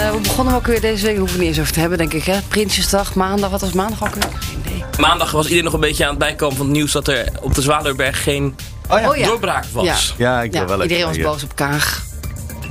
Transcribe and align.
Eh, 0.00 0.10
we 0.10 0.20
begonnen 0.20 0.54
ook 0.54 0.66
weer 0.66 0.80
deze 0.80 1.06
week, 1.06 1.16
hoeven 1.18 1.36
we 1.38 1.42
niet 1.44 1.50
eens 1.52 1.60
over 1.60 1.72
te 1.72 1.80
hebben, 1.80 1.98
denk 1.98 2.12
ik. 2.12 2.24
Hè? 2.24 2.38
Prinsjesdag, 2.48 3.14
maandag, 3.14 3.50
wat 3.50 3.60
was 3.60 3.72
maandag 3.72 4.02
ook 4.04 4.14
weer? 4.14 4.22
Geen 4.38 4.58
idee. 4.66 4.84
Maandag 4.98 5.30
was 5.30 5.42
iedereen 5.44 5.64
nog 5.64 5.72
een 5.72 5.80
beetje 5.80 6.02
aan 6.04 6.10
het 6.10 6.18
bijkomen 6.18 6.56
van 6.56 6.66
het 6.66 6.74
nieuws 6.74 6.92
dat 6.92 7.08
er 7.08 7.28
op 7.40 7.54
de 7.54 7.62
Zwaluwberg 7.62 8.22
geen 8.22 8.56
Oh 8.88 9.16
ja. 9.16 9.26
doorbraak 9.26 9.64
was. 9.72 10.14
Ja, 10.18 10.42
ik 10.42 10.52
wil 10.52 10.60
Ja, 10.60 10.66
wel 10.66 10.82
iedereen 10.82 11.04
was 11.06 11.16
ja. 11.16 11.22
boos 11.22 11.42
op 11.42 11.54
Kaag. 11.56 12.02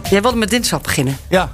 Jij 0.10 0.22
wilde 0.22 0.38
met 0.38 0.50
dinsdag 0.50 0.82
beginnen. 0.82 1.18
Ja, 1.30 1.54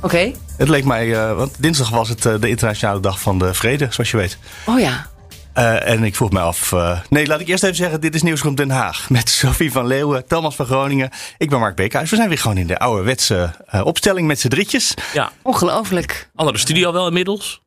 Oké. 0.00 0.32
het 0.56 0.68
leek 0.68 0.84
mij, 0.84 1.14
eh, 1.14 1.36
want 1.36 1.52
dinsdag 1.58 1.88
was 1.90 2.08
het 2.08 2.26
eh, 2.26 2.34
de 2.40 2.48
internationale 2.48 3.00
dag 3.00 3.20
van 3.20 3.38
de 3.38 3.54
vrede, 3.54 3.86
zoals 3.90 4.10
je 4.10 4.16
weet. 4.16 4.38
Oh 4.64 4.80
ja. 4.80 5.06
Eh, 5.54 5.88
en 5.88 6.04
ik 6.04 6.14
vroeg 6.16 6.30
me 6.30 6.40
af. 6.40 6.72
eh, 6.72 7.00
nee, 7.08 7.26
laat 7.26 7.40
ik 7.40 7.48
eerst 7.48 7.62
even 7.62 7.76
zeggen: 7.76 8.00
dit 8.00 8.14
is 8.14 8.22
Nieuwsroom 8.22 8.54
Den 8.54 8.70
Haag. 8.70 9.08
Met 9.10 9.28
Sophie 9.28 9.72
van 9.72 9.86
Leeuwen, 9.86 10.26
Thomas 10.26 10.54
van 10.54 10.66
Groningen. 10.66 11.10
Ik 11.38 11.50
ben 11.50 11.58
Mark 11.58 11.76
Beekhuis. 11.76 12.10
We 12.10 12.16
zijn 12.16 12.28
weer 12.28 12.38
gewoon 12.38 12.56
in 12.56 12.66
de 12.66 12.78
ouderwetse 12.78 13.50
eh, 13.66 13.84
opstelling 13.84 14.26
met 14.26 14.40
z'n 14.40 14.48
drietjes. 14.48 14.94
Ja, 15.12 15.32
Ongelooflijk. 15.42 16.30
andere 16.34 16.58
studio 16.58 16.92
wel 16.92 17.06
inmiddels. 17.06 17.62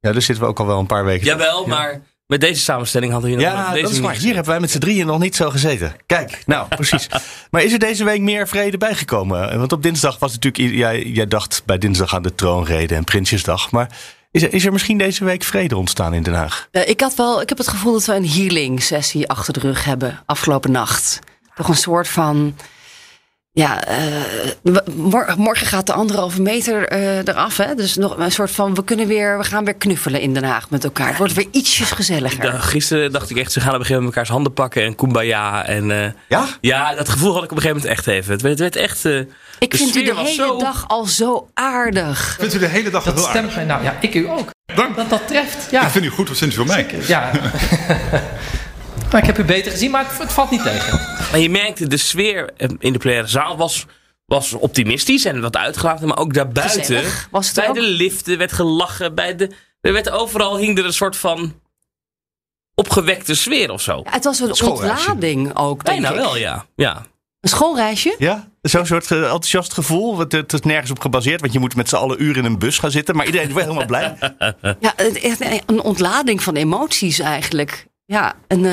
Ja, 0.00 0.12
daar 0.12 0.22
zitten 0.22 0.44
we 0.44 0.50
ook 0.50 0.60
al 0.60 0.66
wel 0.66 0.78
een 0.78 0.86
paar 0.86 1.04
weken. 1.04 1.26
Jawel, 1.26 1.66
maar 1.66 2.02
met 2.26 2.40
deze 2.40 2.60
samenstelling 2.62 3.12
hadden 3.12 3.30
we 3.30 3.36
hier 3.36 3.46
nog 3.46 3.56
Ja, 3.56 3.70
deze 3.70 3.82
dat 3.82 3.92
is 3.92 3.98
waar. 4.00 4.14
Hier 4.14 4.34
hebben 4.34 4.50
wij 4.52 4.60
met 4.60 4.70
z'n 4.70 4.78
drieën 4.78 5.06
nog 5.06 5.18
niet 5.18 5.36
zo 5.36 5.50
gezeten. 5.50 5.94
Kijk, 6.06 6.42
nou, 6.46 6.68
precies. 6.76 7.08
Maar 7.50 7.62
is 7.62 7.72
er 7.72 7.78
deze 7.78 8.04
week 8.04 8.20
meer 8.20 8.48
vrede 8.48 8.78
bijgekomen? 8.78 9.58
Want 9.58 9.72
op 9.72 9.82
dinsdag 9.82 10.18
was 10.18 10.32
natuurlijk... 10.32 10.74
Jij, 10.74 11.02
jij 11.02 11.26
dacht 11.26 11.62
bij 11.66 11.78
dinsdag 11.78 12.14
aan 12.14 12.22
de 12.22 12.34
troonrede 12.34 12.94
en 12.94 13.04
Prinsjesdag. 13.04 13.70
Maar 13.70 13.88
is 14.32 14.42
er, 14.42 14.52
is 14.54 14.64
er 14.64 14.72
misschien 14.72 14.98
deze 14.98 15.24
week 15.24 15.42
vrede 15.42 15.76
ontstaan 15.76 16.14
in 16.14 16.22
Den 16.22 16.34
Haag? 16.34 16.68
Eh, 16.70 16.88
ik, 16.88 17.00
had 17.00 17.14
wel, 17.14 17.40
ik 17.40 17.48
heb 17.48 17.58
het 17.58 17.68
gevoel 17.68 17.92
dat 17.92 18.04
we 18.04 18.14
een 18.14 18.28
healing 18.28 18.82
sessie 18.82 19.28
achter 19.28 19.52
de 19.52 19.60
rug 19.60 19.84
hebben 19.84 20.22
afgelopen 20.26 20.70
nacht. 20.70 21.18
Toch 21.54 21.68
een 21.68 21.76
soort 21.76 22.08
van. 22.08 22.54
Ja, 23.54 23.84
eh, 23.84 23.96
morgen 25.36 25.66
gaat 25.66 25.86
de 25.86 25.92
anderhalve 25.92 26.42
meter 26.42 26.88
eh, 26.88 27.16
eraf. 27.18 27.56
Hè? 27.56 27.74
Dus 27.74 27.96
nog 27.96 28.18
een 28.18 28.32
soort 28.32 28.50
van. 28.50 28.74
We, 28.74 28.84
kunnen 28.84 29.06
weer, 29.06 29.38
we 29.38 29.44
gaan 29.44 29.64
weer 29.64 29.74
knuffelen 29.74 30.20
in 30.20 30.34
Den 30.34 30.44
Haag 30.44 30.70
met 30.70 30.84
elkaar. 30.84 31.08
Het 31.08 31.16
wordt 31.18 31.32
weer 31.32 31.46
ietsjes 31.50 31.90
gezelliger. 31.90 32.44
Ja, 32.44 32.58
gisteren 32.58 33.12
dacht 33.12 33.30
ik 33.30 33.36
echt, 33.36 33.52
ze 33.52 33.60
gaan 33.60 33.68
op 33.68 33.74
een 33.74 33.80
gegeven 33.80 34.02
moment 34.02 34.14
mekaars 34.14 34.28
handen 34.34 34.52
pakken 34.52 34.82
en 34.84 34.94
kumbaya. 34.94 35.66
En, 35.66 35.90
eh, 36.04 36.10
Ja? 36.28 36.46
ja, 36.60 36.94
dat 36.94 37.08
gevoel 37.08 37.34
had 37.34 37.44
ik 37.44 37.50
op 37.50 37.56
een 37.56 37.62
gegeven 37.62 37.82
moment 37.82 37.98
echt 37.98 38.06
even. 38.16 38.32
Het 38.32 38.42
werd, 38.42 38.58
het 38.58 38.74
werd 38.74 38.90
echt... 38.90 39.04
eh, 39.04 39.18
ik 39.58 39.74
vind 39.76 39.94
u 39.96 40.04
de 40.04 40.14
hele 40.16 40.32
zo- 40.32 40.58
dag 40.58 40.84
al 40.88 41.04
zo 41.04 41.48
aardig. 41.54 42.36
Vindt 42.38 42.54
u 42.54 42.58
de 42.58 42.66
hele 42.66 42.90
dag 42.90 43.04
Dat 43.04 43.14
heel 43.14 43.26
aardig? 43.28 43.40
stemt 43.42 43.54
mij. 43.56 43.64
Nou 43.64 43.82
ja, 43.84 43.96
ik 44.00 44.14
u 44.14 44.28
ook. 44.28 44.50
Dank. 44.74 44.96
Dat, 44.96 45.10
dat 45.10 45.26
treft. 45.28 45.70
Ja. 45.70 45.82
Ik 45.82 45.88
vind 45.90 46.04
u 46.04 46.08
goed, 46.08 46.28
wat 46.28 46.38
vindt 46.38 46.54
u 46.54 46.56
van 46.56 46.66
mij? 46.66 46.86
ja. 47.06 47.30
maar 49.12 49.20
ik 49.20 49.26
heb 49.26 49.38
u 49.38 49.44
beter 49.44 49.70
gezien, 49.72 49.90
maar 49.90 50.06
het 50.18 50.32
valt 50.32 50.50
niet 50.50 50.62
tegen. 50.62 51.00
Maar 51.30 51.38
je 51.40 51.50
merkte, 51.50 51.86
de 51.86 51.96
sfeer 51.96 52.50
in 52.78 52.92
de 52.92 52.98
plenaire 52.98 53.28
zaal 53.28 53.56
was, 53.56 53.86
was 54.26 54.52
optimistisch 54.52 55.24
en 55.24 55.40
wat 55.40 55.56
uitgelaten. 55.56 56.08
Maar 56.08 56.18
ook 56.18 56.34
daarbuiten, 56.34 56.80
Gezellig 56.80 57.28
was 57.30 57.46
het 57.46 57.54
bij 57.54 57.68
ook. 57.68 57.74
de 57.74 57.82
liften 57.82 58.38
werd 58.38 58.52
gelachen. 58.52 59.14
Bij 59.14 59.36
de, 59.36 59.50
er 59.80 59.92
werd 59.92 60.10
overal 60.10 60.56
hing 60.56 60.78
er 60.78 60.84
een 60.84 60.92
soort 60.92 61.16
van 61.16 61.60
opgewekte 62.74 63.34
sfeer 63.34 63.70
of 63.70 63.80
zo. 63.82 64.00
Ja, 64.04 64.10
het 64.10 64.24
was 64.24 64.40
een 64.40 64.62
ontlading 64.70 65.56
ook, 65.56 65.84
denk 65.84 66.00
Bijna 66.00 66.16
ik. 66.16 66.22
wel, 66.24 66.36
ja. 66.36 66.66
ja. 66.76 67.02
Een 67.40 67.48
schoolreisje? 67.48 68.14
Ja? 68.18 68.48
Zo'n 68.62 68.86
soort 68.86 69.10
eh, 69.10 69.18
enthousiast 69.22 69.72
gevoel. 69.72 70.18
Het 70.18 70.52
is 70.52 70.60
nergens 70.60 70.90
op 70.90 71.00
gebaseerd. 71.00 71.40
Want 71.40 71.52
je 71.52 71.58
moet 71.58 71.76
met 71.76 71.88
z'n 71.88 71.96
allen 71.96 72.22
uren 72.22 72.36
in 72.36 72.44
een 72.44 72.58
bus 72.58 72.78
gaan 72.78 72.90
zitten. 72.90 73.16
Maar 73.16 73.26
iedereen 73.26 73.48
is 73.48 73.54
wel 73.54 73.62
helemaal 73.62 73.86
blij. 73.86 74.16
Ja, 74.80 74.96
echt 74.96 75.40
een 75.66 75.80
ontlading 75.80 76.42
van 76.42 76.54
emoties 76.56 77.18
eigenlijk. 77.18 77.86
Ja, 78.04 78.34
een 78.48 78.64
eh, 78.64 78.72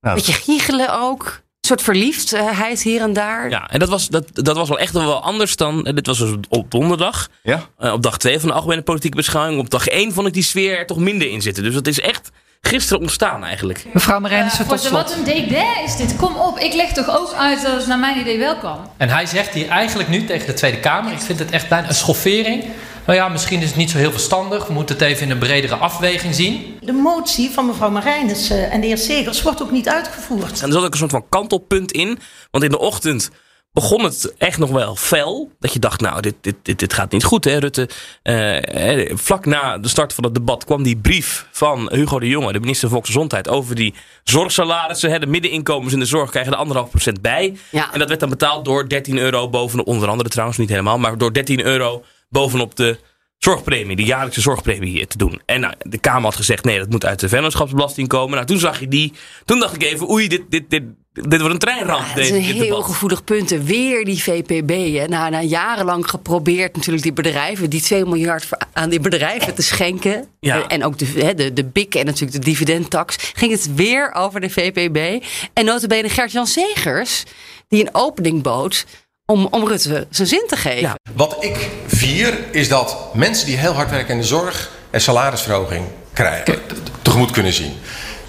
Nou, 0.00 0.14
beetje 0.14 0.32
giechelen 0.32 1.00
ook. 1.00 1.24
Een 1.60 1.68
soort 1.68 1.82
verliefdheid 1.82 2.82
hier 2.82 3.00
en 3.00 3.12
daar. 3.12 3.50
ja. 3.50 3.68
En 3.70 3.78
dat 3.78 3.88
was, 3.88 4.08
dat, 4.08 4.24
dat 4.32 4.56
was 4.56 4.68
wel 4.68 4.78
echt 4.78 4.92
wel 4.92 5.22
anders 5.22 5.56
dan... 5.56 5.86
eh, 5.86 5.94
Dit 5.94 6.06
was 6.06 6.18
dus 6.18 6.30
op 6.48 6.70
donderdag. 6.70 7.28
ja? 7.42 7.60
Eh, 7.78 7.92
op 7.92 8.02
dag 8.02 8.18
2 8.18 8.38
van 8.40 8.48
de 8.48 8.54
algemene 8.54 8.82
politieke 8.82 9.16
beschouwing. 9.16 9.58
Op 9.60 9.70
dag 9.70 9.86
1 9.86 10.12
vond 10.12 10.26
ik 10.26 10.32
die 10.32 10.42
sfeer 10.42 10.78
er 10.78 10.86
toch 10.86 10.98
minder 10.98 11.30
in 11.30 11.42
zitten. 11.42 11.62
Dus 11.62 11.74
dat 11.74 11.86
is 11.86 12.00
echt 12.00 12.30
gisteren 12.60 13.00
ontstaan 13.00 13.44
eigenlijk. 13.44 13.84
Mevrouw 13.92 14.20
Marijnissen, 14.20 14.58
tot 14.66 14.68
Voorzitter, 14.68 14.98
wat 15.02 15.14
een 15.16 15.24
dédain 15.24 15.84
is 15.84 15.96
dit. 15.96 16.16
Kom 16.16 16.36
op, 16.36 16.58
ik 16.58 16.72
leg 16.74 16.92
toch 16.92 17.16
ook 17.18 17.32
uit 17.32 17.62
dat 17.62 17.76
het 17.76 17.86
naar 17.86 17.98
mijn 17.98 18.18
idee 18.20 18.38
wel 18.38 18.56
kan. 18.56 18.90
En 18.96 19.08
hij 19.08 19.26
zegt 19.26 19.54
hier 19.54 19.68
eigenlijk 19.68 20.08
nu 20.08 20.24
tegen 20.24 20.46
de 20.46 20.54
Tweede 20.54 20.80
Kamer... 20.80 21.12
ik 21.12 21.20
vind 21.20 21.38
het 21.38 21.50
echt 21.50 21.68
bijna 21.68 21.88
een 21.88 21.94
schoffering. 21.94 22.64
Nou 23.06 23.18
ja, 23.18 23.28
misschien 23.28 23.60
is 23.60 23.68
het 23.68 23.76
niet 23.76 23.90
zo 23.90 23.98
heel 23.98 24.10
verstandig. 24.10 24.66
We 24.66 24.72
moeten 24.72 24.94
het 24.94 25.04
even 25.04 25.22
in 25.22 25.30
een 25.30 25.38
bredere 25.38 25.74
afweging 25.74 26.34
zien. 26.34 26.78
De 26.80 26.92
motie 26.92 27.50
van 27.50 27.66
mevrouw 27.66 27.90
Marijnissen 27.90 28.70
en 28.70 28.80
de 28.80 28.86
heer 28.86 28.98
Segers 28.98 29.42
wordt 29.42 29.62
ook 29.62 29.70
niet 29.70 29.88
uitgevoerd. 29.88 30.60
En 30.60 30.66
er 30.66 30.72
zat 30.72 30.84
ook 30.84 30.92
een 30.92 30.98
soort 30.98 31.10
van 31.10 31.28
kantelpunt 31.28 31.92
in. 31.92 32.18
Want 32.50 32.64
in 32.64 32.70
de 32.70 32.78
ochtend 32.78 33.30
begon 33.72 34.04
het 34.04 34.34
echt 34.38 34.58
nog 34.58 34.70
wel 34.70 34.96
fel. 34.96 35.50
Dat 35.58 35.72
je 35.72 35.78
dacht, 35.78 36.00
nou, 36.00 36.20
dit, 36.20 36.34
dit, 36.40 36.54
dit, 36.62 36.78
dit 36.78 36.92
gaat 36.92 37.12
niet 37.12 37.24
goed, 37.24 37.44
hè, 37.44 37.58
Rutte. 37.58 37.88
Eh, 38.22 39.16
vlak 39.16 39.46
na 39.46 39.78
de 39.78 39.88
start 39.88 40.12
van 40.12 40.24
het 40.24 40.34
debat 40.34 40.64
kwam 40.64 40.82
die 40.82 40.96
brief 40.96 41.46
van 41.50 41.88
Hugo 41.92 42.18
de 42.18 42.28
Jonge, 42.28 42.52
de 42.52 42.60
minister 42.60 42.88
van 42.88 42.96
Volksgezondheid, 42.96 43.48
over 43.48 43.74
die 43.74 43.94
zorgsalarissen. 44.24 45.10
Hè, 45.10 45.18
de 45.18 45.26
middeninkomens 45.26 45.92
in 45.92 45.98
de 45.98 46.04
zorg 46.04 46.30
krijgen 46.30 46.52
er 46.52 46.58
anderhalf 46.58 46.90
procent 46.90 47.20
bij. 47.20 47.56
Ja. 47.70 47.92
En 47.92 47.98
dat 47.98 48.08
werd 48.08 48.20
dan 48.20 48.28
betaald 48.28 48.64
door 48.64 48.88
13 48.88 49.18
euro 49.18 49.48
bovenop, 49.48 49.86
onder 49.86 50.08
andere 50.08 50.28
trouwens 50.28 50.58
niet 50.58 50.68
helemaal, 50.68 50.98
maar 50.98 51.18
door 51.18 51.32
13 51.32 51.64
euro 51.64 52.04
bovenop 52.32 52.76
de 52.76 52.98
zorgpremie, 53.38 53.96
de 53.96 54.04
jaarlijkse 54.04 54.40
zorgpremie 54.40 54.90
hier 54.90 55.06
te 55.06 55.18
doen. 55.18 55.40
En 55.46 55.60
nou, 55.60 55.74
de 55.82 55.98
Kamer 55.98 56.22
had 56.22 56.36
gezegd, 56.36 56.64
nee, 56.64 56.78
dat 56.78 56.90
moet 56.90 57.04
uit 57.04 57.20
de 57.20 57.28
vennootschapsbelasting 57.28 58.08
komen. 58.08 58.34
Nou, 58.34 58.46
toen 58.46 58.58
zag 58.58 58.80
je 58.80 58.88
die. 58.88 59.12
Toen 59.44 59.58
dacht 59.58 59.74
ik 59.74 59.82
even, 59.82 60.10
oei, 60.10 60.28
dit, 60.28 60.42
dit, 60.48 60.70
dit, 60.70 60.82
dit 61.12 61.40
wordt 61.40 61.54
een 61.54 61.58
treinramp. 61.58 62.06
Ja, 62.06 62.12
het 62.12 62.18
is 62.18 62.30
een 62.30 62.36
dit 62.36 62.44
heel 62.44 62.62
debat. 62.62 62.84
gevoelig 62.84 63.24
punt. 63.24 63.50
Weer 63.50 64.04
die 64.04 64.22
VPB. 64.22 64.70
Hè. 64.70 65.06
Na, 65.06 65.28
na 65.28 65.40
jarenlang 65.40 66.10
geprobeerd 66.10 66.76
natuurlijk 66.76 67.02
die 67.02 67.12
bedrijven, 67.12 67.70
die 67.70 67.80
2 67.80 68.04
miljard 68.04 68.48
aan 68.72 68.88
die 68.88 69.00
bedrijven 69.00 69.54
te 69.54 69.62
schenken. 69.62 70.28
Ja. 70.40 70.68
En 70.68 70.84
ook 70.84 70.98
de, 70.98 71.06
hè, 71.06 71.34
de, 71.34 71.52
de 71.52 71.64
BIC 71.64 71.94
en 71.94 72.04
natuurlijk 72.04 72.32
de 72.32 72.50
dividendtax. 72.50 73.16
Ging 73.34 73.52
het 73.52 73.74
weer 73.74 74.12
over 74.14 74.40
de 74.40 74.50
VPB. 74.50 75.24
En 75.52 75.64
notabene 75.64 76.08
Gert-Jan 76.08 76.46
Segers, 76.46 77.24
die 77.68 77.80
een 77.80 77.94
opening 77.94 78.42
bood 78.42 78.86
om, 79.32 79.46
om 79.50 79.68
Rutte 79.68 80.06
zijn 80.10 80.28
zin 80.28 80.44
te 80.46 80.56
geven. 80.56 80.80
Ja. 80.80 80.94
Wat 81.14 81.36
ik 81.40 81.68
vier 81.86 82.38
is 82.50 82.68
dat 82.68 83.14
mensen 83.14 83.46
die 83.46 83.56
heel 83.56 83.72
hard 83.72 83.90
werken 83.90 84.14
in 84.14 84.20
de 84.20 84.26
zorg 84.26 84.70
een 84.90 85.00
salarisverhoging 85.00 85.84
krijgen, 86.12 86.58
tegemoet 87.02 87.30
kunnen 87.30 87.52
zien. 87.52 87.72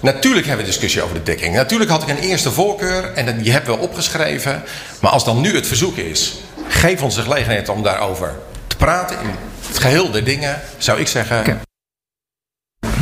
Natuurlijk 0.00 0.46
hebben 0.46 0.64
we 0.64 0.70
discussie 0.70 1.02
over 1.02 1.14
de 1.14 1.22
dekking. 1.22 1.54
Natuurlijk 1.54 1.90
had 1.90 2.02
ik 2.02 2.08
een 2.08 2.18
eerste 2.18 2.50
voorkeur 2.50 3.12
en 3.14 3.26
dat- 3.26 3.38
die 3.42 3.52
hebben 3.52 3.74
we 3.74 3.80
opgeschreven. 3.82 4.62
Maar 5.00 5.10
als 5.10 5.24
dan 5.24 5.40
nu 5.40 5.54
het 5.54 5.66
verzoek 5.66 5.96
is, 5.96 6.32
geef 6.68 7.02
ons 7.02 7.14
de 7.14 7.22
gelegenheid 7.22 7.68
om 7.68 7.82
daarover 7.82 8.34
te 8.66 8.76
praten 8.76 9.20
in 9.20 9.30
het 9.68 9.78
geheel 9.78 10.10
der 10.10 10.24
dingen, 10.24 10.60
zou 10.78 11.00
ik 11.00 11.08
zeggen, 11.08 11.60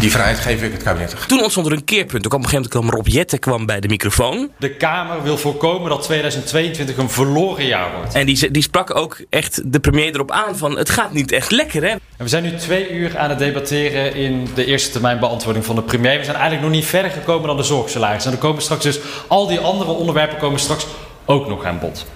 die 0.02 0.10
vrijheid 0.10 0.38
geef 0.38 0.62
ik 0.62 0.72
het 0.72 0.82
kabinet. 0.82 1.16
Toen 1.28 1.42
ontstond 1.42 1.66
er 1.66 1.72
een 1.72 1.84
keerpunt. 1.84 2.22
Toen 2.22 2.30
kwam 2.30 2.40
op 2.40 2.46
een 2.46 2.50
gegeven 2.50 2.70
moment 2.72 2.90
kwam 2.90 3.00
Rob 3.00 3.14
Jetten 3.14 3.38
kwam 3.38 3.66
bij 3.66 3.80
de 3.80 3.88
microfoon. 3.88 4.50
De 4.58 4.70
Kamer 4.70 5.22
wil 5.22 5.38
voorkomen 5.38 5.90
dat 5.90 6.02
2022 6.02 6.96
een 6.96 7.10
verloren 7.10 7.66
jaar 7.66 7.94
wordt. 7.96 8.14
En 8.14 8.26
die, 8.26 8.50
die 8.50 8.62
sprak 8.62 8.96
ook 8.96 9.20
echt 9.30 9.72
de 9.72 9.80
premier 9.80 10.14
erop 10.14 10.30
aan 10.30 10.56
van 10.56 10.78
het 10.78 10.91
gaat 10.91 11.12
niet 11.12 11.32
echt 11.32 11.50
lekker 11.50 11.82
hè. 11.82 11.88
En 11.88 12.00
we 12.16 12.28
zijn 12.28 12.42
nu 12.42 12.56
twee 12.56 12.91
uur 12.91 13.18
aan 13.18 13.30
het 13.30 13.38
debatteren 13.38 14.14
in 14.14 14.48
de 14.54 14.64
eerste 14.64 14.91
termijn 14.91 15.20
beantwoording 15.20 15.64
van 15.64 15.74
de 15.74 15.82
premier. 15.82 16.18
We 16.18 16.24
zijn 16.24 16.36
eigenlijk 16.36 16.66
nog 16.66 16.74
niet 16.74 16.86
verder 16.86 17.10
gekomen 17.10 17.47
dan 17.47 17.56
de 17.56 17.62
zorgsalaris. 17.62 18.27
En 18.27 18.32
er 18.32 18.38
komen 18.38 18.62
straks 18.62 18.84
dus 18.84 19.00
al 19.27 19.47
die 19.47 19.59
andere 19.59 19.91
onderwerpen 19.91 20.38
komen 20.38 20.60
straks 20.60 20.86
ook 21.24 21.48
nog 21.48 21.65
aan 21.65 21.78
bod. 21.78 22.06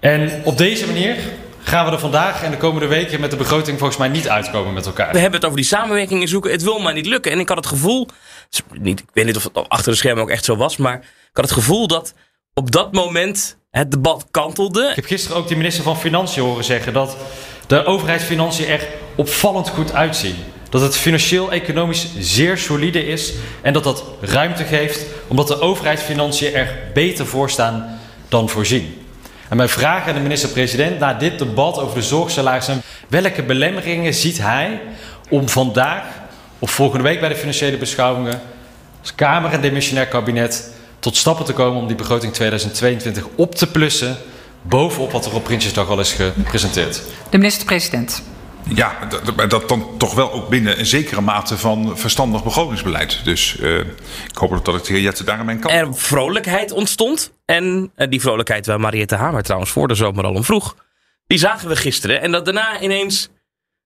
En 0.00 0.30
op 0.44 0.58
deze 0.58 0.86
manier 0.86 1.16
gaan 1.70 1.84
we 1.84 1.90
er 1.90 1.98
vandaag 1.98 2.42
en 2.42 2.50
de 2.50 2.56
komende 2.56 2.86
weken 2.86 3.20
met 3.20 3.30
de 3.30 3.36
begroting 3.36 3.78
volgens 3.78 3.98
mij 3.98 4.08
niet 4.08 4.28
uitkomen 4.28 4.72
met 4.72 4.86
elkaar. 4.86 5.12
We 5.12 5.18
hebben 5.18 5.38
het 5.38 5.44
over 5.44 5.56
die 5.60 5.66
samenwerkingen 5.66 6.28
zoeken. 6.28 6.50
Het 6.50 6.62
wil 6.62 6.78
maar 6.78 6.92
niet 6.92 7.06
lukken. 7.06 7.32
En 7.32 7.38
ik 7.38 7.48
had 7.48 7.56
het 7.56 7.66
gevoel, 7.66 8.08
niet, 8.78 9.00
ik 9.00 9.06
weet 9.12 9.24
niet 9.24 9.36
of 9.36 9.44
het 9.44 9.68
achter 9.68 9.92
de 9.92 9.98
schermen 9.98 10.22
ook 10.22 10.30
echt 10.30 10.44
zo 10.44 10.56
was, 10.56 10.76
maar 10.76 10.96
ik 10.96 11.30
had 11.32 11.44
het 11.44 11.54
gevoel 11.54 11.86
dat 11.86 12.14
op 12.54 12.70
dat 12.70 12.92
moment 12.92 13.58
het 13.70 13.90
debat 13.90 14.26
kantelde. 14.30 14.88
Ik 14.88 14.96
heb 14.96 15.04
gisteren 15.04 15.36
ook 15.36 15.48
de 15.48 15.56
minister 15.56 15.84
van 15.84 15.98
Financiën 15.98 16.42
horen 16.42 16.64
zeggen 16.64 16.92
dat 16.92 17.16
de 17.66 17.84
overheidsfinanciën 17.84 18.66
er 18.66 18.86
opvallend 19.16 19.68
goed 19.68 19.92
uitzien. 19.92 20.36
Dat 20.68 20.80
het 20.80 20.96
financieel-economisch 20.96 22.08
zeer 22.18 22.58
solide 22.58 23.06
is 23.06 23.32
en 23.62 23.72
dat 23.72 23.84
dat 23.84 24.04
ruimte 24.20 24.64
geeft 24.64 25.04
omdat 25.26 25.48
de 25.48 25.60
overheidsfinanciën 25.60 26.54
er 26.54 26.78
beter 26.94 27.26
voor 27.26 27.50
staan 27.50 27.98
dan 28.28 28.48
voorzien. 28.48 28.99
En 29.50 29.56
mijn 29.56 29.68
vraag 29.68 30.08
aan 30.08 30.14
de 30.14 30.20
minister-president 30.20 30.98
na 30.98 31.14
dit 31.14 31.38
debat 31.38 31.78
over 31.78 31.94
de 31.94 32.02
zorgsalarissen: 32.02 32.82
welke 33.08 33.42
belemmeringen 33.42 34.14
ziet 34.14 34.38
hij 34.38 34.80
om 35.28 35.48
vandaag 35.48 36.04
op 36.58 36.68
volgende 36.68 37.04
week 37.04 37.20
bij 37.20 37.28
de 37.28 37.36
financiële 37.36 37.76
beschouwingen 37.76 38.40
als 39.00 39.14
Kamer 39.14 39.52
en 39.52 39.60
demissionair 39.60 40.06
kabinet 40.06 40.74
tot 40.98 41.16
stappen 41.16 41.44
te 41.44 41.52
komen 41.52 41.80
om 41.80 41.86
die 41.86 41.96
begroting 41.96 42.32
2022 42.32 43.26
op 43.36 43.54
te 43.54 43.66
plussen 43.66 44.16
bovenop 44.62 45.12
wat 45.12 45.26
er 45.26 45.34
op 45.34 45.44
Prinsjesdag 45.44 45.88
al 45.88 46.00
is 46.00 46.12
gepresenteerd. 46.12 47.02
De 47.30 47.38
minister-president. 47.38 48.22
Ja, 48.74 48.98
dat, 49.08 49.36
maar 49.36 49.48
dat 49.48 49.68
dan 49.68 49.86
toch 49.98 50.14
wel 50.14 50.32
ook 50.32 50.48
binnen 50.48 50.78
een 50.78 50.86
zekere 50.86 51.20
mate 51.20 51.58
van 51.58 51.98
verstandig 51.98 52.44
begrotingsbeleid. 52.44 53.20
Dus 53.24 53.56
uh, 53.60 53.78
ik 54.28 54.36
hoop 54.36 54.64
dat 54.64 54.74
ik 54.74 54.84
de 54.84 54.92
heer 54.92 55.02
Jette 55.02 55.24
daarmee 55.24 55.56
kan. 55.56 55.70
Er 55.70 55.88
vrolijkheid 55.94 56.72
ontstond. 56.72 57.32
En 57.50 57.92
uh, 57.96 58.08
die 58.08 58.20
vrolijkheid 58.20 58.66
waar 58.66 58.80
Mariette 58.80 59.14
Hamer 59.14 59.42
trouwens 59.42 59.70
voor 59.70 59.88
de 59.88 59.94
zomer 59.94 60.24
al 60.24 60.34
om 60.34 60.44
vroeg. 60.44 60.76
Die 61.26 61.38
zagen 61.38 61.68
we 61.68 61.76
gisteren. 61.76 62.20
En 62.20 62.32
dat 62.32 62.44
daarna 62.44 62.80
ineens 62.80 63.28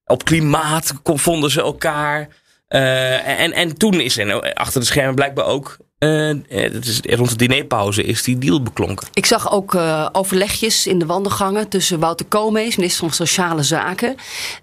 op 0.05 0.25
klimaat 0.25 0.95
vonden 1.03 1.51
ze 1.51 1.61
elkaar. 1.61 2.29
Uh, 2.69 3.41
en, 3.41 3.53
en 3.53 3.79
toen 3.79 4.01
is 4.01 4.19
er 4.19 4.55
achter 4.55 4.81
de 4.81 4.87
schermen 4.87 5.15
blijkbaar 5.15 5.47
ook 5.47 5.77
uh, 5.99 6.35
het 6.49 6.87
is, 6.87 7.01
rond 7.03 7.29
de 7.29 7.37
dinerpauze 7.37 8.03
is 8.05 8.23
die 8.23 8.39
deal 8.39 8.63
beklonken. 8.63 9.09
Ik 9.13 9.27
zag 9.27 9.53
ook 9.53 9.75
uh, 9.75 10.09
overlegjes 10.13 10.87
in 10.87 10.99
de 10.99 11.07
wandelgangen 11.07 11.69
tussen 11.69 11.99
Wouter 11.99 12.27
Koolmees, 12.27 12.77
minister 12.77 13.01
van 13.01 13.15
Sociale 13.15 13.63
Zaken, 13.63 14.15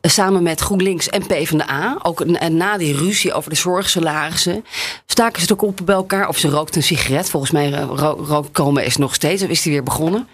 uh, 0.01 0.11
samen 0.11 0.43
met 0.43 0.59
GroenLinks 0.59 1.09
en 1.09 1.27
PvdA. 1.27 1.97
Ook 2.01 2.21
en 2.21 2.57
na 2.57 2.77
die 2.77 2.95
ruzie 2.95 3.33
over 3.33 3.49
de 3.49 3.55
zorgsalarissen 3.55 4.65
staken 5.05 5.41
ze 5.41 5.53
ook 5.53 5.61
op 5.61 5.79
bij 5.85 5.95
elkaar. 5.95 6.27
Of 6.27 6.37
ze 6.37 6.47
rookten 6.47 6.77
een 6.77 6.83
sigaret. 6.83 7.29
Volgens 7.29 7.51
mij 7.51 7.71
ro 7.71 8.23
rookt 8.27 8.51
Koolmees 8.51 8.97
nog 8.97 9.13
steeds. 9.13 9.43
Of 9.43 9.49
is 9.49 9.63
hij 9.63 9.73
weer 9.73 9.83
begonnen? 9.83 10.27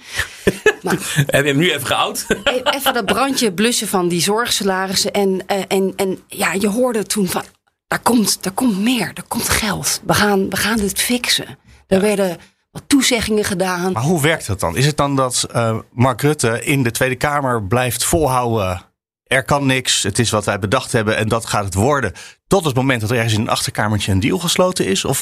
maar, 0.83 0.97
Heb 1.25 1.43
je 1.43 1.49
hem 1.49 1.57
nu 1.57 1.71
even 1.71 1.87
geout? 1.87 2.25
even 2.63 2.93
dat 2.93 3.05
brandje 3.05 3.53
blussen 3.53 3.87
van 3.87 4.07
die 4.07 4.21
zorgsalarissen. 4.21 5.11
En, 5.11 5.41
en, 5.67 5.93
en 5.95 6.19
ja, 6.27 6.53
je 6.53 6.67
hoorde 6.67 7.03
toen 7.03 7.27
van 7.27 7.43
daar 7.87 7.99
komt, 7.99 8.43
daar 8.43 8.53
komt 8.53 8.79
meer, 8.79 9.11
er 9.13 9.23
komt 9.27 9.49
geld. 9.49 10.01
We 10.05 10.13
gaan, 10.13 10.49
we 10.49 10.57
gaan 10.57 10.77
dit 10.77 11.01
fixen. 11.01 11.57
Er 11.87 12.01
werden 12.01 12.37
wat 12.71 12.83
toezeggingen 12.87 13.43
gedaan. 13.43 13.91
Maar 13.91 14.03
hoe 14.03 14.21
werkt 14.21 14.47
dat 14.47 14.59
dan? 14.59 14.75
Is 14.77 14.85
het 14.85 14.97
dan 14.97 15.15
dat 15.15 15.47
uh, 15.55 15.77
Mark 15.91 16.21
Rutte 16.21 16.63
in 16.63 16.83
de 16.83 16.91
Tweede 16.91 17.15
Kamer 17.15 17.63
blijft 17.63 18.03
volhouden? 18.03 18.85
Er 19.23 19.43
kan 19.43 19.65
niks, 19.65 20.03
het 20.03 20.19
is 20.19 20.29
wat 20.29 20.45
wij 20.45 20.59
bedacht 20.59 20.91
hebben 20.91 21.17
en 21.17 21.27
dat 21.27 21.45
gaat 21.45 21.65
het 21.65 21.73
worden. 21.73 22.13
Tot 22.47 22.65
het 22.65 22.75
moment 22.75 23.01
dat 23.01 23.09
er 23.09 23.15
ergens 23.15 23.33
in 23.33 23.41
een 23.41 23.49
achterkamertje 23.49 24.11
een 24.11 24.19
deal 24.19 24.39
gesloten 24.39 24.85
is? 24.85 25.05
Of 25.05 25.21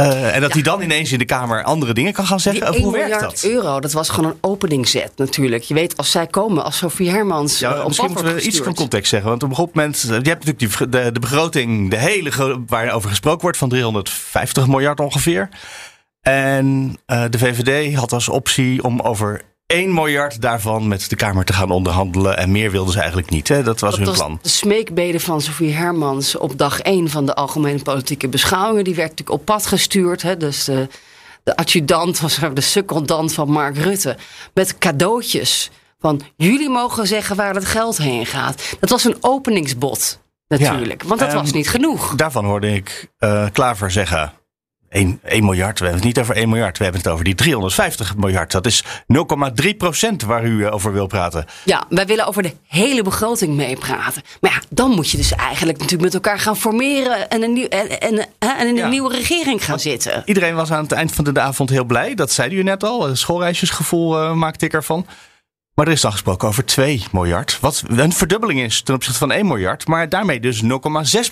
uh, 0.00 0.34
en 0.34 0.40
dat 0.40 0.52
hij 0.52 0.62
dan 0.62 0.82
ineens 0.82 1.12
in 1.12 1.18
de 1.18 1.24
Kamer 1.24 1.62
andere 1.62 1.92
dingen 1.92 2.12
kan 2.12 2.26
gaan 2.26 2.40
zeggen. 2.40 2.72
Die 2.72 2.82
hoe 2.82 2.92
werkt 2.92 3.20
dat? 3.20 3.42
euro, 3.42 3.80
dat 3.80 3.92
was 3.92 4.08
gewoon 4.08 4.30
een 4.30 4.38
openingzet 4.40 5.12
natuurlijk. 5.16 5.62
Je 5.62 5.74
weet, 5.74 5.96
als 5.96 6.10
zij 6.10 6.26
komen, 6.26 6.64
als 6.64 6.76
Sofie 6.76 7.10
Hermans. 7.10 7.58
Ja, 7.58 7.76
uh, 7.76 7.86
misschien 7.86 8.06
moeten 8.06 8.26
we 8.26 8.32
gestuurd. 8.32 8.54
iets 8.54 8.64
van 8.64 8.74
context 8.74 9.10
zeggen. 9.10 9.28
Want 9.28 9.42
op 9.42 9.48
een 9.48 9.54
gegeven 9.54 9.78
moment. 9.78 10.00
Je 10.00 10.30
hebt 10.30 10.46
natuurlijk 10.46 10.58
die, 10.58 10.88
de, 10.88 11.12
de 11.12 11.20
begroting, 11.20 11.90
de 11.90 11.96
hele 11.96 12.60
waarover 12.66 13.08
gesproken 13.08 13.42
wordt, 13.42 13.58
van 13.58 13.68
350 13.68 14.66
miljard 14.66 15.00
ongeveer. 15.00 15.48
En 16.20 16.96
uh, 17.06 17.24
de 17.30 17.38
VVD 17.38 17.94
had 17.94 18.12
als 18.12 18.28
optie 18.28 18.84
om 18.84 19.00
over 19.00 19.42
1 19.70 19.94
miljard 19.94 20.40
daarvan 20.40 20.88
met 20.88 21.10
de 21.10 21.16
Kamer 21.16 21.44
te 21.44 21.52
gaan 21.52 21.70
onderhandelen. 21.70 22.36
En 22.36 22.52
meer 22.52 22.70
wilden 22.70 22.92
ze 22.92 22.98
eigenlijk 22.98 23.30
niet. 23.30 23.48
Hè? 23.48 23.62
Dat 23.62 23.80
was 23.80 23.90
dat 23.90 23.98
hun 23.98 24.08
was 24.08 24.16
plan. 24.16 24.38
De 24.42 24.48
smeekbede 24.48 25.20
van 25.20 25.40
Sofie 25.40 25.72
Hermans 25.72 26.36
op 26.36 26.58
dag 26.58 26.80
1 26.80 27.08
van 27.08 27.26
de 27.26 27.34
algemene 27.34 27.82
politieke 27.82 28.28
beschouwingen. 28.28 28.84
Die 28.84 28.94
werd 28.94 29.08
natuurlijk 29.08 29.38
op 29.38 29.44
pad 29.44 29.66
gestuurd. 29.66 30.22
Hè? 30.22 30.36
Dus 30.36 30.64
de, 30.64 30.88
de 31.42 31.56
adjudant, 31.56 32.20
was 32.20 32.38
de 32.54 32.60
secondant 32.60 33.32
van 33.32 33.50
Mark 33.50 33.76
Rutte. 33.76 34.16
Met 34.54 34.78
cadeautjes. 34.78 35.70
Van 36.00 36.20
jullie 36.36 36.70
mogen 36.70 37.06
zeggen 37.06 37.36
waar 37.36 37.54
het 37.54 37.64
geld 37.64 37.98
heen 37.98 38.26
gaat. 38.26 38.76
Dat 38.80 38.90
was 38.90 39.04
een 39.04 39.16
openingsbod 39.20 40.20
natuurlijk. 40.48 41.02
Ja, 41.02 41.08
want 41.08 41.20
dat 41.20 41.32
um, 41.32 41.34
was 41.34 41.52
niet 41.52 41.68
genoeg. 41.68 42.14
Daarvan 42.14 42.44
hoorde 42.44 42.72
ik 42.74 43.10
uh, 43.18 43.46
Klaver 43.52 43.90
zeggen. 43.90 44.32
1, 44.90 45.20
1 45.24 45.44
miljard. 45.44 45.78
We 45.78 45.84
hebben 45.84 46.06
het 46.06 46.16
niet 46.16 46.24
over 46.24 46.36
1 46.36 46.48
miljard. 46.48 46.78
We 46.78 46.84
hebben 46.84 47.02
het 47.02 47.10
over 47.10 47.24
die 47.24 47.34
350 47.34 48.16
miljard. 48.16 48.52
Dat 48.52 48.66
is 48.66 48.84
0,3 49.64 49.76
procent 49.76 50.22
waar 50.22 50.44
u 50.44 50.72
over 50.72 50.92
wil 50.92 51.06
praten. 51.06 51.44
Ja, 51.64 51.84
wij 51.88 52.06
willen 52.06 52.26
over 52.26 52.42
de 52.42 52.54
hele 52.66 53.02
begroting 53.02 53.56
meepraten. 53.56 54.22
Maar 54.40 54.50
ja, 54.50 54.60
dan 54.68 54.90
moet 54.90 55.10
je 55.10 55.16
dus 55.16 55.32
eigenlijk 55.32 55.78
natuurlijk 55.78 56.04
met 56.04 56.14
elkaar 56.14 56.38
gaan 56.38 56.56
formeren 56.56 57.30
en, 57.30 57.42
een 57.42 57.52
nieuw, 57.52 57.68
en, 57.68 58.00
en, 58.00 58.26
en 58.38 58.60
in 58.60 58.66
een 58.66 58.74
ja. 58.74 58.88
nieuwe 58.88 59.14
regering 59.14 59.64
gaan 59.64 59.80
zitten. 59.80 60.22
Iedereen 60.24 60.54
was 60.54 60.70
aan 60.70 60.82
het 60.82 60.92
eind 60.92 61.12
van 61.12 61.24
de 61.24 61.40
avond 61.40 61.70
heel 61.70 61.84
blij. 61.84 62.14
Dat 62.14 62.32
zei 62.32 62.56
u 62.56 62.62
net 62.62 62.84
al. 62.84 63.16
Schoolreisjesgevoel 63.16 64.22
uh, 64.22 64.32
maakte 64.32 64.64
ik 64.64 64.72
ervan. 64.72 65.06
Maar 65.74 65.86
er 65.86 65.92
is 65.92 66.00
dan 66.00 66.12
gesproken 66.12 66.48
over 66.48 66.64
2 66.64 67.04
miljard. 67.12 67.58
Wat 67.60 67.82
een 67.88 68.12
verdubbeling 68.12 68.60
is 68.60 68.82
ten 68.82 68.94
opzichte 68.94 69.18
van 69.18 69.32
1 69.32 69.46
miljard. 69.46 69.86
Maar 69.86 70.08
daarmee 70.08 70.40
dus 70.40 70.62
0,6 70.62 70.68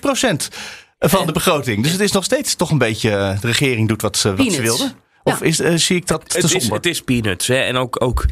procent 0.00 0.48
van 0.98 1.26
de 1.26 1.32
begroting. 1.32 1.82
Dus 1.82 1.92
het 1.92 2.00
is 2.00 2.12
nog 2.12 2.24
steeds 2.24 2.54
toch 2.54 2.70
een 2.70 2.78
beetje. 2.78 3.36
De 3.40 3.46
regering 3.46 3.88
doet 3.88 4.02
wat 4.02 4.16
ze, 4.16 4.34
wat 4.34 4.52
ze 4.52 4.62
wilde. 4.62 4.92
Of 5.22 5.40
Ja. 5.40 5.46
is, 5.46 5.60
uh, 5.60 5.72
zie 5.76 5.96
ik 5.96 6.06
dat 6.06 6.22
Het 6.22 6.30
te 6.30 6.38
is, 6.38 6.50
somber? 6.50 6.76
het 6.76 6.86
is 6.86 7.00
peanuts. 7.02 7.46
Hè? 7.46 7.56
En 7.56 7.76
ook, 7.76 8.02
ook 8.02 8.24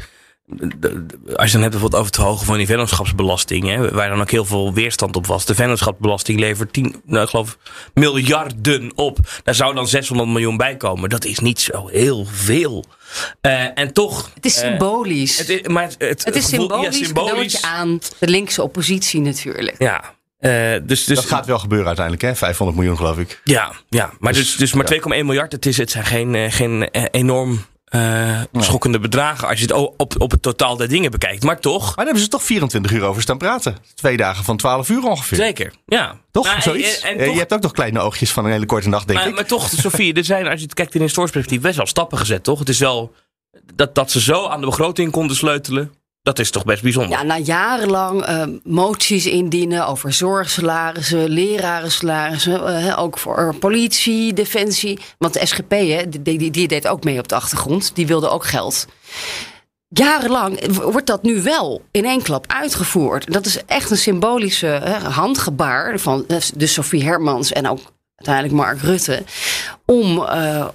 de- 0.47 0.69
de- 0.79 1.07
als 1.37 1.47
je 1.47 1.53
dan 1.53 1.61
hebt 1.61 1.71
bijvoorbeeld 1.73 1.95
over 1.95 2.07
het 2.07 2.15
verhogen 2.17 2.47
van 2.47 2.57
die 2.57 2.67
vennootschapsbelasting, 2.67 3.69
hè, 3.69 3.91
waar 3.91 4.09
dan 4.09 4.21
ook 4.21 4.31
heel 4.31 4.45
veel 4.45 4.73
weerstand 4.73 5.17
op 5.17 5.27
was. 5.27 5.45
De 5.45 5.55
vennootschapsbelasting 5.55 6.41
levert 6.41 6.73
10, 6.73 7.03
nou, 7.05 7.23
ik 7.25 7.29
geloof 7.29 7.59
miljarden 7.95 8.93
op. 8.95 9.19
Daar 9.45 9.55
zou 9.55 9.75
dan 9.75 9.89
600 9.89 10.29
miljoen 10.29 10.57
bij 10.57 10.77
komen. 10.77 11.11
Dat 11.11 11.25
is 11.25 11.39
niet 11.39 11.61
zo 11.61 11.89
heel 11.89 12.27
veel. 12.31 12.85
Eh, 13.41 13.79
en 13.79 13.93
toch. 13.93 14.31
Het 14.35 14.45
is 14.45 14.57
eh, 14.61 14.69
symbolisch. 14.69 15.39
het 15.39 15.49
is, 15.49 15.63
maar 15.63 15.83
het, 15.83 15.97
het, 15.99 16.25
het 16.25 16.37
is 16.37 16.45
gevoel- 16.45 16.69
ja, 16.83 16.91
symbolisch, 16.91 17.07
symbolisch 17.07 17.63
aan 17.63 18.01
de 18.19 18.29
linkse 18.29 18.63
oppositie 18.63 19.21
natuurlijk. 19.21 19.75
Ja. 19.79 20.15
Eh, 20.39 20.51
dus, 20.83 21.05
dus, 21.05 21.17
dat 21.17 21.25
gaat 21.25 21.47
wel 21.47 21.59
gebeuren 21.59 21.87
uiteindelijk, 21.87 22.27
hè? 22.27 22.35
500 22.37 22.79
miljoen, 22.79 22.97
geloof 22.97 23.19
ik. 23.19 23.41
Ja, 23.45 23.73
ja. 23.89 24.11
maar 24.19 24.33
dus, 24.33 24.43
Dus, 24.43 24.57
dus 24.57 24.73
maar 24.73 24.95
ja. 24.95 25.01
2,1 25.01 25.07
miljard. 25.07 25.53
Het, 25.53 25.67
is, 25.67 25.77
het 25.77 25.91
zijn 25.91 26.05
geen, 26.05 26.35
eh, 26.35 26.53
geen 26.53 26.91
eh, 26.91 27.05
enorm 27.11 27.65
schokkende 28.53 28.99
bedragen 28.99 29.49
als 29.49 29.59
je 29.59 29.65
het 29.65 29.73
op, 29.73 30.15
op 30.21 30.31
het 30.31 30.43
totaal 30.43 30.77
der 30.77 30.89
dingen 30.89 31.11
bekijkt. 31.11 31.43
Maar 31.43 31.61
toch. 31.61 31.85
Maar 31.85 31.95
daar 31.95 32.05
hebben 32.05 32.23
ze 32.23 32.29
toch 32.29 32.43
24 32.43 32.93
uur 32.93 33.03
over 33.05 33.23
staan 33.23 33.39
praten. 33.39 33.77
Twee 33.95 34.17
dagen 34.17 34.45
van 34.45 34.57
12 34.57 34.89
uur 34.89 35.03
ongeveer. 35.05 35.37
Zeker, 35.39 35.73
ja. 35.87 36.21
Toch? 36.31 36.45
Maar, 36.47 36.63
Zoiets? 36.63 37.01
en- 37.01 37.19
en 37.19 37.25
toch- 37.25 37.33
je 37.33 37.39
hebt 37.39 37.53
ook 37.53 37.63
nog 37.63 37.73
kleine 37.73 38.01
oogjes 38.01 38.31
van 38.33 38.45
een 38.45 38.51
hele 38.51 38.67
korte 38.67 38.89
nacht, 38.89 39.07
denk 39.07 39.19
maar, 39.19 39.29
ik. 39.29 39.35
maar 39.35 39.47
toch, 39.47 39.69
Sofie, 39.69 40.15
er 40.15 40.25
zijn, 40.25 40.47
als 40.47 40.59
je 40.59 40.65
het 40.65 40.75
kijkt 40.75 40.95
in 40.95 41.01
historisch 41.01 41.31
perspectief, 41.31 41.63
best 41.63 41.77
wel 41.77 41.87
stappen 41.87 42.19
gezet, 42.19 42.45
toch? 42.45 42.59
Het 42.59 42.69
is 42.69 42.79
wel 42.79 43.13
dat, 43.75 43.95
dat 43.95 44.11
ze 44.11 44.21
zo 44.21 44.47
aan 44.47 44.61
de 44.61 44.67
begroting 44.67 45.11
konden 45.11 45.37
sleutelen. 45.37 45.93
Dat 46.27 46.39
is 46.39 46.51
toch 46.51 46.65
best 46.65 46.83
bijzonder. 46.83 47.19
Ja, 47.19 47.23
na 47.23 47.39
jarenlang 47.39 48.23
eh, 48.23 48.43
moties 48.65 49.27
indienen 49.27 49.87
over 49.87 50.13
zorgsalarissen, 50.13 51.29
lerarensalarissen, 51.29 52.67
eh, 52.67 52.99
ook 52.99 53.19
voor 53.19 53.55
politie, 53.59 54.33
defensie. 54.33 54.99
Want 55.19 55.33
de 55.33 55.47
SGP, 55.47 55.71
hè, 55.71 56.09
die, 56.09 56.39
die, 56.39 56.51
die 56.51 56.69
deed 56.69 56.89
ook 56.89 57.05
mee 57.05 57.19
op 57.19 57.29
de 57.29 57.35
achtergrond. 57.35 57.95
Die 57.95 58.07
wilde 58.07 58.29
ook 58.29 58.47
geld. 58.47 58.87
Jarenlang 59.89 60.77
wordt 60.77 61.07
dat 61.07 61.23
nu 61.23 61.43
wel 61.43 61.83
in 61.91 62.05
één 62.05 62.23
klap 62.23 62.45
uitgevoerd. 62.47 63.33
Dat 63.33 63.47
is 63.47 63.65
echt 63.65 63.91
een 63.91 63.97
symbolische 63.97 64.67
hè, 64.67 64.99
handgebaar 65.09 65.99
van 65.99 66.25
eh, 66.29 66.37
de 66.55 66.67
Sofie 66.67 67.05
Hermans 67.05 67.53
en 67.53 67.69
ook 67.69 67.81
uiteindelijk 68.17 68.55
Mark 68.55 68.81
Rutte. 68.81 69.23
Om 69.85 70.25
eh, 70.25 70.67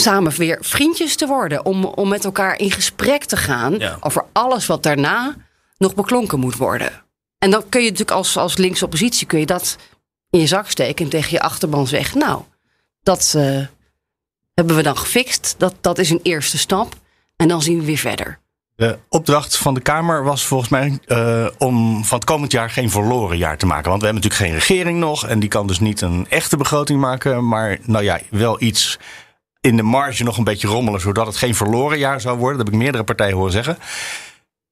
samen 0.00 0.32
weer 0.32 0.58
vriendjes 0.60 1.16
te 1.16 1.26
worden. 1.26 1.64
Om, 1.64 1.84
om 1.84 2.08
met 2.08 2.24
elkaar 2.24 2.58
in 2.58 2.70
gesprek 2.70 3.24
te 3.24 3.36
gaan 3.36 3.78
Ja. 3.78 3.96
over 4.00 4.24
alles 4.32 4.66
wat 4.66 4.82
daarna 4.82 5.34
nog 5.78 5.94
beklonken 5.94 6.38
moet 6.38 6.56
worden. 6.56 6.92
En 7.38 7.50
dan 7.50 7.68
kun 7.68 7.80
je 7.80 7.90
natuurlijk 7.90 8.16
als, 8.16 8.36
als 8.36 8.56
linkse 8.56 8.84
oppositie 8.84 9.26
kun 9.26 9.38
je 9.38 9.46
dat 9.46 9.76
in 10.30 10.40
je 10.40 10.46
zak 10.46 10.70
steken 10.70 11.04
en 11.04 11.10
tegen 11.10 11.30
je 11.30 11.40
achterban 11.40 11.86
zeggen. 11.86 12.18
Nou, 12.18 12.42
dat 13.02 13.32
eh, 13.36 13.66
hebben 14.54 14.76
we 14.76 14.82
dan 14.82 14.96
gefixt. 14.96 15.54
Dat, 15.58 15.74
dat 15.80 15.98
is 15.98 16.10
een 16.10 16.20
eerste 16.22 16.58
stap. 16.58 16.94
En 17.36 17.48
dan 17.48 17.62
zien 17.62 17.78
we 17.78 17.84
weer 17.84 17.96
verder. 17.98 18.38
De 18.76 18.98
opdracht 19.08 19.56
van 19.56 19.74
de 19.74 19.80
Kamer 19.80 20.24
was 20.24 20.44
volgens 20.46 20.70
mij 20.70 20.98
eh, 21.06 21.46
om 21.58 22.04
van 22.04 22.18
het 22.18 22.26
komend 22.28 22.52
jaar 22.52 22.70
geen 22.70 22.90
verloren 22.90 23.38
jaar 23.38 23.58
te 23.58 23.66
maken. 23.66 23.88
Want 23.88 24.00
we 24.00 24.06
hebben 24.06 24.22
natuurlijk 24.22 24.50
geen 24.50 24.60
regering 24.68 24.98
nog. 24.98 25.26
En 25.26 25.38
die 25.40 25.48
kan 25.48 25.66
dus 25.66 25.80
niet 25.80 26.00
een 26.00 26.26
echte 26.28 26.56
begroting 26.56 27.00
maken. 27.00 27.48
Maar 27.48 27.78
nou 27.82 28.04
ja, 28.04 28.20
wel 28.30 28.62
iets 28.62 28.98
in 29.60 29.76
de 29.76 29.82
marge 29.82 30.24
nog 30.24 30.38
een 30.38 30.44
beetje 30.44 30.68
rommelen. 30.68 31.00
Zodat 31.00 31.26
het 31.26 31.36
geen 31.36 31.54
verloren 31.54 31.98
jaar 31.98 32.20
zou 32.20 32.38
worden. 32.38 32.56
Dat 32.56 32.66
heb 32.66 32.74
ik 32.74 32.82
meerdere 32.82 33.04
partijen 33.04 33.36
horen 33.36 33.52
zeggen. 33.52 33.78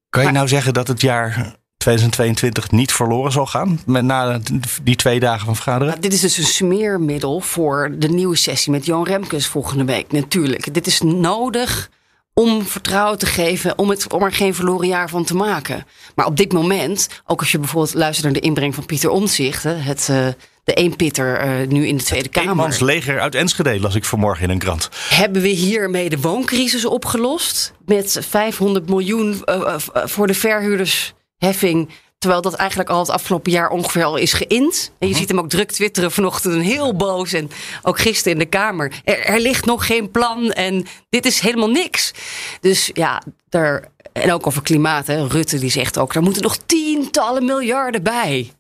Kan 0.08 0.24
je 0.24 0.30
nou 0.30 0.48
zeggen 0.48 0.74
dat 0.74 0.88
het 0.88 1.00
jaar 1.00 1.56
2022 1.76 2.70
niet 2.70 2.92
verloren 2.92 3.32
zal 3.32 3.46
gaan? 3.46 3.80
Met, 3.86 4.04
na 4.04 4.40
die 4.82 4.96
twee 4.96 5.20
dagen 5.20 5.44
van 5.44 5.54
vergaderen? 5.54 5.88
Nou, 5.88 6.00
dit 6.00 6.12
is 6.12 6.20
dus 6.20 6.38
een 6.38 6.44
smeermiddel 6.44 7.40
voor 7.40 7.94
de 7.98 8.08
nieuwe 8.08 8.36
sessie 8.36 8.72
met 8.72 8.86
Johan 8.86 9.04
Remkes 9.04 9.46
volgende 9.46 9.84
week. 9.84 10.12
Natuurlijk. 10.12 10.74
Dit 10.74 10.86
is 10.86 11.00
nodig 11.00 11.90
om 12.38 12.66
vertrouwen 12.66 13.18
te 13.18 13.26
geven, 13.26 13.78
om, 13.78 13.90
het, 13.90 14.12
om 14.12 14.22
er 14.22 14.32
geen 14.32 14.54
verloren 14.54 14.88
jaar 14.88 15.08
van 15.08 15.24
te 15.24 15.34
maken. 15.34 15.86
Maar 16.14 16.26
op 16.26 16.36
dit 16.36 16.52
moment, 16.52 17.08
ook 17.26 17.40
als 17.40 17.52
je 17.52 17.58
bijvoorbeeld 17.58 17.94
luistert 17.94 18.24
naar 18.24 18.40
de 18.40 18.46
inbreng 18.46 18.74
van 18.74 18.86
Pieter 18.86 19.10
Omtzigt, 19.10 19.62
het, 19.62 20.08
eh, 20.10 20.26
de 20.64 20.74
eenpitter 20.74 21.36
eh 21.36 21.68
nu 21.68 21.86
in 21.86 21.96
de 21.96 22.02
Tweede 22.02 22.28
Kamer. 22.28 22.50
Eenmans 22.50 22.80
leger 22.80 23.20
uit 23.20 23.34
Enschede 23.34 23.80
las 23.80 23.94
ik 23.94 24.04
vanmorgen 24.04 24.44
in 24.44 24.50
een 24.50 24.58
krant. 24.58 24.88
Hebben 25.08 25.42
we 25.42 25.48
hiermee 25.48 26.08
de 26.08 26.20
wooncrisis 26.20 26.84
opgelost? 26.84 27.72
Met 27.86 28.18
500 28.20 28.88
miljoen 28.88 29.44
eh, 29.44 29.74
voor 30.04 30.26
de 30.26 30.34
verhuurdersheffing 30.34 31.90
Terwijl 32.18 32.42
dat 32.42 32.54
eigenlijk 32.54 32.90
al 32.90 32.98
het 32.98 33.10
afgelopen 33.10 33.52
jaar 33.52 33.70
ongeveer 33.70 34.04
al 34.04 34.16
is 34.16 34.32
geïnd. 34.32 34.92
En 34.98 35.08
je 35.08 35.14
ziet 35.14 35.28
hem 35.28 35.38
ook 35.38 35.48
druk 35.48 35.70
twitteren 35.70 36.12
vanochtend 36.12 36.54
en 36.54 36.60
heel 36.60 36.96
boos. 36.96 37.32
En 37.32 37.50
ook 37.82 37.98
gisteren 37.98 38.32
in 38.32 38.38
de 38.38 38.46
Kamer. 38.46 38.92
Er, 39.04 39.24
er 39.24 39.40
ligt 39.40 39.64
nog 39.64 39.86
geen 39.86 40.10
plan 40.10 40.52
en 40.52 40.86
dit 41.08 41.26
is 41.26 41.40
helemaal 41.40 41.70
niks. 41.70 42.12
Dus 42.60 42.90
ja, 42.92 43.22
daar, 43.48 43.88
en 44.12 44.32
ook 44.32 44.46
over 44.46 44.62
klimaat. 44.62 45.06
Hè. 45.06 45.26
Rutte 45.26 45.58
die 45.58 45.70
zegt 45.70 45.98
ook, 45.98 46.14
er 46.14 46.22
moeten 46.22 46.42
nog 46.42 46.56
tientallen 46.56 47.44
miljarden 47.44 48.02
bij. 48.02 48.52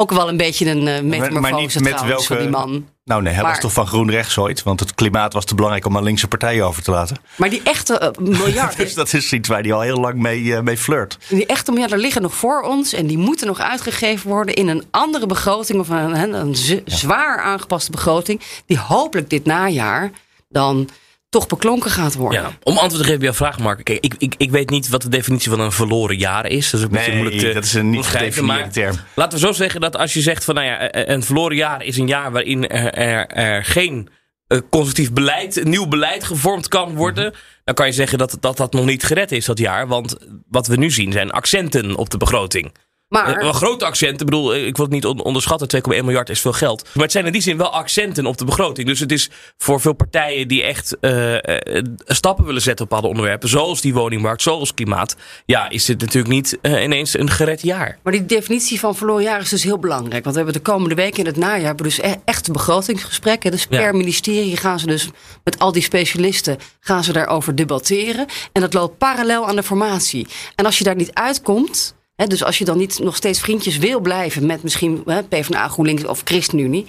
Ook 0.00 0.10
wel 0.12 0.28
een 0.28 0.36
beetje 0.36 0.70
een 0.70 0.86
uh, 0.86 1.00
metamorfose 1.00 1.80
trouwens 1.80 2.26
van 2.26 2.38
die 2.38 2.48
man. 2.48 2.86
Nou 3.04 3.22
nee, 3.22 3.32
hij 3.32 3.42
Maar- 3.42 3.52
was 3.52 3.60
toch 3.60 3.72
van 3.72 3.86
GroenRechts 3.86 4.38
ooit? 4.38 4.62
Want 4.62 4.80
het 4.80 4.94
klimaat 4.94 5.32
was 5.32 5.44
te 5.44 5.54
belangrijk 5.54 5.86
om 5.86 5.96
aan 5.96 6.02
linkse 6.02 6.28
partijen 6.28 6.66
over 6.66 6.82
te 6.82 6.90
laten. 6.90 7.16
Maar 7.36 7.50
die 7.50 7.60
echte 7.64 8.14
uh, 8.18 8.28
miljarden, 8.28 8.76
Dus 8.84 8.94
dat 8.94 9.12
is 9.12 9.32
iets 9.32 9.48
waar 9.48 9.60
hij 9.62 9.72
al 9.72 9.80
heel 9.80 10.00
lang 10.00 10.14
mee, 10.14 10.54
eh, 10.54 10.60
mee 10.62 10.76
flirt. 10.76 11.18
die 11.28 11.46
echte 11.46 11.70
miljarden 11.70 11.98
liggen 11.98 12.22
nog 12.22 12.34
voor 12.34 12.62
ons. 12.62 12.92
En 12.92 13.06
die 13.06 13.18
moeten 13.18 13.46
nog 13.46 13.60
uitgegeven 13.60 14.30
worden 14.30 14.54
in 14.54 14.68
een 14.68 14.84
andere 14.90 15.26
begroting. 15.26 15.80
Of 15.80 15.88
een, 15.88 16.34
een, 16.34 16.56
zwaar 16.84 17.40
aangepaste 17.40 17.90
begroting. 17.90 18.40
Die 18.66 18.78
hopelijk 18.78 19.30
dit 19.30 19.44
najaar 19.44 20.10
dan 20.48 20.88
toch 21.28 21.46
beklonken 21.46 21.90
gaat 21.90 22.14
worden. 22.14 22.40
Ja, 22.40 22.52
om 22.62 22.78
antwoord 22.78 23.02
te 23.02 23.02
geven 23.02 23.16
op 23.16 23.22
jouw 23.22 23.32
vraag, 23.32 23.58
Mark. 23.58 23.84
Kijk, 23.84 24.04
ik, 24.04 24.14
ik, 24.18 24.34
ik 24.36 24.50
weet 24.50 24.70
niet 24.70 24.88
wat 24.88 25.02
de 25.02 25.08
definitie 25.08 25.50
van 25.50 25.60
een 25.60 25.72
verloren 25.72 26.16
jaar 26.16 26.46
is. 26.46 26.70
Dat 26.70 26.80
is 26.80 26.86
ook 26.86 26.92
een 26.92 26.96
beetje 26.96 27.12
Nee, 27.12 27.20
moeilijk 27.20 27.42
te 27.42 27.52
dat 27.52 27.64
is 27.64 27.74
een 27.74 27.90
niet 27.90 28.06
gedefinieerde 28.06 28.62
maar 28.62 28.72
term. 28.72 28.96
Laten 29.14 29.38
we 29.38 29.46
zo 29.46 29.52
zeggen 29.52 29.80
dat 29.80 29.96
als 29.96 30.12
je 30.12 30.20
zegt 30.20 30.44
van, 30.44 30.54
nou 30.54 30.66
ja, 30.66 30.78
eh, 30.90 31.14
een 31.14 31.22
verloren 31.22 31.56
jaar 31.56 31.82
is 31.82 31.96
een 31.96 32.06
jaar 32.06 32.32
waarin 32.32 32.68
er, 32.68 32.92
er, 32.92 33.26
er 33.26 33.64
geen 33.64 34.08
eh, 34.46 34.58
constructief 34.70 35.12
beleid, 35.12 35.64
nieuw 35.64 35.86
beleid 35.86 36.24
gevormd 36.24 36.68
kan 36.68 36.94
worden. 36.94 37.24
Mhm. 37.24 37.40
Dan 37.64 37.74
kan 37.74 37.86
je 37.86 37.92
zeggen 37.92 38.18
dat, 38.18 38.36
dat 38.40 38.56
dat 38.56 38.72
nog 38.72 38.84
niet 38.84 39.04
gered 39.04 39.32
is 39.32 39.44
dat 39.44 39.58
jaar. 39.58 39.86
Want 39.86 40.16
wat 40.48 40.66
we 40.66 40.76
nu 40.76 40.90
zien 40.90 41.12
zijn 41.12 41.30
accenten 41.30 41.96
op 41.96 42.10
de 42.10 42.18
begroting. 42.18 42.72
Maar 43.08 43.26
Eh, 43.36 43.42
Wel 43.42 43.52
grote 43.52 43.84
accenten. 43.84 44.18
Ik 44.18 44.24
bedoel, 44.24 44.54
eh, 44.54 44.66
ik 44.66 44.76
wil 44.76 44.84
het 44.84 44.94
niet 44.94 45.06
on- 45.06 45.22
onderschatten. 45.22 45.68
2,1 45.68 46.04
miljard 46.04 46.28
is 46.28 46.40
veel 46.40 46.52
geld. 46.52 46.88
Maar 46.94 47.02
het 47.02 47.12
zijn 47.12 47.26
in 47.26 47.32
die 47.32 47.40
zin 47.40 47.56
wel 47.56 47.72
accenten 47.72 48.26
op 48.26 48.38
de 48.38 48.44
begroting. 48.44 48.86
Dus 48.88 49.00
het 49.00 49.12
is 49.12 49.30
voor 49.58 49.80
veel 49.80 49.92
partijen 49.92 50.48
die 50.48 50.62
echt 50.62 50.96
eh, 51.00 51.76
eh, 51.76 51.84
stappen 52.06 52.44
willen 52.44 52.62
zetten 52.62 52.84
op 52.84 52.90
bepaalde 52.90 53.10
onderwerpen. 53.10 53.48
Zoals 53.48 53.80
die 53.80 53.94
woningmarkt, 53.94 54.42
zoals 54.42 54.74
klimaat. 54.74 55.16
Ja, 55.46 55.68
is 55.70 55.84
dit 55.84 56.00
natuurlijk 56.00 56.32
niet 56.34 56.58
eh, 56.62 56.82
ineens 56.82 57.18
een 57.18 57.30
gered 57.30 57.62
jaar. 57.62 57.98
Maar 58.02 58.12
die 58.12 58.26
definitie 58.26 58.80
van 58.80 58.96
verloren 58.96 59.22
jaar 59.22 59.40
is 59.40 59.48
dus 59.48 59.62
heel 59.62 59.78
belangrijk. 59.78 60.24
Want 60.24 60.36
we 60.36 60.42
hebben 60.42 60.62
de 60.62 60.70
komende 60.70 60.94
weken 60.94 61.18
in 61.18 61.26
het 61.26 61.36
najaar 61.36 61.66
hebben 61.66 61.84
dus 61.84 61.98
e- 61.98 62.14
echte 62.24 62.52
begrotingsgesprekken. 62.52 63.50
Dus 63.50 63.66
per 63.66 63.80
Ja. 63.80 63.92
ministerie 63.92 64.56
gaan 64.56 64.78
ze 64.78 64.86
dus 64.86 65.08
met 65.44 65.58
al 65.58 65.72
die 65.72 65.82
specialisten 65.82 66.56
gaan 66.80 67.04
ze 67.04 67.12
daarover 67.12 67.54
debatteren. 67.54 68.26
En 68.52 68.60
dat 68.60 68.74
loopt 68.74 68.98
parallel 68.98 69.48
aan 69.48 69.56
de 69.56 69.62
formatie. 69.62 70.26
En 70.54 70.64
als 70.64 70.78
je 70.78 70.84
daar 70.84 70.96
niet 70.96 71.14
uitkomt. 71.14 71.96
Dus 72.26 72.44
als 72.44 72.58
je 72.58 72.64
dan 72.64 72.78
niet 72.78 72.98
nog 72.98 73.16
steeds 73.16 73.40
vriendjes 73.40 73.76
wil 73.78 74.00
blijven 74.00 74.46
met 74.46 74.62
misschien 74.62 75.02
hè, 75.06 75.22
PvdA, 75.22 75.68
GroenLinks 75.68 76.04
of 76.04 76.20
ChristenUnie. 76.24 76.86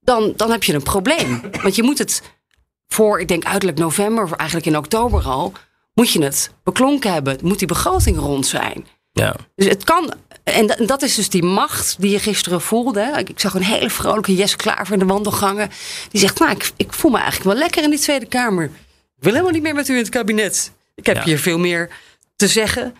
Dan, 0.00 0.32
dan 0.36 0.50
heb 0.50 0.64
je 0.64 0.74
een 0.74 0.82
probleem. 0.82 1.40
Want 1.62 1.74
je 1.74 1.82
moet 1.82 1.98
het 1.98 2.22
voor, 2.88 3.20
ik 3.20 3.28
denk 3.28 3.44
uiterlijk 3.44 3.78
november 3.78 4.24
of 4.24 4.32
eigenlijk 4.32 4.68
in 4.68 4.76
oktober 4.76 5.24
al. 5.24 5.52
Moet 5.94 6.10
je 6.10 6.22
het 6.22 6.50
beklonken 6.64 7.12
hebben. 7.12 7.38
Moet 7.42 7.58
die 7.58 7.68
begroting 7.68 8.18
rond 8.18 8.46
zijn. 8.46 8.86
Ja. 9.12 9.34
Dus 9.54 9.66
het 9.68 9.84
kan, 9.84 10.12
en 10.42 10.66
da- 10.66 10.76
dat 10.86 11.02
is 11.02 11.14
dus 11.14 11.28
die 11.28 11.42
macht 11.42 11.96
die 11.98 12.10
je 12.10 12.18
gisteren 12.18 12.60
voelde. 12.60 13.12
Ik, 13.18 13.28
ik 13.28 13.40
zag 13.40 13.54
een 13.54 13.62
hele 13.62 13.90
vrolijke 13.90 14.34
Jesse 14.34 14.56
Klaver 14.56 14.92
in 14.92 14.98
de 14.98 15.04
wandelgangen. 15.04 15.70
Die 16.10 16.20
zegt, 16.20 16.38
nou, 16.38 16.50
ik, 16.50 16.70
ik 16.76 16.92
voel 16.92 17.10
me 17.10 17.18
eigenlijk 17.18 17.50
wel 17.50 17.58
lekker 17.58 17.82
in 17.82 17.90
die 17.90 17.98
Tweede 17.98 18.26
Kamer. 18.26 18.64
Ik 18.64 19.22
wil 19.22 19.32
helemaal 19.32 19.52
niet 19.52 19.62
meer 19.62 19.74
met 19.74 19.88
u 19.88 19.92
in 19.92 19.98
het 19.98 20.08
kabinet. 20.08 20.72
Ik 20.94 21.06
heb 21.06 21.16
Ja. 21.16 21.22
hier 21.24 21.38
veel 21.38 21.58
meer 21.58 21.90
te 22.36 22.48
zeggen. 22.48 22.94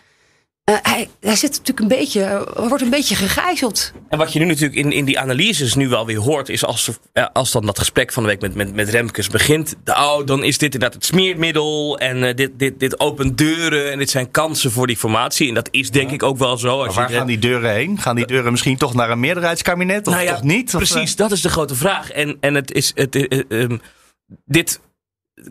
Eh, 0.67 0.77
hij, 0.83 1.09
hij 1.21 1.37
zit 1.37 1.51
natuurlijk 1.51 1.81
een 1.81 1.99
beetje, 1.99 2.23
eh, 2.23 2.69
wordt 2.69 2.83
een 2.83 2.91
beetje 2.91 3.15
gegijzeld. 3.15 3.93
En 4.09 4.19
wat 4.19 4.33
je 4.33 4.39
nu 4.39 4.45
natuurlijk 4.45 4.75
in, 4.75 4.93
in 4.93 5.05
die 5.05 5.19
analyses 5.19 5.75
nu 5.75 5.89
wel 5.89 6.07
weer 6.07 6.19
hoort, 6.19 6.49
is 6.49 6.65
als, 6.65 6.89
er, 6.89 6.97
eh, 7.13 7.27
als 7.33 7.53
dan 7.53 7.67
dat 7.67 7.79
gesprek 7.79 8.13
van 8.13 8.23
de 8.23 8.29
week 8.29 8.41
met, 8.41 8.55
met, 8.55 8.75
met 8.75 8.89
Remkes 8.89 9.29
begint. 9.29 9.75
Oh, 9.85 10.25
dan 10.25 10.45
is 10.45 10.59
dit 10.59 10.75
inderdaad 10.75 10.95
het 10.95 11.05
smeermiddel. 11.05 11.99
En 11.99 12.25
eh, 12.25 12.35
dit, 12.35 12.51
dit, 12.59 12.81
dit 12.81 13.01
opent 13.01 13.39
deuren. 13.39 13.93
En 13.93 13.99
dit 13.99 14.11
zijn 14.11 14.31
kansen 14.31 14.71
voor 14.71 14.87
die 14.87 14.97
formatie. 14.97 15.49
En 15.49 15.55
dat 15.55 15.69
is 15.71 15.91
denk 15.91 16.11
ik 16.11 16.23
ook 16.23 16.39
wel 16.39 16.57
zo. 16.59 16.69
Als 16.69 16.87
Maar 16.87 16.95
waar 16.95 17.11
je, 17.11 17.17
gaan 17.17 17.27
die 17.27 17.39
deuren 17.39 17.73
heen? 17.73 17.99
Gaan 17.99 18.17
die 18.17 18.27
deuren 18.27 18.51
misschien 18.51 18.77
toch 18.77 18.95
naar 18.95 19.11
een 19.11 19.21
meerderheidskabinet? 19.21 20.07
Of 20.07 20.13
Nou 20.13 20.27
ja, 20.27 20.35
toch 20.35 20.43
niet? 20.43 20.75
Of, 20.75 20.91
Precies, 20.91 21.17
dat 21.17 21.33
is 21.33 21.41
de 21.41 21.49
grote 21.49 21.75
vraag. 21.75 22.11
En, 22.11 22.37
en 22.41 22.55
het 22.55 22.73
is. 22.73 22.93
Het, 22.95 23.15
eh, 23.15 23.41
eh, 23.49 23.63
ehm, 23.63 23.79
dit. 24.45 24.81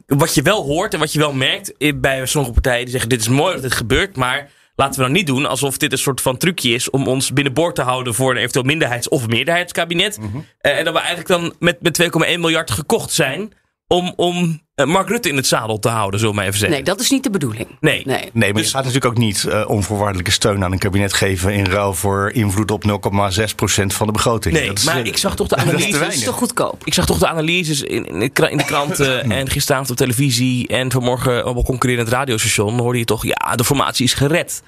Wat 0.06 0.34
je 0.34 0.42
wel 0.42 0.64
hoort 0.64 0.94
en 0.94 1.00
wat 1.00 1.14
je 1.14 1.20
wel 1.20 1.34
merkt 1.34 2.00
bij 2.02 2.26
sommige 2.26 2.54
partijen 2.54 2.82
die 2.82 2.92
zeggen: 2.92 3.10
Dit 3.10 3.20
is 3.20 3.28
mooi 3.28 3.54
dat 3.54 3.62
dit 3.62 3.74
gebeurt, 3.74 4.16
maar 4.16 4.50
laten 4.76 5.00
we 5.00 5.06
dan 5.06 5.12
niet 5.12 5.28
doen 5.28 5.46
alsof 5.46 5.78
dit 5.78 5.92
een 5.92 5.98
soort 5.98 6.22
van 6.22 6.38
trucje 6.38 6.70
is 6.70 6.90
om 6.90 7.08
ons 7.08 7.34
binnenboord 7.34 7.76
te 7.76 7.82
houden 7.82 8.14
voor 8.14 8.32
een 8.32 8.38
eventueel 8.38 8.66
minderheids- 8.66 9.10
of 9.10 9.28
meerderheidskabinet. 9.28 10.18
Mhm. 10.20 10.38
Eh, 10.60 10.78
en 10.78 10.84
dat 10.84 10.94
we 10.94 11.00
eigenlijk 11.00 11.28
dan 11.28 11.54
met, 11.60 11.82
met 11.82 11.94
2,1 11.94 12.40
miljard 12.40 12.72
gekocht 12.72 13.12
zijn 13.12 13.54
om, 13.88 14.14
om 14.16 14.62
eh, 14.76 14.86
Mark 14.86 15.08
Rutte 15.10 15.30
in 15.30 15.36
het 15.36 15.48
zadel 15.48 15.80
te 15.80 15.90
houden, 15.90 16.20
zullen 16.20 16.34
we 16.36 16.40
maar 16.40 16.50
even 16.50 16.60
zeggen. 16.60 16.78
Nee, 16.78 16.88
dat 16.88 17.00
is 17.00 17.10
niet 17.10 17.24
de 17.24 17.30
bedoeling. 17.30 17.68
Nee. 17.80 18.02
Nee. 18.06 18.30
Nee, 18.34 18.54
maar 18.54 18.54
Dus- 18.62 18.72
je 18.72 18.78
gaat 18.78 18.86
natuurlijk 18.86 19.14
ook 19.14 19.18
niet 19.18 19.44
eh, 19.46 19.70
onvoorwaardelijke 19.70 20.32
steun 20.32 20.64
aan 20.64 20.72
een 20.72 20.78
kabinet 20.78 21.14
geven 21.14 21.54
in 21.54 21.66
ruil 21.66 21.94
voor 21.94 22.32
invloed 22.32 22.72
op 22.72 22.84
0,6% 22.84 23.94
van 23.94 24.06
de 24.08 24.14
begroting. 24.14 24.56
Nee, 24.56 24.68
Dat 24.68 24.78
is, 24.78 24.84
maar 24.84 24.98
eh, 25.00 25.06
ik 25.06 25.18
zag 25.18 25.36
toch 25.36 25.48
de 25.48 25.56
analyses. 25.56 26.00
Dat 26.00 26.14
is 26.14 26.24
toch 26.24 26.36
goedkoop. 26.36 26.82
Ik 26.86 26.94
zag 26.94 27.06
toch 27.06 27.18
de 27.18 27.28
analyses 27.28 27.82
in, 27.82 28.06
in, 28.06 28.20
de, 28.20 28.30
kranten 28.66 29.32
en 29.32 29.50
gisteravond 29.50 29.90
op 29.90 29.96
televisie 29.98 30.68
en 30.68 30.92
vanmorgen 30.92 31.46
op 31.46 31.58
een 31.58 31.64
concurrerend 31.64 32.10
radiostation. 32.10 32.80
hoorde 32.80 33.00
je 33.00 33.06
toch, 33.06 33.24
ja, 33.26 33.56
de 33.56 33.64
formatie 33.64 34.06
is 34.06 34.14
gered. 34.14 34.62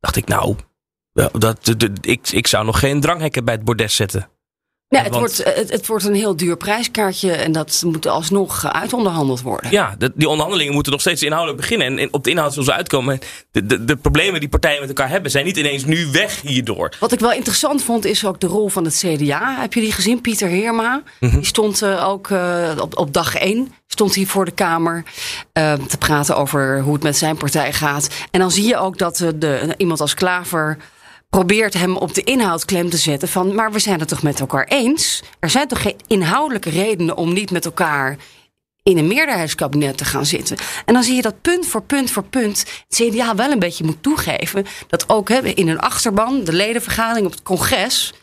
Dacht 0.00 0.16
ik, 0.16 0.26
nou, 0.26 0.56
dat, 1.32 1.64
de- 1.64 1.76
de- 1.76 1.92
ik, 2.00 2.28
ik 2.30 2.46
zou 2.46 2.64
nog 2.64 2.78
geen 2.78 3.00
dranghekken 3.00 3.44
bij 3.44 3.54
het 3.54 3.64
bordes 3.64 3.94
zetten. 3.96 4.28
Ja, 4.88 5.02
het, 5.02 5.08
Want- 5.08 5.20
wordt, 5.20 5.38
eh, 5.42 5.54
het, 5.56 5.70
het 5.70 5.86
wordt 5.86 6.04
een 6.04 6.14
heel 6.14 6.36
duur 6.36 6.56
prijskaartje 6.56 7.32
en 7.32 7.52
dat 7.52 7.82
moet 7.86 8.06
alsnog 8.06 8.64
eh, 8.64 8.70
uitonderhandeld 8.70 9.40
worden. 9.42 9.70
Ja, 9.70 9.94
de- 9.98 10.12
die 10.14 10.28
onderhandelingen 10.28 10.72
moeten 10.74 10.92
nog 10.92 11.00
steeds 11.00 11.22
inhoudelijk 11.22 11.60
beginnen. 11.60 11.86
En, 11.86 11.98
en 11.98 12.08
op 12.12 12.24
de 12.24 12.30
inhoud 12.30 12.50
zullen 12.50 12.64
ze 12.68 12.72
uitkomen. 12.74 13.18
De, 13.50 13.66
de, 13.66 13.84
de 13.84 13.96
problemen 13.96 14.40
die 14.40 14.48
partijen 14.48 14.80
met 14.80 14.88
elkaar 14.88 15.08
hebben, 15.08 15.30
zijn 15.30 15.44
niet 15.44 15.56
ineens 15.56 15.84
nu 15.84 16.06
weg 16.12 16.40
hierdoor. 16.40 16.92
Wat 17.00 17.12
ik 17.12 17.20
wel 17.20 17.32
interessant 17.32 17.82
vond, 17.82 18.04
is 18.04 18.24
ook 18.26 18.40
de 18.40 18.46
rol 18.46 18.68
van 18.68 18.84
het 18.84 18.94
CDA. 19.06 19.56
Heb 19.60 19.72
je 19.72 19.80
die 19.80 19.92
gezien? 19.92 20.20
Pieter 20.20 20.48
Heerma. 20.48 21.02
Die 21.20 21.44
stond 21.44 21.82
eh, 21.82 22.08
ook 22.08 22.28
op, 22.80 22.98
op 22.98 23.12
dag 23.12 23.34
één. 23.34 23.72
Stond 23.86 24.14
hij 24.14 24.24
voor 24.26 24.44
de 24.44 24.50
Kamer 24.50 25.04
te 25.88 25.98
praten 25.98 26.36
over 26.36 26.80
hoe 26.80 26.92
het 26.94 27.02
met 27.02 27.16
zijn 27.16 27.36
partij 27.36 27.72
gaat. 27.72 28.08
En 28.30 28.40
dan 28.40 28.50
zie 28.50 28.66
je 28.66 28.76
ook 28.76 28.98
dat 28.98 29.16
de, 29.36 29.74
iemand 29.76 30.00
als 30.00 30.14
Klaver 30.14 30.76
probeert 31.36 31.74
hem 31.74 31.96
op 31.96 32.14
de 32.14 32.22
inhoud 32.22 32.64
klem 32.64 32.90
te 32.90 32.96
zetten. 32.96 33.28
Van, 33.28 33.54
maar 33.54 33.72
we 33.72 33.78
zijn 33.78 33.98
het 33.98 34.08
toch 34.08 34.22
met 34.22 34.40
elkaar 34.40 34.64
eens? 34.64 35.22
Er 35.38 35.50
zijn 35.50 35.68
toch 35.68 35.82
geen 35.82 35.96
inhoudelijke 36.06 36.70
redenen 36.70 37.16
om 37.16 37.32
niet 37.32 37.50
met 37.50 37.64
elkaar 37.64 38.16
in 38.82 38.98
een 38.98 39.06
meerderheidskabinet 39.06 39.96
te 39.98 40.04
gaan 40.04 40.26
zitten. 40.26 40.56
En 40.84 40.94
dan 40.94 41.02
zie 41.02 41.14
je 41.14 41.22
dat 41.22 41.40
punt 41.40 41.66
voor 41.66 41.82
punt 41.82 42.10
voor 42.10 42.22
punt 42.22 42.58
het 42.88 43.08
CDA 43.10 43.34
wel 43.34 43.50
een 43.50 43.58
beetje 43.58 43.84
moet 43.84 44.02
toegeven 44.02 44.66
dat 44.86 45.08
ook 45.08 45.28
hè, 45.28 45.38
in 45.38 45.68
hun 45.68 45.80
achterban, 45.80 46.44
de 46.44 46.52
ledenvergadering 46.52 47.26
op 47.26 47.32
het 47.32 47.42
congres, 47.42 48.14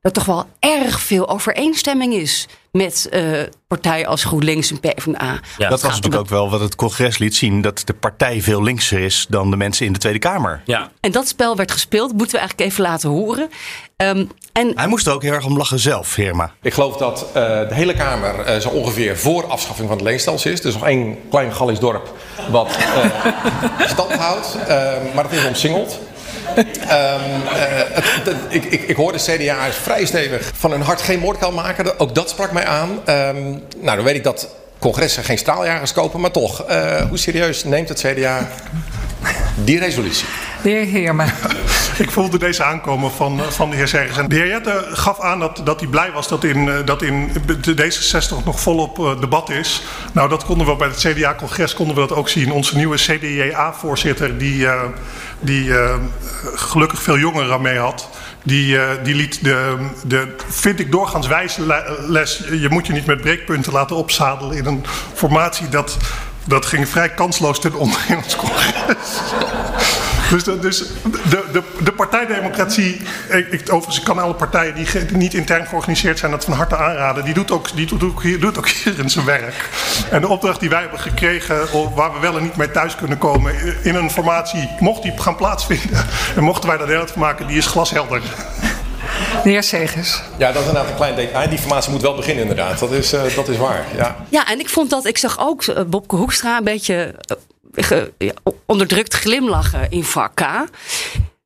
er 0.00 0.12
toch 0.12 0.24
wel 0.24 0.48
erg 0.58 1.00
veel 1.00 1.28
overeenstemming 1.28 2.14
is 2.14 2.46
met 2.76 3.08
eh, 3.10 3.22
partijen 3.68 4.06
als 4.06 4.24
GroenLinks 4.24 4.70
en 4.70 4.80
PvdA. 4.80 5.40
Ja, 5.58 5.68
dat 5.68 5.82
was 5.82 5.94
natuurlijk 5.94 6.22
ook 6.22 6.28
wel 6.28 6.50
wat 6.50 6.60
het 6.60 6.74
congres 6.74 7.18
liet 7.18 7.34
zien. 7.36 7.60
Dat 7.60 7.82
de 7.84 7.92
partij 7.92 8.42
veel 8.42 8.62
linkser 8.62 9.00
is 9.00 9.26
dan 9.28 9.50
de 9.50 9.56
mensen 9.56 9.86
in 9.86 9.92
de 9.92 9.98
Tweede 9.98 10.18
Kamer. 10.18 10.62
Ja, 10.64 10.90
En 11.00 11.12
dat 11.12 11.28
spel 11.28 11.56
werd 11.56 11.72
gespeeld, 11.72 12.12
moeten 12.12 12.32
we 12.32 12.38
eigenlijk 12.38 12.70
even 12.70 12.82
laten 12.82 13.10
horen. 13.10 13.48
Ehm, 13.96 14.24
en 14.52 14.72
Hij 14.74 14.86
moest 14.86 15.06
er 15.06 15.12
ook 15.12 15.22
heel 15.22 15.32
erg 15.32 15.44
om 15.44 15.56
lachen 15.56 15.78
zelf, 15.78 16.14
Heerma. 16.14 16.52
Ik 16.62 16.74
geloof 16.74 16.96
dat 16.96 17.26
eh, 17.26 17.32
de 17.68 17.74
hele 17.74 17.94
Kamer 17.94 18.40
eh, 18.40 18.60
zo 18.60 18.68
ongeveer 18.68 19.18
voor 19.18 19.46
afschaffing 19.46 19.88
van 19.88 19.96
het 19.96 20.06
leenstelsel 20.06 20.50
is. 20.50 20.60
Dus 20.60 20.74
nog 20.74 20.86
één 20.86 21.18
klein 21.30 21.52
Gallisch 21.52 21.80
dorp 21.80 22.12
wat 22.50 22.76
eh, 22.76 23.88
stand 23.92 24.12
houdt. 24.12 24.56
Maar 25.14 25.22
dat 25.22 25.32
is 25.32 25.44
omsingeld. 25.44 25.98
Ehm, 26.88 27.20
eh, 27.54 28.38
ik, 28.48 28.64
ik, 28.64 28.82
ik 28.82 28.96
hoorde 28.96 29.18
CDA 29.18 29.66
is 29.66 29.76
vrij 29.76 30.04
stevig 30.04 30.52
van 30.54 30.70
hun 30.70 30.80
hart 30.80 31.02
geen 31.02 31.18
moord 31.18 31.38
kan 31.38 31.54
maken. 31.54 31.98
Ook 31.98 32.14
dat 32.14 32.30
sprak 32.30 32.52
mij 32.52 32.64
aan. 32.64 33.00
Ehm, 33.04 33.42
nou, 33.80 33.96
dan 33.96 34.02
weet 34.02 34.14
ik 34.14 34.24
dat 34.24 34.48
congressen 34.78 35.24
geen 35.24 35.38
straaljagers 35.38 35.92
kopen. 35.92 36.20
Maar 36.20 36.30
toch, 36.30 36.64
eh, 36.64 37.02
hoe 37.08 37.18
serieus 37.18 37.64
neemt 37.64 37.88
het 37.88 37.98
CDA 38.00 38.48
die 39.54 39.78
resolutie? 39.78 40.26
De 40.64 40.70
heer. 40.70 41.14
Ik 41.98 42.10
voelde 42.10 42.38
deze 42.38 42.64
aankomen 42.64 43.12
van, 43.12 43.40
eh, 43.40 43.46
van 43.46 43.70
de 43.70 43.76
heer 43.76 43.88
Segers. 43.88 44.28
De 44.28 44.34
heer 44.34 44.48
Jette 44.48 44.86
gaf 44.92 45.20
aan 45.20 45.38
dat, 45.40 45.60
dat 45.64 45.80
hij 45.80 45.88
blij 45.88 46.12
was 46.12 46.28
dat 46.28 46.44
in, 46.44 46.68
eh, 46.68 46.74
dat 46.84 47.02
in 47.02 47.32
de 47.60 47.74
D66 47.74 48.44
nog 48.44 48.60
volop 48.60 48.98
eh, 48.98 49.20
debat 49.20 49.50
is. 49.50 49.82
Nou, 50.12 50.28
dat 50.28 50.44
konden 50.44 50.66
we 50.66 50.76
bij 50.76 50.88
het 50.88 50.96
CDA-congres 50.96 51.74
konden 51.74 51.94
we 51.94 52.00
dat 52.00 52.12
ook 52.12 52.28
zien. 52.28 52.52
Onze 52.52 52.76
nieuwe 52.76 52.96
CDA-voorzitter, 52.96 54.38
die, 54.38 54.66
eh, 54.66 54.82
die 55.40 55.78
eh, 55.78 55.94
gelukkig 56.54 57.02
veel 57.02 57.18
jongeren 57.18 57.62
mee 57.62 57.78
had... 57.78 58.08
Die, 58.42 58.78
die 59.02 59.14
liet 59.14 59.44
de, 59.44 59.76
de, 60.06 60.36
vind 60.48 60.80
ik 60.80 60.92
doorgaans 60.92 61.26
wijze 61.26 61.66
le- 61.66 61.96
les... 62.08 62.42
je 62.50 62.68
moet 62.70 62.86
je 62.86 62.92
niet 62.92 63.06
met 63.06 63.20
breekpunten 63.20 63.72
laten 63.72 63.96
opzadelen 63.96 64.56
in 64.56 64.66
een 64.66 64.84
formatie... 65.14 65.68
dat, 65.68 65.96
dat 66.44 66.66
ging 66.66 66.88
vrij 66.88 67.08
kansloos 67.08 67.60
ten 67.60 67.74
onder 67.74 67.98
in 68.08 68.16
ons 68.16 68.36
congres. 68.36 68.74
Dus, 70.30 70.44
de, 70.44 70.58
dus 70.58 70.78
de, 71.30 71.44
de, 71.52 71.62
de 71.84 71.92
partijdemocratie, 71.92 73.00
ik, 73.28 73.48
ik, 73.48 73.60
overigens 73.62 73.98
ik 73.98 74.04
kan 74.04 74.18
alle 74.18 74.34
partijen 74.34 74.74
die, 74.74 74.86
ge- 74.86 75.06
die 75.06 75.16
niet 75.16 75.34
intern 75.34 75.66
georganiseerd 75.66 76.18
zijn 76.18 76.30
dat 76.30 76.44
van 76.44 76.52
harte 76.54 76.76
aanraden, 76.76 77.24
die 77.24 77.34
doet 77.34 77.50
ook, 77.50 77.76
die 77.76 77.86
doet 77.86 78.02
ook, 78.04 78.22
hier, 78.22 78.40
doet 78.40 78.58
ook 78.58 78.68
hierin 78.68 79.10
zijn 79.10 79.24
werk. 79.24 79.68
En 80.10 80.20
de 80.20 80.28
opdracht 80.28 80.60
die 80.60 80.68
wij 80.68 80.80
hebben 80.80 81.00
gekregen, 81.00 81.56
waar 81.94 82.12
we 82.12 82.18
wel 82.20 82.36
en 82.36 82.42
niet 82.42 82.56
mee 82.56 82.70
thuis 82.70 82.96
kunnen 82.96 83.18
komen, 83.18 83.54
in 83.82 83.94
een 83.94 84.10
formatie, 84.10 84.68
mocht 84.80 85.02
die 85.02 85.12
gaan 85.18 85.36
plaatsvinden 85.36 86.06
en 86.36 86.42
mochten 86.42 86.68
wij 86.68 86.78
daar 86.78 86.86
deel 86.86 87.00
uit 87.00 87.10
van 87.10 87.20
maken, 87.20 87.46
die 87.46 87.56
is 87.56 87.66
glashelder. 87.66 88.22
De 89.42 89.50
heer 89.50 89.62
Segers. 89.62 90.22
Ja, 90.36 90.52
dat 90.52 90.62
is 90.62 90.68
inderdaad 90.68 90.90
een 90.90 90.96
klein 90.96 91.14
detail. 91.16 91.48
Die 91.48 91.58
formatie 91.58 91.90
moet 91.90 92.02
wel 92.02 92.14
beginnen 92.14 92.42
inderdaad. 92.42 92.78
Dat 92.78 92.90
is, 92.92 93.12
eh, 93.12 93.20
dat 93.36 93.48
is 93.48 93.56
waar. 93.56 93.84
Ja. 93.96 94.16
Ja, 94.28 94.46
en 94.48 94.58
ik 94.60 94.68
vond 94.68 94.90
dat, 94.90 95.04
ik 95.06 95.18
zag 95.18 95.38
ook 95.40 95.64
eh, 95.64 95.82
Bobke 95.84 96.16
Hoekstra 96.16 96.56
een 96.58 96.64
beetje 96.64 97.14
eh, 97.18 97.36
ge- 97.74 98.12
onderdrukt 98.66 99.14
glimlachen 99.14 99.90
in 99.90 100.04
vak 100.04 100.34
K. 100.34 100.42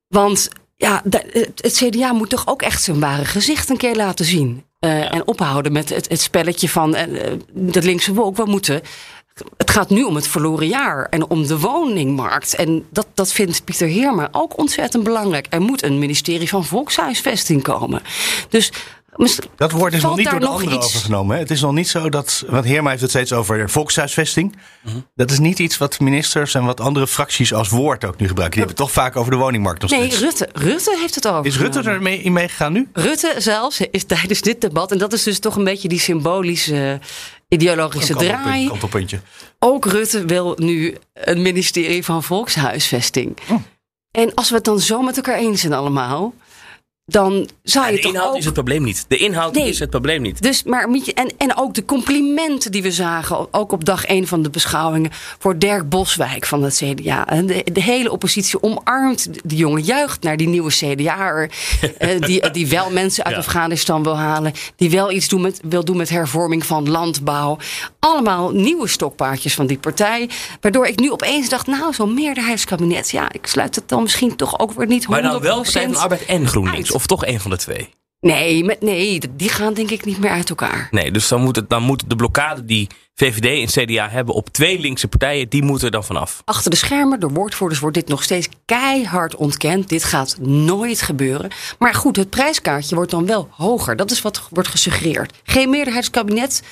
Want 0.09 0.49
ja, 0.77 1.03
het, 1.05 1.73
CDA 1.85 2.13
moet 2.13 2.29
toch 2.31 2.47
ook 2.47 2.63
echt 2.63 2.83
zijn 2.83 3.01
ware 3.01 3.25
gezicht 3.25 3.69
een 3.71 3.77
keer 3.77 3.97
laten 3.97 4.25
zien. 4.25 4.65
Eh, 4.79 5.15
En 5.15 5.27
ophouden 5.27 5.73
met 5.73 5.89
het, 5.89 6.09
het 6.09 6.21
spelletje 6.21 6.69
van 6.69 6.95
eh, 6.95 7.33
de 7.53 7.83
linkse 7.83 8.15
wolk. 8.15 8.37
We 8.37 8.45
moeten. 8.45 8.81
Het 9.57 9.71
gaat 9.71 9.91
nu 9.91 10.03
om 10.03 10.15
het 10.15 10.27
verloren 10.29 10.67
jaar 10.67 11.07
en 11.11 11.29
om 11.31 11.47
de 11.47 11.59
woningmarkt. 11.59 12.55
En 12.55 12.87
dat, 12.91 13.07
dat 13.15 13.33
vindt 13.33 13.65
Pieter 13.65 13.89
Heerma 13.89 14.29
ook 14.33 14.59
ontzettend 14.59 15.03
belangrijk. 15.05 15.47
Er 15.51 15.61
moet 15.61 15.83
een 15.83 15.99
ministerie 15.99 16.49
van 16.49 16.65
Volkshuisvesting 16.65 17.63
komen. 17.63 18.03
Dus 18.49 18.73
Dat 19.57 19.71
woord 19.73 19.93
is 19.93 20.03
nog 20.03 20.17
niet 20.17 20.31
door 20.31 20.41
de 20.41 20.47
anderen 20.47 20.77
iets- 20.77 20.87
overgenomen. 20.87 21.35
Hè? 21.35 21.43
Het 21.43 21.51
is 21.51 21.61
nog 21.61 21.73
niet 21.73 21.89
zo 21.89 22.09
dat. 22.09 22.45
Want 22.49 22.65
Heerma 22.65 22.91
heeft 22.91 23.01
het 23.03 23.11
steeds 23.11 23.33
over 23.33 23.71
volkshuisvesting. 23.71 24.57
Dat 25.15 25.31
is 25.31 25.39
niet 25.39 25.59
iets 25.59 25.79
wat 25.79 26.01
ministers 26.01 26.55
en 26.55 26.65
wat 26.65 26.81
andere 26.81 27.07
fracties 27.07 27.55
als 27.55 27.69
woord 27.69 28.05
ook 28.05 28.19
nu 28.19 28.27
gebruiken. 28.29 28.59
Die 28.59 28.67
hebben 28.67 28.85
het 28.87 28.95
toch 28.95 29.05
vaak 29.05 29.17
over 29.17 29.31
de 29.31 29.37
woningmarkt 29.37 29.81
nog 29.83 29.91
Nee, 29.91 30.01
steeds. 30.01 30.19
Rutte, 30.21 30.49
Rutte 30.53 30.97
heeft 31.01 31.15
het 31.15 31.29
over. 31.29 31.47
Is 31.47 31.59
Rutte 31.59 31.83
er 31.83 32.03
mee, 32.03 32.19
in 32.23 32.33
meegegaan 32.33 32.73
nu? 32.73 32.89
Rutte 32.93 33.35
zelfs 33.39 33.81
is 33.91 34.05
tijdens 34.15 34.41
dit 34.41 34.61
debat, 34.61 34.93
en 34.93 34.99
dat 34.99 35.13
is 35.13 35.23
dus 35.23 35.39
toch 35.39 35.57
een 35.57 35.65
beetje 35.65 35.89
die 35.89 36.01
symbolische 36.01 37.01
ideologische 37.49 38.13
Een 38.13 38.17
kantelpuntje, 38.19 38.51
draai. 38.51 38.69
kantelpuntje. 38.69 39.21
Ook 39.59 39.85
Rutte 39.87 40.25
wil 40.25 40.55
nu 40.57 40.97
een 41.15 41.43
ministerie 41.43 42.05
van 42.05 42.23
Volkshuisvesting. 42.23 43.37
Oh. 43.51 43.57
En 44.11 44.35
als 44.35 44.49
we 44.49 44.55
het 44.55 44.65
dan 44.65 44.81
zo 44.81 45.03
met 45.03 45.17
elkaar 45.17 45.39
eens 45.39 45.61
zijn 45.61 45.73
allemaal, 45.73 46.35
dan 47.11 47.49
zou 47.63 47.87
je 47.87 47.93
de 47.93 48.01
toch 48.01 48.13
inhoud 48.13 48.31
ook... 48.31 48.37
is 48.39 48.45
het 48.45 48.55
probleem 48.55 48.83
niet. 48.83 49.05
De 49.09 49.17
inhoud 49.17 49.55
Nee. 49.55 49.69
is 49.69 49.79
het 49.79 49.91
probleem 49.91 50.23
niet. 50.23 50.43
Dus, 50.43 50.63
maar, 50.63 50.89
en, 51.15 51.33
en 51.39 51.57
ook 51.57 51.75
de 51.75 51.85
complimenten 51.85 52.73
die 52.73 52.83
we 52.83 52.91
zagen, 52.91 53.55
ook 53.55 53.73
op 53.73 53.85
dag 53.85 54.05
één 54.05 54.27
van 54.27 54.43
de 54.43 54.51
beschouwingen, 54.51 55.11
voor 55.39 55.59
Dirk 55.59 55.89
Boswijk 55.89 56.47
van 56.47 56.63
het 56.63 56.75
CDA. 56.75 57.25
De, 57.25 57.65
de 57.73 57.83
hele 57.83 58.11
oppositie 58.13 58.63
omarmt 58.63 59.29
de 59.45 59.57
jongen, 59.57 59.83
juicht 59.83 60.23
naar 60.23 60.37
die 60.37 60.49
nieuwe 60.49 60.71
CDA'er, 60.71 61.51
eh, 61.99 62.21
die, 62.21 62.51
die 62.51 62.69
wel 62.69 62.91
mensen 62.91 63.25
uit 63.25 63.35
Ja. 63.35 63.41
Afghanistan 63.41 64.03
wil 64.03 64.17
halen, 64.19 64.53
die 64.77 64.91
wel 64.91 65.11
iets 65.11 65.29
doen 65.29 65.41
met, 65.41 65.61
wil 65.63 65.85
doen 65.85 65.97
met 65.97 66.09
hervorming 66.09 66.67
van 66.67 66.91
landbouw. 66.91 67.59
Allemaal 67.99 68.51
nieuwe 68.51 68.89
stokpaardjes 68.89 69.55
van 69.55 69.67
die 69.67 69.79
partij, 69.79 70.29
waardoor 70.61 70.87
ik 70.87 70.99
nu 71.01 71.11
opeens 71.11 71.49
dacht, 71.49 71.67
nou, 71.67 71.95
zo'n 71.95 72.15
meerderheidskabinet, 72.15 73.11
ja, 73.11 73.33
ik 73.33 73.47
sluit 73.47 73.75
het 73.75 73.89
dan 73.89 74.03
misschien 74.03 74.37
toch 74.37 74.59
ook 74.59 74.73
weer 74.73 74.87
niet 74.87 75.05
100% 75.07 75.09
Maar 75.09 75.23
dan 75.23 75.41
wel 75.41 75.63
Partij 75.63 75.87
van 75.87 75.97
Arbeid 75.97 76.25
en 76.25 76.47
GroenLinks. 76.49 76.93
Of 76.99 77.07
toch 77.07 77.27
een 77.27 77.41
van 77.41 77.51
de 77.51 77.57
twee. 77.57 77.89
Nee, 78.21 78.65
met, 78.65 78.81
nee, 78.81 79.21
die 79.37 79.49
gaan 79.49 79.75
denk 79.75 79.91
ik 79.91 80.05
niet 80.05 80.19
meer 80.19 80.31
uit 80.31 80.49
elkaar. 80.49 80.89
Nee, 80.91 81.11
dus 81.11 81.29
dan 81.29 81.43
moet, 81.43 81.57
het, 81.57 81.71
dan 81.71 81.83
moet 81.83 82.11
de 82.11 82.17
blokkade 82.17 82.65
die 82.65 82.89
VVD 83.15 83.77
en 83.77 83.85
CDA 83.85 84.09
hebben 84.09 84.35
op 84.35 84.49
twee 84.49 84.79
linkse 84.79 85.09
partijen, 85.09 85.49
die 85.49 85.63
moeten 85.63 85.87
er 85.87 85.93
dan 85.93 86.05
vanaf. 86.05 86.43
Achter 86.45 86.71
de 86.71 86.77
schermen, 86.77 87.21
door 87.21 87.33
woordvoerders, 87.33 87.81
wordt 87.81 87.97
dit 87.97 88.09
nog 88.09 88.23
steeds 88.23 88.49
keihard 88.65 89.37
ontkend. 89.37 89.89
Dit 89.89 90.05
gaat 90.05 90.39
nooit 90.41 91.03
gebeuren. 91.03 91.51
Maar 91.79 91.95
goed, 91.95 92.17
het 92.17 92.31
prijskaartje 92.31 92.95
wordt 92.95 93.11
dan 93.11 93.27
wel 93.27 93.49
hoger. 93.51 93.97
Dat 93.97 94.11
is 94.11 94.23
wat 94.23 94.49
wordt 94.51 94.69
gesuggereerd. 94.69 95.41
Geen 95.45 95.71
meerderheidskabinet. 95.71 96.63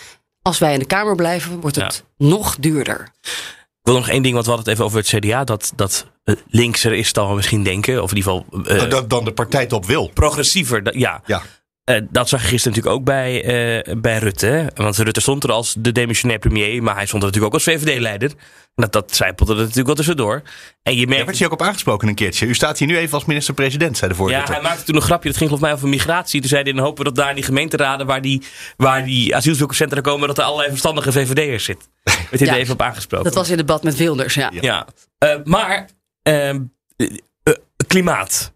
Als 0.42 0.58
wij 0.58 0.72
in 0.72 0.78
de 0.78 0.86
Kamer 0.86 1.14
blijven, 1.14 1.60
wordt 1.60 1.76
het 1.76 2.04
nog 2.16 2.56
duurder. 2.56 3.12
Ik 3.22 3.92
wil 3.92 3.94
nog 3.94 4.08
één 4.08 4.22
ding, 4.22 4.34
want 4.34 4.46
we 4.46 4.52
hadden 4.52 4.70
het 4.70 4.80
even 4.80 4.84
over 4.84 4.98
het 4.98 5.24
CDA. 5.24 5.44
Dat, 5.44 5.72
dat 5.76 6.06
linkser 6.48 6.92
is 6.92 7.12
dan 7.12 7.28
we 7.28 7.34
misschien 7.34 7.62
denken. 7.62 8.02
Of 8.02 8.10
in 8.10 8.16
ieder 8.16 8.32
geval... 8.32 8.64
eh, 8.76 8.82
Oh, 8.82 8.90
dat 8.90 9.10
dan 9.10 9.24
de 9.24 9.32
partijtop 9.32 9.86
wil. 9.86 10.10
progressiever, 10.14 10.82
dat- 10.82 10.94
ja. 10.94 11.22
Ja. 11.26 11.42
Eh, 11.84 12.00
dat 12.10 12.28
zag 12.28 12.40
je 12.42 12.46
gisteren 12.48 12.76
natuurlijk 12.76 13.00
ook 13.00 13.04
bij, 13.06 13.42
eh, 13.84 13.94
bij 13.98 14.18
Rutte. 14.18 14.46
hè. 14.46 14.64
Want 14.74 14.96
Rutte 14.98 15.20
stond 15.20 15.44
er 15.44 15.52
als 15.52 15.74
de 15.78 15.92
demissionair 15.92 16.38
premier. 16.38 16.82
Maar 16.82 16.94
hij 16.94 17.06
stond 17.06 17.22
er 17.22 17.28
natuurlijk 17.28 17.54
ook 17.54 17.60
als 17.66 17.74
VVD-leider. 17.76 18.30
Dat, 18.74 18.92
dat 18.92 19.14
zijpelde 19.16 19.52
er 19.52 19.58
natuurlijk 19.58 19.86
wel 19.86 19.94
tussendoor. 19.94 20.42
En 20.82 20.92
je 20.94 20.98
Daar 21.00 21.08
merkt... 21.08 21.24
werd 21.24 21.38
je 21.38 21.44
ook 21.46 21.52
op 21.52 21.62
aangesproken 21.62 22.08
een 22.08 22.14
keertje. 22.14 22.46
U 22.46 22.54
staat 22.54 22.78
hier 22.78 22.88
nu 22.88 22.96
even 22.96 23.14
als 23.14 23.24
minister-president, 23.24 23.96
zei 23.96 24.10
de 24.10 24.16
Ja, 24.16 24.22
voorzitter. 24.22 24.54
hij 24.54 24.62
maakte 24.62 24.84
toen 24.84 24.94
een 24.96 25.02
grapje. 25.02 25.28
Dat 25.28 25.36
ging 25.36 25.48
volgens 25.50 25.68
mij 25.70 25.78
over 25.78 25.88
migratie. 25.94 26.40
Toen 26.40 26.48
zei 26.48 26.62
hij, 26.62 26.72
dan 26.72 26.82
hopen 26.82 26.98
we 26.98 27.04
dat 27.04 27.14
daar 27.14 27.28
in 27.28 27.34
die 27.34 27.44
gemeenteraden... 27.44 28.06
waar 28.06 28.20
die, 28.22 28.42
waar 28.76 29.04
die 29.04 29.36
asielzoekerscentra 29.36 30.00
komen... 30.00 30.28
dat 30.28 30.38
er 30.38 30.44
allerlei 30.44 30.68
verstandige 30.70 31.12
VVD'ers 31.12 31.64
zit. 31.64 31.88
Werd 32.04 32.16
hij 32.30 32.38
Ja, 32.46 32.52
er 32.52 32.58
even 32.58 32.72
op 32.72 32.82
aangesproken. 32.82 33.24
Dat 33.24 33.34
was 33.34 33.50
in 33.50 33.56
debat 33.56 33.82
met 33.82 33.96
Wilders, 33.96 34.34
ja. 34.34 34.50
Ja, 34.60 34.86
Eh, 35.18 35.30
maar 35.44 35.70
eh, 35.70 35.76
eh, 35.76 35.84
klimaat. 37.86 38.54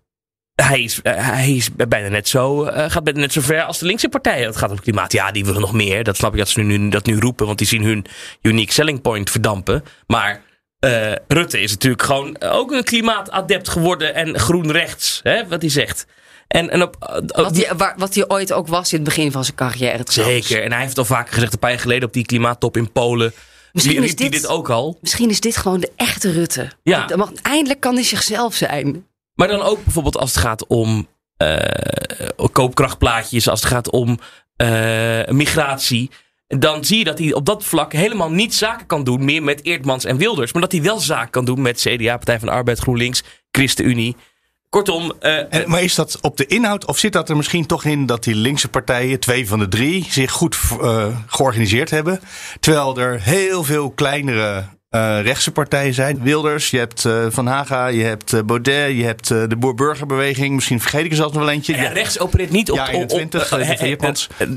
Hij 0.55 0.83
is, 0.83 1.03
eh, 1.03 1.15
hij 1.29 1.51
is 1.57 1.69
bijna 1.89 2.09
net 2.09 2.29
zo, 2.29 2.65
eh, 2.65 2.91
gaat 2.91 3.05
bijna 3.05 3.21
net 3.21 3.33
zo 3.33 3.41
ver 3.41 3.63
als 3.63 3.79
de 3.79 3.87
linkse 3.87 4.09
partijen. 4.09 4.47
Het 4.47 4.57
gaat 4.57 4.71
om 4.71 4.81
klimaat. 4.81 5.13
Ja, 5.13 5.31
die 5.31 5.45
willen 5.45 5.61
nog 5.61 5.73
meer. 5.73 6.05
Dat 6.05 6.17
snap 6.17 6.33
ik 6.33 6.39
dat 6.39 6.49
ze 6.49 6.61
nu, 6.61 6.89
dat 6.89 7.07
nu 7.07 7.19
roepen, 7.19 7.47
want 7.47 7.59
die 7.59 7.67
zien 7.67 7.83
hun 7.85 8.07
unique 8.43 8.73
selling 8.73 9.01
point 9.01 9.31
verdampen. 9.31 9.85
Maar 10.07 10.43
eh, 10.79 11.13
Rutte 11.29 11.61
is 11.61 11.71
natuurlijk 11.71 12.03
gewoon 12.03 12.41
ook 12.41 12.73
een 12.73 12.85
klimaatadept 12.85 13.69
geworden 13.69 14.15
en 14.15 14.39
groen 14.39 14.71
rechts, 14.73 15.21
hè, 15.23 15.47
wat 15.49 15.61
hij 15.61 15.71
zegt. 15.71 16.07
En, 16.49 16.71
en 16.71 16.83
op, 16.83 16.97
op- 17.01 17.37
Wat 17.37 17.67
waar- 17.77 17.95
wat 17.97 18.15
hij 18.15 18.29
ooit 18.29 18.53
ook 18.53 18.67
was 18.69 18.93
in 18.93 18.99
het 18.99 19.09
begin 19.09 19.33
van 19.33 19.45
zijn 19.45 19.57
carrière. 19.57 20.05
trouwens. 20.05 20.47
Zeker. 20.47 20.65
En 20.65 20.73
hij 20.73 20.81
heeft 20.83 20.99
al 20.99 21.05
vaker 21.05 21.35
gezegd, 21.35 21.53
een 21.53 21.59
paar 21.59 21.71
jaar 21.71 21.81
geleden 21.81 22.09
op 22.09 22.13
die 22.15 22.25
klimaattop 22.27 22.77
in 22.77 22.93
Polen. 22.93 23.33
Misschien 23.73 24.03
is 24.03 24.17
dit- 24.17 24.33
dit 24.33 24.47
ook 24.47 24.71
al. 24.71 24.99
Misschien 25.01 25.31
is 25.31 25.41
dit 25.41 25.57
gewoon 25.57 25.81
de 25.81 25.93
echte 25.97 26.31
Rutte. 26.33 26.71
Ja. 26.83 27.09
Eindelijk 27.43 27.81
kan 27.81 27.95
hij 27.95 28.05
zichzelf 28.05 28.55
zijn. 28.55 29.07
Maar 29.35 29.49
dan 29.49 29.61
ook 29.63 29.85
bijvoorbeeld 29.85 30.17
als 30.17 30.35
het 30.35 30.43
gaat 30.43 30.67
om 30.67 31.09
eh, 31.37 31.59
koopkrachtplaatjes, 32.53 33.49
als 33.49 33.61
het 33.61 33.69
gaat 33.71 33.91
om 33.91 34.19
eh, 34.57 35.27
migratie. 35.29 36.11
Dan 36.47 36.85
zie 36.85 36.99
je 36.99 37.05
dat 37.05 37.19
hij 37.19 37.33
op 37.35 37.47
dat 37.47 37.65
vlak 37.65 37.93
helemaal 37.93 38.31
niet 38.31 38.55
zaken 38.55 38.87
kan 38.87 39.05
doen 39.05 39.25
meer 39.25 39.43
met 39.43 39.65
Eerdmans 39.65 40.05
en 40.05 40.17
Wilders. 40.17 40.53
Maar 40.53 40.63
dat 40.63 40.73
hij 40.73 40.83
wel 40.83 41.01
zaken 41.01 41.31
kan 41.31 41.45
doen 41.45 41.63
met 41.63 41.81
CDA, 41.81 42.17
Partij 42.17 42.39
van 42.39 42.49
de 42.49 42.55
Arbeid, 42.55 42.79
GroenLinks, 42.79 43.23
ChristenUnie. 43.51 44.17
Kortom, 44.71 45.13
En, 45.21 45.71
maar 45.71 45.83
is 45.83 45.95
dat 45.95 46.19
op 46.21 46.37
de 46.37 46.47
inhoud 46.47 46.87
of 46.87 46.99
zit 46.99 47.13
dat 47.13 47.29
er 47.29 47.37
misschien 47.37 47.67
toch 47.67 47.85
in 47.85 48.07
dat 48.07 48.25
die 48.25 48.35
linkse 48.35 48.69
partijen, 48.69 49.21
twee 49.21 49.49
van 49.49 49.59
de 49.59 49.69
drie, 49.69 50.07
zich 50.11 50.31
goed 50.31 50.59
eh, 50.81 51.17
georganiseerd 51.27 51.91
hebben? 51.91 52.21
Terwijl 52.61 52.99
er 52.99 53.21
heel 53.21 53.65
veel 53.65 53.91
kleinere 53.91 54.65
eh, 54.91 55.21
rechtse 55.23 55.51
partijen 55.53 55.95
zijn. 55.95 56.23
Wilders, 56.23 56.71
je 56.71 56.79
hebt 56.79 57.05
eh, 57.05 57.27
Van 57.29 57.47
Haga, 57.47 57.87
je 57.87 58.03
hebt 58.03 58.33
eh, 58.33 58.41
Baudet, 58.43 58.97
je 58.97 59.05
hebt 59.05 59.29
de 59.29 59.57
Boer-Burgerbeweging. 59.59 60.55
Misschien 60.55 60.81
vergeet 60.81 61.05
ik 61.05 61.11
er 61.11 61.17
zelfs 61.17 61.33
nog 61.33 61.43
wel 61.43 61.53
eentje. 61.53 61.77
ja, 61.77 61.89
rechts 61.89 62.19
opereert 62.19 62.51
niet 62.51 62.71
op, 62.71 62.77
Ja, 62.77 62.83
op, 62.85 62.89
21, 62.89 63.53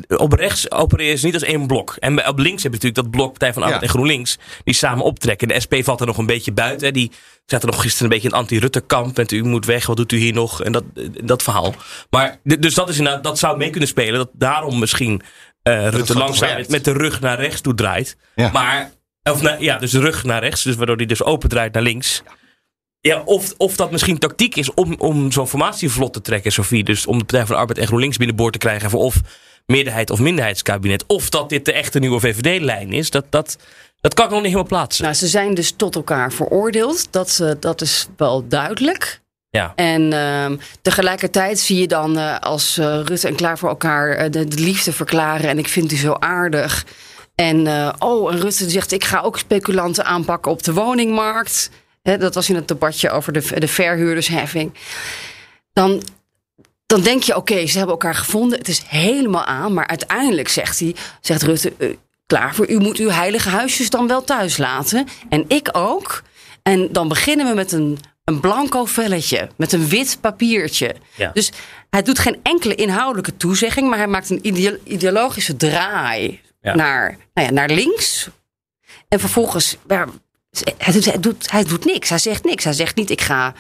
op, 0.08 0.20
op 0.22 0.34
rechts 0.34 0.72
opereren 0.72 1.18
ze 1.18 1.26
niet 1.26 1.34
als 1.34 1.44
één 1.44 1.68
blok. 1.68 1.96
En 2.00 2.28
op 2.28 2.38
links 2.40 2.64
heb 2.64 2.74
je 2.74 2.78
natuurlijk 2.80 2.96
dat 2.96 3.10
blok 3.12 3.30
Partij 3.30 3.54
van 3.54 3.64
Arbeid 3.64 3.82
Ja. 3.82 3.88
en 3.88 3.94
GroenLinks. 3.94 4.38
Die 4.64 4.74
samen 4.74 5.06
optrekken. 5.06 5.48
De 5.48 5.60
SP 5.66 5.74
valt 5.84 6.00
er 6.00 6.06
nog 6.08 6.18
een 6.18 6.26
beetje 6.26 6.52
buiten. 6.52 6.88
hè. 6.88 6.94
Die 6.94 7.12
zaten 7.46 7.70
nog 7.70 7.82
gisteren 7.82 8.04
een 8.04 8.14
beetje 8.14 8.30
in 8.30 8.36
anti-Rutte 8.36 8.82
kamp. 8.82 9.20
En 9.20 9.26
u 9.30 9.44
moet 9.44 9.66
weg, 9.66 9.86
wat 9.86 9.98
doet 9.98 10.12
u 10.12 10.18
hier 10.18 10.34
nog? 10.34 10.64
En 10.64 10.72
dat, 10.72 10.84
dat 11.24 11.44
verhaal. 11.44 11.76
Maar 12.10 12.40
dus 12.44 12.74
dat, 12.74 12.90
is 12.90 12.98
inderdaad, 12.98 13.24
dat 13.24 13.40
zou 13.40 13.58
mee 13.58 13.70
kunnen 13.70 13.90
spelen. 13.90 14.14
Dat 14.14 14.30
daarom 14.34 14.80
misschien 14.80 15.22
Rutte 15.64 16.18
langzaam 16.18 16.64
met, 16.68 16.86
de 16.86 16.94
rug 16.94 17.20
naar 17.22 17.40
rechts 17.40 17.62
toe 17.62 17.74
draait. 17.74 18.18
Maar, 18.54 18.92
of 19.24 19.42
na- 19.42 19.58
ja, 19.60 19.78
dus 19.78 19.92
de 19.92 20.00
rug 20.00 20.24
naar 20.24 20.42
rechts. 20.42 20.64
Dus 20.64 20.76
waardoor 20.76 20.96
hij 20.96 21.06
dus 21.06 21.24
open 21.24 21.50
draait 21.50 21.74
naar 21.74 21.84
links. 21.84 22.24
Ja, 23.00 23.22
of, 23.26 23.54
of 23.58 23.76
dat 23.76 23.92
misschien 23.92 24.18
tactiek 24.18 24.56
is 24.56 24.74
om, 24.74 24.96
om 24.98 25.32
zo'n 25.32 25.48
formatie 25.48 25.90
vlot 25.90 26.14
te 26.14 26.22
trekken, 26.22 26.52
Sofie. 26.52 26.84
Dus 26.84 27.06
om 27.06 27.18
de 27.18 27.24
Partij 27.24 27.46
van 27.46 27.56
de 27.56 27.62
Arbeid 27.62 27.78
en 27.78 27.88
GroenLinks 27.88 28.18
binnenboord 28.18 28.54
te 28.54 28.60
krijgen 28.60 28.90
voor 28.90 29.00
of 29.00 29.16
meerderheid 29.66 30.10
of 30.10 30.20
minderheidskabinet. 30.20 31.04
Of 31.08 31.30
dat 31.30 31.50
dit 31.50 31.66
de 31.66 31.74
echte 31.74 32.00
nieuwe 32.00 32.20
VVD-lijn 32.20 32.94
is. 32.94 33.10
Dat, 33.10 33.26
dat, 33.30 33.58
dat 34.02 34.14
kan 34.14 34.26
ik 34.26 34.32
nog 34.32 34.40
niet 34.42 34.50
helemaal 34.52 34.70
plaatsen. 34.78 35.04
Nou, 35.04 35.16
ze 35.16 35.28
zijn 35.28 35.54
dus 35.54 35.72
tot 35.72 35.96
elkaar 35.96 36.32
veroordeeld. 36.32 37.08
Dat, 37.12 37.40
eh, 37.42 37.52
dat 37.60 37.82
is 37.82 38.08
wel 38.18 38.48
duidelijk. 38.48 39.22
Ja. 39.50 39.74
En 39.76 40.14
ehm, 40.14 40.58
tegelijkertijd 40.82 41.60
zie 41.60 41.80
je 41.80 41.88
dan 41.88 42.18
eh, 42.18 42.40
als 42.40 42.78
eh, 42.78 43.00
Rutte 43.04 43.28
en 43.28 43.36
Klaar 43.36 43.58
voor 43.58 43.70
elkaar 43.70 44.32
de, 44.32 44.46
de 44.48 44.60
liefde 44.60 44.94
verklaren. 44.94 45.50
En 45.50 45.58
ik 45.58 45.68
vind 45.68 45.92
u 45.92 45.96
zo 45.96 46.14
aardig. 46.20 46.86
En 47.36 47.68
eh, 47.68 47.94
oh, 48.00 48.34
en 48.34 48.40
Rutte 48.40 48.70
zegt: 48.70 48.92
Ik 48.92 49.04
ga 49.04 49.20
ook 49.22 49.38
speculanten 49.38 50.06
aanpakken 50.06 50.52
op 50.52 50.64
de 50.64 50.74
woningmarkt. 50.74 51.70
Dat 52.02 52.36
was 52.36 52.50
in 52.50 52.56
het 52.56 52.68
debatje 52.68 53.10
over 53.10 53.34
de, 53.34 53.60
de 53.60 53.68
verhuurdersheffing. 53.68 54.74
Dan, 55.74 56.04
dan 56.86 57.02
denk 57.02 57.24
je: 57.24 57.36
Oké, 57.36 57.66
ze 57.66 57.78
hebben 57.78 57.96
elkaar 57.96 58.16
gevonden. 58.16 58.58
Het 58.58 58.68
is 58.68 58.82
helemaal 58.88 59.46
aan. 59.46 59.74
Maar 59.74 59.88
uiteindelijk 59.88 60.48
zegt 60.48 60.80
hij: 60.80 60.96
zegt 61.22 61.42
Rutte. 61.44 61.74
eh, 61.78 61.90
Klaar 62.26 62.56
voor 62.56 62.70
u 62.70 62.78
moet 62.80 62.98
uw 62.98 63.10
heilige 63.10 63.50
huisjes 63.50 63.90
dan 63.90 64.08
wel 64.08 64.24
thuis 64.24 64.58
laten. 64.58 65.08
En 65.30 65.46
ik 65.48 65.70
ook. 65.72 66.24
En 66.62 66.88
dan 66.92 67.08
beginnen 67.08 67.48
we 67.48 67.54
met 67.54 67.72
een 67.72 67.98
een 68.24 68.40
blanco 68.40 68.86
velletje 68.86 69.50
met 69.58 69.72
een 69.74 69.88
wit 69.88 70.18
papiertje. 70.22 70.96
Ja. 71.16 71.32
Dus 71.34 71.52
hij 71.90 72.02
doet 72.02 72.20
geen 72.20 72.40
enkele 72.44 72.76
inhoudelijke 72.76 73.38
toezegging, 73.38 73.90
maar 73.90 73.98
hij 73.98 74.08
maakt 74.08 74.30
een 74.30 74.40
ideo- 74.48 74.78
ideologische 74.84 75.56
draai 75.56 76.42
Ja. 76.64 76.76
naar, 76.76 77.18
nou 77.34 77.48
ja, 77.48 77.54
naar 77.54 77.70
links. 77.70 78.30
En 79.08 79.20
vervolgens, 79.20 79.78
ja, 79.88 80.08
hij, 80.78 80.94
doet, 81.20 81.52
hij, 81.52 81.64
doet, 81.64 81.86
niks. 81.86 82.10
Hij 82.10 82.18
zegt 82.18 82.44
niks. 82.44 82.64
Hij 82.64 82.74
zegt 82.74 82.96
niet, 82.96 83.10
ik 83.10 83.22
ga, 83.22 83.54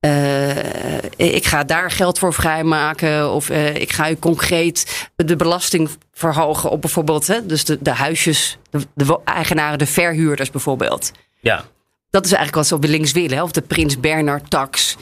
eh, 0.00 1.02
ik 1.16 1.46
ga 1.46 1.64
daar 1.64 1.90
geld 1.90 2.18
voor 2.18 2.32
vrijmaken. 2.32 3.30
Of 3.30 3.50
eh, 3.50 3.74
ik 3.74 3.92
ga 3.92 4.10
u 4.10 4.16
concreet 4.16 5.08
de 5.16 5.36
belasting 5.36 5.90
verhogen 6.12 6.70
op 6.70 6.80
bijvoorbeeld, 6.80 7.26
hè, 7.26 7.46
dus 7.46 7.64
de, 7.64 7.78
de 7.80 7.90
huisjes, 7.90 8.58
de, 8.94 9.20
eigenaren, 9.24 9.78
de 9.78 9.86
verhuurders 9.86 10.50
bijvoorbeeld. 10.50 11.12
Ja. 11.40 11.64
Dat 12.10 12.24
is 12.24 12.32
eigenlijk 12.32 12.54
wat 12.56 12.66
ze 12.66 12.74
op 12.74 12.82
de 12.82 12.88
links 12.88 13.12
willen. 13.12 13.36
Hè? 13.36 13.42
Of 13.42 13.50
de 13.50 13.62
Prins 13.62 14.00
Bernard 14.00 14.50
tax. 14.50 14.96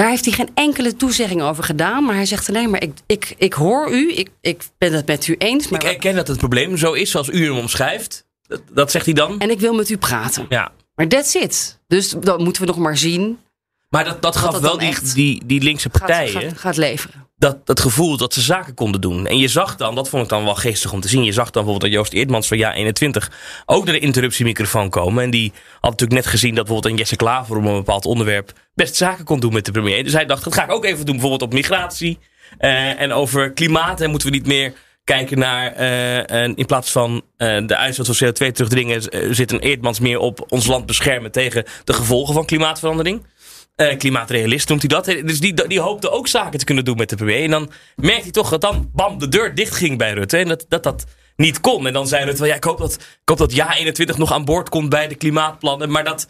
Daar 0.00 0.08
heeft 0.08 0.24
hij 0.24 0.34
geen 0.34 0.48
enkele 0.54 0.96
toezegging 0.96 1.42
over 1.42 1.64
gedaan. 1.64 2.04
Maar 2.04 2.14
hij 2.14 2.26
zegt 2.26 2.48
alleen 2.48 2.70
maar, 2.70 2.82
ik, 2.82 2.92
ik, 3.06 3.34
ik 3.38 3.52
hoor 3.52 3.92
u. 3.92 4.12
Ik, 4.12 4.28
ik 4.40 4.62
ben 4.78 4.92
het 4.92 5.06
met 5.06 5.26
u 5.26 5.34
eens. 5.38 5.68
Maar 5.68 5.84
Ik 5.84 5.90
erken 5.90 6.14
dat 6.14 6.28
het 6.28 6.38
probleem 6.38 6.76
zo 6.76 6.92
is 6.92 7.10
zoals 7.10 7.28
u 7.28 7.44
hem 7.44 7.58
omschrijft. 7.58 8.26
Dat, 8.42 8.62
dat 8.72 8.90
zegt 8.90 9.04
hij 9.04 9.14
dan. 9.14 9.40
En 9.40 9.50
ik 9.50 9.60
wil 9.60 9.74
met 9.74 9.90
u 9.90 9.98
praten. 9.98 10.46
Ja. 10.48 10.72
Maar 10.94 11.08
that's 11.08 11.34
it. 11.34 11.78
Dus 11.86 12.08
dan 12.08 12.42
moeten 12.42 12.62
we 12.62 12.68
nog 12.68 12.78
maar 12.78 12.98
zien. 12.98 13.38
Maar 13.90 14.04
dat, 14.04 14.22
dat 14.22 14.36
gaf 14.36 14.52
dat 14.52 14.60
wel 14.60 14.78
die, 14.78 14.88
echt 14.88 15.14
die, 15.14 15.42
die 15.46 15.62
linkse 15.62 15.88
partijen. 15.88 16.42
gaat, 16.42 16.58
gaat 16.58 16.76
leveren. 16.76 17.26
dat, 17.38 17.66
dat 17.66 17.80
gevoel 17.80 18.16
dat 18.16 18.34
ze 18.34 18.40
zaken 18.40 18.74
konden 18.74 19.00
doen. 19.00 19.26
En 19.26 19.38
je 19.38 19.48
zag 19.48 19.76
dan, 19.76 19.94
dat 19.94 20.08
vond 20.08 20.22
ik 20.22 20.28
dan 20.28 20.44
wel 20.44 20.54
geestig 20.54 20.92
om 20.92 21.00
te 21.00 21.08
zien. 21.08 21.24
Je 21.24 21.32
zag 21.32 21.50
dan 21.50 21.64
bijvoorbeeld 21.64 21.92
dat 21.92 22.00
Joost 22.00 22.12
Eerdmans 22.12 22.48
van 22.48 22.58
Ja 22.58 22.74
21 22.74 23.30
ook 23.66 23.84
naar 23.84 23.94
de 23.94 24.00
interruptiemicrofoon 24.00 24.90
komen. 24.90 25.24
En 25.24 25.30
die 25.30 25.52
had 25.80 25.90
natuurlijk 25.90 26.20
net 26.20 26.30
gezien 26.30 26.54
dat 26.54 26.64
bijvoorbeeld 26.64 26.92
een 26.92 26.98
Jesse 26.98 27.16
Klaver 27.16 27.56
om 27.56 27.66
een 27.66 27.74
bepaald 27.74 28.04
onderwerp 28.04 28.52
best 28.74 28.96
zaken 28.96 29.24
kon 29.24 29.40
doen 29.40 29.52
met 29.52 29.64
de 29.64 29.72
premier. 29.72 30.04
Dus 30.04 30.12
hij 30.12 30.26
dacht, 30.26 30.44
dat 30.44 30.54
ga 30.54 30.64
ik 30.64 30.72
ook 30.72 30.84
even 30.84 31.06
doen, 31.06 31.14
bijvoorbeeld 31.14 31.42
op 31.42 31.52
migratie 31.52 32.18
eh, 32.58 33.00
en 33.00 33.12
over 33.12 33.52
klimaat. 33.52 34.00
En 34.00 34.10
moeten 34.10 34.28
we 34.28 34.34
niet 34.34 34.46
meer 34.46 34.72
kijken 35.04 35.38
naar, 35.38 35.72
eh, 35.72 36.30
en 36.30 36.56
in 36.56 36.66
plaats 36.66 36.90
van 36.90 37.22
eh, 37.36 37.66
de 37.66 37.76
uitstoot 37.76 38.16
van 38.16 38.28
CO2 38.28 38.52
terugdringen, 38.52 39.02
zit 39.34 39.52
een 39.52 39.60
Eerdmans 39.60 40.00
meer 40.00 40.18
op 40.18 40.44
ons 40.48 40.66
land 40.66 40.86
beschermen 40.86 41.32
tegen 41.32 41.64
de 41.84 41.92
gevolgen 41.92 42.34
van 42.34 42.46
klimaatverandering. 42.46 43.22
Eh, 43.80 43.96
klimaatrealist 43.96 44.68
noemt 44.68 44.80
hij 44.80 44.88
dat. 44.88 45.04
Dus 45.04 45.40
die, 45.40 45.66
die 45.66 45.80
hoopte 45.80 46.10
ook 46.10 46.28
zaken 46.28 46.58
te 46.58 46.64
kunnen 46.64 46.84
doen 46.84 46.96
met 46.96 47.08
de 47.08 47.16
premier. 47.16 47.44
En 47.44 47.50
dan 47.50 47.70
merkte 47.96 48.22
hij 48.22 48.30
toch 48.30 48.50
dat 48.50 48.60
dan 48.60 48.90
bam, 48.92 49.18
de 49.18 49.28
deur 49.28 49.54
dicht 49.54 49.74
ging 49.74 49.98
bij 49.98 50.12
Rutte. 50.12 50.36
En 50.36 50.48
dat 50.48 50.66
dat, 50.68 50.82
dat 50.82 51.04
niet 51.36 51.60
kon. 51.60 51.86
En 51.86 51.92
dan 51.92 52.08
zei 52.08 52.24
Rutte, 52.24 52.46
ja, 52.46 52.54
ik, 52.54 52.64
hoop 52.64 52.78
dat, 52.78 52.94
ik 52.94 53.28
hoop 53.28 53.38
dat 53.38 53.54
ja 53.54 53.74
21 53.74 54.18
nog 54.18 54.32
aan 54.32 54.44
boord 54.44 54.68
komt 54.68 54.88
bij 54.88 55.08
de 55.08 55.14
klimaatplannen. 55.14 55.90
Maar 55.90 56.04
dat, 56.04 56.26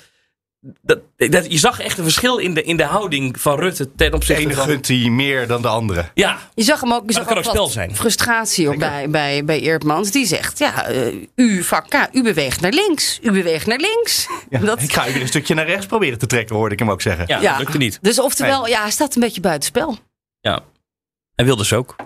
dat, 0.82 0.98
dat, 1.16 1.52
je 1.52 1.58
zag 1.58 1.80
echt 1.80 1.98
een 1.98 2.04
verschil 2.04 2.38
in 2.38 2.54
de, 2.54 2.62
in 2.62 2.76
de 2.76 2.84
houding 2.84 3.40
van 3.40 3.58
Rutte 3.58 3.94
ten 3.94 4.10
De 4.10 4.16
opzichte 4.16 4.42
ene 4.42 4.54
van... 4.54 4.64
gunt 4.64 4.88
hij 4.88 4.96
meer 5.10 5.46
dan 5.46 5.62
de 5.62 5.68
andere. 5.68 6.10
Ja, 6.14 6.38
Je 6.54 6.62
zag 6.62 6.80
hem 6.80 6.92
ook, 6.92 7.02
je 7.06 7.12
zag 7.12 7.22
dat 7.24 7.32
ook 7.32 7.38
ook 7.38 7.44
spel 7.50 7.62
wat 7.62 7.72
zijn. 7.72 7.96
frustratie 7.96 8.68
op 8.70 8.76
bij, 8.78 9.10
bij, 9.10 9.44
bij 9.44 9.60
Eerdmans. 9.60 10.10
Die 10.10 10.26
zegt, 10.26 10.58
ja, 10.58 10.86
eh, 10.86 11.14
u 11.34 11.64
u 12.12 12.22
beweegt 12.22 12.60
naar 12.60 12.72
links. 12.72 13.18
U 13.22 13.30
beweegt 13.32 13.66
naar 13.66 13.78
links. 13.78 14.26
Ja, 14.50 14.58
Dat- 14.58 14.82
Ik 14.82 14.92
ga 14.92 15.04
weer 15.04 15.20
een 15.20 15.28
stukje 15.28 15.54
naar 15.54 15.66
rechts 15.66 15.86
proberen 15.86 16.18
te 16.18 16.26
trekken, 16.26 16.56
hoorde 16.56 16.72
ik 16.74 16.78
hem 16.80 16.90
ook 16.90 17.02
zeggen. 17.02 17.24
ja, 17.26 17.40
dat 17.40 17.58
lukte 17.58 17.78
niet. 17.78 17.98
Dus 18.02 18.20
oftewel, 18.20 18.66
ja, 18.66 18.80
hij 18.80 18.90
staat 18.90 19.14
een 19.14 19.20
beetje 19.20 19.40
buitenspel. 19.40 19.98
Ja. 20.40 20.60
En 21.34 21.44
wilde 21.44 21.62
dus 21.62 21.72
ook. 21.72 21.96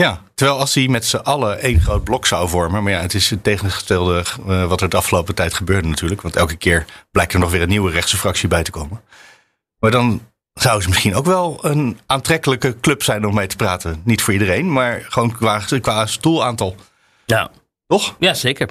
Ja, 0.00 0.22
terwijl 0.34 0.58
als 0.58 0.74
hij 0.74 0.88
met 0.88 1.06
z'n 1.06 1.16
allen 1.16 1.60
één 1.60 1.80
groot 1.80 2.04
blok 2.04 2.26
zou 2.26 2.48
vormen. 2.48 2.82
Maar 2.82 2.92
ja, 2.92 3.00
het 3.00 3.14
is 3.14 3.30
het 3.30 3.44
tegengestelde 3.44 4.24
eh, 4.46 4.64
wat 4.64 4.80
er 4.80 4.88
de 4.88 4.96
afgelopen 4.96 5.34
tijd 5.34 5.54
gebeurde 5.54 5.88
natuurlijk. 5.88 6.22
Want 6.22 6.36
elke 6.36 6.56
keer 6.56 6.84
blijkt 7.10 7.32
er 7.32 7.38
nog 7.38 7.50
weer 7.50 7.62
een 7.62 7.68
nieuwe 7.68 7.90
rechtse 7.90 8.16
fractie 8.16 8.48
bij 8.48 8.62
te 8.62 8.70
komen. 8.70 9.00
Maar 9.78 9.90
dan 9.90 10.26
zou 10.54 10.82
ze 10.82 10.88
misschien 10.88 11.14
ook 11.14 11.24
wel 11.24 11.58
een 11.64 11.98
aantrekkelijke 12.06 12.80
club 12.80 13.02
zijn 13.02 13.26
om 13.26 13.34
mee 13.34 13.46
te 13.46 13.56
praten. 13.56 14.02
Niet 14.04 14.22
voor 14.22 14.32
iedereen, 14.32 14.72
maar 14.72 15.06
gewoon 15.08 15.36
qua, 15.36 15.62
qua 15.80 16.06
stoelaantal. 16.06 16.76
Ja. 17.26 17.50
Toch? 17.86 18.16
Ja, 18.18 18.34
zeker. 18.34 18.68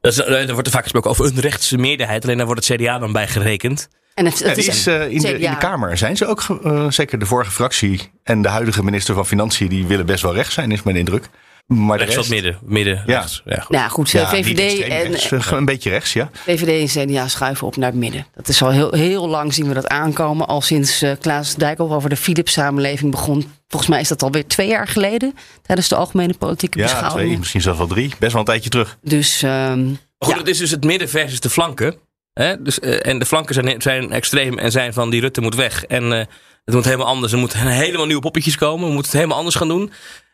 Er 0.00 0.52
wordt 0.52 0.66
er 0.66 0.72
vaak 0.72 0.82
gesproken 0.82 1.10
over 1.10 1.24
een 1.24 1.40
rechtse 1.40 1.78
meerderheid. 1.78 2.24
Alleen 2.24 2.36
daar 2.36 2.46
wordt 2.46 2.68
het 2.68 2.80
CDA 2.80 2.98
dan 2.98 3.12
bij 3.12 3.28
gerekend. 3.28 3.88
En 4.14 4.24
het, 4.24 4.38
Ja, 4.38 4.46
het 4.46 4.54
die 4.54 4.66
is, 4.66 4.86
eh, 4.86 5.08
in, 5.10 5.18
de, 5.20 5.38
in 5.38 5.50
de 5.50 5.56
Kamer 5.58 5.98
zijn 5.98 6.16
ze 6.16 6.26
ook, 6.26 6.42
eh, 6.64 6.90
zeker 6.90 7.18
de 7.18 7.26
vorige 7.26 7.50
fractie 7.50 8.10
en 8.22 8.42
de 8.42 8.48
huidige 8.48 8.84
minister 8.84 9.14
van 9.14 9.26
Financiën, 9.26 9.68
die 9.68 9.86
willen 9.86 10.06
best 10.06 10.22
wel 10.22 10.34
rechts 10.34 10.54
zijn, 10.54 10.70
is 10.72 10.82
mijn 10.82 10.96
indruk. 10.96 11.28
Maar 11.66 11.98
de 11.98 12.04
Rechts 12.04 12.16
rest, 12.16 12.30
midden. 12.30 12.58
midden 12.62 13.02
Ja. 13.06 13.18
rechts. 13.18 13.42
Ja, 13.44 13.60
goed. 13.60 13.76
Nou 13.76 13.90
goed, 13.90 14.10
Ja, 14.10 14.32
niet 14.34 14.46
VVD, 14.46 14.80
en, 14.82 15.10
rechts, 15.10 15.30
eh, 15.32 15.46
een 15.50 15.64
beetje 15.64 15.90
rechts, 15.90 16.12
ja. 16.12 16.30
VVD 16.32 16.96
en 16.96 17.06
CDA 17.06 17.28
schuiven 17.28 17.66
op 17.66 17.76
naar 17.76 17.90
het 17.90 17.98
midden. 17.98 18.26
Dat 18.34 18.48
is 18.48 18.62
al 18.62 18.70
heel, 18.70 18.92
heel 18.92 19.28
lang 19.28 19.54
zien 19.54 19.68
we 19.68 19.74
dat 19.74 19.88
aankomen. 19.88 20.46
Al 20.46 20.60
sinds 20.60 21.02
eh, 21.02 21.12
Klaas 21.20 21.54
Dijkhoff 21.54 21.92
over 21.92 22.08
de 22.08 22.16
Philips-samenleving 22.16 23.10
begon. 23.10 23.52
Volgens 23.68 23.90
mij 23.90 24.00
is 24.00 24.08
dat 24.08 24.22
alweer 24.22 24.46
twee 24.46 24.68
jaar 24.68 24.88
geleden. 24.88 25.34
Tijdens 25.62 25.88
de 25.88 25.94
algemene 25.94 26.34
politieke 26.38 26.78
Ja, 26.78 26.84
beschouwingen. 26.84 27.26
twee, 27.26 27.38
misschien 27.38 27.60
zelfs 27.60 27.78
wel 27.78 27.86
drie. 27.86 28.12
Best 28.18 28.32
wel 28.32 28.40
een 28.40 28.46
tijdje 28.46 28.70
terug. 28.70 28.98
Dus 29.02 29.42
ehm, 29.42 29.86
goed, 30.18 30.32
ja. 30.32 30.38
het 30.38 30.48
is 30.48 30.58
dus 30.58 30.70
het 30.70 30.84
midden 30.84 31.08
versus 31.08 31.40
de 31.40 31.50
flanken. 31.50 31.94
Hè? 32.34 32.62
Dus, 32.62 32.80
eh, 32.80 33.06
en 33.06 33.18
de 33.18 33.26
flanken 33.26 33.54
zijn, 33.54 33.82
zijn 33.82 34.12
extreem 34.12 34.58
en 34.58 34.70
zijn 34.70 34.92
van 34.92 35.10
die 35.10 35.20
Rutte 35.20 35.40
moet 35.40 35.54
weg. 35.54 35.84
En 35.84 36.12
eh, 36.12 36.18
het 36.64 36.74
moet 36.74 36.84
helemaal 36.84 37.06
anders. 37.06 37.32
Er 37.32 37.38
moeten 37.38 37.58
helemaal 37.66 38.06
nieuwe 38.06 38.22
poppetjes 38.22 38.56
komen. 38.56 38.86
We 38.86 38.92
moeten 38.92 39.04
het 39.10 39.12
helemaal 39.20 39.36
anders 39.38 39.56
gaan 39.56 39.68
doen. 39.68 39.92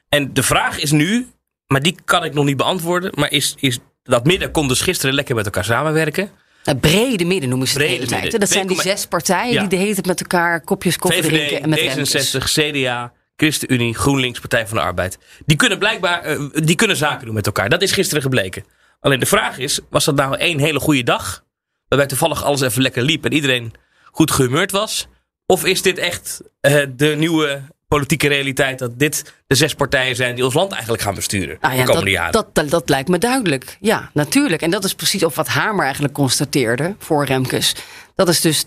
En 0.08 0.32
de 0.34 0.42
vraag 0.42 0.78
is 0.80 0.90
nu, 0.90 1.26
maar 1.66 1.82
die 1.82 1.96
kan 2.04 2.24
ik 2.24 2.34
nog 2.34 2.44
niet 2.44 2.56
beantwoorden. 2.56 3.12
Maar 3.14 3.30
is, 3.32 3.54
is 3.58 3.78
dat 4.02 4.24
midden 4.26 4.50
kon 4.50 4.68
dus 4.68 4.80
gisteren 4.80 5.14
lekker 5.14 5.34
met 5.34 5.44
elkaar 5.44 5.64
samenwerken. 5.64 6.30
het 6.64 6.80
brede 6.80 7.24
midden 7.24 7.48
noemen 7.48 7.68
ze 7.68 7.72
het 7.72 7.82
de 7.82 7.86
Brede 7.88 8.04
hele 8.04 8.10
tijd. 8.10 8.22
midden. 8.22 8.40
Dat 8.40 8.48
zijn 8.50 8.66
die 8.66 8.76
2,1 8.76 8.82
zes 8.82 9.06
partijen 9.06 9.52
Ja. 9.52 9.60
die 9.60 9.68
de 9.68 9.76
hele 9.76 9.92
tijd 9.94 10.06
met 10.06 10.20
elkaar 10.20 10.60
kopjes 10.60 10.96
koffie 10.96 11.22
drinken. 11.22 11.62
En 11.62 11.68
met 11.68 11.78
Remkes. 11.78 12.36
D66, 12.36 12.44
CDA, 12.52 13.12
ChristenUnie, 13.36 13.94
GroenLinks, 13.94 14.40
Partij 14.40 14.66
van 14.66 14.76
de 14.76 14.82
Arbeid. 14.82 15.18
Die 15.46 15.56
kunnen 15.56 15.78
blijkbaar 15.78 16.22
eh, 16.22 16.40
die 16.52 16.74
kunnen 16.76 16.96
zaken 16.96 17.24
doen 17.24 17.34
met 17.34 17.46
elkaar. 17.46 17.68
Dat 17.68 17.82
is 17.82 17.92
gisteren 17.92 18.22
gebleken. 18.22 18.64
Alleen 19.00 19.20
de 19.20 19.26
vraag 19.26 19.58
is, 19.58 19.80
was 19.90 20.04
dat 20.04 20.14
nou 20.16 20.36
één 20.36 20.58
hele 20.58 20.80
goede 20.80 21.02
dag? 21.02 21.44
Waarbij 21.88 22.08
toevallig 22.08 22.44
alles 22.44 22.60
even 22.60 22.82
lekker 22.82 23.02
liep 23.02 23.24
en 23.24 23.32
iedereen 23.32 23.72
goed 24.04 24.30
gehumeurd 24.30 24.70
was? 24.70 25.06
Of 25.46 25.64
is 25.64 25.82
dit 25.82 25.98
echt 25.98 26.40
eh, 26.60 26.82
de 26.96 27.14
nieuwe 27.18 27.62
politieke 27.88 28.28
realiteit 28.28 28.78
dat 28.78 28.98
dit 28.98 29.34
de 29.46 29.54
zes 29.54 29.74
partijen 29.74 30.16
zijn 30.16 30.34
die 30.34 30.44
ons 30.44 30.54
land 30.54 30.72
eigenlijk 30.72 31.02
gaan 31.02 31.14
besturen 31.14 31.58
Nou 31.60 31.74
ja, 31.74 31.80
de 31.80 31.86
komende 31.86 32.04
dat, 32.10 32.14
jaren? 32.14 32.32
dat, 32.32 32.54
dat, 32.54 32.70
dat 32.70 32.88
lijkt 32.88 33.08
me 33.08 33.18
duidelijk. 33.18 33.76
Ja, 33.80 34.10
natuurlijk. 34.14 34.62
En 34.62 34.70
dat 34.70 34.84
is 34.84 34.94
precies 34.94 35.22
of 35.24 35.34
wat 35.34 35.48
Hamer 35.48 35.84
eigenlijk 35.84 36.14
constateerde 36.14 36.94
voor 36.98 37.24
Remkes. 37.24 37.74
Dat 38.14 38.28
is 38.28 38.40
dus 38.40 38.64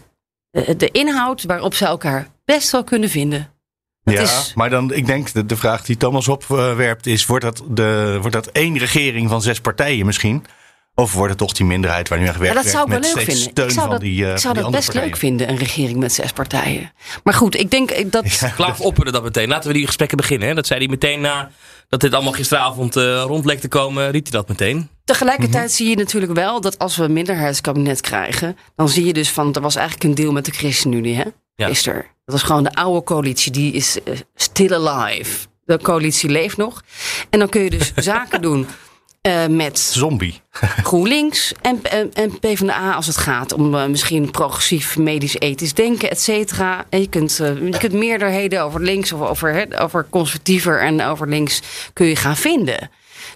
de, 0.51 0.75
de 0.75 0.89
inhoud 0.91 1.43
waarop 1.43 1.73
ze 1.73 1.86
elkaar 1.86 2.27
best 2.45 2.71
wel 2.71 2.84
kunnen 2.84 3.10
vinden. 3.10 3.49
Dat 4.03 4.13
ja, 4.13 4.21
is- 4.21 4.51
maar 4.55 4.69
dan, 4.69 4.93
ik 4.93 5.05
denk 5.05 5.31
de, 5.34 5.45
de 5.45 5.55
vraag 5.55 5.84
die 5.86 5.97
Thomas 5.97 6.27
opwerpt 6.27 7.05
is: 7.05 7.25
wordt 7.25 7.43
dat, 7.43 7.63
de, 7.69 8.17
wordt 8.19 8.36
dat 8.36 8.47
één 8.47 8.77
regering 8.77 9.29
van 9.29 9.41
zes 9.41 9.60
partijen 9.62 10.05
misschien? 10.05 10.45
Of 10.95 11.13
wordt 11.13 11.30
het 11.30 11.38
toch 11.38 11.51
die 11.54 11.65
minderheid 11.65 12.10
waar 12.10 12.19
nu 12.19 12.25
echt 12.25 12.34
Ja, 12.34 12.39
werkt 12.39 12.56
dat 12.56 12.67
zou 12.67 12.84
ik 12.84 12.89
wel 12.89 12.99
met 12.99 13.13
leuk 13.13 13.23
vinden. 13.25 13.43
steun 13.43 13.65
Ik 13.65 13.71
zou 13.71 13.82
van 13.82 13.89
dat, 13.89 14.01
die, 14.01 14.15
eh, 14.15 14.21
ik 14.21 14.30
van 14.30 14.39
zou 14.39 14.54
dat 14.54 14.71
best 14.71 14.93
leuk 14.93 15.17
vinden, 15.17 15.49
een 15.49 15.58
regering 15.58 15.97
met 15.97 16.13
zes 16.13 16.32
partijen. 16.32 16.91
Maar 17.23 17.34
goed, 17.34 17.60
ik 17.60 17.71
denk 17.71 17.91
eh, 17.91 18.06
dat. 18.10 18.51
Klaas 18.56 18.80
opperde 18.80 19.12
dat 19.12 19.23
meteen. 19.23 19.47
Laten 19.49 19.67
we 19.67 19.75
die 19.75 19.86
gesprekken 19.86 20.17
beginnen. 20.17 20.47
Hè? 20.47 20.54
Dat 20.54 20.67
zei 20.67 20.80
hij 20.80 20.89
meteen 20.89 21.21
na 21.21 21.51
dat 21.89 21.99
dit 22.01 22.13
allemaal 22.13 22.32
gisteravond 22.34 22.95
eh, 22.95 23.23
rond 23.27 23.45
leek 23.45 23.60
te 23.60 23.67
komen. 23.67 24.12
Riet 24.12 24.30
hij 24.30 24.39
dat 24.39 24.47
meteen. 24.47 24.89
Tegelijkertijd 25.06 25.65
Mhm. 25.67 25.73
zie 25.73 25.89
je 25.89 25.95
natuurlijk 25.95 26.34
wel 26.34 26.62
dat 26.62 26.80
als 26.80 26.95
we 26.97 27.04
een 27.04 27.13
minderheidskabinet 27.13 28.01
krijgen, 28.01 28.58
dan 28.75 28.89
zie 28.89 29.06
je 29.06 29.13
dus 29.13 29.30
van 29.30 29.54
er 29.54 29.62
was 29.62 29.75
eigenlijk 29.75 30.06
een 30.10 30.15
deal 30.15 30.32
met 30.32 30.45
de 30.45 30.51
ChristenUnie, 30.51 31.15
hè? 31.15 31.23
Ja. 31.56 31.67
Gisteren. 31.67 32.01
Dat 32.25 32.36
was 32.36 32.43
gewoon 32.43 32.63
de 32.63 32.73
oude 32.73 33.04
coalitie, 33.04 33.51
die 33.51 33.73
is 33.73 34.04
eh, 34.04 34.13
still 34.36 34.73
alive. 34.73 35.47
De 35.65 35.80
coalitie 35.82 36.30
leeft 36.30 36.58
nog. 36.58 36.84
En 37.30 37.39
dan 37.39 37.49
kun 37.49 37.62
je 37.62 37.69
dus 37.69 37.91
zaken 38.12 38.41
doen 38.41 38.67
eh, 39.21 39.47
met 39.47 39.79
Zombie. 39.79 40.41
GroenLinks 40.84 41.53
en, 41.62 41.84
en, 41.84 42.13
en 42.13 42.39
PvdA 42.39 42.93
als 42.93 43.07
het 43.07 43.17
gaat 43.17 43.53
om 43.53 43.75
eh, 43.75 43.86
misschien 43.86 44.31
progressief 44.31 44.97
medisch 44.97 45.39
ethisch 45.39 45.73
denken, 45.73 46.10
et 46.10 46.21
cetera. 46.21 46.86
En 46.89 46.99
je 46.99 47.07
kunt, 47.07 47.39
eh, 47.39 47.55
je 47.69 47.77
kunt 47.77 47.93
meerderheden 47.93 48.62
over 48.63 48.81
links 48.81 49.12
of 49.12 49.21
over, 49.21 49.67
over 49.79 50.07
conservatiever 50.10 50.81
en 50.81 51.01
over 51.01 51.27
links 51.27 51.62
kun 51.93 52.05
je 52.05 52.15
gaan 52.15 52.36
vinden. 52.36 52.89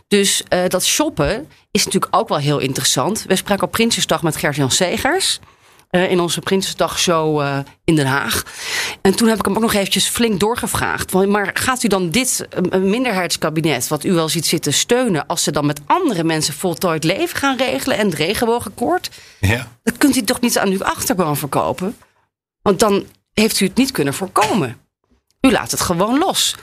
Dus 0.08 0.44
dat 0.68 0.86
shoppen 0.86 1.48
is 1.72 1.86
natuurlijk 1.86 2.16
ook 2.16 2.30
wel 2.30 2.38
heel 2.38 2.60
interessant. 2.60 3.26
We 3.28 3.36
spraken 3.36 3.64
op 3.64 3.72
Prinsjesdag 3.72 4.24
met 4.24 4.36
Gert-Jan 4.36 4.72
Segers. 4.72 5.40
Eh, 5.96 6.12
in 6.12 6.20
onze 6.20 6.40
Prinsjesdagshow 6.40 7.42
eh 7.42 7.58
in 7.84 7.96
Den 7.96 8.06
Haag. 8.06 8.44
En 9.02 9.16
toen 9.16 9.28
heb 9.28 9.38
ik 9.38 9.46
hem 9.46 9.56
ook 9.56 9.62
nog 9.62 9.74
eventjes 9.74 10.08
flink 10.08 10.40
doorgevraagd. 10.40 11.12
Van, 11.12 11.32
maar 11.32 11.50
gaat 11.54 11.84
u 11.84 11.88
dan 11.88 12.10
dit 12.10 12.48
eh, 12.50 12.80
minderheidskabinet, 12.80 13.88
wat 13.88 14.04
u 14.04 14.14
wel 14.14 14.30
ziet 14.30 14.46
zitten, 14.46 14.74
steunen... 14.74 15.28
als 15.28 15.44
ze 15.44 15.52
dan 15.52 15.66
met 15.66 15.82
andere 15.86 16.24
mensen 16.24 16.54
voltooid 16.54 17.04
leven 17.04 17.38
gaan 17.38 17.58
regelen... 17.58 17.98
en 17.98 18.06
het 18.06 18.16
regenboogakkoord? 18.16 19.10
Ja. 19.40 19.72
Dat 19.84 19.98
kunt 19.98 20.16
u 20.16 20.22
toch 20.22 20.42
niet 20.42 20.58
aan 20.58 20.70
uw 20.70 20.84
achterban 20.84 21.38
verkopen? 21.38 21.98
Want 22.62 22.80
dan 22.80 23.06
heeft 23.34 23.60
u 23.60 23.66
het 23.66 23.76
niet 23.76 23.92
kunnen 23.92 24.14
voorkomen. 24.14 24.78
U 25.42 25.52
laat 25.52 25.72
het 25.72 25.82
gewoon 25.82 26.18
los. 26.18 26.56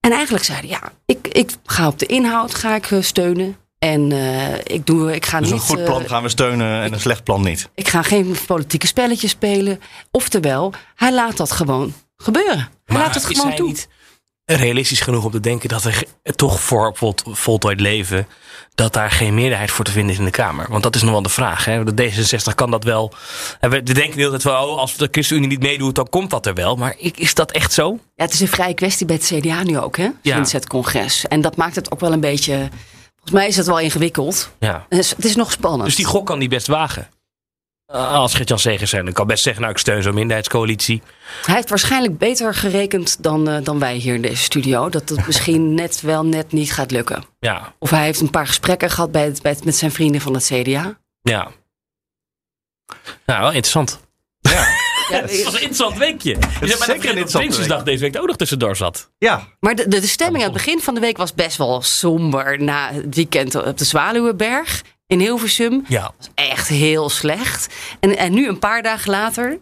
En 0.00 0.12
eigenlijk 0.12 0.44
zeiden 0.44 0.70
ja, 0.70 0.92
ik, 1.06 1.28
ik 1.28 1.50
ga 1.64 1.86
op 1.86 1.98
de 1.98 2.06
inhoud 2.06 2.54
ga 2.54 2.74
ik 2.74 2.88
steunen. 3.00 3.56
En 3.84 4.12
eh, 4.12 4.58
ik, 4.76 4.86
doe, 4.86 5.14
ik 5.14 5.26
ga 5.26 5.38
Dus 5.40 5.50
niet. 5.50 5.60
een 5.60 5.66
goed 5.66 5.84
plan 5.84 6.02
eh, 6.02 6.08
gaan 6.08 6.22
we 6.22 6.28
steunen 6.28 6.82
en 6.82 6.92
een 6.92 7.00
slecht 7.00 7.24
plan 7.24 7.42
niet. 7.42 7.68
ik 7.74 7.88
ga 7.88 8.02
geen 8.02 8.36
politieke 8.46 8.86
spelletjes 8.86 9.30
spelen. 9.30 9.80
Oftewel, 10.10 10.72
hij 10.94 11.12
laat 11.12 11.36
dat 11.36 11.50
gewoon 11.52 11.94
gebeuren. 12.16 12.56
Hij 12.58 12.68
Maar 12.86 12.96
laat 13.02 13.14
het 13.14 13.30
is 13.30 13.38
gewoon 13.38 13.54
toe. 13.56 13.66
niet 13.66 13.88
realistisch 14.46 15.00
genoeg 15.00 15.24
om 15.24 15.30
te 15.30 15.40
denken 15.40 15.68
dat 15.68 15.84
er 15.84 16.04
toch 16.36 16.60
voor 16.60 16.88
bijvoorbeeld 16.90 17.38
voltooid 17.38 17.80
leven... 17.80 18.26
dat 18.74 18.92
daar 18.92 19.10
geen 19.10 19.34
meerderheid 19.34 19.70
voor 19.70 19.84
te 19.84 19.90
vinden 19.90 20.12
is 20.12 20.18
in 20.18 20.24
de 20.24 20.30
Kamer? 20.30 20.66
Want 20.70 20.82
dat 20.82 20.94
is 20.94 21.02
nog 21.02 21.10
wel 21.10 21.22
de 21.22 21.28
vraag. 21.28 21.64
Hè? 21.64 21.84
De 21.94 22.10
D66 22.12 22.54
kan 22.54 22.70
dat 22.70 22.84
wel... 22.84 23.12
En 23.60 23.70
we 23.70 23.82
denken 23.82 24.10
de 24.16 24.18
hele 24.18 24.30
tijd 24.30 24.42
van, 24.42 24.52
oh, 24.56 24.78
als 24.78 24.96
de 24.96 25.08
ChristenUnie 25.10 25.48
niet 25.48 25.62
meedoet... 25.62 25.94
dan 25.94 26.08
komt 26.08 26.30
dat 26.30 26.46
er 26.46 26.54
wel. 26.54 26.76
Maar 26.76 26.94
is 26.98 27.34
dat 27.34 27.52
echt 27.52 27.72
zo? 27.72 27.98
Ja, 28.14 28.24
het 28.24 28.32
is 28.34 28.40
een 28.40 28.48
vrije 28.48 28.74
kwestie 28.74 29.06
bij 29.06 29.16
het 29.16 29.24
CDA 29.24 29.62
nu 29.62 29.78
ook, 29.78 29.96
hè? 29.96 30.08
Ja. 30.22 30.34
Sinds 30.34 30.52
het 30.52 30.66
congres. 30.66 31.26
En 31.28 31.40
dat 31.40 31.56
maakt 31.56 31.74
het 31.74 31.92
ook 31.92 32.00
wel 32.00 32.12
een 32.12 32.20
beetje. 32.20 32.68
Volgens 33.24 33.42
mij 33.42 33.46
is 33.46 33.56
het 33.56 33.66
wel 33.66 33.78
ingewikkeld. 33.80 34.50
Ja. 34.58 34.86
Het 34.88 34.98
is, 34.98 35.10
het 35.10 35.24
is 35.24 35.36
nog 35.36 35.50
spannend. 35.52 35.84
Dus 35.84 35.96
die 35.96 36.04
gok 36.04 36.26
kan 36.26 36.38
die 36.38 36.48
best 36.48 36.66
wagen. 36.66 37.08
Uh, 37.92 38.12
als 38.12 38.34
Gert-Jan 38.34 38.58
Segers 38.58 38.90
zijn, 38.90 39.04
dan 39.04 39.14
kan 39.14 39.26
best 39.26 39.42
zeggen... 39.42 39.62
nou, 39.62 39.74
ik 39.74 39.80
steun 39.80 40.02
zo'n 40.02 40.14
minderheidscoalitie. 40.14 41.02
Hij 41.46 41.54
heeft 41.54 41.68
waarschijnlijk 41.68 42.18
beter 42.18 42.54
gerekend 42.54 43.22
dan, 43.22 43.48
eh, 43.48 43.64
dan 43.64 43.78
wij 43.78 43.94
hier 43.96 44.14
in 44.14 44.22
deze 44.22 44.42
studio. 44.42 44.88
Dat 44.88 45.08
het 45.08 45.26
misschien 45.26 45.74
net 45.80 46.00
wel 46.00 46.24
net 46.24 46.52
niet 46.52 46.72
gaat 46.72 46.90
lukken. 46.90 47.24
Ja, 47.38 47.74
Of 47.78 47.90
hij 47.90 48.04
heeft 48.04 48.20
een 48.20 48.30
paar 48.30 48.46
gesprekken 48.46 48.90
gehad 48.90 49.12
bij 49.12 49.24
het, 49.24 49.42
bij 49.42 49.52
het- 49.52 49.64
met 49.64 49.76
zijn 49.76 49.92
vrienden 49.92 50.20
van 50.20 50.34
het 50.34 50.44
CDA. 50.52 50.98
ja. 51.22 51.50
Nou, 53.26 53.40
wel 53.40 53.48
interessant. 53.52 54.00
Ja, 55.10 55.20
Het 55.20 55.42
was 55.44 55.52
een 55.54 55.60
interessant 55.60 55.96
weekje. 55.98 56.36
Zei 56.40 56.70
zeker 56.70 56.78
maar 57.04 57.16
een 57.16 57.22
dat 57.22 57.30
Prinsjesdag 57.32 57.76
week. 57.76 57.86
deze 57.86 58.00
week 58.02 58.18
ook 58.18 58.26
nog 58.26 58.36
tussendoor 58.36 58.76
zat. 58.76 59.10
Ja, 59.18 59.48
Maar 59.60 59.74
de, 59.74 59.88
de, 59.88 60.00
de 60.00 60.06
stemming 60.06 60.44
aan 60.44 60.52
het 60.52 60.62
begin 60.64 60.80
van 60.80 60.94
de 60.94 61.00
week 61.00 61.16
was 61.16 61.34
best 61.34 61.56
wel 61.56 61.82
somber. 61.82 62.62
Na 62.62 62.92
het 62.92 63.14
weekend 63.14 63.54
op 63.54 63.78
de 63.78 63.84
Zwaluwenberg 63.84 64.82
in 65.06 65.20
Hilversum. 65.20 65.84
Ja. 65.88 66.12
Echt 66.34 66.68
heel 66.68 67.08
slecht. 67.10 67.74
En, 68.00 68.16
en 68.16 68.32
nu 68.34 68.48
een 68.48 68.58
paar 68.58 68.82
dagen 68.82 69.10
later. 69.10 69.60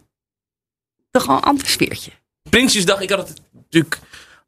toch 1.10 1.28
al 1.28 1.36
een 1.36 1.42
ander 1.42 1.66
sfeertje. 1.66 2.10
Prinsjesdag, 2.50 3.00
ik 3.00 3.10
had 3.10 3.28
het 3.28 3.40
natuurlijk 3.54 3.98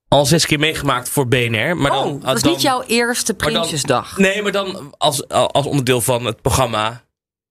al 0.09 0.27
zes 0.27 0.47
keer 0.47 0.59
meegemaakt 0.59 1.09
voor 1.09 1.29
BNR. 1.29 1.77
Maar 1.77 1.91
dan, 1.91 2.05
oh, 2.07 2.23
dat 2.25 2.37
is 2.37 2.43
dan- 2.43 2.53
niet 2.53 2.63
jouw 2.63 2.83
eerste 2.87 3.35
maar 3.39 3.47
dan- 3.47 3.53
Prinsjesdag. 3.61 4.19
Nee, 4.19 4.43
maar 4.43 4.53
dan 4.53 4.95
als, 4.99 5.29
als 5.29 5.67
onderdeel 5.67 6.01
van 6.01 6.25
het 6.25 6.43
programma 6.43 7.05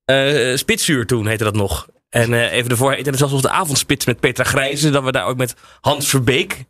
eh 0.06 0.56
Spitsuur 0.58 1.06
toen 1.06 1.28
heette 1.28 1.44
dat 1.44 1.56
nog. 1.56 1.88
En 2.13 2.34
eh, 2.34 2.52
even 2.52 2.71
ervoor 2.71 2.93
heette 2.93 3.10
het 3.10 3.17
zelfs 3.17 3.34
nog 3.34 3.41
de 3.41 3.49
avondspits 3.49 4.06
met 4.06 4.19
Petra 4.19 4.43
Grijze. 4.43 4.89
Dat 4.89 5.04
we 5.04 5.12
daar 5.12 5.26
ook 5.26 5.38
met 5.38 5.56
Hans 5.82 6.08
Verbeek, 6.08 6.63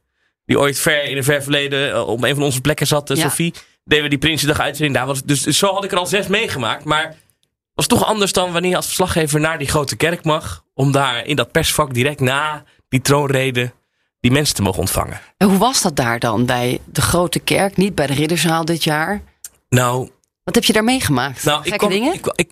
die 0.45 0.60
ooit 0.60 0.79
ver 0.79 1.03
in 1.03 1.17
een 1.17 1.23
ver 1.23 1.43
verleden 1.43 1.93
eh, 1.93 2.08
op 2.08 2.23
een 2.23 2.34
van 2.36 2.43
onze 2.43 2.62
plekken 2.62 2.88
zat, 2.88 3.08
Ja. 3.08 3.15
Sophie. 3.15 3.53
Deden 3.86 4.03
we 4.03 4.10
die 4.10 4.19
Prinsjesdag 4.19 4.60
uitzending 4.60 4.95
daar. 4.95 5.06
Was, 5.06 5.23
dus, 5.23 5.41
dus 5.41 5.58
zo 5.58 5.73
had 5.73 5.84
ik 5.84 5.91
er 5.91 5.97
al 5.97 6.06
zes 6.06 6.27
meegemaakt. 6.27 6.84
Maar 6.84 7.03
het 7.06 7.15
was 7.73 7.88
toch 7.88 8.06
anders 8.06 8.32
dan 8.34 8.51
wanneer 8.51 8.69
je 8.69 8.75
als 8.75 8.86
verslaggever 8.86 9.39
naar 9.39 9.58
die 9.58 9.67
grote 9.67 9.95
kerk 9.95 10.23
mag. 10.23 10.63
Om 10.73 10.91
daar 10.91 11.25
in 11.25 11.36
dat 11.36 11.51
persvak 11.51 11.93
direct 11.93 12.19
na 12.19 12.63
die 12.89 13.01
troonrede 13.01 13.71
die 14.19 14.32
mensen 14.32 14.56
te 14.56 14.62
mogen 14.62 14.79
ontvangen. 14.79 15.19
En 15.38 15.47
hoe 15.49 15.58
was 15.58 15.82
dat 15.82 15.95
daar 15.95 16.19
dan 16.19 16.45
bij 16.45 16.79
de 16.86 17.01
Grote 17.01 17.39
Kerk? 17.39 17.77
Niet 17.77 17.95
bij 17.95 18.08
de 18.08 18.13
Ridderzaal 18.13 18.65
dit 18.65 18.84
jaar. 18.84 19.21
Nou, 19.69 20.10
Wat 20.43 20.56
heb 20.56 20.63
je 20.63 20.73
daar 20.73 20.84
meegemaakt? 20.84 21.43
Nou, 21.43 21.58
ik, 21.58 21.63
Gekke 21.63 21.77
kwam, 21.77 21.89
dingen? 21.91 22.13
ik, 22.13 22.25
ik, 22.36 22.51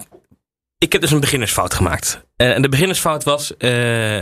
ik 0.82 0.92
heb 0.92 1.02
dus 1.02 1.12
een 1.12 1.20
beginnersfout 1.20 1.74
gemaakt. 1.74 2.22
Eh, 2.36 2.52
en 2.56 2.62
de 2.62 2.70
beginnersfout 2.70 3.24
was... 3.24 3.58
eh, 3.58 4.20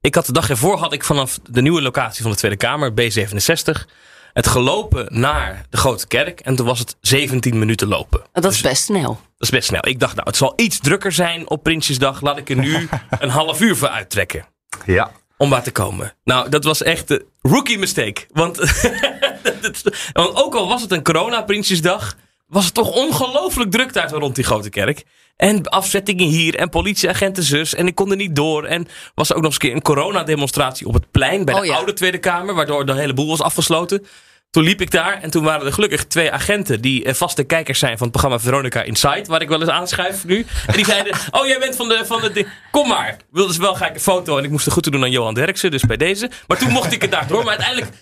ik 0.00 0.14
had 0.14 0.26
de 0.26 0.32
dag 0.32 0.50
ervoor 0.50 0.78
had 0.78 0.92
ik 0.92 1.04
vanaf 1.04 1.38
de 1.50 1.62
nieuwe 1.62 1.82
locatie 1.82 2.22
van 2.22 2.30
de 2.30 2.36
Tweede 2.36 2.56
Kamer, 2.56 2.90
B67... 2.92 3.88
het 4.32 4.46
gelopen 4.46 5.06
naar 5.10 5.66
de 5.70 5.76
Grote 5.76 6.06
Kerk. 6.06 6.40
En 6.40 6.56
toen 6.56 6.66
was 6.66 6.78
het 6.78 6.96
17 7.00 7.58
minuten 7.58 7.88
lopen. 7.88 8.22
dat 8.32 8.52
is 8.52 8.60
best 8.60 8.82
snel. 8.82 9.08
Dat 9.08 9.20
is 9.38 9.50
best 9.50 9.68
snel. 9.68 9.86
Ik 9.88 10.00
dacht, 10.00 10.14
nou, 10.14 10.26
het 10.26 10.36
zal 10.36 10.52
iets 10.56 10.78
drukker 10.80 11.12
zijn 11.12 11.50
op 11.50 11.62
Prinsjesdag. 11.62 12.20
Laat 12.20 12.38
ik 12.38 12.50
er 12.50 12.56
nu 12.56 12.88
een 13.18 13.28
half 13.30 13.60
uur 13.60 13.76
voor 13.76 13.88
uittrekken. 13.88 14.46
ja. 14.86 15.10
Om 15.36 15.50
waar 15.50 15.62
te 15.62 15.70
komen. 15.72 16.12
Nou, 16.24 16.48
dat 16.48 16.64
was 16.64 16.82
echt 16.82 17.08
de 17.08 17.26
rookie 17.42 17.78
mistake. 17.78 18.26
Want, 18.32 18.56
want 20.12 20.34
ook 20.34 20.54
al 20.54 20.68
was 20.68 20.82
het 20.82 20.92
een 20.92 21.02
corona-Prinsjesdag... 21.02 22.16
was 22.50 22.64
het 22.64 22.74
toch 22.74 22.90
ongelooflijk 22.90 23.70
druk 23.70 23.92
daar 23.92 24.10
rond 24.10 24.34
die 24.34 24.44
grote 24.44 24.70
kerk. 24.70 25.04
En 25.36 25.68
afzettingen 25.68 26.26
hier 26.26 26.56
en 26.56 26.68
politieagenten 26.68 27.42
zus. 27.42 27.74
En 27.74 27.86
ik 27.86 27.94
kon 27.94 28.10
er 28.10 28.16
niet 28.16 28.36
door. 28.36 28.64
En 28.64 28.88
was 29.14 29.30
er 29.30 29.36
ook 29.36 29.42
nog 29.42 29.52
eens 29.52 29.62
een 29.62 29.68
keer 29.68 29.76
een 29.76 29.82
coronademonstratie 29.82 30.86
op 30.86 30.94
het 30.94 31.10
plein... 31.10 31.44
bij 31.44 31.54
de 31.54 31.60
Oh 31.60 31.66
ja. 31.66 31.74
oude 31.74 31.92
Tweede 31.92 32.18
Kamer, 32.18 32.54
waardoor 32.54 32.86
de 32.86 32.94
hele 32.94 33.14
boel 33.14 33.28
was 33.28 33.40
afgesloten. 33.40 34.06
Toen 34.50 34.62
liep 34.62 34.80
ik 34.80 34.90
daar 34.90 35.22
en 35.22 35.30
toen 35.30 35.44
waren 35.44 35.66
er 35.66 35.72
gelukkig 35.72 36.04
twee 36.04 36.32
agenten... 36.32 36.80
die 36.80 37.04
eh, 37.04 37.14
vaste 37.14 37.44
kijkers 37.44 37.78
zijn 37.78 37.98
van 37.98 38.02
het 38.02 38.10
programma 38.10 38.40
Veronica 38.40 38.82
Inside... 38.82 39.24
waar 39.26 39.42
ik 39.42 39.48
wel 39.48 39.60
eens 39.60 39.70
aanschuif 39.70 40.24
nu. 40.24 40.46
En 40.66 40.74
die 40.74 40.84
zeiden, 40.84 41.12
oh 41.40 41.46
jij 41.46 41.58
bent 41.58 41.76
van 41.76 41.88
de... 41.88 42.02
Van 42.04 42.20
de, 42.20 42.46
kom 42.70 42.88
maar. 42.88 43.16
Wilde 43.30 43.52
ze 43.52 43.60
wel 43.60 43.74
gelijk 43.74 43.94
een 43.94 44.00
foto 44.00 44.38
en 44.38 44.44
ik 44.44 44.50
moest 44.50 44.64
de 44.64 44.70
groeten 44.70 44.92
doen 44.92 45.02
aan 45.02 45.10
Johan 45.10 45.34
Derksen. 45.34 45.70
Dus 45.70 45.82
bij 45.82 45.96
deze. 45.96 46.30
Maar 46.46 46.58
toen 46.58 46.70
mocht 46.70 46.92
ik 46.92 47.02
het 47.02 47.10
daar 47.10 47.26
door. 47.26 47.44
Maar 47.44 47.58
uiteindelijk 47.58 47.92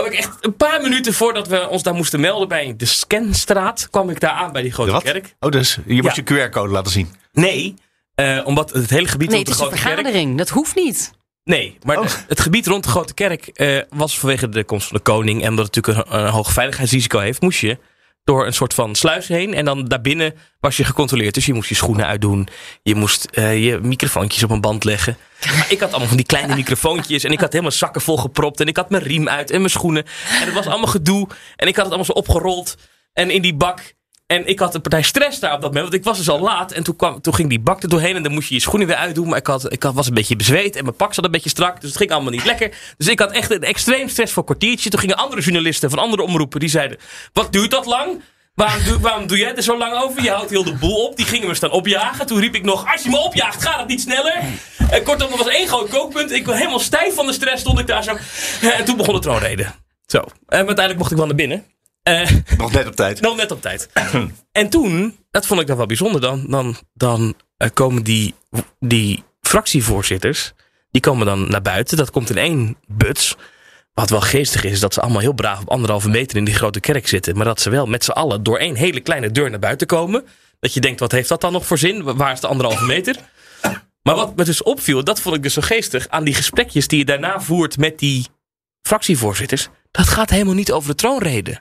kwam 0.00 0.12
ik 0.12 0.18
echt 0.18 0.36
een 0.40 0.56
paar 0.56 0.80
minuten 0.82 1.14
voordat 1.14 1.48
we 1.48 1.68
ons 1.68 1.82
daar 1.82 1.94
moesten 1.94 2.20
melden... 2.20 2.48
bij 2.48 2.74
de 2.76 2.84
Scanstraat, 2.84 3.88
kwam 3.90 4.10
ik 4.10 4.20
daar 4.20 4.30
aan 4.30 4.52
bij 4.52 4.62
die 4.62 4.72
grote 4.72 4.90
Wat? 4.92 5.02
kerk. 5.02 5.34
Oh, 5.40 5.50
dus 5.50 5.78
je 5.86 6.02
moest 6.02 6.16
Ja. 6.16 6.22
je 6.36 6.48
QR-code 6.48 6.72
laten 6.72 6.92
zien. 6.92 7.08
Nee, 7.32 7.74
eh, 8.14 8.40
omdat 8.44 8.70
het 8.72 8.90
hele 8.90 9.08
gebied 9.08 9.28
Nee, 9.28 9.36
rond 9.36 9.48
het 9.48 9.58
de 9.58 9.64
is 9.64 9.70
een 9.72 9.78
grote 9.78 9.94
kerk... 9.94 9.96
vergadering. 10.06 10.38
Dat 10.38 10.48
hoeft 10.48 10.74
niet. 10.74 11.10
Nee, 11.44 11.78
maar 11.82 11.98
Oh. 11.98 12.06
het 12.28 12.40
gebied 12.40 12.66
rond 12.66 12.84
de 12.84 12.90
Grote 12.90 13.14
Kerk 13.14 13.46
eh, 13.46 13.78
was 13.90 14.18
vanwege 14.18 14.48
de 14.48 14.64
komst 14.64 14.86
van 14.88 14.96
de 14.96 15.02
koning. 15.02 15.42
En 15.42 15.48
omdat 15.48 15.66
het 15.66 15.74
natuurlijk 15.76 16.08
een, 16.10 16.18
een 16.18 16.28
hoog 16.30 16.52
veiligheidsrisico 16.52 17.18
heeft, 17.18 17.40
moest 17.40 17.60
je 17.60 17.78
door 18.24 18.46
een 18.46 18.54
soort 18.54 18.74
van 18.74 18.94
sluis 18.94 19.28
heen. 19.28 19.54
En 19.54 19.64
dan 19.64 19.84
daarbinnen 19.84 20.34
was 20.60 20.76
je 20.76 20.84
gecontroleerd. 20.84 21.34
Dus 21.34 21.46
je 21.46 21.52
moest 21.52 21.68
je 21.68 21.74
schoenen 21.74 22.06
uitdoen. 22.06 22.48
Je 22.82 22.94
moest 22.94 23.24
eh, 23.24 23.64
je 23.64 23.78
microfoontjes 23.82 24.42
op 24.42 24.50
een 24.50 24.60
band 24.60 24.84
leggen. 24.84 25.16
Maar 25.46 25.66
ik 25.68 25.80
had 25.80 25.90
allemaal 25.90 26.08
van 26.08 26.16
die 26.16 26.26
kleine 26.26 26.54
microfoontjes. 26.62 27.24
En 27.24 27.32
ik 27.32 27.40
had 27.40 27.52
helemaal 27.52 27.72
zakken 27.72 28.00
vol 28.00 28.16
gepropt. 28.16 28.60
En 28.60 28.66
ik 28.66 28.76
had 28.76 28.90
mijn 28.90 29.02
riem 29.02 29.28
uit 29.28 29.50
en 29.50 29.58
mijn 29.58 29.70
schoenen. 29.70 30.04
En 30.40 30.44
het 30.44 30.54
was 30.54 30.66
allemaal 30.66 30.90
gedoe. 30.90 31.28
En 31.56 31.66
ik 31.66 31.76
had 31.76 31.84
het 31.84 31.94
allemaal 31.94 32.04
zo 32.04 32.12
opgerold. 32.12 32.76
En 33.12 33.30
in 33.30 33.42
die 33.42 33.54
bak. 33.54 33.94
En 34.26 34.46
ik 34.46 34.58
had 34.58 34.74
een 34.74 34.80
partij 34.80 35.02
stress 35.02 35.40
daar 35.40 35.54
op 35.54 35.60
dat 35.60 35.70
moment. 35.70 35.90
Want 35.90 35.94
ik 36.00 36.04
was 36.04 36.18
dus 36.18 36.28
al 36.28 36.40
laat. 36.40 36.72
En 36.72 36.82
toen, 36.82 36.96
kwam, 36.96 37.20
toen 37.20 37.34
ging 37.34 37.48
die 37.48 37.60
bak 37.60 37.82
er 37.82 37.88
doorheen. 37.88 38.16
En 38.16 38.22
dan 38.22 38.32
moest 38.32 38.48
je 38.48 38.54
je 38.54 38.60
schoenen 38.60 38.86
weer 38.86 38.96
uitdoen. 38.96 39.28
Maar 39.28 39.38
ik, 39.38 39.46
had, 39.46 39.72
ik 39.72 39.82
had, 39.82 39.94
was 39.94 40.06
een 40.06 40.14
beetje 40.14 40.36
bezweet. 40.36 40.76
En 40.76 40.84
mijn 40.84 40.96
pak 40.96 41.14
zat 41.14 41.24
een 41.24 41.30
beetje 41.30 41.50
strak. 41.50 41.80
Dus 41.80 41.88
het 41.88 41.98
ging 41.98 42.10
allemaal 42.10 42.30
niet 42.30 42.44
lekker. 42.44 42.76
Dus 42.96 43.08
ik 43.08 43.18
had 43.18 43.30
echt 43.30 43.50
een 43.50 43.62
extreem 43.62 44.08
stressvol 44.08 44.44
kwartiertje. 44.44 44.90
Toen 44.90 45.00
gingen 45.00 45.16
andere 45.16 45.42
journalisten 45.42 45.90
van 45.90 45.98
andere 45.98 46.22
omroepen. 46.22 46.60
Die 46.60 46.68
zeiden, 46.68 46.98
wat 47.32 47.52
duurt 47.52 47.70
dat 47.70 47.86
lang? 47.86 48.22
Waarom 48.54 48.84
doe, 48.84 49.00
waarom 49.00 49.26
doe 49.26 49.38
jij 49.38 49.54
er 49.54 49.62
zo 49.62 49.78
lang 49.78 50.02
over? 50.02 50.22
Je 50.22 50.30
houdt 50.30 50.50
heel 50.50 50.64
de 50.64 50.74
boel 50.74 51.04
op. 51.06 51.16
Die 51.16 51.26
gingen 51.26 51.48
me 51.48 51.54
staan 51.54 51.70
opjagen. 51.70 52.26
Toen 52.26 52.40
riep 52.40 52.54
ik 52.54 52.64
nog, 52.64 52.92
als 52.92 53.02
je 53.02 53.10
me 53.10 53.18
opjaagt, 53.18 53.62
gaat 53.62 53.78
het 53.78 53.88
niet 53.88 54.00
sneller. 54.00 54.42
En 54.90 55.02
kortom, 55.02 55.32
er 55.32 55.38
was 55.38 55.48
één 55.48 55.68
groot 55.68 55.88
kookpunt. 55.88 56.32
Ik 56.32 56.46
was 56.46 56.56
helemaal 56.56 56.78
stijf 56.78 57.14
van 57.14 57.26
de 57.26 57.32
stress. 57.32 57.60
Stond 57.60 57.78
ik 57.78 57.86
daar 57.86 58.02
zo. 58.02 58.16
En 58.60 58.84
toen 58.84 58.96
begon 58.96 59.14
de 59.14 59.20
troonrede. 59.20 59.66
Zo. 60.06 60.18
En 60.18 60.26
uiteindelijk 60.48 60.98
mocht 60.98 61.10
ik 61.10 61.16
wel 61.16 61.26
naar 61.26 61.34
binnen. 61.34 61.64
Eh, 62.04 62.30
Nog 62.58 62.72
net 62.72 62.86
op 62.86 62.94
tijd. 62.96 63.20
nog 63.20 63.36
net 63.36 63.50
op 63.50 63.62
tijd. 63.62 63.88
en 64.52 64.68
toen, 64.68 65.16
dat 65.30 65.46
vond 65.46 65.60
ik 65.60 65.66
dan 65.66 65.76
wel 65.76 65.86
bijzonder, 65.86 66.20
dan, 66.20 66.44
dan, 66.48 66.76
dan 66.94 67.34
eh, 67.56 67.68
komen 67.74 68.02
die, 68.02 68.34
die 68.80 69.22
fractievoorzitters, 69.40 70.52
die 70.90 71.00
komen 71.00 71.26
dan 71.26 71.48
naar 71.50 71.62
buiten. 71.62 71.96
Dat 71.96 72.10
komt 72.10 72.30
in 72.30 72.38
één 72.38 72.76
buts. 72.86 73.36
Wat 73.94 74.10
wel 74.10 74.20
geestig 74.20 74.64
is, 74.64 74.72
is 74.72 74.80
dat 74.80 74.94
ze 74.94 75.00
allemaal 75.00 75.20
heel 75.20 75.32
braaf 75.32 75.60
op 75.60 75.70
anderhalve 75.70 76.08
meter 76.08 76.36
in 76.36 76.44
die 76.44 76.54
grote 76.54 76.80
kerk 76.80 77.08
zitten. 77.08 77.36
Maar 77.36 77.44
dat 77.44 77.60
ze 77.60 77.70
wel 77.70 77.86
met 77.86 78.04
z'n 78.04 78.10
allen 78.10 78.42
door 78.42 78.58
één 78.58 78.74
hele 78.74 79.00
kleine 79.00 79.30
deur 79.30 79.50
naar 79.50 79.58
buiten 79.58 79.86
komen. 79.86 80.24
Dat 80.60 80.74
je 80.74 80.80
denkt, 80.80 81.00
wat 81.00 81.12
heeft 81.12 81.28
dat 81.28 81.40
dan 81.40 81.52
nog 81.52 81.66
voor 81.66 81.78
zin? 81.78 82.02
Waar 82.16 82.32
is 82.32 82.40
de 82.40 82.46
anderhalve 82.46 82.84
meter? 82.84 83.16
Maar 84.02 84.14
wat 84.14 84.36
me 84.36 84.44
dus 84.44 84.62
opviel, 84.62 85.04
dat 85.04 85.20
vond 85.20 85.36
ik 85.36 85.42
dus 85.42 85.54
zo 85.54 85.60
geestig 85.62 86.08
aan 86.08 86.24
die 86.24 86.34
gesprekjes 86.34 86.88
die 86.88 86.98
je 86.98 87.04
daarna 87.04 87.40
voert 87.40 87.78
met 87.78 87.98
die 87.98 88.26
fractievoorzitters. 88.82 89.68
Dat 89.90 90.08
gaat 90.08 90.30
helemaal 90.30 90.54
niet 90.54 90.72
over 90.72 90.88
de 90.88 90.94
troonrede. 90.94 91.60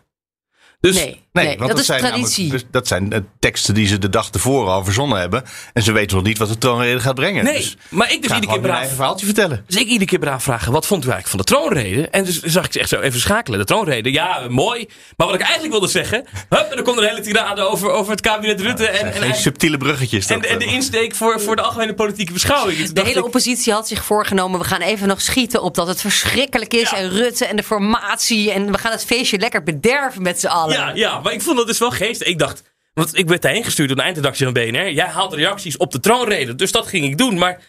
Dus 0.84 0.96
Nee, 0.96 1.24
Nee, 1.34 1.46
nee, 1.46 1.58
want 1.58 1.69
dat 1.69 1.80
is 1.80 1.86
zijn 1.86 2.00
traditie. 2.00 2.50
dus 2.50 2.63
dat 2.72 2.88
zijn 2.88 3.12
eh, 3.13 3.19
teksten 3.39 3.74
die 3.74 3.88
ze 3.88 3.98
de 3.98 4.10
dag 4.10 4.30
tevoren 4.30 4.74
al 4.74 4.84
verzonnen 4.84 5.19
hebben. 5.19 5.43
En 5.74 5.84
ze 5.84 5.91
weten 5.91 6.15
nog 6.15 6.26
niet 6.26 6.38
wat 6.38 6.48
de 6.48 6.58
troonrede 6.58 7.00
gaat 7.00 7.15
brengen. 7.15 7.43
Nee, 7.43 7.58
Dus 7.58 7.78
maar 7.89 8.12
ik 8.12 8.22
dus 8.22 8.32
iedere 8.32 8.52
keer 8.52 8.62
braaf. 8.62 8.78
eigen 8.78 8.96
verhaaltje 8.96 9.26
vertellen. 9.26 9.63
Dus 9.67 9.76
ik 9.76 9.88
iedere 9.88 10.06
keer 10.06 10.19
braaf 10.19 10.43
vragen, 10.43 10.72
wat 10.72 10.86
vond 10.86 11.06
u 11.06 11.10
eigenlijk 11.10 11.30
van 11.30 11.39
de 11.39 11.46
troonrede? 11.46 12.08
En 12.08 12.24
dus 12.24 12.41
zag 12.41 12.65
ik 12.65 12.72
ze 12.74 12.80
echt 12.80 12.89
zo 12.89 13.00
even 13.00 13.19
schakelen. 13.19 13.60
De 13.60 13.65
troonrede, 13.65 14.12
ja, 14.12 14.48
mooi. 14.50 14.88
Maar 15.17 15.28
wat 15.28 15.36
ik 15.36 15.41
eigenlijk 15.41 15.72
wilde 15.72 15.88
zeggen... 15.88 16.26
Hup, 16.50 16.67
en 16.69 16.76
dan 16.76 16.84
komt 16.84 16.98
er 16.98 17.04
een 17.04 17.10
hele 17.10 17.22
tirade 17.22 17.62
over, 17.62 17.89
over 17.89 18.12
het 18.12 18.22
kabinet 18.22 18.62
Rutte. 18.62 18.88
en, 18.88 19.13
en, 19.24 19.36
subtiele 19.36 19.78
bruggetjes. 19.78 20.28
en, 20.28 20.41
en 20.41 20.60
de 20.60 20.65
eh, 20.65 20.74
insteek 20.74 21.15
voor, 21.15 21.41
voor 21.41 21.56
de 21.56 21.62
algemene 21.62 21.93
politieke 21.93 22.34
beschouwing. 22.34 22.89
De 22.89 23.02
hele 23.02 23.19
ik, 23.19 23.26
oppositie 23.26 23.74
had 23.74 23.88
zich 23.88 24.06
voorgenomen. 24.06 24.60
We 24.60 24.65
gaan 24.65 24.82
even 24.82 25.08
nog 25.08 25.22
schieten 25.22 25.62
op 25.62 25.76
dat 25.76 25.88
het 25.88 26.02
verschrikkelijk 26.02 26.74
is. 26.74 26.89
Ja. 26.89 26.98
En 26.98 27.10
Rutte 27.10 27.46
en 27.46 27.56
de 27.56 27.63
formatie. 27.63 28.52
En 28.52 28.72
we 28.72 28.78
gaan 28.78 28.91
het 28.91 29.06
feestje 29.06 29.38
lekker 29.38 29.63
bederven 29.63 30.22
met 30.22 30.39
z'n 30.39 30.48
allen. 30.48 30.73
Ja, 30.74 30.92
ja, 30.96 31.20
maar 31.20 31.34
ik 31.34 31.42
vond 31.42 31.58
dat 31.58 31.68
dus 31.68 31.78
wel 31.80 31.92
geestig. 31.92 32.28
Ik 32.28 32.40
dacht, 32.40 32.64
want 32.94 33.18
ik 33.18 33.28
werd 33.28 33.42
daarheen 33.42 33.64
gestuurd 33.64 33.88
door 33.88 33.98
de 33.98 34.04
eindredactie 34.04 34.46
van 34.46 34.54
BNR. 34.54 34.92
Jij 34.92 35.08
haalt 35.08 35.34
reacties 35.34 35.78
op 35.78 35.92
de 35.92 36.00
troonrede, 36.00 36.56
dus 36.56 36.72
dat 36.72 36.88
ging 36.88 37.06
ik 37.06 37.18
doen. 37.18 37.38
Maar 37.38 37.60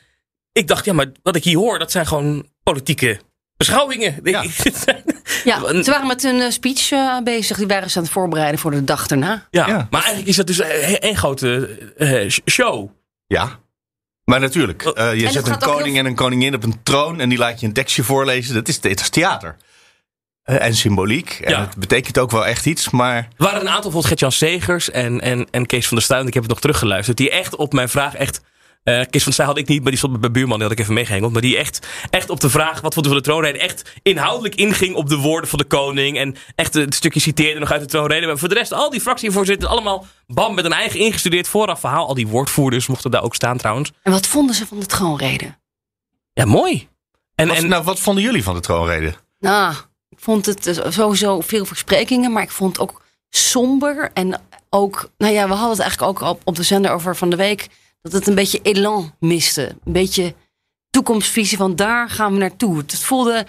ik 0.53 0.69
dacht, 0.69 0.85
ja, 0.85 0.93
maar 0.93 1.07
wat 1.23 1.37
ik 1.37 1.45
hier 1.45 1.57
hoor, 1.59 1.79
dat 1.79 1.91
zijn 1.91 2.07
gewoon 2.07 2.49
politieke 2.63 3.21
beschouwingen. 3.57 4.19
Ja. 4.23 4.43
Ik- 4.43 4.63
Ja, 5.45 5.83
ze 5.83 5.91
waren 5.91 6.07
met 6.07 6.25
een 6.25 6.41
eh, 6.41 6.51
speech 6.51 6.91
eh, 6.91 7.19
bezig. 7.25 7.57
Die 7.57 7.67
waren 7.67 7.91
ze 7.91 7.97
aan 7.99 8.03
het 8.05 8.13
voorbereiden 8.13 8.61
voor 8.61 8.71
de 8.71 8.85
dag 8.85 9.07
erna. 9.09 9.47
Ja, 9.51 9.67
maar 9.91 10.01
eigenlijk 10.01 10.27
is 10.29 10.37
dat 10.37 10.47
dus 10.47 10.59
één 10.99 11.17
grote 11.17 11.67
eh, 11.97 12.31
show. 12.51 12.91
Ja. 13.27 13.59
Maar 14.25 14.41
natuurlijk, 14.41 14.83
eh, 14.83 15.15
je 15.15 15.31
zet 15.31 15.47
een 15.49 15.59
koning 15.59 15.87
heel- 15.89 15.97
en 15.97 16.07
een 16.07 16.15
koningin 16.15 16.55
op 16.55 16.63
een 16.63 16.83
troon 16.83 17.21
en 17.21 17.29
die 17.29 17.39
laat 17.39 17.61
je 17.61 17.67
een 17.67 17.73
tekstje 17.73 18.03
voorlezen. 18.03 18.55
Dat 18.55 18.69
is, 18.69 18.79
het 18.83 19.01
is 19.01 19.09
theater. 19.09 19.57
Eh, 20.45 20.67
en 20.67 20.75
symboliek. 20.75 21.31
En 21.43 21.51
Ja. 21.51 21.61
het 21.61 21.77
betekent 21.77 22.19
ook 22.19 22.31
wel 22.31 22.47
echt 22.47 22.67
iets, 22.67 22.91
maar 22.91 23.17
Er 23.17 23.27
waren 23.37 23.61
een 23.61 23.69
aantal, 23.69 23.91
bijvoorbeeld 23.91 24.07
Gert-Jan 24.07 24.33
Segers 24.33 24.91
en, 24.91 25.21
en, 25.21 25.47
en 25.51 25.67
Kees 25.67 25.87
van 25.89 25.97
der 25.97 26.07
Stuin, 26.07 26.27
ik 26.27 26.35
heb 26.35 26.43
het 26.43 26.53
nog 26.53 26.61
teruggeluisterd, 26.61 27.17
die 27.17 27.31
echt 27.31 27.57
op 27.57 27.73
mijn 27.73 27.89
vraag 27.89 28.15
echt... 28.15 28.41
eh, 28.83 28.95
Kees 28.95 29.03
van 29.11 29.11
der 29.23 29.33
Stuin 29.33 29.49
had 29.49 29.59
ik 29.59 29.69
niet, 29.69 29.81
maar 29.83 29.91
die 29.91 29.99
stond 29.99 30.21
bij 30.21 30.31
buurman, 30.31 30.55
die 30.59 30.63
had 30.69 30.73
ik 30.73 30.79
even 30.79 30.95
meegehengeld. 30.95 31.33
Maar 31.33 31.43
die 31.43 31.57
echt, 31.57 31.87
echt 32.11 32.31
op 32.31 32.41
de 32.41 32.51
vraag, 32.51 32.81
wat 32.81 32.95
vond 32.95 33.07
u 33.07 33.09
van 33.09 33.19
de 33.19 33.25
troonrede, 33.25 33.59
echt 33.59 33.93
inhoudelijk 34.03 34.55
inging 34.55 34.95
op 34.95 35.09
de 35.09 35.17
woorden 35.17 35.51
van 35.51 35.59
de 35.59 35.65
koning. 35.65 36.19
En 36.19 36.37
echt 36.55 36.75
het 36.75 36.95
stukje 36.95 37.21
citeerde 37.21 37.61
nog 37.61 37.71
uit 37.71 37.81
de 37.81 37.87
troonrede. 37.87 38.27
Maar 38.27 38.39
voor 38.39 38.49
de 38.49 38.55
rest, 38.55 38.73
al 38.73 38.91
die 38.91 39.01
fractievoorzitters, 39.01 39.71
allemaal 39.71 40.07
bam, 40.27 40.55
met 40.55 40.65
een 40.65 40.73
eigen 40.73 41.01
ingestudeerd 41.01 41.49
vooraf 41.49 41.81
verhaal. 41.81 42.07
Al 42.07 42.15
die 42.15 42.27
woordvoerders 42.27 42.87
mochten 42.87 43.11
daar 43.11 43.23
ook 43.23 43.35
staan 43.35 43.57
trouwens. 43.57 43.93
En 44.03 44.13
wat 44.13 44.27
vonden 44.27 44.55
ze 44.55 44.67
van 44.67 44.79
de 44.81 44.87
troonrede? 44.87 45.55
Ja, 46.33 46.45
mooi. 46.45 46.89
En, 47.35 47.49
wat, 47.49 47.57
en, 47.57 47.69
nou, 47.69 47.85
wat 47.85 48.01
vonden 48.01 48.23
jullie 48.25 48.43
van 48.43 48.55
de 48.55 48.61
troonrede? 48.61 49.15
Nou, 49.39 49.75
ik 50.17 50.21
vond 50.21 50.47
het 50.47 50.67
eh, 50.67 50.91
sowieso 50.91 51.41
veel 51.41 51.65
versprekingen, 51.65 52.33
maar 52.33 52.43
ik 52.43 52.51
vond 52.51 52.73
het 52.77 52.89
ook 52.89 53.03
somber. 53.31 54.11
En 54.13 54.41
ook, 54.71 55.11
nou 55.19 55.33
ja, 55.33 55.47
we 55.47 55.53
hadden 55.53 55.71
het 55.71 55.81
eigenlijk 55.81 56.23
ook 56.23 56.29
op, 56.31 56.41
op 56.45 56.57
de 56.57 56.63
zender 56.63 56.91
over 56.91 57.17
van 57.17 57.31
de 57.31 57.37
week. 57.37 57.67
Dat 58.03 58.13
het 58.13 58.27
een 58.27 58.35
beetje 58.35 58.61
elan 58.63 59.15
miste. 59.19 59.69
Een 59.85 59.93
beetje 59.93 60.35
toekomstvisie 60.91 61.57
van 61.57 61.77
daar 61.77 62.11
gaan 62.11 62.33
we 62.33 62.39
naartoe. 62.39 62.77
Het 62.77 62.99
voelde, 62.99 63.47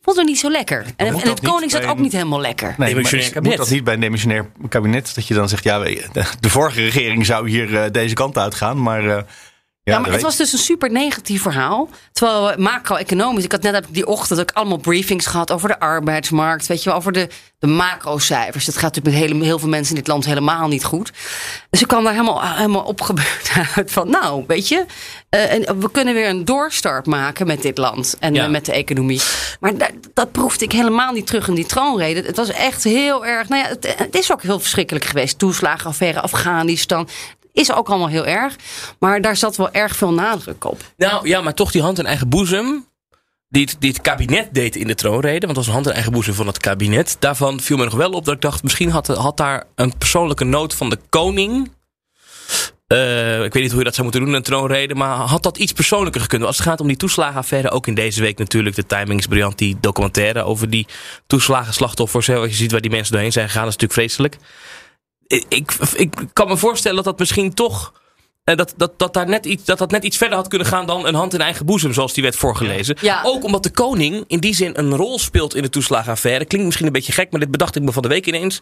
voelde 0.00 0.24
niet 0.24 0.38
zo 0.38 0.50
lekker. 0.50 0.86
En, 0.96 1.06
en 1.06 1.28
het 1.28 1.40
koning 1.40 1.70
zat 1.70 1.84
ook 1.84 1.98
niet 1.98 2.12
helemaal 2.12 2.40
lekker. 2.40 2.74
Nee, 2.78 2.94
maar 2.94 3.02
moet 3.02 3.30
kabinet. 3.30 3.58
dat 3.58 3.70
niet 3.70 3.84
bij 3.84 3.94
een 3.94 4.00
demissionair 4.00 4.50
kabinet? 4.68 5.14
Dat 5.14 5.26
je 5.26 5.34
dan 5.34 5.48
zegt, 5.48 5.64
ja, 5.64 5.78
de, 5.78 6.24
de 6.40 6.50
vorige 6.50 6.80
regering 6.80 7.26
zou 7.26 7.48
hier 7.48 7.76
eh, 7.82 7.90
deze 7.90 8.14
kant 8.14 8.38
uitgaan, 8.38 8.82
maar... 8.82 9.08
eh, 9.16 9.22
ja, 9.88 9.94
maar 9.98 10.04
dat 10.04 10.14
het 10.14 10.22
was 10.22 10.36
dus 10.36 10.52
een 10.52 10.58
super 10.58 10.90
negatief 10.90 11.42
verhaal. 11.42 11.88
Terwijl 12.12 12.58
macro-economisch, 12.58 13.44
ik 13.44 13.52
had 13.52 13.62
net 13.62 13.84
die 13.88 14.06
ochtend 14.06 14.40
ook 14.40 14.50
allemaal 14.52 14.76
briefings 14.78 15.26
gehad 15.26 15.52
over 15.52 15.68
de 15.68 15.80
arbeidsmarkt, 15.80 16.66
weet 16.66 16.82
je 16.82 16.88
wel, 16.88 16.98
over 16.98 17.12
de, 17.12 17.28
de 17.58 17.66
macro-cijfers. 17.66 18.64
Dat 18.64 18.74
gaat 18.76 18.94
natuurlijk 18.94 19.16
met 19.16 19.30
hele, 19.30 19.44
heel 19.44 19.58
veel 19.58 19.68
mensen 19.68 19.94
in 19.94 19.98
dit 20.00 20.08
land 20.10 20.24
helemaal 20.24 20.68
niet 20.68 20.84
goed. 20.84 21.12
Dus 21.70 21.80
ik 21.80 21.88
kwam 21.88 22.04
daar 22.04 22.12
helemaal, 22.12 22.42
helemaal 22.54 22.82
opgebeurd 22.82 23.50
uit 23.76 23.90
van, 23.92 24.10
nou, 24.10 24.44
weet 24.46 24.68
je, 24.68 24.84
eh, 25.28 25.52
en 25.52 25.80
we 25.80 25.90
kunnen 25.90 26.14
weer 26.14 26.28
een 26.28 26.44
doorstart 26.44 27.06
maken 27.06 27.46
met 27.46 27.62
dit 27.62 27.78
land 27.78 28.16
en 28.20 28.34
Ja. 28.34 28.44
eh, 28.44 28.50
met 28.50 28.64
de 28.64 28.72
economie. 28.72 29.20
Maar 29.60 29.76
da- 29.76 29.90
dat 30.14 30.32
proefde 30.32 30.64
ik 30.64 30.72
helemaal 30.72 31.12
niet 31.12 31.26
terug 31.26 31.48
in 31.48 31.54
die 31.54 31.66
troonrede. 31.66 32.22
Het 32.26 32.36
was 32.36 32.48
echt 32.48 32.84
heel 32.84 33.26
erg, 33.26 33.48
nou 33.48 33.62
ja, 33.62 33.68
het, 33.68 33.94
het 33.98 34.14
is 34.14 34.32
ook 34.32 34.42
heel 34.42 34.60
verschrikkelijk 34.60 35.04
geweest. 35.04 35.38
Toeslagenaffaire, 35.38 36.20
Afghanistan. 36.20 37.08
Is 37.52 37.72
ook 37.72 37.88
allemaal 37.88 38.08
heel 38.08 38.26
erg. 38.26 38.56
Maar 38.98 39.20
daar 39.20 39.36
zat 39.36 39.56
wel 39.56 39.72
erg 39.72 39.96
veel 39.96 40.12
nadruk 40.12 40.64
op. 40.64 40.80
Nou 40.96 41.28
ja, 41.28 41.40
maar 41.40 41.54
toch 41.54 41.70
die 41.70 41.82
hand 41.82 41.98
in 41.98 42.06
eigen 42.06 42.28
boezem. 42.28 42.86
Die 43.50 43.68
het, 43.80 44.00
kabinet 44.00 44.54
deed 44.54 44.76
in 44.76 44.86
de 44.86 44.94
troonrede. 44.94 45.46
Want 45.46 45.54
dat 45.54 45.56
was 45.56 45.66
een 45.66 45.72
hand 45.72 45.86
in 45.86 45.92
eigen 45.92 46.12
boezem 46.12 46.34
van 46.34 46.46
het 46.46 46.58
kabinet. 46.58 47.16
Daarvan 47.18 47.60
viel 47.60 47.76
me 47.76 47.84
nog 47.84 47.94
wel 47.94 48.10
op 48.10 48.24
dat 48.24 48.34
ik 48.34 48.40
dacht. 48.40 48.62
Misschien 48.62 48.90
had, 48.90 49.06
had 49.06 49.36
daar 49.36 49.64
een 49.74 49.96
persoonlijke 49.98 50.44
noot 50.44 50.74
van 50.74 50.90
de 50.90 50.98
koning. 51.08 51.70
eh, 52.86 53.44
ik 53.44 53.52
weet 53.52 53.62
niet 53.62 53.70
hoe 53.70 53.78
je 53.78 53.84
dat 53.84 53.94
zou 53.94 54.02
moeten 54.02 54.20
doen 54.20 54.30
in 54.30 54.36
een 54.36 54.42
troonrede. 54.42 54.94
Maar 54.94 55.16
had 55.16 55.42
dat 55.42 55.58
iets 55.58 55.72
persoonlijker 55.72 56.20
gekund? 56.20 56.42
Als 56.44 56.56
het 56.56 56.66
gaat 56.66 56.80
om 56.80 56.86
die 56.86 56.96
toeslagenaffaire. 56.96 57.70
Ook 57.70 57.86
in 57.86 57.94
deze 57.94 58.20
week 58.20 58.38
natuurlijk. 58.38 58.76
De 58.76 58.86
timing 58.86 59.18
is 59.20 59.26
briljant. 59.26 59.58
Die 59.58 59.76
documentaire 59.80 60.42
over 60.42 60.70
die 60.70 60.86
toeslagenslachtoffers. 61.26 62.26
Hè, 62.26 62.36
als 62.36 62.48
je 62.50 62.54
ziet 62.56 62.72
waar 62.72 62.80
die 62.80 62.90
mensen 62.90 63.12
doorheen 63.12 63.32
zijn 63.32 63.46
gegaan. 63.46 63.64
Dat 63.64 63.74
is 63.74 63.78
natuurlijk 63.80 64.08
vreselijk. 64.08 64.36
Ik, 65.28 65.74
ik, 65.94 66.14
kan 66.32 66.48
me 66.48 66.56
voorstellen 66.56 66.96
dat 66.96 67.04
dat 67.04 67.18
misschien 67.18 67.54
toch. 67.54 67.92
eh, 68.44 68.56
dat, 68.56 68.74
dat, 68.76 68.98
dat, 68.98 69.14
daar 69.14 69.28
net 69.28 69.46
iets, 69.46 69.64
dat 69.64 69.78
dat 69.78 69.90
net 69.90 70.04
iets 70.04 70.16
verder 70.16 70.36
had 70.36 70.48
kunnen 70.48 70.66
gaan 70.66 70.86
dan 70.86 71.06
een 71.06 71.14
hand 71.14 71.34
in 71.34 71.40
eigen 71.40 71.66
boezem, 71.66 71.92
zoals 71.92 72.12
die 72.12 72.22
werd 72.22 72.36
voorgelezen. 72.36 72.96
Ja. 73.00 73.22
Ook 73.24 73.44
omdat 73.44 73.62
de 73.62 73.70
koning 73.70 74.24
in 74.26 74.40
die 74.40 74.54
zin 74.54 74.78
een 74.78 74.94
rol 74.96 75.18
speelt 75.18 75.54
in 75.54 75.62
de 75.62 75.68
toeslagenaffaire. 75.68 76.44
Klinkt 76.44 76.66
misschien 76.66 76.86
een 76.86 76.92
beetje 76.92 77.12
gek, 77.12 77.30
maar 77.30 77.40
dit 77.40 77.50
bedacht 77.50 77.76
ik 77.76 77.82
me 77.82 77.92
van 77.92 78.02
de 78.02 78.08
week 78.08 78.26
ineens. 78.26 78.60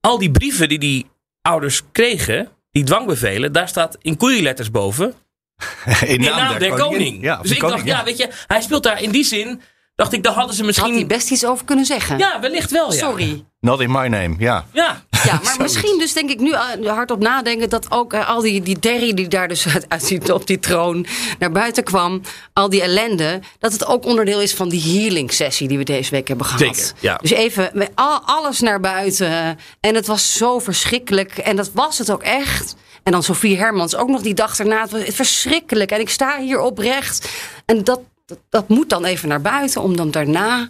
Al 0.00 0.18
die 0.18 0.30
brieven 0.30 0.68
die 0.68 0.78
die 0.78 1.06
ouders 1.42 1.82
kregen, 1.92 2.48
die 2.70 2.84
dwangbevelen, 2.84 3.52
daar 3.52 3.68
staat 3.68 3.96
in 4.02 4.16
koeienletters 4.16 4.70
boven. 4.70 5.14
in 6.00 6.06
In 6.06 6.20
naam 6.20 6.58
der 6.58 6.74
koning. 6.74 7.22
Ja, 7.22 7.36
dus 7.42 7.50
ik 7.50 7.60
dacht, 7.60 7.84
ja, 7.84 8.04
weet 8.04 8.16
je, 8.16 8.30
hij 8.46 8.60
speelt 8.60 8.82
daar 8.82 9.02
in 9.02 9.10
die 9.10 9.24
zin. 9.24 9.60
Dacht 9.94 10.12
ik, 10.12 10.22
daar 10.22 10.32
hadden 10.32 10.54
ze 10.54 10.64
Had 10.64 10.74
hij 10.74 10.86
misschien. 10.86 11.08
best 11.08 11.30
iets 11.30 11.44
over 11.44 11.64
kunnen 11.64 11.84
zeggen. 11.84 12.18
Ja, 12.18 12.40
wellicht 12.40 12.70
wel. 12.70 12.92
Ja. 12.92 12.98
Sorry. 12.98 13.44
Not 13.60 13.80
in 13.80 13.90
my 13.90 14.06
name, 14.06 14.34
ja. 14.38 14.64
Ja. 14.72 15.02
Ja, 15.24 15.40
maar 15.44 15.56
misschien 15.58 15.98
dus 15.98 16.12
denk 16.12 16.30
ik 16.30 16.40
nu 16.40 16.50
uh, 16.50 16.86
hardop 16.86 17.20
nadenken 17.20 17.68
dat 17.68 17.90
ook 17.90 18.12
uh, 18.12 18.28
al 18.28 18.40
die, 18.40 18.62
die 18.62 18.78
derrie 18.78 19.14
die 19.14 19.28
daar 19.28 19.48
dus 19.48 19.66
uit, 19.74 19.86
uit 19.88 20.30
op 20.30 20.46
die 20.46 20.58
troon 20.58 21.06
naar 21.38 21.52
buiten 21.52 21.84
kwam, 21.84 22.20
al 22.52 22.68
die 22.68 22.82
ellende, 22.82 23.40
dat 23.58 23.72
het 23.72 23.86
ook 23.86 24.04
onderdeel 24.04 24.40
is 24.40 24.54
van 24.54 24.68
die 24.68 25.00
healing 25.00 25.32
sessie 25.32 25.68
die 25.68 25.78
we 25.78 25.84
deze 25.84 26.10
week 26.10 26.28
hebben 26.28 26.46
gehad. 26.46 26.76
Zeker, 26.76 26.92
ja. 27.00 27.16
Dus 27.16 27.30
even 27.30 27.70
met 27.72 27.90
al, 27.94 28.20
alles 28.24 28.60
naar 28.60 28.80
buiten 28.80 29.58
en 29.80 29.94
het 29.94 30.06
was 30.06 30.36
zo 30.36 30.58
verschrikkelijk 30.58 31.38
en 31.38 31.56
dat 31.56 31.70
was 31.72 31.98
het 31.98 32.10
ook 32.10 32.22
echt. 32.22 32.76
En 33.02 33.12
dan 33.12 33.22
Sofie 33.22 33.56
Hermans 33.56 33.96
ook 33.96 34.08
nog 34.08 34.22
die 34.22 34.34
dag 34.34 34.58
erna, 34.58 34.80
het 34.80 34.90
was 34.90 35.02
verschrikkelijk 35.08 35.90
en 35.90 36.00
ik 36.00 36.10
sta 36.10 36.38
hier 36.40 36.60
oprecht 36.60 37.28
en 37.66 37.84
dat, 37.84 38.00
dat, 38.26 38.38
dat 38.48 38.68
moet 38.68 38.88
dan 38.88 39.04
even 39.04 39.28
naar 39.28 39.40
buiten 39.40 39.82
om 39.82 39.96
dan 39.96 40.10
daarna 40.10 40.68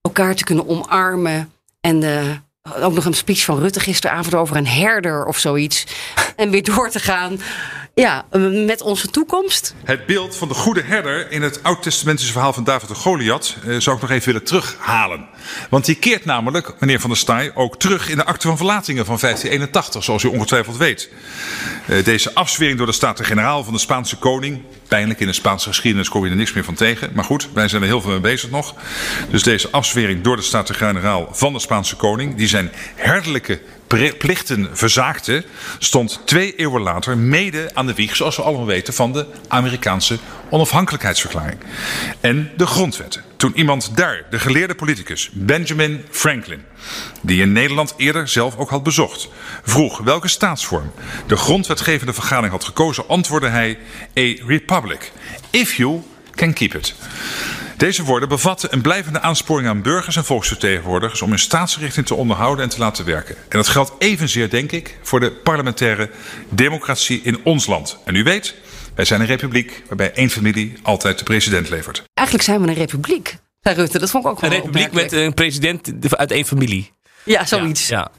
elkaar 0.00 0.34
te 0.34 0.44
kunnen 0.44 0.68
omarmen 0.68 1.52
en 1.80 2.00
de 2.00 2.36
ook 2.76 2.94
nog 2.94 3.04
een 3.04 3.14
speech 3.14 3.44
van 3.44 3.58
Rutte 3.58 3.80
gisteravond 3.80 4.34
over 4.34 4.56
een 4.56 4.66
herder 4.66 5.24
of 5.24 5.38
zoiets. 5.38 5.84
En 6.36 6.50
weer 6.50 6.64
door 6.64 6.90
te 6.90 6.98
gaan 6.98 7.40
ja, 7.94 8.26
met 8.66 8.80
onze 8.80 9.08
toekomst. 9.08 9.74
Het 9.84 10.06
beeld 10.06 10.36
van 10.36 10.48
de 10.48 10.54
goede 10.54 10.82
herder 10.82 11.30
in 11.30 11.42
het 11.42 11.62
oud-testamentische 11.62 12.32
verhaal 12.32 12.52
van 12.52 12.64
David 12.64 12.88
de 12.88 12.94
Goliath 12.94 13.56
eh, 13.66 13.76
zou 13.78 13.96
ik 13.96 14.02
nog 14.02 14.10
even 14.10 14.26
willen 14.26 14.44
terughalen. 14.44 15.28
Want 15.70 15.84
die 15.84 15.94
keert 15.94 16.24
namelijk, 16.24 16.74
meneer 16.80 17.00
Van 17.00 17.10
der 17.10 17.18
Staaij, 17.18 17.54
ook 17.54 17.78
terug 17.78 18.08
in 18.08 18.16
de 18.16 18.24
akte 18.24 18.46
van 18.46 18.56
verlatingen 18.56 19.04
van 19.04 19.18
1581, 19.20 20.04
zoals 20.04 20.22
u 20.22 20.28
ongetwijfeld 20.28 20.76
weet. 20.76 21.10
Eh, 21.86 22.04
deze 22.04 22.34
afzwering 22.34 22.78
door 22.78 22.86
de 22.86 22.92
Staten-Generaal 22.92 23.64
van 23.64 23.72
de 23.72 23.78
Spaanse 23.78 24.16
koning. 24.16 24.62
Pijnlijk 24.88 25.20
in 25.20 25.26
de 25.26 25.32
Spaanse 25.32 25.68
geschiedenis 25.68 26.08
kom 26.08 26.24
je 26.24 26.30
er 26.30 26.36
niks 26.36 26.52
meer 26.52 26.64
van 26.64 26.74
tegen. 26.74 27.10
Maar 27.14 27.24
goed, 27.24 27.48
wij 27.52 27.68
zijn 27.68 27.82
er 27.82 27.88
heel 27.88 28.00
veel 28.00 28.10
mee 28.10 28.20
bezig 28.20 28.50
nog. 28.50 28.74
Dus 29.30 29.42
deze 29.42 29.70
afzwering 29.70 30.22
door 30.22 30.36
de 30.36 30.42
Staten-Generaal 30.42 31.28
van 31.32 31.52
de 31.52 31.58
Spaanse 31.58 31.96
koning, 31.96 32.36
die 32.36 32.48
zijn 32.48 32.70
herderlijke 32.94 33.60
plichten 34.18 34.68
verzaakte, 34.72 35.44
stond 35.78 36.20
twee 36.24 36.54
eeuwen 36.54 36.82
later 36.82 37.18
mede 37.18 37.70
aan 37.74 37.86
de 37.86 37.94
wieg, 37.94 38.16
zoals 38.16 38.36
we 38.36 38.42
allemaal 38.42 38.66
weten, 38.66 38.94
van 38.94 39.12
de 39.12 39.26
Amerikaanse 39.48 40.18
onafhankelijkheidsverklaring. 40.50 41.58
En 42.20 42.50
de 42.56 42.66
grondwetten. 42.66 43.27
Toen 43.38 43.52
iemand 43.56 43.96
daar, 43.96 44.26
de 44.30 44.38
geleerde 44.38 44.74
politicus 44.74 45.30
Benjamin 45.32 46.04
Franklin, 46.10 46.64
die 47.22 47.40
in 47.40 47.52
Nederland 47.52 47.94
eerder 47.96 48.28
zelf 48.28 48.56
ook 48.56 48.70
had 48.70 48.82
bezocht, 48.82 49.28
vroeg 49.62 49.98
welke 49.98 50.28
staatsvorm 50.28 50.92
de 51.26 51.36
grondwetgevende 51.36 52.12
vergadering 52.12 52.52
had 52.52 52.64
gekozen, 52.64 53.08
antwoordde 53.08 53.48
hij: 53.48 53.78
A 54.18 54.46
republic, 54.46 55.12
if 55.50 55.74
you 55.74 56.02
can 56.34 56.52
keep 56.52 56.74
it. 56.74 56.94
Deze 57.76 58.04
woorden 58.04 58.28
bevatten 58.28 58.72
een 58.72 58.80
blijvende 58.80 59.20
aansporing 59.20 59.68
aan 59.68 59.82
burgers 59.82 60.16
en 60.16 60.24
volksvertegenwoordigers 60.24 61.22
om 61.22 61.28
hun 61.28 61.38
staatsrichting 61.38 62.06
te 62.06 62.14
onderhouden 62.14 62.64
en 62.64 62.70
te 62.70 62.78
laten 62.78 63.04
werken. 63.04 63.34
En 63.34 63.58
dat 63.58 63.68
geldt 63.68 63.92
evenzeer, 63.98 64.50
denk 64.50 64.72
ik, 64.72 64.98
voor 65.02 65.20
de 65.20 65.30
parlementaire 65.30 66.10
democratie 66.48 67.20
in 67.22 67.40
ons 67.44 67.66
land. 67.66 67.98
En 68.04 68.14
u 68.14 68.22
weet, 68.22 68.54
wij 68.98 69.06
zijn 69.06 69.20
een 69.20 69.26
republiek 69.26 69.82
waarbij 69.88 70.12
één 70.12 70.30
familie 70.30 70.72
altijd 70.82 71.18
de 71.18 71.24
president 71.24 71.68
levert. 71.68 72.02
Eigenlijk 72.14 72.48
zijn 72.48 72.60
we 72.62 72.68
een 72.68 72.74
republiek, 72.74 73.36
zei 73.60 73.74
Rutte. 73.76 73.98
Dat 73.98 74.10
vond 74.10 74.24
ik 74.24 74.30
ook 74.30 74.40
wel 74.40 74.50
Een 74.50 74.56
republiek 74.56 74.92
met 74.92 75.12
een 75.12 75.34
president 75.34 75.92
uit 76.16 76.30
één 76.30 76.44
familie. 76.44 76.92
Ja, 77.24 77.44
zoiets. 77.46 77.88
Ja. 77.88 78.10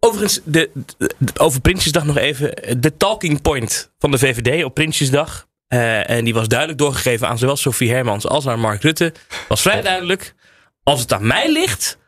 Overigens, 0.00 0.40
de, 0.44 0.70
de- 0.98 1.14
over 1.36 1.60
Prinsjesdag 1.60 2.04
nog 2.04 2.16
even. 2.16 2.80
De 2.80 2.96
talking 2.96 3.42
point 3.42 3.90
van 3.98 4.10
de 4.10 4.18
VVD 4.18 4.64
op 4.64 4.74
Prinsjesdag. 4.74 5.46
eh, 5.68 6.10
en 6.10 6.24
die 6.24 6.34
was 6.34 6.48
duidelijk 6.48 6.78
doorgegeven 6.78 7.28
aan 7.28 7.38
zowel 7.38 7.56
Sophie 7.56 7.90
Hermans 7.92 8.26
als 8.26 8.46
aan 8.46 8.60
Mark 8.60 8.82
Rutte. 8.82 9.12
Was 9.48 9.60
vrij 9.62 9.82
duidelijk. 9.82 10.34
Als 10.82 11.00
het 11.00 11.12
aan 11.12 11.26
mij 11.26 11.52
ligt. 11.52 11.98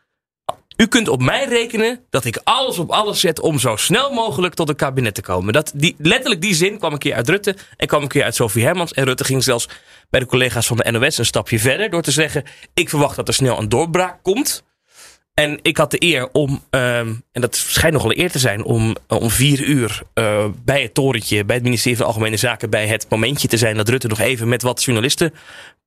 U 0.77 0.85
kunt 0.87 1.07
op 1.07 1.21
mij 1.21 1.45
rekenen 1.45 1.99
dat 2.09 2.25
ik 2.25 2.39
alles 2.43 2.79
op 2.79 2.89
alles 2.89 3.19
zet 3.19 3.39
om 3.39 3.59
zo 3.59 3.75
snel 3.75 4.13
mogelijk 4.13 4.53
tot 4.53 4.69
een 4.69 4.75
kabinet 4.75 5.15
te 5.15 5.21
komen. 5.21 5.53
Dat, 5.53 5.71
die, 5.75 5.95
letterlijk 5.97 6.41
die 6.41 6.53
zin 6.53 6.77
kwam 6.77 6.93
een 6.93 6.99
keer 6.99 7.15
uit 7.15 7.29
Rutte 7.29 7.55
en 7.77 7.87
kwam 7.87 8.01
een 8.01 8.07
keer 8.07 8.23
uit 8.23 8.35
Sophie 8.35 8.63
Hermans. 8.63 8.93
En 8.93 9.03
Rutte 9.03 9.23
ging 9.23 9.43
zelfs 9.43 9.69
bij 10.09 10.19
de 10.19 10.25
collega's 10.25 10.67
van 10.67 10.77
de 10.77 10.91
NOS 10.91 11.17
een 11.17 11.25
stapje 11.25 11.59
verder 11.59 11.89
door 11.89 12.01
te 12.01 12.11
zeggen: 12.11 12.43
Ik 12.73 12.89
verwacht 12.89 13.15
dat 13.15 13.27
er 13.27 13.33
snel 13.33 13.59
een 13.59 13.69
doorbraak 13.69 14.23
komt. 14.23 14.63
En 15.33 15.59
ik 15.61 15.77
had 15.77 15.91
de 15.91 16.03
eer 16.03 16.29
om, 16.31 16.63
ehm, 16.69 17.13
en 17.31 17.41
dat 17.41 17.55
schijnt 17.55 17.95
nogal 17.95 18.11
een 18.11 18.19
eer 18.19 18.31
te 18.31 18.39
zijn, 18.39 18.63
om, 18.63 18.95
eh, 19.07 19.19
om 19.19 19.29
vier 19.29 19.63
uur 19.63 20.01
eh, 20.13 20.45
bij 20.65 20.81
het 20.81 20.93
torentje, 20.93 21.45
bij 21.45 21.55
het 21.55 21.63
ministerie 21.63 21.97
van 21.97 22.05
Algemene 22.05 22.37
Zaken, 22.37 22.69
bij 22.69 22.87
het 22.87 23.05
momentje 23.09 23.47
te 23.47 23.57
zijn 23.57 23.77
dat 23.77 23.89
Rutte 23.89 24.07
nog 24.07 24.19
even 24.19 24.47
met 24.47 24.61
wat 24.61 24.83
journalisten 24.83 25.33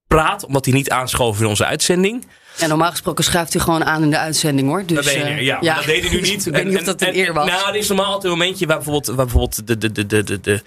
praat, 0.07 0.47
omdat 0.47 0.65
hij 0.65 0.75
niet 0.75 0.91
aanschoof 0.91 1.41
in 1.41 1.47
onze 1.47 1.65
uitzending. 1.65 2.27
Ja, 2.57 2.67
normaal 2.67 2.91
gesproken 2.91 3.25
schuift 3.25 3.55
u 3.55 3.59
gewoon 3.59 3.85
aan 3.85 4.03
in 4.03 4.11
de 4.11 4.19
uitzending 4.19 4.69
hoor. 4.69 4.83
Dus, 4.87 4.97
dat 4.97 5.05
deed 5.05 5.15
eh, 5.17 5.23
hij, 5.23 5.43
ja, 5.45 5.75
dat 5.75 5.85
deed 5.85 6.03
hij 6.03 6.11
nu 6.15 6.21
niet. 6.31 6.47
ik 6.47 6.53
weet 6.53 6.65
niet 6.65 6.75
of 6.75 6.81
En- 6.81 6.87
dat 6.87 7.01
een 7.01 7.09
en- 7.09 7.17
eer 7.17 7.33
was. 7.33 7.47
Nou, 7.49 7.69
er 7.69 7.75
is 7.75 7.89
normaal 7.89 8.07
altijd 8.07 8.33
een 8.33 8.39
momentje 8.39 8.67
waar 8.67 8.77
bijvoorbeeld, 8.77 9.07
waar 9.17 9.25
bijvoorbeeld 9.27 9.67
de, 9.67 9.79
de, 9.79 9.93
de, 9.93 10.07
de, 10.07 10.23
de, 10.25 10.41
de, 10.41 10.63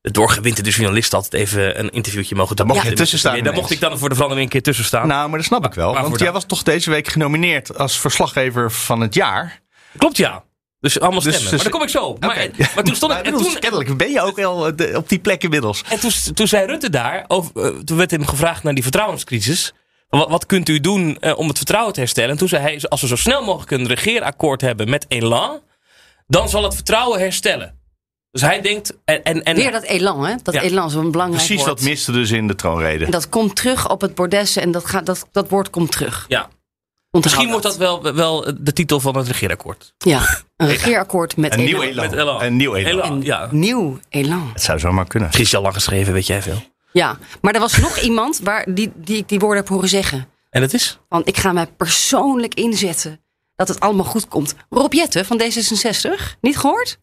de 0.00 0.10
doorgewinterde 0.10 0.70
journalist 0.70 1.14
altijd 1.14 1.34
even 1.34 1.78
een 1.78 1.90
interviewtje 1.90 2.34
mogen 2.34 2.56
doen. 2.56 2.66
mocht 2.66 2.82
je 2.82 2.92
tussen 2.92 3.18
staan 3.18 3.42
Daar 3.42 3.52
mocht 3.54 3.70
ik 3.70 3.80
dan 3.80 3.98
voor 3.98 4.08
de 4.08 4.14
verandering 4.14 4.46
een 4.46 4.52
keer 4.52 4.62
tussen 4.62 4.84
staan. 4.84 5.06
Nou, 5.06 5.28
maar 5.28 5.38
dat 5.38 5.46
snap 5.46 5.64
ik 5.66 5.74
wel. 5.74 5.84
waarvoor 5.86 6.02
Want 6.02 6.14
dan? 6.14 6.24
jij 6.24 6.32
was 6.34 6.44
toch 6.46 6.62
deze 6.62 6.90
week 6.90 7.08
genomineerd 7.08 7.78
als 7.78 7.98
verslaggever 8.00 8.72
van 8.72 9.00
het 9.00 9.14
jaar. 9.14 9.60
Klopt 9.96 10.16
ja. 10.16 10.44
Dus 10.84 11.00
allemaal 11.00 11.20
Dus- 11.20 11.32
stemmen. 11.34 11.50
dus- 11.50 11.62
maar 11.62 11.72
daar 11.72 11.72
kom 11.72 11.82
ik 11.82 11.88
zo. 11.88 12.16
Maar, 12.20 12.50
maar 12.74 12.84
toen 12.84 12.94
stond 12.96 13.12
ik... 13.12 13.18
Maar 13.18 13.26
En 13.32 13.38
toen, 13.38 13.58
kennelijk 13.58 13.96
ben 13.96 14.10
je 14.10 14.20
ook 14.20 14.36
wel 14.36 14.68
eh, 14.68 14.96
op 14.96 15.08
die 15.08 15.18
plek 15.18 15.42
inmiddels. 15.42 15.82
En 15.88 16.00
toen, 16.00 16.10
toen 16.34 16.48
zei 16.48 16.66
Rutte 16.66 16.90
daar, 16.90 17.24
over, 17.28 17.50
eh, 17.56 17.78
toen 17.78 17.96
werd 17.96 18.10
hem 18.10 18.26
gevraagd 18.26 18.62
naar 18.62 18.74
die 18.74 18.82
vertrouwenscrisis. 18.82 19.72
Wat, 20.08 20.28
wat 20.28 20.46
kunt 20.46 20.68
u 20.68 20.80
doen 20.80 21.16
eh, 21.20 21.38
om 21.38 21.48
het 21.48 21.56
vertrouwen 21.56 21.92
te 21.92 22.00
herstellen? 22.00 22.30
En 22.30 22.36
toen 22.36 22.48
zei 22.48 22.62
hij, 22.62 22.80
als 22.88 23.00
we 23.00 23.06
zo 23.06 23.16
snel 23.16 23.44
mogelijk 23.44 23.70
een 23.70 23.86
regeerakkoord 23.86 24.60
hebben 24.60 24.90
met 24.90 25.04
Elan, 25.08 25.60
dan 26.26 26.48
zal 26.48 26.62
het 26.62 26.74
vertrouwen 26.74 27.18
herstellen. 27.18 27.78
Dus 28.30 28.42
hij 28.42 28.60
denkt... 28.60 28.92
En, 29.04 29.22
en, 29.22 29.42
en, 29.42 29.56
Weer 29.56 29.72
dat 29.72 29.82
elan, 29.82 30.26
hè? 30.26 30.34
Dat 30.42 30.54
Ja. 30.54 30.60
elan 30.60 30.86
is 30.88 30.94
een 30.94 31.10
belangrijk 31.10 31.44
Precies, 31.46 31.64
woord. 31.64 31.78
dat 31.78 31.88
miste 31.88 32.12
dus 32.12 32.30
in 32.30 32.46
de 32.46 32.54
troonrede. 32.54 33.04
En 33.04 33.10
dat 33.10 33.28
komt 33.28 33.56
terug 33.56 33.90
op 33.90 34.00
het 34.00 34.14
bordessen 34.14 34.62
en 34.62 34.70
dat, 34.70 34.84
gaat, 34.86 35.06
dat, 35.06 35.26
dat 35.32 35.48
woord 35.48 35.70
komt 35.70 35.92
terug. 35.92 36.24
ja. 36.28 36.48
Onthoud 37.14 37.32
Misschien 37.34 37.48
wordt 37.48 37.62
dat 37.64 37.76
wel, 37.76 38.14
wel 38.14 38.54
de 38.60 38.72
titel 38.72 39.00
van 39.00 39.16
het 39.16 39.26
regeerakkoord. 39.26 39.94
Ja, 39.98 40.28
een 40.56 40.66
regeerakkoord 40.76 41.36
met 41.36 41.52
Een 41.54 41.64
nieuw 41.64 41.82
elan. 41.82 41.88
elan. 41.90 42.10
Met 42.10 42.18
Elan. 42.20 42.42
Een 42.42 42.56
nieuw 42.56 42.74
elan. 42.74 42.92
Elan, 42.92 43.22
ja. 43.22 43.48
Nieuw 43.50 43.98
elan. 44.08 44.50
Het 44.52 44.62
zou 44.62 44.78
zomaar 44.78 45.06
kunnen. 45.06 45.30
Al 45.52 45.62
lang 45.62 45.74
geschreven, 45.74 46.12
weet 46.12 46.26
jij 46.26 46.42
veel. 46.42 46.62
Ja, 46.92 47.18
maar 47.40 47.54
er 47.54 47.60
was 47.60 47.76
nog 47.76 47.98
iemand 48.08 48.40
waar 48.42 48.66
die, 48.68 48.92
die 48.94 49.16
ik 49.16 49.28
die 49.28 49.38
woorden 49.38 49.58
heb 49.58 49.68
horen 49.68 49.88
zeggen. 49.88 50.28
En 50.50 50.60
dat 50.60 50.72
is? 50.72 50.98
Van 51.08 51.22
ik 51.24 51.36
ga 51.36 51.52
mij 51.52 51.66
persoonlijk 51.66 52.54
inzetten 52.54 53.20
dat 53.56 53.68
het 53.68 53.80
allemaal 53.80 54.04
goed 54.04 54.28
komt. 54.28 54.54
Rob 54.70 54.92
Jetten 54.92 55.24
van 55.24 55.42
D66, 55.42 56.38
niet 56.40 56.56
gehoord? 56.58 56.98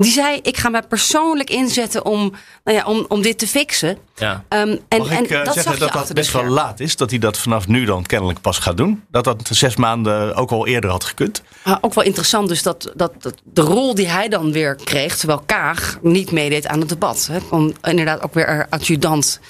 Die 0.00 0.12
zei, 0.12 0.38
ik 0.42 0.56
ga 0.56 0.68
mij 0.68 0.82
persoonlijk 0.82 1.50
inzetten 1.50 2.04
om, 2.04 2.32
nou 2.64 2.76
ja, 2.76 2.84
om, 2.84 3.04
om 3.08 3.22
dit 3.22 3.38
te 3.38 3.46
fixen. 3.46 3.98
Ja. 4.16 4.44
Ehm, 4.48 4.76
en, 4.88 4.98
Mag 4.98 5.08
en 5.10 5.24
ik 5.24 5.30
eh, 5.30 5.44
dat 5.44 5.54
zeggen 5.54 5.78
dat 5.78 5.92
dat 5.92 6.12
best 6.12 6.32
wel 6.32 6.44
laat 6.44 6.80
is? 6.80 6.96
Dat 6.96 7.10
hij 7.10 7.18
dat 7.18 7.38
vanaf 7.38 7.68
nu 7.68 7.84
dan 7.84 8.06
kennelijk 8.06 8.40
pas 8.40 8.58
gaat 8.58 8.76
doen? 8.76 9.04
Dat 9.10 9.24
dat 9.24 9.48
zes 9.50 9.76
maanden 9.76 10.34
ook 10.34 10.50
al 10.50 10.66
eerder 10.66 10.90
had 10.90 11.04
gekund? 11.04 11.42
Ah, 11.62 11.76
ook 11.80 11.94
wel 11.94 12.04
interessant 12.04 12.48
dus 12.48 12.62
dat, 12.62 12.92
dat, 12.94 13.12
dat 13.18 13.34
de 13.44 13.60
rol 13.60 13.94
die 13.94 14.08
hij 14.08 14.28
dan 14.28 14.52
weer 14.52 14.74
kreeg... 14.84 15.16
terwijl 15.16 15.42
Kaag 15.46 15.98
niet 16.02 16.30
meedeed 16.30 16.66
aan 16.66 16.80
het 16.80 16.88
debat. 16.88 17.28
Hè, 17.32 17.38
om 17.50 17.72
inderdaad 17.82 18.22
ook 18.22 18.34
weer 18.34 18.46
er 18.46 18.66
adjudant 18.70 19.40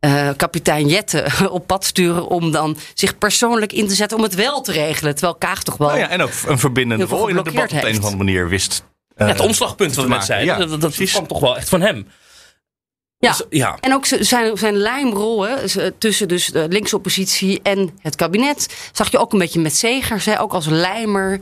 eh, 0.00 0.28
kapitein 0.36 0.88
Jette 0.88 1.26
op 1.50 1.66
pad 1.66 1.84
sturen... 1.84 2.26
om 2.26 2.52
dan 2.52 2.76
zich 2.94 3.18
persoonlijk 3.18 3.72
in 3.72 3.88
te 3.88 3.94
zetten 3.94 4.16
om 4.16 4.22
het 4.22 4.34
wel 4.34 4.60
te 4.60 4.72
regelen. 4.72 5.12
Terwijl 5.12 5.34
Kaag 5.34 5.62
toch 5.62 5.76
wel... 5.76 5.88
Nou 5.88 6.00
ja, 6.00 6.08
en 6.08 6.22
ook 6.22 6.30
een 6.46 6.58
verbindende 6.58 7.04
rol 7.04 7.28
in 7.28 7.36
het 7.36 7.44
debat 7.44 7.72
op 7.72 7.82
een 7.82 7.98
of 7.98 8.04
andere 8.04 8.16
manier 8.16 8.48
wist. 8.48 8.88
Ja, 9.26 9.26
het 9.32 9.40
omslagpunt 9.40 9.94
wat 9.94 10.04
we 10.04 10.10
te 10.10 10.16
net 10.16 10.18
maken. 10.18 10.26
zeiden, 10.26 10.54
Ja, 10.54 10.58
dat, 10.66 10.80
dat 10.80 10.94
precies. 10.94 11.12
kwam 11.12 11.26
toch 11.26 11.40
wel 11.40 11.56
echt 11.56 11.68
van 11.68 11.80
hem. 11.80 12.06
Ja. 13.18 13.30
Dus, 13.30 13.42
ja. 13.50 13.76
En 13.80 13.94
ook 13.94 14.06
zijn, 14.06 14.56
zijn 14.58 14.76
lijmrol 14.76 15.42
hè, 15.46 15.68
z- 15.68 15.90
tussen 15.98 16.28
dus 16.28 16.46
de 16.46 16.66
linkse 16.68 16.96
oppositie 16.96 17.60
en 17.62 17.90
het 18.02 18.16
kabinet... 18.16 18.90
zag 18.92 19.10
je 19.10 19.18
ook 19.18 19.32
een 19.32 19.38
beetje 19.38 19.60
met 19.60 19.76
Segers, 19.76 20.24
hè, 20.24 20.40
ook 20.40 20.52
als 20.52 20.66
lijmer... 20.66 21.40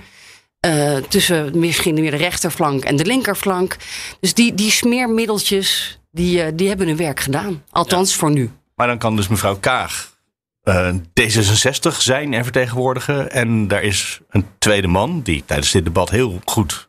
eh, 0.60 0.96
tussen 0.96 1.58
misschien 1.58 1.94
meer 1.94 2.10
de 2.10 2.16
rechterflank 2.16 2.84
en 2.84 2.96
de 2.96 3.04
linkerflank. 3.04 3.76
Dus 4.20 4.34
die, 4.34 4.54
die 4.54 4.70
smeermiddeltjes, 4.70 5.98
die, 6.10 6.42
eh, 6.42 6.52
die 6.54 6.68
hebben 6.68 6.86
hun 6.86 6.96
werk 6.96 7.20
gedaan. 7.20 7.64
Althans 7.70 8.14
voor 8.14 8.30
nu. 8.30 8.50
Maar 8.74 8.86
dan 8.86 8.98
kan 8.98 9.16
dus 9.16 9.28
mevrouw 9.28 9.56
Kaag 9.56 10.16
eh, 10.62 10.90
D66 11.20 11.96
zijn 11.98 12.34
en 12.34 12.42
vertegenwoordigen. 12.44 13.30
En 13.30 13.68
daar 13.68 13.82
is 13.82 14.20
een 14.30 14.46
tweede 14.58 14.88
man 14.88 15.20
die 15.22 15.42
tijdens 15.46 15.70
dit 15.70 15.84
debat 15.84 16.10
heel 16.10 16.40
goed 16.44 16.87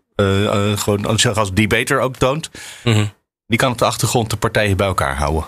gewoon 0.76 1.06
als, 1.06 1.28
als 1.28 1.54
debater 1.54 2.00
ook 2.00 2.16
toont. 2.16 2.50
Mhm. 2.84 3.06
Die 3.48 3.58
kan 3.58 3.72
op 3.72 3.78
de 3.78 3.86
achtergrond 3.86 4.30
de 4.30 4.38
partijen 4.38 4.78
bij 4.78 4.88
elkaar 4.88 5.18
houden. 5.18 5.46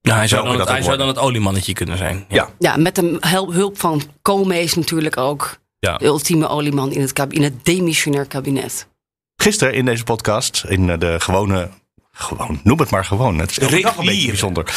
Ja, 0.00 0.14
hij 0.16 0.28
zou, 0.28 0.42
dan, 0.44 0.52
het, 0.52 0.60
ook 0.62 0.68
hij 0.68 0.82
zou 0.82 0.96
dan 0.96 1.08
het 1.08 1.18
oliemannetje 1.18 1.72
kunnen 1.72 1.96
zijn. 1.96 2.24
Ja. 2.28 2.48
Ja, 2.58 2.76
met 2.76 2.94
de 2.94 3.18
hulp 3.50 3.78
van 3.78 4.02
Koolmees 4.22 4.74
natuurlijk 4.74 5.16
ook. 5.16 5.58
Ja. 5.78 5.96
De 5.96 6.04
ultieme 6.04 6.48
olieman 6.48 6.92
in 6.92 7.00
het, 7.00 7.12
kab- 7.12 7.32
in 7.32 7.42
het 7.42 7.64
demissionair 7.64 8.26
kabinet. 8.26 8.88
Gisteren 9.36 9.74
in 9.74 9.84
deze 9.84 10.04
podcast, 10.04 10.64
in 10.68 10.90
eh, 10.90 10.98
de 10.98 11.20
gewone. 11.20 11.68
Gewoon, 12.12 12.60
noem 12.64 12.78
het 12.78 12.90
maar 12.90 13.04
gewoon. 13.04 13.38
Het 13.38 13.50
is 13.50 13.58
elke 13.58 13.80
dag 13.80 13.96
een 13.96 14.04
beetje 14.04 14.26
bijzonder. 14.28 14.74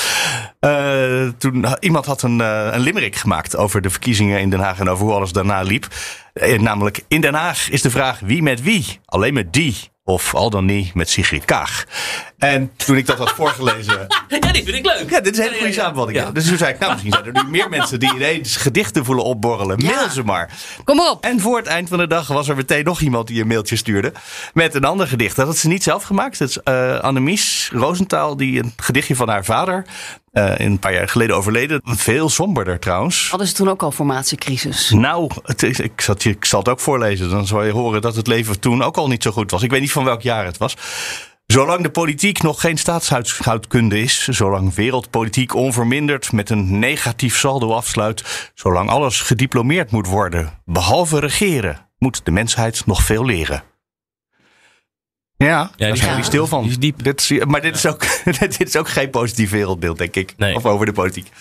Eh, 0.59 1.27
toen 1.37 1.65
iemand 1.79 2.05
had 2.05 2.21
een, 2.21 2.41
eh, 2.41 2.67
een 2.71 2.79
limerick 2.79 3.15
gemaakt 3.15 3.55
over 3.57 3.81
de 3.81 3.89
verkiezingen 3.89 4.39
in 4.39 4.49
Den 4.49 4.59
Haag 4.59 4.79
en 4.79 4.89
over 4.89 5.05
hoe 5.05 5.13
alles 5.13 5.31
daarna 5.31 5.61
liep. 5.61 5.87
Eh, 6.33 6.59
namelijk, 6.59 7.03
in 7.07 7.21
Den 7.21 7.33
Haag 7.33 7.69
is 7.69 7.81
de 7.81 7.89
vraag 7.89 8.19
wie 8.19 8.41
met 8.41 8.61
wie? 8.61 8.99
Alleen 9.05 9.33
met 9.33 9.53
die. 9.53 9.89
Of 10.03 10.35
al 10.35 10.49
dan 10.49 10.65
niet 10.65 10.93
met 10.93 11.09
Sigrid 11.09 11.45
Kaag. 11.45 11.85
En 12.37 12.71
toen 12.75 12.97
ik 12.97 13.05
dat 13.05 13.17
had 13.17 13.31
voorgelezen. 13.31 14.07
Ja, 14.27 14.51
die 14.51 14.63
vind 14.63 14.75
ik 14.75 14.85
leuk. 14.85 15.09
Ja, 15.09 15.19
dit 15.19 15.33
is 15.33 15.37
een 15.37 15.43
hele 15.43 15.57
goede 15.57 15.73
samenvatting. 15.73 16.17
Ja. 16.17 16.31
Dus 16.31 16.47
toen 16.47 16.57
zei 16.57 16.73
ik, 16.73 16.79
nou 16.79 16.91
misschien 16.91 17.13
zijn 17.13 17.25
er 17.25 17.43
nu 17.43 17.49
meer 17.49 17.69
mensen 17.69 17.99
die 17.99 18.15
ineens 18.15 18.55
gedichten 18.55 19.05
voelen 19.05 19.23
opborrelen. 19.23 19.83
Mail 19.83 20.09
ze 20.09 20.23
maar. 20.23 20.49
Kom 20.83 20.99
op. 20.99 21.23
En 21.23 21.39
voor 21.39 21.57
het 21.57 21.67
eind 21.67 21.89
van 21.89 21.97
de 21.97 22.07
dag 22.07 22.27
was 22.27 22.47
er 22.47 22.55
meteen 22.55 22.83
nog 22.83 23.01
iemand 23.01 23.27
die 23.27 23.41
een 23.41 23.47
mailtje 23.47 23.75
stuurde. 23.75 24.11
Met 24.53 24.75
een 24.75 24.83
ander 24.83 25.07
gedicht. 25.07 25.35
Dat 25.35 25.45
had 25.45 25.57
ze 25.57 25.67
niet 25.67 25.83
zelf 25.83 26.03
gemaakt. 26.03 26.39
Dat 26.39 26.49
is 26.49 26.57
uh, 26.63 26.99
Annemies 26.99 27.69
Roosentaal, 27.73 28.37
die 28.37 28.63
een 28.63 28.73
gedichtje 28.77 29.15
van 29.15 29.29
haar 29.29 29.45
vader. 29.45 29.85
Uh, 30.31 30.57
een 30.57 30.79
paar 30.79 30.93
jaar 30.93 31.09
geleden 31.09 31.35
overleden. 31.35 31.81
Veel 31.83 32.29
somberder 32.29 32.79
trouwens. 32.79 33.29
Hadden 33.29 33.47
ze 33.47 33.53
toen 33.53 33.69
ook 33.69 33.83
al 33.83 33.91
formatiecrisis? 33.91 34.89
Nou, 34.89 35.31
het 35.43 35.63
is, 35.63 35.79
ik, 35.79 36.01
zat, 36.01 36.23
ik 36.23 36.45
zal 36.45 36.59
het 36.59 36.69
ook 36.69 36.79
voorlezen. 36.79 37.29
Dan 37.29 37.47
zal 37.47 37.63
je 37.63 37.71
horen 37.71 38.01
dat 38.01 38.15
het 38.15 38.27
leven 38.27 38.59
toen 38.59 38.81
ook 38.81 38.97
al 38.97 39.07
niet 39.07 39.23
zo 39.23 39.31
goed 39.31 39.51
was. 39.51 39.63
Ik 39.63 39.71
weet 39.71 39.81
niet 39.81 39.91
van 39.91 40.03
welk 40.03 40.21
jaar 40.21 40.45
het 40.45 40.57
was. 40.57 40.75
Zolang 41.51 41.83
de 41.83 41.89
politiek 41.89 42.41
nog 42.41 42.61
geen 42.61 42.77
staatshoudkunde 42.77 44.01
is, 44.01 44.27
zolang 44.27 44.73
wereldpolitiek 44.73 45.55
onverminderd 45.55 46.31
met 46.31 46.49
een 46.49 46.79
negatief 46.79 47.37
saldo 47.37 47.73
afsluit, 47.73 48.51
zolang 48.53 48.89
alles 48.89 49.21
gediplomeerd 49.21 49.91
moet 49.91 50.07
worden, 50.07 50.61
behalve 50.65 51.19
regeren, 51.19 51.87
moet 51.97 52.25
de 52.25 52.31
mensheid 52.31 52.85
nog 52.85 53.03
veel 53.03 53.25
leren. 53.25 53.63
Ja, 55.45 55.47
Ja, 55.47 55.69
daar 55.77 55.91
die 55.91 56.01
zijn 56.01 56.15
we 56.15 56.23
stil 56.23 56.47
van. 56.47 56.61
die 56.61 56.71
is 56.71 56.79
diep. 56.79 57.03
Dit 57.03 57.21
is, 57.21 57.45
maar 57.45 57.61
dit 57.61 57.75
is, 57.75 57.85
ook, 57.85 58.03
dit 58.39 58.63
is 58.67 58.75
ook 58.75 58.89
geen 58.89 59.09
positief 59.09 59.49
wereldbeeld, 59.49 59.97
denk 59.97 60.15
ik. 60.15 60.33
Nee. 60.37 60.55
Of 60.55 60.65
over 60.65 60.85
de 60.85 60.91
politiek. 60.91 61.31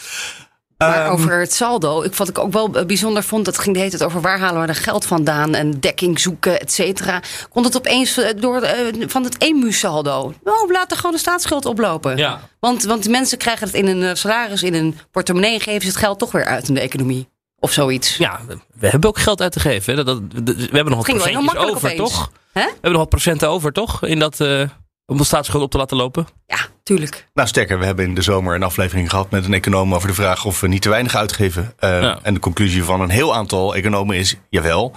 Maar 0.76 1.05
Ehm, 1.05 1.12
over 1.12 1.40
het 1.40 1.53
saldo, 1.53 2.03
ik, 2.03 2.14
wat 2.14 2.28
ik 2.28 2.38
ook 2.38 2.53
wel 2.53 2.70
bijzonder 2.70 3.22
vond, 3.22 3.44
dat 3.44 3.59
ging 3.59 3.72
de 3.74 3.78
hele 3.78 3.90
tijd 3.90 4.03
over 4.03 4.20
waar 4.20 4.38
halen 4.38 4.61
we 4.61 4.66
de 4.66 4.74
geld 4.74 5.07
vandaan 5.07 5.55
en 5.55 5.80
dekking 5.80 6.20
zoeken, 6.20 6.61
et 6.61 6.72
cetera. 6.72 7.22
Komt 7.48 7.64
het 7.66 7.76
opeens 7.76 8.16
eh, 8.16 8.28
door 8.36 8.62
eh, 8.62 9.09
van 9.09 9.24
het 9.24 9.38
EMU-saldo? 9.38 10.34
Oh, 10.44 10.70
laat 10.70 10.90
er 10.90 10.96
gewoon 10.96 11.12
de 11.12 11.18
staatsschuld 11.18 11.64
oplopen. 11.64 12.16
Ja. 12.16 12.40
Want, 12.61 12.82
want 12.84 13.03
de 13.03 13.11
mensen 13.11 13.38
krijgen 13.38 13.66
het 13.66 13.76
in 13.76 13.86
een 13.86 14.03
eh, 14.03 14.14
salaris, 14.14 14.62
in 14.62 14.74
een 14.74 14.98
portemonnee 15.11 15.55
en 15.55 15.61
geven 15.61 15.80
ze 15.80 15.86
het 15.88 15.96
geld 15.96 16.18
toch 16.18 16.32
weer 16.32 16.44
uit 16.44 16.68
in 16.68 16.74
de 16.74 16.80
economie. 16.80 17.28
Of 17.61 17.72
zoiets. 17.72 18.16
Ja, 18.16 18.40
we- 18.78 18.88
hebben 18.88 19.08
ook 19.08 19.18
geld 19.18 19.40
uit 19.40 19.52
te 19.52 19.61
geven. 19.61 19.96
hè. 19.96 20.04
Dat, 20.04 20.30
dat, 20.30 20.56
we 20.56 20.68
hebben 20.72 20.92
nog 20.94 21.06
wat 21.06 21.22
makkelijk 21.42 21.58
over, 21.58 21.76
opeens. 21.90 21.96
toch? 22.12 22.30
Hè? 22.52 22.62
We 22.64 22.70
hebben 22.70 22.90
nog 22.90 23.00
wat 23.00 23.08
procenten 23.08 23.48
over, 23.48 23.72
toch? 23.72 24.04
In 24.04 24.18
dat, 24.18 24.40
eh, 24.40 24.62
om 25.06 25.16
de 25.16 25.24
staatsschuld 25.24 25.62
op 25.62 25.70
te 25.70 25.76
laten 25.78 25.96
lopen. 25.96 26.26
Ja, 26.46 26.58
tuurlijk. 26.82 27.26
Nou, 27.34 27.48
sterker, 27.48 27.78
we 27.78 27.84
hebben 27.84 28.04
in 28.04 28.14
de 28.14 28.22
zomer 28.22 28.54
een 28.54 28.62
aflevering 28.62 29.11
gehad 29.11 29.30
met 29.30 29.44
een 29.44 29.54
econoom 29.54 29.94
over 29.94 30.08
de 30.08 30.14
vraag 30.14 30.44
of 30.44 30.61
we 30.61 30.68
niet 30.68 30.82
te 30.82 30.88
weinig 30.88 31.14
uitgeven. 31.14 31.74
Uh, 31.80 32.00
Ja. 32.02 32.18
En 32.22 32.34
de 32.34 32.40
conclusie 32.40 32.84
van 32.84 33.00
een 33.00 33.11
heel 33.11 33.34
aantal 33.34 33.74
economen 33.74 34.16
is: 34.16 34.36
jawel. 34.48 34.92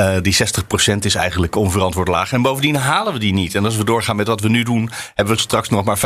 Uh, 0.00 0.16
die 0.22 0.36
60% 0.94 0.98
is 1.00 1.14
eigenlijk 1.14 1.56
onverantwoord 1.56 2.08
laag. 2.08 2.32
En 2.32 2.42
bovendien 2.42 2.74
halen 2.76 3.12
we 3.12 3.18
die 3.18 3.32
niet. 3.32 3.54
En 3.54 3.64
als 3.64 3.76
we 3.76 3.84
doorgaan 3.84 4.16
met 4.16 4.26
wat 4.26 4.40
we 4.40 4.48
nu 4.48 4.62
doen, 4.62 4.90
hebben 5.14 5.34
we 5.34 5.40
straks 5.40 5.68
nog 5.68 5.84
maar 5.84 5.98
25%. 5.98 6.00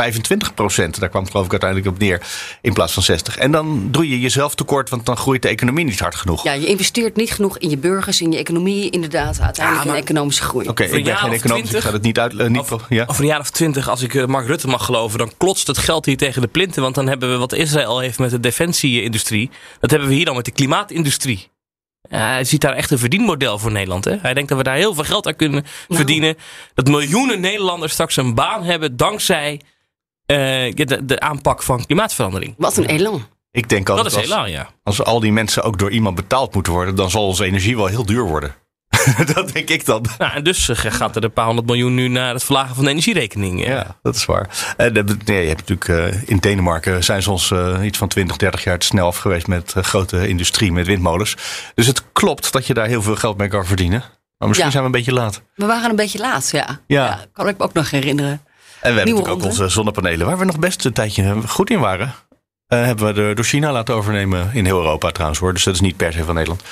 Daar 0.99 1.09
kwam 1.09 1.21
het 1.23 1.31
geloof 1.31 1.45
ik 1.45 1.51
uiteindelijk 1.51 1.89
op 1.89 1.99
neer. 1.99 2.21
In 2.61 2.73
plaats 2.73 2.93
van 2.93 3.03
60. 3.03 3.37
En 3.37 3.51
dan 3.51 3.87
doe 3.91 4.09
je 4.09 4.19
jezelf 4.19 4.55
tekort, 4.55 4.89
want 4.89 5.05
dan 5.05 5.17
groeit 5.17 5.41
de 5.41 5.47
economie 5.47 5.85
niet 5.85 5.99
hard 5.99 6.15
genoeg. 6.15 6.43
Ja, 6.43 6.51
je 6.53 6.65
investeert 6.65 7.15
niet 7.15 7.31
genoeg 7.31 7.57
in 7.57 7.69
je 7.69 7.77
burgers, 7.77 8.21
in 8.21 8.31
je 8.31 8.37
economie, 8.37 8.89
inderdaad, 8.89 9.39
uiteindelijk 9.39 9.85
Ja, 9.85 9.91
maar- 9.91 9.99
in 9.99 10.03
economische 10.07 10.43
groei. 10.43 10.67
Oké, 10.67 10.83
ik 10.83 11.03
ben 11.03 11.17
geen 11.17 11.31
econoom, 11.31 11.61
dus 11.61 11.65
ik 11.65 11.69
20? 11.69 11.83
ga 11.83 11.91
het 11.91 12.01
niet 12.01 12.19
uit. 12.19 12.37
eh, 12.37 12.47
niet, 12.47 12.59
Of- 12.71 12.85
ja? 12.89 13.05
Over 13.07 13.21
een 13.21 13.29
jaar 13.29 13.39
of 13.39 13.49
twintig, 13.49 13.89
als 13.89 14.01
ik 14.01 14.13
eh, 14.15 14.25
Mark 14.25 14.47
Rutte 14.47 14.67
mag 14.67 14.85
geloven, 14.85 15.17
dan 15.19 15.31
klotst 15.37 15.67
het 15.67 15.77
geld 15.77 16.05
hier 16.05 16.17
tegen 16.17 16.41
de 16.41 16.47
plinten. 16.47 16.81
Want 16.81 16.95
dan 16.95 17.07
hebben 17.07 17.31
we 17.31 17.37
wat 17.37 17.53
Israël 17.53 17.99
heeft 17.99 18.19
met 18.19 18.29
de 18.29 18.39
defensieindustrie. 18.39 19.49
Dat 19.79 19.89
hebben 19.89 20.09
we 20.09 20.15
hier 20.15 20.25
dan 20.25 20.35
met 20.35 20.45
de 20.45 20.51
klimaatindustrie. 20.51 21.49
Ja, 22.01 22.31
hij 22.31 22.43
ziet 22.43 22.61
daar 22.61 22.73
echt 22.73 22.91
een 22.91 22.99
verdienmodel 22.99 23.59
voor 23.59 23.71
Nederland. 23.71 24.05
Hè? 24.05 24.15
Hij 24.21 24.33
denkt 24.33 24.49
dat 24.49 24.57
we 24.57 24.63
daar 24.63 24.75
heel 24.75 24.93
veel 24.93 25.03
geld 25.03 25.27
aan 25.27 25.35
kunnen 25.35 25.63
verdienen. 25.89 26.37
Dat 26.73 26.87
miljoenen 26.87 27.39
Nederlanders 27.39 27.93
straks 27.93 28.15
een 28.15 28.35
baan 28.35 28.63
hebben 28.63 28.97
dankzij 28.97 29.61
eh, 30.25 30.37
de, 30.75 31.05
de 31.05 31.19
aanpak 31.19 31.63
van 31.63 31.85
klimaatverandering. 31.85 32.53
Wat 32.57 32.77
een 32.77 32.85
elan. 32.85 33.25
Ik 33.51 33.69
denk 33.69 33.87
Dat 33.87 33.97
altijd 33.97 34.15
is 34.15 34.21
als, 34.21 34.29
heel 34.29 34.37
lang, 34.37 34.53
ja. 34.53 34.69
als 34.83 35.03
al 35.03 35.19
die 35.19 35.31
mensen 35.31 35.63
ook 35.63 35.79
door 35.79 35.91
iemand 35.91 36.15
betaald 36.15 36.53
moeten 36.53 36.73
worden, 36.73 36.95
dan 36.95 37.09
zal 37.09 37.25
onze 37.25 37.45
energie 37.45 37.75
wel 37.75 37.85
heel 37.85 38.05
duur 38.05 38.23
worden. 38.23 38.55
dat 39.33 39.53
denk 39.53 39.69
ik 39.69 39.85
dan. 39.85 40.05
Nou, 40.17 40.33
en 40.33 40.43
dus 40.43 40.69
eh, 40.69 40.75
gaat 40.91 41.15
er 41.15 41.23
een 41.23 41.31
paar 41.33 41.45
honderd 41.45 41.67
miljoen 41.67 41.93
nu 41.95 42.07
naar 42.07 42.33
het 42.33 42.43
verlagen 42.43 42.75
van 42.75 42.83
de 42.83 42.89
energierekening. 42.89 43.65
Ja, 43.65 43.97
dat 44.01 44.15
is 44.15 44.25
waar. 44.25 44.73
En, 44.77 44.95
eh, 44.97 45.03
nee, 45.25 45.41
je 45.41 45.47
hebt 45.47 45.69
natuurlijk 45.69 46.13
eh, 46.13 46.21
in 46.25 46.37
Denemarken 46.37 47.03
zijn 47.03 47.21
ze 47.21 47.31
ons 47.31 47.51
eh, 47.51 47.77
iets 47.83 47.97
van 47.97 48.07
20, 48.07 48.37
30 48.37 48.63
jaar 48.63 48.77
te 48.79 48.85
snel 48.85 49.07
af 49.07 49.17
geweest 49.17 49.47
met 49.47 49.73
eh, 49.75 49.83
grote 49.83 50.27
industrie, 50.27 50.71
met 50.71 50.85
windmolens. 50.87 51.35
Dus 51.75 51.87
het 51.87 52.03
klopt 52.13 52.51
dat 52.51 52.67
je 52.67 52.73
daar 52.73 52.87
heel 52.87 53.01
veel 53.01 53.15
geld 53.15 53.37
mee 53.37 53.47
kan 53.47 53.65
verdienen. 53.65 54.03
Maar 54.37 54.47
misschien 54.47 54.69
Ja. 54.69 54.73
zijn 54.73 54.83
we 54.91 54.97
een 54.97 55.03
beetje 55.05 55.19
laat. 55.21 55.41
We 55.55 55.65
waren 55.65 55.89
een 55.89 55.95
beetje 55.95 56.19
laat, 56.19 56.49
ja. 56.51 56.79
Ja. 56.87 57.19
kan 57.33 57.47
ik 57.47 57.57
me 57.57 57.63
ook 57.63 57.73
nog 57.73 57.91
herinneren. 57.91 58.31
En 58.31 58.39
we 58.39 58.47
hebben 58.81 59.03
Nieuwe 59.05 59.19
natuurlijk 59.19 59.45
ook 59.45 59.51
onze 59.51 59.69
zonnepanelen, 59.69 60.27
waar 60.27 60.37
we 60.37 60.45
nog 60.45 60.59
best 60.59 60.85
een 60.85 60.93
tijdje 60.93 61.35
goed 61.47 61.69
in 61.69 61.79
waren. 61.79 62.13
Eh, 62.67 62.83
hebben 62.85 63.05
we 63.05 63.13
de, 63.13 63.31
door 63.35 63.45
China 63.45 63.71
laten 63.71 63.95
overnemen 63.95 64.49
in 64.53 64.65
heel 64.65 64.77
Europa 64.77 65.11
trouwens 65.11 65.39
hoor. 65.39 65.53
Dus 65.53 65.63
dat 65.63 65.73
is 65.73 65.79
niet 65.81 65.95
per 65.97 66.13
se 66.13 66.23
van 66.23 66.33
Nederland. 66.35 66.63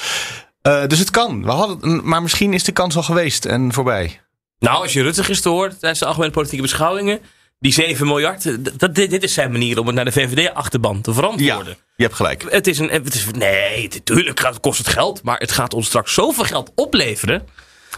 Eh, 0.67 0.87
dus 0.87 0.99
het 0.99 1.09
kan. 1.09 1.43
We 1.43 1.51
hadden, 1.51 2.07
maar 2.07 2.21
misschien 2.21 2.53
is 2.53 2.63
de 2.63 2.71
kans 2.71 2.95
al 2.95 3.03
geweest 3.03 3.45
en 3.45 3.73
voorbij. 3.73 4.21
Nou, 4.59 4.81
als 4.81 4.93
je 4.93 5.01
Rutte 5.01 5.23
gisteren 5.23 5.57
hoort 5.57 5.79
tijdens 5.79 5.99
de 5.99 6.05
algemene 6.05 6.31
politieke 6.31 6.61
beschouwingen. 6.61 7.19
Die 7.59 7.73
7 7.73 8.07
miljard, 8.07 8.43
dat, 8.79 8.95
dit, 8.95 9.09
dit 9.09 9.23
is 9.23 9.33
zijn 9.33 9.51
manier 9.51 9.79
om 9.79 9.85
het 9.85 9.95
naar 9.95 10.05
de 10.05 10.11
VVD-achterban 10.11 11.01
te 11.01 11.13
verantwoorden. 11.13 11.77
Je 11.95 12.03
hebt 12.03 12.15
gelijk. 12.15 12.45
Het 12.49 12.67
is 12.67 12.79
een, 12.79 12.89
het 12.89 13.13
is, 13.13 13.25
nee, 13.31 13.87
natuurlijk 13.87 14.57
kost 14.61 14.77
het 14.77 14.87
geld. 14.87 15.23
Maar 15.23 15.37
het 15.37 15.51
gaat 15.51 15.73
ons 15.73 15.85
straks 15.85 16.13
zoveel 16.13 16.43
geld 16.43 16.71
opleveren. 16.75 17.47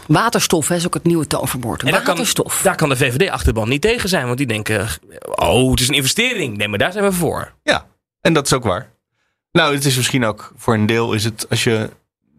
Waterstof 0.06 0.68
hè, 0.68 0.74
is 0.74 0.86
ook 0.86 0.94
het 0.94 1.04
nieuwe 1.04 1.26
toverwoord. 1.26 1.82
En 1.82 1.90
daar 1.90 2.02
kan, 2.02 2.14
Waterstof. 2.14 2.60
daar 2.62 2.76
kan 2.76 2.88
de 2.88 2.96
VVD-achterban 2.96 3.68
niet 3.68 3.80
tegen 3.82 4.08
zijn. 4.08 4.26
Want 4.26 4.38
die 4.38 4.46
denken, 4.46 4.88
oh, 5.34 5.70
het 5.70 5.80
is 5.80 5.88
een 5.88 5.94
investering. 5.94 6.56
Nee, 6.56 6.68
maar 6.68 6.78
daar 6.78 6.92
zijn 6.92 7.04
we 7.04 7.12
voor. 7.12 7.52
Ja, 7.62 7.86
en 8.20 8.32
dat 8.32 8.46
is 8.46 8.52
ook 8.52 8.64
waar. 8.64 8.92
Nou, 9.52 9.74
het 9.74 9.84
is 9.84 9.96
misschien 9.96 10.24
ook 10.24 10.52
voor 10.56 10.74
een 10.74 10.86
deel 10.86 11.12
is 11.12 11.24
het 11.24 11.46
als 11.48 11.64
je 11.64 11.90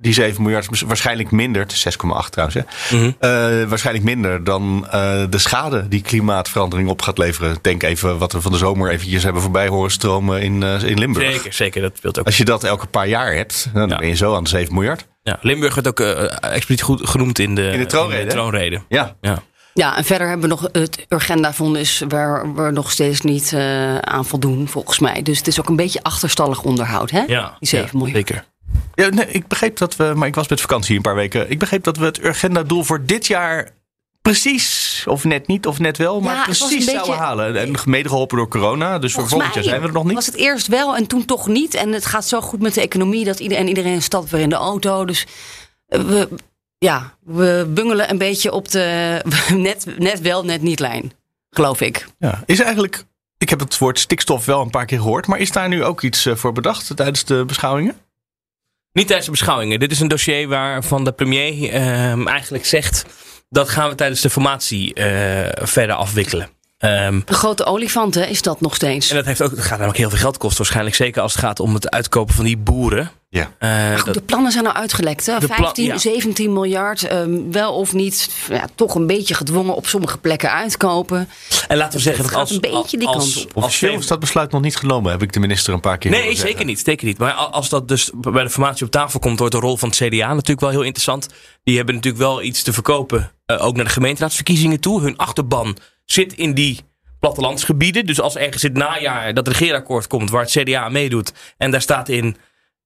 die 0.01 0.13
7 0.13 0.41
miljard 0.43 0.71
is 0.71 0.81
waarschijnlijk 0.81 1.31
minder, 1.31 1.61
het 1.61 1.71
is 1.71 1.83
6,8 1.83 2.29
trouwens, 2.29 2.59
hè. 2.89 3.07
Eh, 3.19 3.69
waarschijnlijk 3.69 4.05
minder 4.05 4.43
dan 4.43 4.87
eh, 4.91 5.23
de 5.29 5.37
schade 5.37 5.87
die 5.87 6.01
klimaatverandering 6.01 6.89
op 6.89 7.01
gaat 7.01 7.17
leveren. 7.17 7.57
Denk 7.61 7.83
even 7.83 8.17
wat 8.17 8.31
we 8.31 8.41
van 8.41 8.51
de 8.51 8.57
zomer 8.57 8.91
eventjes 8.91 9.23
hebben 9.23 9.41
voorbij 9.41 9.67
horen 9.67 9.91
stromen 9.91 10.41
in, 10.41 10.63
eh, 10.63 10.83
in 10.83 10.99
Limburg. 10.99 11.31
Zeker, 11.31 11.53
zeker. 11.53 11.81
Dat 11.81 11.91
speelt 11.97 12.19
ook. 12.19 12.25
Als 12.25 12.37
je 12.37 12.45
dat 12.45 12.63
elke 12.63 12.87
paar 12.87 13.07
jaar 13.07 13.33
hebt, 13.33 13.69
dan 13.73 13.87
ben 13.87 14.07
je 14.07 14.15
zo 14.15 14.35
aan 14.35 14.43
de 14.43 14.49
7 14.49 14.73
miljard. 14.73 15.07
Ja, 15.23 15.37
Limburg 15.41 15.75
werd 15.75 15.87
ook 15.87 15.99
expliciet 15.99 16.81
goed 16.81 17.09
genoemd 17.09 17.39
in 17.39 17.55
de, 17.55 17.69
In 17.71 17.79
de 17.79 17.85
troonrede, 17.85 18.21
in 18.21 18.27
de 18.27 18.33
hè? 18.33 18.39
troonrede. 18.39 18.81
Ja. 18.89 19.15
ja. 19.21 19.43
Ja, 19.73 19.97
en 19.97 20.03
verder 20.03 20.27
hebben 20.27 20.49
we 20.49 20.55
nog 20.55 20.69
het 20.71 21.05
Urgenda-fonds 21.09 22.03
waar 22.07 22.53
we 22.53 22.71
nog 22.71 22.91
steeds 22.91 23.21
niet 23.21 23.53
eh, 23.53 23.97
aan 23.97 24.25
voldoen, 24.25 24.67
volgens 24.67 24.99
mij. 24.99 25.21
Dus 25.21 25.37
het 25.37 25.47
is 25.47 25.59
ook 25.59 25.69
een 25.69 25.75
beetje 25.75 26.03
achterstallig 26.03 26.61
onderhoud, 26.61 27.11
hè? 27.11 27.23
Ja, 27.27 27.55
Die 27.59 27.69
7 27.69 27.97
miljoen. 27.97 28.15
Zeker. 28.15 28.45
Ja, 28.95 29.09
nee, 29.09 29.25
ik 29.25 29.47
begreep 29.47 29.77
dat 29.77 29.95
we, 29.95 30.13
maar 30.15 30.27
ik 30.27 30.35
was 30.35 30.47
met 30.47 30.61
vakantie 30.61 30.95
een 30.95 31.01
paar 31.01 31.15
weken. 31.15 31.49
Ik 31.49 31.59
begreep 31.59 31.83
dat 31.83 31.97
we 31.97 32.05
het 32.05 32.23
Urgenda-doel 32.23 32.83
voor 32.83 33.05
dit 33.05 33.27
jaar 33.27 33.71
precies, 34.21 35.03
of 35.07 35.23
net 35.23 35.47
niet, 35.47 35.67
of 35.67 35.79
net 35.79 35.97
wel, 35.97 36.21
maar 36.21 36.35
Ja, 36.35 36.43
precies 36.43 36.85
zouden 36.85 37.17
halen. 37.17 37.55
En 37.55 37.75
mede 37.85 38.09
geholpen 38.09 38.37
door 38.37 38.47
corona, 38.47 38.99
dus 38.99 39.13
voor 39.13 39.27
volgend 39.27 39.53
jaar 39.53 39.63
zijn 39.63 39.81
we 39.81 39.87
er 39.87 39.93
nog 39.93 40.03
niet. 40.03 40.13
was 40.13 40.25
het 40.25 40.35
eerst 40.35 40.67
wel 40.67 40.95
en 40.95 41.07
toen 41.07 41.25
toch 41.25 41.47
niet. 41.47 41.73
En 41.73 41.91
het 41.91 42.05
gaat 42.05 42.27
zo 42.27 42.41
goed 42.41 42.61
met 42.61 42.73
de 42.73 42.81
economie 42.81 43.25
dat 43.25 43.39
iedereen, 43.39 43.67
iedereen 43.67 44.01
stapt 44.01 44.29
weer 44.29 44.41
in 44.41 44.49
de 44.49 44.55
auto. 44.55 45.05
Dus 45.05 45.25
eh, 45.87 46.01
we, 46.01 46.29
ja, 46.77 47.17
we 47.19 47.69
bungelen 47.69 48.09
een 48.09 48.17
beetje 48.17 48.51
op 48.51 48.69
de 48.69 49.21
net, 49.53 49.85
net 49.97 50.21
wel, 50.21 50.43
net 50.43 50.61
niet 50.61 50.79
lijn, 50.79 51.11
geloof 51.49 51.81
ik. 51.81 52.07
Ja, 52.19 52.43
is 52.45 52.59
eigenlijk, 52.59 53.03
ik 53.37 53.49
heb 53.49 53.59
het 53.59 53.77
woord 53.77 53.99
stikstof 53.99 54.45
wel 54.45 54.61
een 54.61 54.69
paar 54.69 54.85
keer 54.85 54.99
gehoord, 54.99 55.27
maar 55.27 55.39
is 55.39 55.51
daar 55.51 55.67
nu 55.67 55.83
ook 55.83 56.01
iets 56.01 56.25
eh, 56.25 56.35
voor 56.35 56.51
bedacht 56.51 56.95
tijdens 56.95 57.25
de 57.25 57.43
beschouwingen? 57.45 57.95
Niet 58.93 59.07
tijdens 59.07 59.25
de 59.25 59.31
beschouwingen. 59.31 59.79
Dit 59.79 59.91
is 59.91 59.99
een 59.99 60.07
dossier 60.07 60.47
waarvan 60.47 61.03
de 61.03 61.11
premier 61.11 61.69
ehm, 61.69 62.27
eigenlijk 62.27 62.65
zegt... 62.65 63.05
dat 63.49 63.69
gaan 63.69 63.89
we 63.89 63.95
tijdens 63.95 64.21
de 64.21 64.29
formatie 64.29 64.93
eh, 64.93 65.65
verder 65.67 65.95
afwikkelen. 65.95 66.49
Ehm, 66.81 67.13
Een 67.13 67.23
grote 67.25 67.65
olifant 67.65 68.15
hè, 68.15 68.25
is 68.25 68.41
dat 68.41 68.61
nog 68.61 68.75
steeds. 68.75 69.09
en 69.09 69.15
dat, 69.15 69.25
heeft 69.25 69.41
ook, 69.41 69.49
dat 69.49 69.59
gaat 69.65 69.69
namelijk 69.77 69.97
heel 69.97 70.09
veel 70.09 70.17
geld 70.19 70.37
kosten 70.37 70.57
waarschijnlijk. 70.57 70.95
Zeker 70.95 71.21
als 71.21 71.31
het 71.33 71.41
gaat 71.41 71.59
om 71.59 71.73
het 71.73 71.89
uitkopen 71.89 72.33
van 72.35 72.45
die 72.45 72.57
boeren. 72.57 73.11
Ja. 73.29 73.51
Eh, 73.59 73.95
goed, 73.95 74.05
dat- 74.05 74.13
de 74.13 74.21
plannen 74.21 74.51
zijn 74.51 74.63
nou 74.63 74.75
uitgelekt. 74.75 75.25
Hè? 75.25 75.39
De 75.39 75.45
pla- 75.45 75.55
15, 75.55 75.85
ja. 75.85 75.97
17 75.97 76.53
miljard, 76.53 77.03
ehm, 77.03 77.51
wel 77.51 77.73
of 77.73 77.93
niet, 77.93 78.29
ja, 78.49 78.65
toch 78.75 78.95
een 78.95 79.07
beetje 79.07 79.33
gedwongen 79.33 79.75
op 79.75 79.87
sommige 79.87 80.17
plekken 80.17 80.51
uitkopen. 80.51 81.29
en 81.67 81.77
laten 81.77 81.97
we 81.97 82.03
zeggen 82.03 82.23
Het 82.23 82.33
dat 82.33 82.41
gaat 82.41 82.49
als, 82.49 82.51
een 82.51 82.73
beetje 82.81 82.97
die 82.97 83.07
als, 83.07 83.33
kant 83.33 83.45
op. 83.45 83.55
als 83.55 83.63
Officieel 83.65 83.93
is 83.99 84.07
dat 84.07 84.19
besluit 84.19 84.51
nog 84.51 84.61
niet 84.61 84.75
genomen, 84.75 85.11
heb 85.11 85.21
ik 85.21 85.33
de 85.33 85.39
minister 85.39 85.73
een 85.73 85.79
paar 85.79 85.97
keer 85.97 86.11
Nee, 86.11 86.21
zeker 86.21 86.37
zeggen. 86.37 86.65
niet, 86.65 86.81
zeker 86.85 87.05
niet. 87.07 87.17
Maar 87.17 87.33
als 87.33 87.69
dat 87.69 87.87
dus 87.87 88.11
bij 88.13 88.43
de 88.43 88.49
formatie 88.49 88.85
op 88.85 88.91
tafel 88.91 89.19
komt, 89.19 89.39
wordt 89.39 89.53
de 89.53 89.59
rol 89.59 89.77
van 89.77 89.89
het 89.89 89.97
CDA 89.97 90.27
natuurlijk 90.33 90.59
wel 90.59 90.69
heel 90.69 90.81
interessant. 90.81 91.27
Die 91.63 91.75
hebben 91.77 91.95
natuurlijk 91.95 92.23
wel 92.23 92.41
iets 92.41 92.63
te 92.63 92.73
verkopen, 92.73 93.31
eh, 93.45 93.65
ook 93.65 93.75
naar 93.75 93.85
de 93.85 93.91
gemeenteraadsverkiezingen 93.91 94.79
toe. 94.79 95.01
Hun 95.01 95.17
achterban 95.17 95.77
zit 96.05 96.33
in 96.33 96.53
die 96.53 96.79
plattelandsgebieden. 97.19 98.05
Dus 98.05 98.21
als 98.21 98.35
ergens 98.35 98.63
het 98.63 98.73
najaar 98.73 99.33
dat 99.33 99.47
regeerakkoord 99.47 100.07
komt 100.07 100.29
waar 100.29 100.41
het 100.41 100.51
CDA 100.51 100.89
meedoet. 100.89 101.33
En 101.57 101.71
daar 101.71 101.81
staat 101.81 102.09
in, 102.09 102.37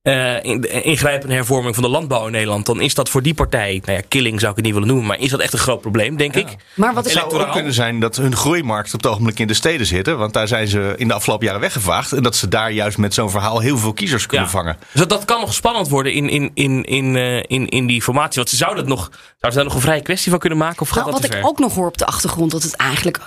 eh, 0.05 0.43
in 0.43 0.61
de 0.61 0.81
ingrijpende 0.81 1.33
hervorming 1.35 1.75
van 1.75 1.83
de 1.83 1.89
landbouw 1.89 2.25
in 2.25 2.31
Nederland. 2.31 2.65
Dan 2.65 2.81
is 2.81 2.93
dat 2.93 3.09
voor 3.09 3.21
die 3.21 3.33
partij, 3.33 3.81
nou 3.85 3.97
ja, 3.97 4.03
killing 4.07 4.39
zou 4.39 4.49
ik 4.51 4.55
het 4.57 4.65
niet 4.65 4.73
willen 4.73 4.87
noemen. 4.89 5.07
Maar 5.07 5.19
is 5.19 5.29
dat 5.29 5.39
echt 5.39 5.53
een 5.53 5.59
groot 5.59 5.81
probleem, 5.81 6.17
denk 6.17 6.35
ik. 6.35 6.55
Maar 6.73 6.93
wat 6.93 7.03
Het 7.03 7.13
is 7.13 7.19
zou 7.19 7.33
ook 7.45 7.51
kunnen 7.51 7.73
zijn 7.73 7.99
dat 7.99 8.15
hun 8.15 8.35
groeimarkt 8.35 8.93
op 8.93 9.01
het 9.01 9.11
ogenblik 9.11 9.39
in 9.39 9.47
de 9.47 9.53
steden 9.53 9.85
zitten. 9.85 10.17
Want 10.17 10.33
daar 10.33 10.47
zijn 10.47 10.67
ze 10.67 10.93
in 10.97 11.07
de 11.07 11.13
afgelopen 11.13 11.45
jaren 11.45 11.61
weggevaagd. 11.61 12.11
En 12.11 12.23
dat 12.23 12.35
ze 12.35 12.47
daar 12.47 12.71
juist 12.71 12.97
met 12.97 13.13
zo'n 13.13 13.29
verhaal 13.29 13.59
heel 13.59 13.77
veel 13.77 13.93
kiezers 13.93 14.25
kunnen 14.25 14.45
Ja. 14.45 14.51
vangen. 14.53 14.77
Dus 14.91 14.99
dat, 15.01 15.09
dat 15.09 15.25
kan 15.25 15.39
nog 15.39 15.53
spannend 15.53 15.89
worden 15.89 16.13
in, 16.13 16.29
in, 16.29 16.51
in, 16.53 16.83
in, 16.83 17.15
eh, 17.15 17.37
in, 17.37 17.69
in 17.69 17.87
die 17.87 18.01
formatie. 18.01 18.35
Want 18.35 18.49
ze 18.49 18.55
zouden 18.55 18.79
het 18.79 18.89
nog, 18.93 19.09
zouden 19.11 19.37
ze 19.51 19.55
daar 19.55 19.63
nog 19.63 19.73
een 19.75 19.81
vrije 19.81 20.01
kwestie 20.01 20.29
van 20.31 20.39
kunnen 20.39 20.57
maken? 20.57 20.81
Of 20.81 20.89
gaat 20.89 20.97
Nou, 20.99 21.11
dat 21.11 21.21
wat 21.21 21.29
ik 21.29 21.37
ver? 21.37 21.45
ook 21.49 21.59
nog 21.59 21.75
hoor 21.75 21.87
op 21.87 21.97
de 21.97 22.05
achtergrond, 22.05 22.51
dat 22.51 22.63
het 22.63 22.75
eigenlijk 22.75 23.19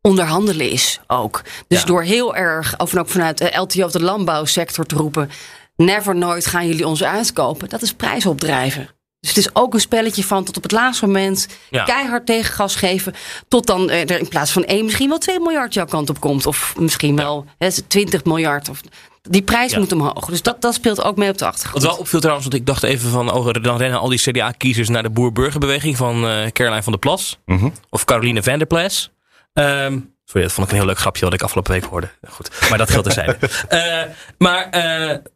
onderhandelen 0.00 0.70
is 0.70 1.00
ook. 1.06 1.42
Dus 1.68 1.84
door 1.84 2.02
heel 2.02 2.36
erg, 2.36 2.78
of 2.78 2.96
ook 2.96 3.08
vanuit 3.08 3.38
de 3.38 3.56
LTO 3.56 3.84
of 3.84 3.90
de 3.92 4.02
landbouwsector 4.02 4.84
te 4.86 4.94
roepen... 4.96 5.30
never 5.76 6.16
nooit 6.16 6.46
gaan 6.46 6.66
jullie 6.66 6.86
ons 6.86 7.04
uitkopen. 7.04 7.68
Dat 7.68 7.82
is 7.82 7.92
prijs 7.92 8.26
opdrijven. 8.26 8.88
Dus 9.20 9.34
het 9.34 9.44
is 9.44 9.54
ook 9.54 9.74
een 9.74 9.80
spelletje 9.80 10.24
van 10.24 10.44
tot 10.44 10.56
op 10.56 10.62
het 10.62 10.72
laatste 10.72 11.06
moment 11.06 11.46
Ja. 11.70 11.84
keihard 11.84 12.26
tegengas 12.26 12.74
geven. 12.74 13.14
Tot 13.48 13.66
dan 13.66 13.90
eh, 13.90 14.00
er 14.10 14.18
in 14.18 14.28
plaats 14.28 14.50
van 14.50 14.64
1 14.64 14.84
misschien 14.84 15.08
wel 15.08 15.18
2 15.18 15.40
miljard 15.40 15.74
jouw 15.74 15.84
kant 15.84 16.10
op 16.10 16.20
komt. 16.20 16.46
Of 16.46 16.74
misschien 16.78 17.16
wel 17.16 17.44
hè, 17.58 17.68
20 17.86 18.24
miljard. 18.24 18.68
Of, 18.68 18.80
die 19.22 19.42
prijs 19.42 19.72
Ja. 19.72 19.78
moet 19.78 19.92
omhoog. 19.92 20.24
Dus 20.26 20.42
dat, 20.42 20.60
dat 20.62 20.74
speelt 20.74 21.02
ook 21.02 21.16
mee 21.16 21.30
op 21.30 21.38
de 21.38 21.46
achtergrond. 21.46 21.82
Wat 21.82 21.92
wel 21.92 22.00
opviel 22.00 22.18
trouwens, 22.20 22.46
want 22.48 22.60
ik 22.60 22.66
dacht 22.66 22.82
even 22.82 23.10
van... 23.10 23.32
Oh, 23.32 23.52
dan 23.62 23.76
rennen 23.76 23.98
al 24.00 24.08
die 24.08 24.18
CDA-kiezers 24.18 24.88
naar 24.88 25.02
de 25.02 25.10
boer-burgerbeweging 25.10 25.96
van 25.96 26.26
eh 26.28 26.46
Caroline 26.50 26.82
van 26.82 26.92
der 26.92 27.00
Plas. 27.00 27.38
Mhm. 27.46 27.68
Of 27.90 28.04
Caroline 28.04 28.42
van 28.42 28.58
der 28.58 28.66
Plas. 28.66 29.10
Ehm, 29.52 29.98
sorry, 30.24 30.42
dat 30.42 30.52
vond 30.52 30.66
ik 30.66 30.72
een 30.72 30.78
heel 30.78 30.86
leuk 30.86 30.98
grapje 30.98 31.24
wat 31.24 31.34
ik 31.34 31.42
afgelopen 31.42 31.72
week 31.72 31.84
hoorde. 31.84 32.08
Goed, 32.28 32.50
maar 32.68 32.78
dat 32.78 32.90
geldt. 32.90 33.16
Eh 33.68 34.02
maar 34.38 34.70
eh, 34.70 35.14
d- 35.14 35.30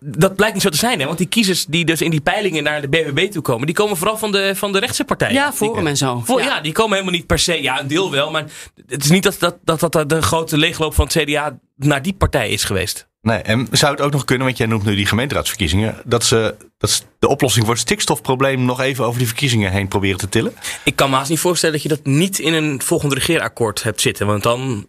dat 0.00 0.36
blijkt 0.36 0.54
niet 0.54 0.62
zo 0.62 0.68
te 0.68 0.76
zijn, 0.76 1.00
hè? 1.00 1.06
Want 1.06 1.18
die 1.18 1.26
kiezers 1.26 1.64
die 1.64 1.84
dus 1.84 2.02
in 2.02 2.10
die 2.10 2.20
peilingen 2.20 2.62
naar 2.62 2.80
de 2.80 2.88
BBB 2.88 3.30
toe 3.30 3.42
komen... 3.42 3.66
die 3.66 3.74
komen 3.74 3.96
vooral 3.96 4.18
van 4.18 4.32
de, 4.32 4.52
van 4.54 4.72
de 4.72 4.78
rechtse 4.78 5.04
partijen. 5.04 5.34
Ja, 5.34 5.52
Forum 5.52 5.86
en 5.86 5.96
zo. 5.96 6.22
Voor, 6.24 6.42
ja. 6.42 6.60
die 6.60 6.72
komen 6.72 6.92
helemaal 6.92 7.14
niet 7.14 7.26
per 7.26 7.38
se. 7.38 7.62
Ja, 7.62 7.80
een 7.80 7.86
deel 7.86 8.10
wel. 8.10 8.30
Maar 8.30 8.44
het 8.86 9.04
is 9.04 9.10
niet 9.10 9.22
dat 9.22 9.36
dat, 9.38 9.56
dat, 9.64 9.92
dat 9.92 10.08
de 10.08 10.22
grote 10.22 10.56
leegloop 10.56 10.94
van 10.94 11.06
het 11.06 11.22
CDA 11.22 11.58
naar 11.76 12.02
die 12.02 12.14
partij 12.14 12.48
is 12.48 12.64
geweest. 12.64 13.08
Nee, 13.20 13.38
en 13.38 13.68
zou 13.70 13.92
het 13.92 14.00
ook 14.00 14.12
nog 14.12 14.24
kunnen, 14.24 14.46
want 14.46 14.58
jij 14.58 14.66
noemt 14.66 14.84
nu 14.84 14.94
die 14.94 15.06
gemeenteraadsverkiezingen, 15.06 15.96
dat 16.04 16.24
ze, 16.24 16.56
dat 16.78 16.90
ze 16.90 17.02
de 17.18 17.28
oplossing 17.28 17.64
voor 17.64 17.74
het 17.74 17.82
stikstofprobleem 17.82 18.64
nog 18.64 18.80
even 18.80 19.04
over 19.04 19.18
die 19.18 19.26
verkiezingen 19.26 19.72
heen 19.72 19.88
proberen 19.88 20.18
te 20.18 20.28
tillen? 20.28 20.54
Ik 20.84 20.96
kan 20.96 21.10
me 21.10 21.16
haast 21.16 21.30
niet 21.30 21.38
voorstellen 21.38 21.74
dat 21.74 21.82
je 21.82 21.88
dat 21.88 22.04
niet 22.04 22.38
in 22.38 22.52
een 22.52 22.82
volgend 22.82 23.12
regeerakkoord 23.12 23.82
hebt 23.82 24.00
zitten. 24.00 24.26
Want 24.26 24.42
dan. 24.42 24.88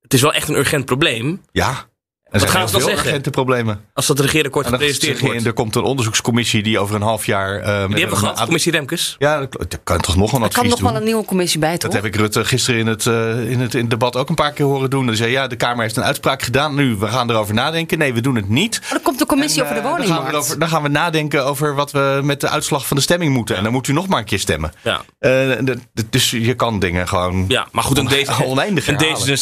Het 0.00 0.14
is 0.14 0.20
wel 0.20 0.32
echt 0.32 0.48
een 0.48 0.56
urgent 0.56 0.84
probleem. 0.84 1.42
Ja. 1.52 1.88
Er 2.30 2.40
Wat 2.40 2.48
zijn 2.48 2.52
gaan 2.60 2.68
ze 2.68 2.78
dan 2.78 2.88
zeggen? 2.96 3.20
problemen. 3.30 3.80
Als 3.94 4.06
dat 4.06 4.20
regeerakkoord 4.20 4.64
En 4.64 4.70
dan 4.70 4.80
gepresenteerd 4.80 5.20
wordt. 5.20 5.46
er 5.46 5.52
komt 5.52 5.76
een 5.76 5.82
onderzoekscommissie 5.82 6.62
die 6.62 6.78
over 6.78 6.94
een 6.94 7.02
half 7.02 7.26
jaar. 7.26 7.54
eh, 7.56 7.64
Die 7.64 7.72
hebben 7.74 8.08
we 8.08 8.16
gehad, 8.16 8.40
commissie 8.44 8.72
Remkes. 8.72 9.16
Ja, 9.18 9.38
dat 9.38 9.72
er 9.72 9.78
kan 9.84 10.00
toch 10.00 10.16
nog 10.16 10.32
een 10.32 10.42
Er 10.42 10.48
kan 10.48 10.58
advies 10.64 10.80
nog 10.80 10.90
wel 10.90 10.96
een 11.00 11.04
nieuwe 11.06 11.24
commissie 11.24 11.58
bij, 11.60 11.70
toch? 11.78 11.80
Dat 11.92 12.02
heb 12.02 12.04
ik 12.04 12.16
Rutte 12.16 12.44
gisteren 12.44 12.80
in 12.80 12.86
het, 12.86 13.06
eh, 13.06 13.50
in, 13.50 13.60
het, 13.60 13.74
in 13.74 13.80
het 13.80 13.90
debat 13.90 14.16
ook 14.16 14.28
een 14.28 14.34
paar 14.34 14.52
keer 14.52 14.66
horen 14.66 14.90
doen. 14.90 15.06
Dan 15.06 15.16
zei 15.16 15.30
ja, 15.30 15.46
de 15.46 15.56
Kamer 15.56 15.82
heeft 15.82 15.96
een 15.96 16.02
uitspraak 16.04 16.42
gedaan. 16.42 16.74
Nu, 16.74 16.94
we 16.96 17.06
gaan 17.06 17.30
erover 17.30 17.54
nadenken. 17.54 17.98
Nee, 17.98 18.14
we 18.14 18.20
doen 18.20 18.34
het 18.36 18.48
niet. 18.48 18.80
Oh, 18.84 18.92
er 18.92 19.00
komt 19.00 19.18
de 19.18 19.26
commissie 19.26 19.62
En, 19.64 19.68
over 19.70 19.82
de 19.82 19.88
eh, 19.88 19.94
dan, 19.96 19.96
gaan 19.98 20.06
we 20.06 20.12
woningmarkt. 20.14 20.44
erover- 20.46 20.58
dan 20.58 20.68
gaan 20.68 20.82
we 20.82 20.88
nadenken 20.88 21.44
over 21.44 21.74
wat 21.74 21.90
we 21.90 22.20
met 22.22 22.40
de 22.40 22.48
uitslag 22.48 22.86
van 22.86 22.96
de 22.96 23.02
stemming 23.02 23.32
moeten. 23.34 23.56
En 23.56 23.62
dan 23.62 23.72
moet 23.72 23.88
u 23.88 23.92
nog 23.92 24.06
maar 24.08 24.18
een 24.18 24.24
keer 24.24 24.38
stemmen. 24.38 24.72
Ja. 24.82 25.00
Eh, 25.18 25.30
de- 25.30 25.78
de- 25.92 26.04
dus 26.10 26.30
je 26.30 26.54
kan 26.54 26.78
dingen 26.78 27.08
gewoon 27.08 27.44
Ja, 27.48 27.66
maar 27.72 27.84
goed, 27.84 27.98
een, 27.98 28.06
deze, 28.06 28.44
oneindig 28.44 28.86
een 28.88 28.96
herhalen. 28.96 29.38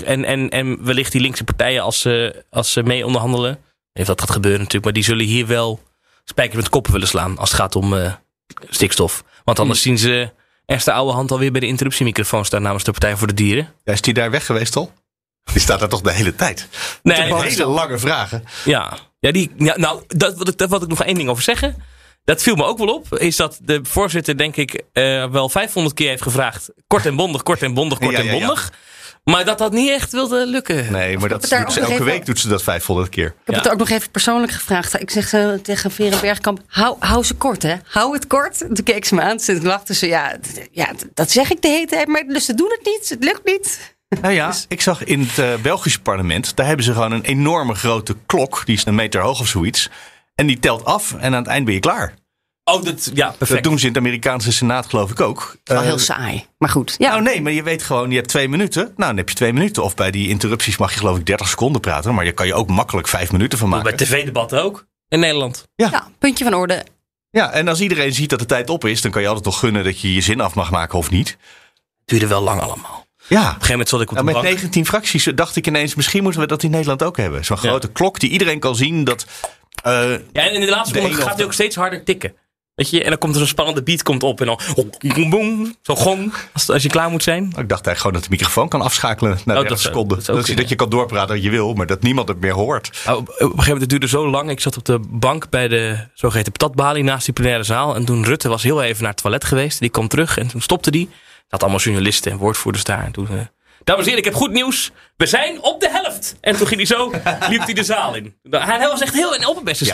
D66 0.00 0.04
en, 0.04 0.24
en, 0.24 0.48
en 0.48 0.84
wellicht 0.84 1.12
die 1.12 1.20
linkse 1.20 1.44
partijen 1.44 1.82
als 1.82 2.04
ze, 2.32 2.44
als 2.50 2.72
ze 2.72 2.82
mee 2.82 3.06
onderhandelen. 3.06 3.58
Heeft 3.92 4.08
dat 4.08 4.20
gaat 4.20 4.30
gebeuren 4.30 4.58
natuurlijk. 4.58 4.84
Maar 4.84 4.94
die 4.94 5.04
zullen 5.04 5.26
hier 5.26 5.46
wel 5.46 5.80
spijker 6.24 6.56
met 6.56 6.68
koppen 6.68 6.92
willen 6.92 7.08
slaan 7.08 7.38
als 7.38 7.50
het 7.50 7.60
gaat 7.60 7.76
om 7.76 7.96
eh, 7.96 8.12
stikstof. 8.68 9.24
Want 9.44 9.58
anders 9.58 9.82
zien 9.82 9.98
ze 9.98 10.30
Esther 10.66 10.94
oude 10.94 11.12
hand 11.12 11.30
alweer 11.30 11.52
bij 11.52 11.60
de 11.60 11.66
interruptiemicrofoon 11.66 12.44
staan 12.44 12.62
namens 12.62 12.84
de 12.84 12.90
Partij 12.90 13.16
voor 13.16 13.26
de 13.26 13.34
Dieren. 13.34 13.72
Ja, 13.84 13.92
is 13.92 14.00
die 14.00 14.14
daar 14.14 14.30
weg 14.30 14.46
geweest 14.46 14.76
al? 14.76 14.92
Die 15.52 15.60
staat 15.60 15.80
daar 15.80 15.88
toch 15.88 16.00
de 16.00 16.12
hele 16.12 16.34
tijd? 16.34 16.68
Nee, 17.02 17.34
hele 17.34 17.66
lange 17.66 17.98
vragen. 17.98 18.44
Ja, 18.64 18.98
ja, 19.20 19.32
die, 19.32 19.50
ja 19.56 19.76
nou, 19.78 20.02
dat, 20.06 20.36
wat 20.36 20.48
ik, 20.48 20.58
daar 20.58 20.68
wil 20.68 20.82
ik 20.82 20.88
nog 20.88 21.02
één 21.02 21.14
ding 21.14 21.28
over 21.28 21.42
zeggen. 21.42 21.76
dat 22.24 22.42
viel 22.42 22.54
me 22.54 22.64
ook 22.64 22.78
wel 22.78 22.94
op. 22.94 23.18
Is 23.18 23.36
dat 23.36 23.58
de 23.62 23.80
voorzitter, 23.82 24.36
denk 24.36 24.56
ik, 24.56 24.82
eh, 24.92 25.30
wel 25.30 25.48
500 25.48 25.94
keer 25.94 26.08
heeft 26.08 26.22
gevraagd. 26.22 26.70
Kort 26.86 27.06
en 27.06 27.16
bondig, 27.16 27.42
kort 27.42 27.62
en 27.62 27.74
bondig, 27.74 27.98
kort 27.98 28.12
Ja, 28.12 28.18
en 28.18 28.24
ja, 28.24 28.32
ja. 28.32 28.56
Maar 29.24 29.44
dat 29.44 29.58
dat 29.58 29.72
niet 29.72 29.90
echt 29.90 30.12
wilde 30.12 30.46
lukken. 30.46 30.92
Nee, 30.92 31.18
maar 31.18 31.28
dat 31.28 31.40
doet 31.40 31.48
ze 31.50 31.56
elke 31.80 31.92
even- 31.92 32.04
week 32.04 32.26
doet 32.26 32.38
ze 32.38 32.48
dat 32.48 32.62
500 32.62 33.08
keer. 33.08 33.26
Ik 33.26 33.34
heb 33.44 33.54
het 33.54 33.68
ook 33.72 33.78
nog 33.78 33.88
even 33.90 34.10
persoonlijk 34.10 34.52
gevraagd. 34.52 35.00
Ik 35.00 35.10
zeg 35.10 35.32
eh, 35.32 35.52
tegen 35.52 35.90
Vera 35.90 36.20
Bergkamp, 36.20 36.60
hou, 36.66 36.96
hou 36.98 37.24
ze 37.24 37.34
kort 37.34 37.62
hè. 37.62 37.74
Hou 37.84 38.14
het 38.14 38.26
kort. 38.26 38.58
Toen 38.58 38.84
keek 38.84 39.04
ze 39.04 39.14
me 39.14 39.22
aan. 39.22 39.36
Toen 39.36 39.62
lachte 39.62 39.94
ze, 39.94 40.06
ja, 40.06 40.36
ja, 40.72 40.92
dat 41.14 41.30
zeg 41.30 41.50
ik 41.50 41.62
de 41.62 41.68
hele 41.68 41.86
tijd. 41.86 42.06
Maar 42.06 42.24
dus 42.26 42.44
ze 42.44 42.54
doen 42.54 42.70
het 42.70 42.84
niet. 42.86 43.08
Het 43.08 43.24
lukt 43.24 43.44
niet. 43.44 43.94
Nou 44.20 44.34
ja, 44.34 44.52
ik 44.68 44.80
zag 44.80 45.04
in 45.04 45.20
het 45.20 45.38
eh, 45.38 45.54
Belgische 45.62 46.00
parlement, 46.00 46.56
daar 46.56 46.66
hebben 46.66 46.84
ze 46.84 46.92
gewoon 46.92 47.12
een 47.12 47.22
enorme 47.24 47.74
grote 47.74 48.16
klok. 48.26 48.62
Die 48.66 48.76
is 48.76 48.86
een 48.86 48.94
meter 48.94 49.20
hoog 49.20 49.40
of 49.40 49.46
zoiets. 49.46 49.88
En 50.34 50.46
die 50.46 50.58
telt 50.58 50.84
af 50.84 51.12
en 51.14 51.34
aan 51.34 51.42
het 51.42 51.46
eind 51.46 51.64
ben 51.64 51.74
je 51.74 51.80
klaar. 51.80 52.14
Oh, 52.72 52.82
dat, 52.84 53.10
ja, 53.14 53.26
Dat 53.26 53.38
perfect. 53.38 53.64
doen 53.64 53.78
ze 53.78 53.82
in 53.86 53.92
het 53.92 53.98
Amerikaanse 54.00 54.52
Senaat 54.52 54.86
geloof 54.86 55.10
ik 55.10 55.20
ook. 55.20 55.56
Wel 55.64 55.76
Eh, 55.78 55.82
heel 55.84 55.98
saai. 55.98 56.46
Maar 56.58 56.68
goed. 56.68 56.94
Ja. 56.98 57.10
Nou 57.10 57.22
nee, 57.22 57.42
maar 57.42 57.52
je 57.52 57.62
weet 57.62 57.82
gewoon, 57.82 58.10
je 58.10 58.16
hebt 58.16 58.28
twee 58.28 58.48
minuten. 58.48 58.82
Nou, 58.82 58.92
dan 58.96 59.16
heb 59.16 59.28
je 59.28 59.34
twee 59.34 59.52
minuten. 59.52 59.82
Of 59.82 59.94
bij 59.94 60.10
die 60.10 60.28
interrupties 60.28 60.76
mag 60.76 60.92
je 60.92 60.98
geloof 60.98 61.18
ik 61.18 61.26
30 61.26 61.48
seconden 61.48 61.80
praten. 61.80 62.14
Maar 62.14 62.24
je 62.24 62.32
kan 62.32 62.46
je 62.46 62.54
ook 62.54 62.68
makkelijk 62.68 63.08
vijf 63.08 63.32
minuten 63.32 63.58
van 63.58 63.70
Bij 63.70 63.78
maken. 63.82 63.96
tv-debatten 63.96 64.62
ook. 64.62 64.86
In 65.08 65.20
Nederland. 65.20 65.68
ja, 65.74 66.08
puntje 66.18 66.44
van 66.44 66.54
orde. 66.54 66.84
Ja, 67.30 67.50
en 67.52 67.68
als 67.68 67.80
iedereen 67.80 68.12
ziet 68.14 68.30
dat 68.30 68.38
de 68.38 68.46
tijd 68.46 68.70
op 68.70 68.84
is, 68.84 69.00
dan 69.00 69.10
kan 69.10 69.20
je 69.22 69.26
altijd 69.26 69.44
toch 69.46 69.58
gunnen 69.58 69.84
dat 69.84 70.00
je 70.00 70.14
je 70.14 70.20
zin 70.20 70.40
af 70.40 70.54
mag 70.54 70.70
maken 70.70 70.98
of 70.98 71.10
niet. 71.10 71.36
Duurde 72.04 72.26
wel 72.26 72.42
lang 72.42 72.60
allemaal. 72.60 73.06
Op 73.20 73.26
Ja. 73.28 73.38
een 73.40 73.46
gegeven 73.46 73.70
moment 73.70 73.88
zat 73.88 74.00
ik 74.00 74.08
op 74.10 74.14
Nou, 74.14 74.26
de 74.26 74.32
met 74.32 74.42
bank. 74.42 74.54
19 74.54 74.86
fracties 74.86 75.24
dacht 75.34 75.56
ik 75.56 75.66
ineens, 75.66 75.94
misschien 75.94 76.22
moeten 76.22 76.40
we 76.40 76.46
dat 76.46 76.62
in 76.62 76.70
Nederland 76.70 77.02
ook 77.02 77.16
hebben. 77.16 77.44
Zo'n 77.44 77.56
grote 77.56 77.88
klok 77.92 78.20
die 78.20 78.30
iedereen 78.30 78.58
kan 78.58 78.76
zien 78.76 79.04
dat... 79.04 79.26
eh, 79.82 79.92
Ja, 80.10 80.18
en 80.32 80.52
in 80.54 80.60
de 80.60 80.68
laatste 80.68 80.94
De 80.94 81.00
ronde 81.00 81.14
ene 81.16 81.24
gaat 81.26 81.36
hij 81.36 81.44
ook 81.44 81.52
steeds 81.52 81.76
harder 81.76 82.04
tikken. 82.04 82.34
Weet 82.80 82.90
je, 82.90 83.02
en 83.02 83.08
dan 83.08 83.18
komt 83.18 83.32
er 83.32 83.38
zo'n 83.38 83.48
spannende 83.48 83.82
beat 83.82 84.02
komt 84.02 84.22
op 84.22 84.40
en 84.40 84.46
dan 84.46 84.60
boem, 85.14 85.30
boem, 85.30 85.74
zo'n 85.82 85.96
gong 85.96 86.32
als, 86.52 86.70
als 86.70 86.82
je 86.82 86.88
klaar 86.88 87.10
moet 87.10 87.22
zijn. 87.22 87.44
ik 87.44 87.52
dacht 87.52 87.86
eigenlijk 87.86 87.98
gewoon 87.98 88.12
dat 88.12 88.22
de 88.22 88.28
microfoon 88.30 88.68
kan 88.68 88.80
afschakelen 88.80 89.38
na 89.44 89.54
30 89.54 89.68
dat 89.68 89.80
zou- 89.80 89.92
seconden. 89.94 90.16
dat 90.24 90.36
Dat, 90.36 90.46
je, 90.46 90.54
dat 90.54 90.74
kan 90.74 90.88
doorpraten 90.88 91.34
wat 91.34 91.44
je 91.44 91.50
wil, 91.50 91.74
maar 91.74 91.86
dat 91.86 92.02
niemand 92.02 92.28
het 92.28 92.40
meer 92.40 92.52
hoort. 92.52 93.00
Nou, 93.04 93.18
op, 93.18 93.28
op 93.28 93.34
een 93.34 93.40
gegeven 93.46 93.56
moment, 93.64 93.80
het 93.80 93.90
duurde 93.90 94.08
zo 94.08 94.30
lang. 94.30 94.50
Ik 94.50 94.60
zat 94.60 94.76
op 94.76 94.84
de 94.84 95.00
bank 95.08 95.50
bij 95.50 95.68
de 95.68 96.06
zogeheten 96.14 96.52
patatbalie 96.52 97.02
naast 97.04 97.24
die 97.24 97.34
plenaire 97.34 97.62
zaal. 97.62 97.94
En 97.94 98.04
toen 98.04 98.24
Rutte 98.24 98.48
was 98.48 98.62
heel 98.62 98.82
even 98.82 99.02
naar 99.02 99.12
het 99.12 99.22
toilet 99.22 99.44
geweest. 99.44 99.78
Die 99.80 99.88
kwam 99.88 100.08
terug 100.08 100.38
en 100.38 100.46
toen 100.46 100.60
stopte 100.60 100.90
die. 100.90 101.08
Zaten 101.40 101.60
allemaal 101.60 101.84
journalisten 101.84 102.32
en 102.32 102.38
woordvoerders 102.38 102.84
daar. 102.84 103.04
En 103.04 103.12
toen, 103.12 103.28
eh, 103.28 103.34
dames 103.84 104.00
en 104.00 104.04
heren, 104.04 104.18
ik 104.18 104.24
heb 104.24 104.34
goed 104.34 104.50
nieuws. 104.50 104.90
We 105.16 105.26
zijn 105.26 105.62
op 105.62 105.80
de 105.80 105.90
helft. 105.90 106.36
En 106.40 106.56
toen 106.56 106.66
ging 106.66 106.88
hij 106.88 106.96
zo, 106.96 107.10
liep 107.48 107.64
hij 107.64 107.74
de 107.74 107.84
zaal 107.84 108.14
in. 108.14 108.34
Hij 108.50 108.88
was 108.88 109.00
echt 109.00 109.14
heel 109.14 109.34
in 109.34 109.46
opperbeste 109.46 109.84
Ja. 109.84 109.90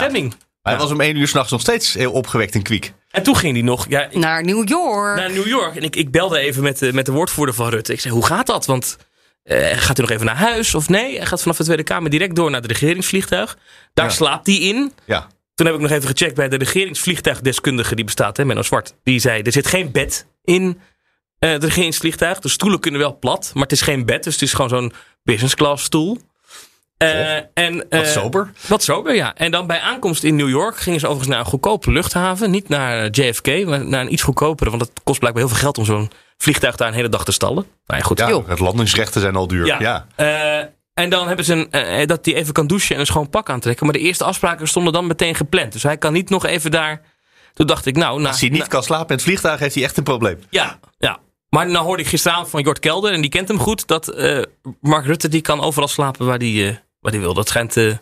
Hij 0.67 0.77
was 0.77 0.91
om 0.91 1.01
één 1.01 1.15
uur 1.15 1.27
s'nachts 1.27 1.51
nog 1.51 1.61
steeds 1.61 1.93
heel 1.93 2.11
opgewekt 2.11 2.55
en 2.55 2.61
kwiek. 2.63 2.93
En 3.11 3.23
toen 3.23 3.35
ging 3.37 3.53
hij 3.53 3.61
nog, 3.63 3.85
ja, 3.89 4.03
ik- 4.05 4.15
Naar 4.15 4.43
New 4.43 4.67
York. 4.69 5.15
naar 5.17 5.31
New 5.31 5.47
York. 5.47 5.75
En 5.75 5.83
ik, 5.83 5.95
ik 5.95 6.11
belde 6.11 6.39
even 6.39 6.63
met 6.63 6.79
de, 6.79 6.93
met 6.93 7.05
de 7.05 7.11
woordvoerder 7.11 7.55
van 7.55 7.69
Rutte. 7.69 7.93
Ik 7.93 7.99
zei, 7.99 8.13
hoe 8.13 8.25
gaat 8.25 8.45
dat? 8.47 8.65
Want 8.65 8.97
eh, 9.43 9.77
gaat 9.77 9.97
u 9.97 10.01
nog 10.01 10.11
even 10.11 10.25
naar 10.25 10.35
huis 10.35 10.75
of 10.75 10.89
nee? 10.89 11.17
Hij 11.17 11.25
gaat 11.25 11.41
vanaf 11.41 11.57
de 11.57 11.63
Tweede 11.63 11.83
Kamer 11.83 12.09
direct 12.09 12.35
door 12.35 12.51
naar 12.51 12.61
het 12.61 12.71
regeringsvliegtuig. 12.71 13.57
Daar 13.93 14.05
Ja. 14.05 14.11
slaapt 14.11 14.47
hij 14.47 14.55
in. 14.55 14.91
Ja. 15.05 15.27
Toen 15.55 15.65
heb 15.65 15.75
ik 15.75 15.81
nog 15.81 15.91
even 15.91 16.07
gecheckt 16.09 16.35
bij 16.35 16.49
de 16.49 16.57
regeringsvliegtuigdeskundige 16.57 17.95
die 17.95 18.05
bestaat, 18.05 18.37
hè, 18.37 18.45
Menno 18.45 18.61
Zwart. 18.61 18.93
Die 19.03 19.19
zei, 19.19 19.41
er 19.41 19.51
zit 19.51 19.67
geen 19.67 19.91
bed 19.91 20.27
in 20.43 20.79
eh, 21.39 21.49
het 21.51 21.63
regeringsvliegtuig. 21.63 22.39
De 22.39 22.49
stoelen 22.49 22.79
kunnen 22.79 22.99
wel 23.01 23.17
plat, 23.19 23.51
maar 23.53 23.63
het 23.63 23.71
is 23.71 23.81
geen 23.81 24.05
bed. 24.05 24.23
Dus 24.23 24.33
het 24.33 24.41
is 24.41 24.53
gewoon 24.53 24.69
zo'n 24.69 24.93
business 25.23 25.55
class 25.55 25.83
stoel. 25.83 26.17
Eh, 26.97 27.35
en, 27.53 27.75
Wat 27.77 27.85
eh, 27.89 28.03
sober. 28.03 28.51
Wat 28.67 28.83
sober, 28.83 29.15
ja. 29.15 29.35
En 29.35 29.51
dan 29.51 29.67
bij 29.67 29.79
aankomst 29.79 30.23
in 30.23 30.35
New 30.35 30.49
York 30.49 30.77
gingen 30.77 30.99
ze 30.99 31.05
overigens 31.05 31.35
naar 31.35 31.45
een 31.45 31.51
goedkope 31.51 31.91
luchthaven. 31.91 32.51
Niet 32.51 32.69
naar 32.69 33.09
JFK, 33.09 33.65
maar 33.65 33.85
naar 33.85 34.01
een 34.01 34.13
iets 34.13 34.21
goedkopere. 34.23 34.69
Want 34.69 34.81
het 34.81 34.91
kost 35.03 35.19
blijkbaar 35.19 35.43
heel 35.43 35.53
veel 35.53 35.61
geld 35.63 35.77
om 35.77 35.85
zo'n 35.85 36.11
vliegtuig 36.37 36.75
daar 36.75 36.87
een 36.87 36.93
hele 36.93 37.09
dag 37.09 37.25
te 37.25 37.31
stallen. 37.31 37.65
Nou 37.85 37.99
ja, 37.99 38.05
goed. 38.05 38.19
Ja, 38.19 38.41
het 38.47 38.59
landingsrechten 38.59 39.21
zijn 39.21 39.35
al 39.35 39.47
duur. 39.47 39.65
Ja. 39.65 39.79
Ja. 39.79 40.07
Eh, 40.15 40.67
en 40.93 41.09
dan 41.09 41.27
hebben 41.27 41.45
ze 41.45 41.53
een, 41.53 41.71
eh, 41.71 42.05
dat 42.07 42.25
hij 42.25 42.35
even 42.35 42.53
kan 42.53 42.67
douchen 42.67 42.95
en 42.95 43.01
een 43.01 43.07
schoon 43.07 43.29
pak 43.29 43.49
aantrekken. 43.49 43.85
Maar 43.85 43.95
de 43.95 44.01
eerste 44.01 44.23
afspraken 44.23 44.67
stonden 44.67 44.93
dan 44.93 45.07
meteen 45.07 45.35
gepland. 45.35 45.71
Dus 45.71 45.83
hij 45.83 45.97
kan 45.97 46.13
niet 46.13 46.29
nog 46.29 46.45
even 46.45 46.71
daar. 46.71 47.01
Toen 47.53 47.67
dacht 47.67 47.85
ik, 47.85 47.95
nou, 47.95 48.21
na, 48.21 48.27
Als 48.27 48.39
hij 48.39 48.49
niet 48.49 48.59
na- 48.59 48.65
kan 48.65 48.83
slapen 48.83 49.07
in 49.07 49.15
het 49.15 49.23
vliegtuig, 49.23 49.59
heeft 49.59 49.75
hij 49.75 49.83
echt 49.83 49.97
een 49.97 50.03
probleem. 50.03 50.39
ja, 50.49 50.79
ja. 50.97 51.17
Maar 51.49 51.69
nou 51.69 51.85
hoorde 51.85 52.03
ik 52.03 52.09
gisteravond 52.09 52.49
van 52.49 52.61
Jort 52.61 52.79
Kelder, 52.79 53.11
en 53.13 53.21
die 53.21 53.29
kent 53.29 53.47
hem 53.47 53.59
goed, 53.59 53.87
dat 53.87 54.07
eh, 54.07 54.41
Mark 54.81 55.05
Rutte 55.05 55.27
die 55.27 55.41
kan 55.41 55.61
overal 55.61 55.87
slapen 55.87 56.25
waar 56.25 56.37
hij 56.37 56.81
die 57.11 57.21
wil. 57.21 57.33
Dat 57.33 57.47
schijnt, 57.47 57.77
eh, 57.77 57.93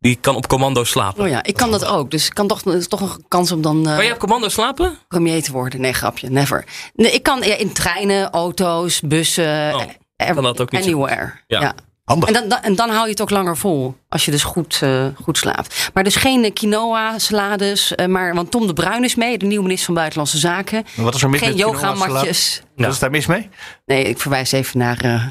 die 0.00 0.18
kan 0.20 0.36
op 0.36 0.46
commando 0.46 0.84
slapen. 0.84 1.22
Oh 1.22 1.28
ja, 1.28 1.42
ik 1.42 1.54
kan 1.54 1.70
dat 1.70 1.84
ook. 1.84 2.10
Dus 2.10 2.26
ik 2.26 2.34
kan 2.34 2.46
toch, 2.46 2.64
is 2.64 2.88
toch 2.88 3.00
een 3.00 3.24
kans 3.28 3.52
om 3.52 3.62
dan 3.62 3.88
eh, 3.88 3.96
Kan 3.96 4.04
je 4.04 4.12
op 4.12 4.18
commando 4.18 4.48
slapen? 4.48 4.98
premier 5.08 5.42
te 5.42 5.52
worden. 5.52 5.80
Nee, 5.80 5.92
grapje, 5.92 6.30
never. 6.30 6.64
Nee, 6.94 7.12
ik 7.12 7.22
kan 7.22 7.42
ja, 7.42 7.56
in 7.56 7.72
treinen, 7.72 8.30
auto's, 8.30 9.00
bussen. 9.00 9.74
Oh, 9.74 9.82
eh, 10.16 10.34
kan 10.34 10.42
dat 10.42 10.60
ook 10.60 10.70
niet 10.70 10.84
zo 10.84 10.90
Anywhere. 10.90 11.32
Ja. 11.46 11.60
Ja. 11.60 11.74
Handig. 12.04 12.28
En 12.28 12.34
dan, 12.34 12.48
dan, 12.48 12.58
en 12.62 12.74
dan 12.74 12.90
hou 12.90 13.04
je 13.04 13.10
het 13.10 13.20
ook 13.20 13.30
langer 13.30 13.56
vol. 13.56 13.94
Als 14.08 14.24
je 14.24 14.30
dus 14.30 14.42
goed, 14.42 14.78
eh, 14.82 15.06
goed 15.22 15.38
slaapt. 15.38 15.90
Maar 15.94 16.04
dus 16.04 16.16
geen 16.16 16.52
quinoa, 16.52 17.18
salades. 17.18 17.92
maar, 18.06 18.34
want 18.34 18.50
Tom 18.50 18.66
de 18.66 18.72
Bruin 18.72 19.04
is 19.04 19.14
mee, 19.14 19.38
de 19.38 19.46
nieuwe 19.46 19.62
minister 19.62 19.86
van 19.86 19.94
Buitenlandse 19.94 20.38
Zaken. 20.38 20.84
Wat 20.96 21.14
is 21.14 21.22
er 21.22 21.30
mis 21.30 21.40
Geen 21.40 21.56
yogamatjes. 21.56 22.62
Wat 22.76 22.92
is 22.92 22.98
daar 22.98 23.10
mis 23.10 23.26
mee? 23.26 23.48
Nee, 23.86 24.04
ik 24.04 24.20
verwijs 24.20 24.52
even 24.52 24.78
naar 24.78 25.00
eh, 25.00 25.26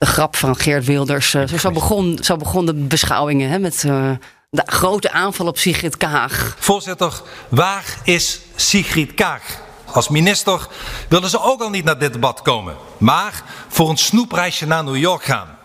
de 0.00 0.06
grap 0.06 0.36
van 0.36 0.56
Geert 0.56 0.84
Wilders. 0.84 1.34
Eh, 1.34 1.48
zo, 1.48 1.70
begon, 1.70 2.18
zo 2.22 2.36
begon 2.36 2.66
de 2.66 2.74
beschouwingen 2.74 3.50
hè, 3.50 3.58
met 3.58 3.84
eh, 3.84 4.10
de 4.50 4.62
grote 4.66 5.10
aanval 5.10 5.46
op 5.46 5.58
Sigrid 5.58 5.96
Kaag. 5.96 6.56
Voorzitter, 6.58 7.12
waar 7.48 7.84
is 8.04 8.40
Sigrid 8.54 9.14
Kaag? 9.14 9.42
Als 9.92 10.08
minister 10.08 10.68
wilden 11.08 11.30
ze 11.30 11.42
ook 11.42 11.60
al 11.60 11.70
niet 11.70 11.84
naar 11.84 11.98
dit 11.98 12.12
debat 12.12 12.42
komen, 12.42 12.76
maar 12.98 13.42
voor 13.68 13.90
een 13.90 13.96
snoepreisje 13.96 14.66
naar 14.66 14.84
New 14.84 14.96
York 14.96 15.24
gaan. 15.24 15.58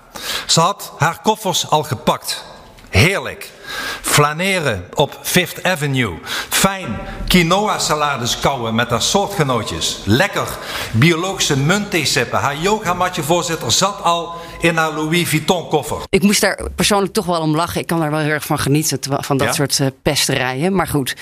Ze 0.45 0.59
had 0.59 0.91
haar 0.97 1.19
koffers 1.21 1.69
al 1.69 1.83
gepakt. 1.83 2.43
Heerlijk. 2.89 3.51
Flaneren 4.19 4.85
op 4.93 5.19
Fifth 5.21 5.63
Avenue. 5.63 6.13
Fijn 6.49 6.97
quinoa 7.27 7.79
salades 7.79 8.39
kouwen 8.39 8.75
met 8.75 8.89
haar 8.89 9.01
soortgenootjes. 9.01 9.99
Lekker 10.05 10.47
biologische 10.91 11.57
muntthee 11.57 12.05
sippen. 12.05 12.39
Haar 12.39 12.57
yogamatje 12.57 13.23
voorzitter 13.23 13.71
zat 13.71 14.01
al 14.03 14.33
in 14.59 14.75
haar 14.77 14.91
Louis 14.93 15.29
Vuitton 15.29 15.67
koffer. 15.67 15.97
Ik 16.09 16.21
moest 16.21 16.41
daar 16.41 16.59
persoonlijk 16.75 17.13
toch 17.13 17.25
wel 17.25 17.41
om 17.41 17.55
lachen. 17.55 17.81
Ik 17.81 17.87
kan 17.87 17.99
daar 17.99 18.11
wel 18.11 18.19
heel 18.19 18.29
erg 18.29 18.45
van 18.45 18.59
genieten, 18.59 18.99
van 19.23 19.37
dat 19.37 19.47
Ja? 19.47 19.53
soort 19.53 19.79
eh, 19.79 19.87
pesterijen. 20.01 20.75
Maar 20.75 20.87
goed, 20.87 21.15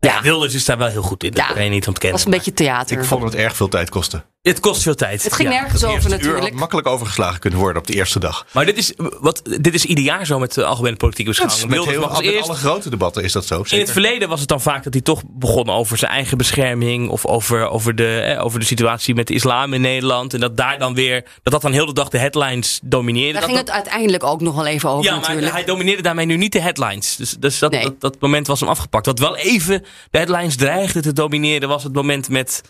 Ja, 0.00 0.22
Wilders 0.22 0.54
is 0.54 0.64
daar 0.64 0.78
wel 0.78 0.88
heel 0.88 1.02
goed 1.02 1.24
in. 1.24 1.30
Dat 1.30 1.46
Ja, 1.48 1.52
kan 1.54 1.64
je 1.64 1.70
niet 1.70 1.78
dat 1.78 1.88
ontkennen. 1.88 2.16
was 2.18 2.26
een 2.26 2.32
beetje 2.36 2.52
theater. 2.52 2.98
Ik 2.98 3.04
vond 3.04 3.22
het 3.22 3.34
erg 3.34 3.56
veel 3.56 3.68
tijd 3.68 3.90
kosten. 3.90 4.24
Het 4.42 4.60
kost 4.60 4.82
veel 4.82 4.94
tijd. 4.94 5.22
Het 5.22 5.32
ging 5.32 5.48
Ja. 5.52 5.60
nergens 5.60 5.84
over 5.84 6.10
natuurlijk. 6.10 6.54
makkelijk 6.54 6.86
overgeslagen 6.86 7.40
kunnen 7.40 7.58
worden 7.58 7.82
op 7.82 7.86
de 7.86 7.92
eerste 7.94 8.18
dag. 8.18 8.46
Maar 8.52 8.64
dit 8.66 8.76
is, 8.76 8.92
wat, 9.20 9.42
dit 9.60 9.74
is 9.74 9.84
ieder 9.84 10.04
jaar 10.04 10.26
zo 10.26 10.38
met 10.38 10.52
de 10.54 10.64
algemene 10.64 10.96
politieke 10.96 11.30
Met 11.30 11.40
beschouwing. 11.42 11.72
Wilders 11.84 11.96
heel, 11.96 12.22
met 12.22 12.34
eerst. 12.34 12.48
alle 12.48 12.58
grote 12.58 12.90
debatten 12.90 13.22
is 13.22 13.32
dat 13.32 13.46
zo. 13.46 13.62
In 13.68 13.78
het 13.78 13.90
verleden 13.90 14.28
was 14.28 14.40
het 14.40 14.48
dan 14.48 14.60
vaak 14.60 14.84
dat 14.84 14.92
hij 14.92 15.02
toch 15.02 15.22
begon 15.26 15.68
over 15.68 15.98
zijn 15.98 16.10
eigen 16.10 16.36
bescherming. 16.38 17.08
Of 17.08 17.26
over, 17.26 17.68
over, 17.68 17.94
de, 17.94 18.18
eh, 18.20 18.44
over 18.44 18.60
de 18.60 18.66
situatie 18.66 19.14
met 19.14 19.26
de 19.26 19.34
islam 19.34 19.72
in 19.74 19.80
Nederland. 19.80 20.34
En 20.34 20.40
dat 20.40 20.56
daar 20.56 20.78
dan 20.78 20.94
weer, 20.94 21.24
dat 21.42 21.52
dat 21.52 21.62
dan 21.62 21.72
heel 21.72 21.86
de 21.86 21.92
dag 21.92 22.08
de 22.08 22.18
headlines 22.18 22.80
domineerde. 22.84 23.32
Daar 23.32 23.40
Dat 23.40 23.50
ging 23.50 23.64
dat- 23.64 23.66
het 23.74 23.76
uiteindelijk 23.84 24.24
ook 24.24 24.40
nog 24.40 24.54
wel 24.54 24.66
even 24.66 24.88
over 24.90 25.04
ja, 25.04 25.10
maar 25.10 25.20
natuurlijk. 25.20 25.52
hij 25.52 25.64
domineerde 25.64 26.02
daarmee 26.02 26.26
nu 26.26 26.36
niet 26.36 26.52
de 26.52 26.60
headlines. 26.60 27.16
Dus, 27.16 27.36
dus 27.38 27.58
dat, 27.58 27.70
Nee. 27.70 27.82
dat, 27.82 28.00
dat 28.00 28.20
moment 28.20 28.46
was 28.46 28.60
hem 28.60 28.68
afgepakt. 28.68 29.06
Wat 29.06 29.18
wel 29.18 29.36
even 29.36 29.84
de 30.10 30.18
headlines 30.18 30.56
dreigde 30.56 31.00
te 31.00 31.12
domineren 31.12 31.68
was 31.68 31.82
het 31.82 31.92
moment 31.92 32.28
met 32.28 32.62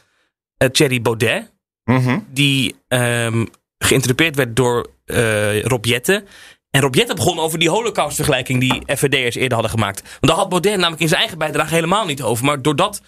eh, 0.56 0.68
Thierry 0.68 1.00
Baudet. 1.02 1.56
Mhm. 1.88 2.18
Die 2.30 2.74
ehm 2.88 3.46
geïnterpreteerd 3.78 4.36
werd 4.36 4.56
door 4.56 4.86
eh 5.04 5.62
Rob 5.62 5.84
Jetten. 5.84 6.26
En 6.70 6.80
Rob 6.80 6.94
Jetten 6.94 7.16
begon 7.16 7.38
over 7.38 7.58
die 7.58 7.70
holocaustvergelijking 7.70 8.60
die 8.60 8.82
FVD'ers 8.96 9.34
eerder 9.34 9.52
hadden 9.52 9.70
gemaakt. 9.70 10.00
Want 10.02 10.26
daar 10.26 10.36
had 10.36 10.48
Baudet 10.48 10.76
namelijk 10.76 11.00
in 11.00 11.08
zijn 11.08 11.20
eigen 11.20 11.38
bijdrage 11.38 11.74
helemaal 11.74 12.04
niet 12.06 12.22
over. 12.22 12.44
Maar 12.44 12.62
doordat 12.62 13.00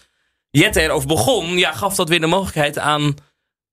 Jetten 0.51 0.83
erover 0.83 1.09
begon, 1.09 1.59
ja, 1.59 1.73
gaf 1.73 1.95
dat 1.95 2.09
weer 2.09 2.21
de 2.21 2.27
mogelijkheid 2.27 2.79
aan, 2.79 3.15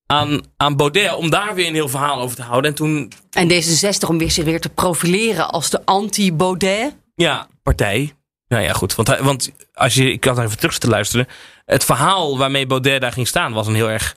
aan, 0.05 0.41
aan 0.57 0.75
Baudet 0.75 1.15
om 1.15 1.29
daar 1.29 1.55
weer 1.55 1.67
een 1.67 1.73
heel 1.73 1.89
verhaal 1.89 2.21
over 2.21 2.35
te 2.35 2.41
houden. 2.41 2.69
En 2.71 2.75
toen 2.77 3.11
En 3.31 3.49
D66 3.51 4.07
om 4.07 4.17
weer 4.17 4.31
zich 4.31 4.45
weer 4.45 4.61
te 4.61 4.69
profileren 4.69 5.49
als 5.49 5.69
de 5.69 5.85
anti-Baudet. 5.85 6.95
Ja, 7.15 7.47
partij. 7.63 8.13
Nou 8.47 8.63
ja, 8.63 8.73
goed. 8.73 8.95
Want, 8.95 9.07
hij- 9.07 9.21
want 9.23 9.51
als 9.73 9.93
je, 9.93 10.11
ik 10.11 10.19
kan 10.19 10.39
even 10.41 10.57
terug 10.59 10.77
te 10.77 10.87
luisteren. 10.89 11.27
Het 11.65 11.83
verhaal 11.85 12.37
waarmee 12.37 12.65
Baudet 12.67 13.01
daar 13.01 13.11
ging 13.11 13.27
staan 13.27 13.53
was 13.53 13.67
een 13.67 13.75
heel 13.75 13.89
erg 13.89 14.15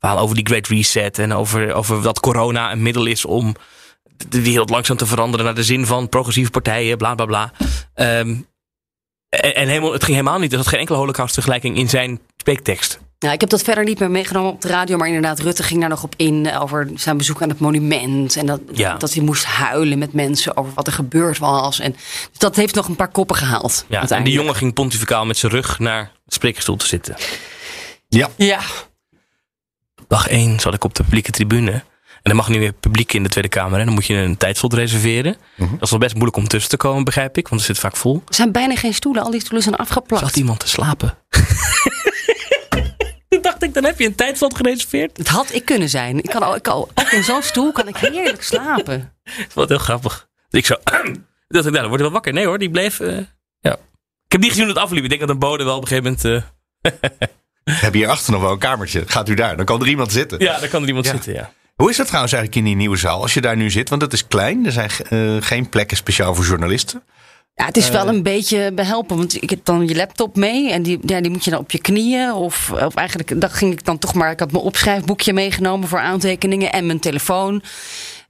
verhaal 0.00 0.18
over 0.18 0.34
die 0.34 0.46
Great 0.46 0.66
Reset. 0.66 1.18
En 1.18 1.32
over, 1.32 1.72
over 1.74 2.02
dat 2.02 2.20
corona 2.20 2.72
een 2.72 2.82
middel 2.82 3.06
is 3.06 3.24
om 3.24 3.54
de 4.28 4.42
wereld 4.42 4.70
langzaam 4.70 4.96
te 4.96 5.06
veranderen 5.06 5.44
naar 5.46 5.54
de 5.54 5.64
zin 5.64 5.86
van 5.86 6.08
progressieve 6.08 6.50
partijen, 6.50 6.96
bla 6.96 7.14
bla 7.14 7.24
bla. 7.26 7.52
Ehm, 7.94 8.34
en 9.28 9.54
en 9.54 9.68
helemaal, 9.68 9.92
het 9.92 10.04
ging 10.04 10.16
helemaal 10.16 10.38
niet. 10.38 10.52
Er 10.52 10.58
zat 10.58 10.66
geen 10.66 10.78
enkele 10.80 10.98
holocaustvergelijking 10.98 11.76
in 11.76 11.88
zijn 11.88 12.20
spreektekst. 12.36 13.00
Nou, 13.18 13.34
ik 13.34 13.40
heb 13.40 13.50
dat 13.50 13.62
verder 13.62 13.84
niet 13.84 13.98
meer 13.98 14.10
meegenomen 14.10 14.52
op 14.52 14.60
de 14.60 14.68
radio. 14.68 14.96
Maar 14.96 15.06
inderdaad, 15.06 15.38
Rutte 15.40 15.62
ging 15.62 15.80
daar 15.80 15.88
nog 15.88 16.02
op 16.02 16.14
in 16.16 16.46
eh, 16.46 16.62
over 16.62 16.90
zijn 16.94 17.16
bezoek 17.16 17.42
aan 17.42 17.48
het 17.48 17.58
monument. 17.58 18.36
En 18.36 18.46
dat, 18.46 18.60
Ja. 18.72 18.96
dat 18.96 19.14
hij 19.14 19.22
moest 19.22 19.44
huilen 19.44 19.98
met 19.98 20.12
mensen 20.12 20.56
over 20.56 20.72
wat 20.74 20.86
er 20.86 20.92
gebeurd 20.92 21.38
was. 21.38 21.80
En 21.80 21.92
dus 21.92 22.38
dat 22.38 22.56
heeft 22.56 22.74
nog 22.74 22.88
een 22.88 22.96
paar 22.96 23.10
koppen 23.10 23.36
gehaald. 23.36 23.84
Ja, 23.88 24.08
en 24.08 24.24
die 24.24 24.32
jongen 24.32 24.54
ging 24.54 24.72
pontificaal 24.74 25.26
met 25.26 25.36
zijn 25.38 25.52
rug 25.52 25.78
naar 25.78 26.10
de 26.24 26.34
spreekstoel 26.34 26.76
te 26.76 26.86
zitten. 26.86 27.16
Ja. 28.08 28.28
Ja. 28.36 28.60
Dag 30.08 30.28
1 30.28 30.60
zat 30.60 30.74
ik 30.74 30.84
op 30.84 30.94
de 30.94 31.02
publieke 31.02 31.30
tribune. 31.30 31.70
En 32.22 32.22
dan 32.22 32.36
mag 32.36 32.48
nu 32.48 32.58
weer 32.58 32.72
publiek 32.72 33.12
in 33.12 33.22
de 33.22 33.28
Tweede 33.28 33.48
Kamer. 33.48 33.78
En 33.78 33.84
dan 33.84 33.94
moet 33.94 34.06
je 34.06 34.14
een 34.14 34.36
tijdslot 34.36 34.72
reserveren. 34.72 35.36
Mhm. 35.56 35.70
Dat 35.72 35.82
is 35.82 35.90
wel 35.90 35.98
best 35.98 36.12
moeilijk 36.14 36.36
om 36.36 36.48
tussen 36.48 36.70
te 36.70 36.76
komen, 36.76 37.04
begrijp 37.04 37.36
ik. 37.36 37.48
Want 37.48 37.60
er 37.60 37.66
zit 37.66 37.78
vaak 37.78 37.96
vol. 37.96 38.22
Er 38.28 38.34
zijn 38.34 38.52
bijna 38.52 38.76
geen 38.76 38.94
stoelen. 38.94 39.22
Al 39.22 39.30
die 39.30 39.40
stoelen 39.40 39.62
zijn 39.62 39.76
afgeplakt. 39.76 40.22
Zat 40.22 40.36
iemand 40.36 40.60
te 40.60 40.68
slapen? 40.68 41.14
Toen 43.28 43.42
dacht 43.42 43.62
ik, 43.62 43.74
dan 43.74 43.84
heb 43.84 43.98
je 43.98 44.06
een 44.06 44.14
tijdslot 44.14 44.56
gereserveerd. 44.56 45.16
Het 45.16 45.28
had 45.28 45.54
ik 45.54 45.64
kunnen 45.64 45.88
zijn. 45.88 46.18
Ik 46.18 46.30
kan, 46.30 46.42
al, 46.42 46.54
ik 46.54 46.62
kan, 46.62 46.74
ook 46.74 47.10
in 47.10 47.24
zo'n 47.24 47.42
stoel 47.42 47.72
kan 47.72 47.88
ik 47.88 47.96
heerlijk 47.96 48.42
slapen. 48.42 49.12
Wat 49.54 49.68
heel 49.68 49.78
grappig. 49.78 50.28
Dus 50.48 50.60
ik 50.60 50.66
zo, 50.66 50.76
dacht 51.48 51.66
ik, 51.66 51.72
nou, 51.72 51.74
dan 51.80 51.86
word 51.86 51.96
je 51.96 52.02
wel 52.02 52.10
wakker. 52.10 52.32
Nee 52.32 52.46
hoor, 52.46 52.58
die 52.58 52.70
bleef, 52.70 53.00
eh, 53.00 53.16
ja. 53.60 53.72
Ik 54.26 54.32
heb 54.32 54.40
niet 54.40 54.50
gezien 54.50 54.64
hoe 54.64 54.74
het 54.74 54.82
afliep. 54.82 55.02
Ik 55.02 55.08
denk 55.08 55.20
dat 55.20 55.30
een 55.30 55.38
bode 55.38 55.64
wel 55.64 55.76
op 55.76 55.82
een 55.82 55.88
gegeven 55.88 56.16
moment... 56.22 56.44
eh, 56.80 57.28
We 57.64 57.72
hebben 57.72 58.00
hierachter 58.00 58.32
nog 58.32 58.42
wel 58.42 58.52
een 58.52 58.58
kamertje. 58.58 59.02
Gaat 59.06 59.28
u 59.28 59.34
daar, 59.34 59.56
dan 59.56 59.64
kan 59.64 59.80
er 59.80 59.88
iemand 59.88 60.12
zitten. 60.12 60.38
ja, 60.40 60.58
daar 60.58 60.68
kan 60.68 60.82
er 60.82 60.88
iemand 60.88 61.06
Ja. 61.06 61.12
zitten, 61.12 61.32
ja. 61.32 61.50
Hoe 61.76 61.90
is 61.90 61.96
dat 61.96 62.06
trouwens 62.06 62.32
eigenlijk 62.32 62.62
in 62.62 62.68
die 62.70 62.76
nieuwe 62.80 62.96
zaal? 62.96 63.20
Als 63.22 63.34
je 63.34 63.40
daar 63.40 63.56
nu 63.56 63.70
zit, 63.70 63.88
want 63.88 64.02
het 64.02 64.12
is 64.12 64.26
klein. 64.26 64.66
Er 64.66 64.72
zijn 64.72 64.90
eh, 65.08 65.36
geen 65.40 65.68
plekken 65.68 65.96
speciaal 65.96 66.34
voor 66.34 66.44
journalisten. 66.44 67.02
Ja, 67.54 67.64
het 67.66 67.76
is 67.76 67.90
wel 67.90 68.06
Eh. 68.06 68.12
een 68.12 68.22
beetje 68.22 68.72
behelpen. 68.72 69.16
Want 69.16 69.42
ik 69.42 69.50
heb 69.50 69.64
dan 69.64 69.88
je 69.88 69.94
laptop 69.96 70.36
mee. 70.36 70.70
En 70.72 70.82
die, 70.82 70.98
ja, 71.06 71.20
die 71.20 71.30
moet 71.30 71.44
je 71.44 71.50
dan 71.50 71.60
op 71.60 71.70
je 71.70 71.80
knieën. 71.80 72.32
Of, 72.32 72.70
of 72.72 72.94
eigenlijk, 72.94 73.40
dat 73.40 73.52
ging 73.52 73.72
ik 73.72 73.84
dan 73.84 73.98
toch 73.98 74.14
maar. 74.14 74.30
Ik 74.30 74.40
had 74.40 74.52
mijn 74.52 74.64
opschrijfboekje 74.64 75.32
meegenomen 75.32 75.88
voor 75.88 75.98
aantekeningen. 76.00 76.72
En 76.72 76.86
mijn 76.86 77.00
telefoon. 77.00 77.62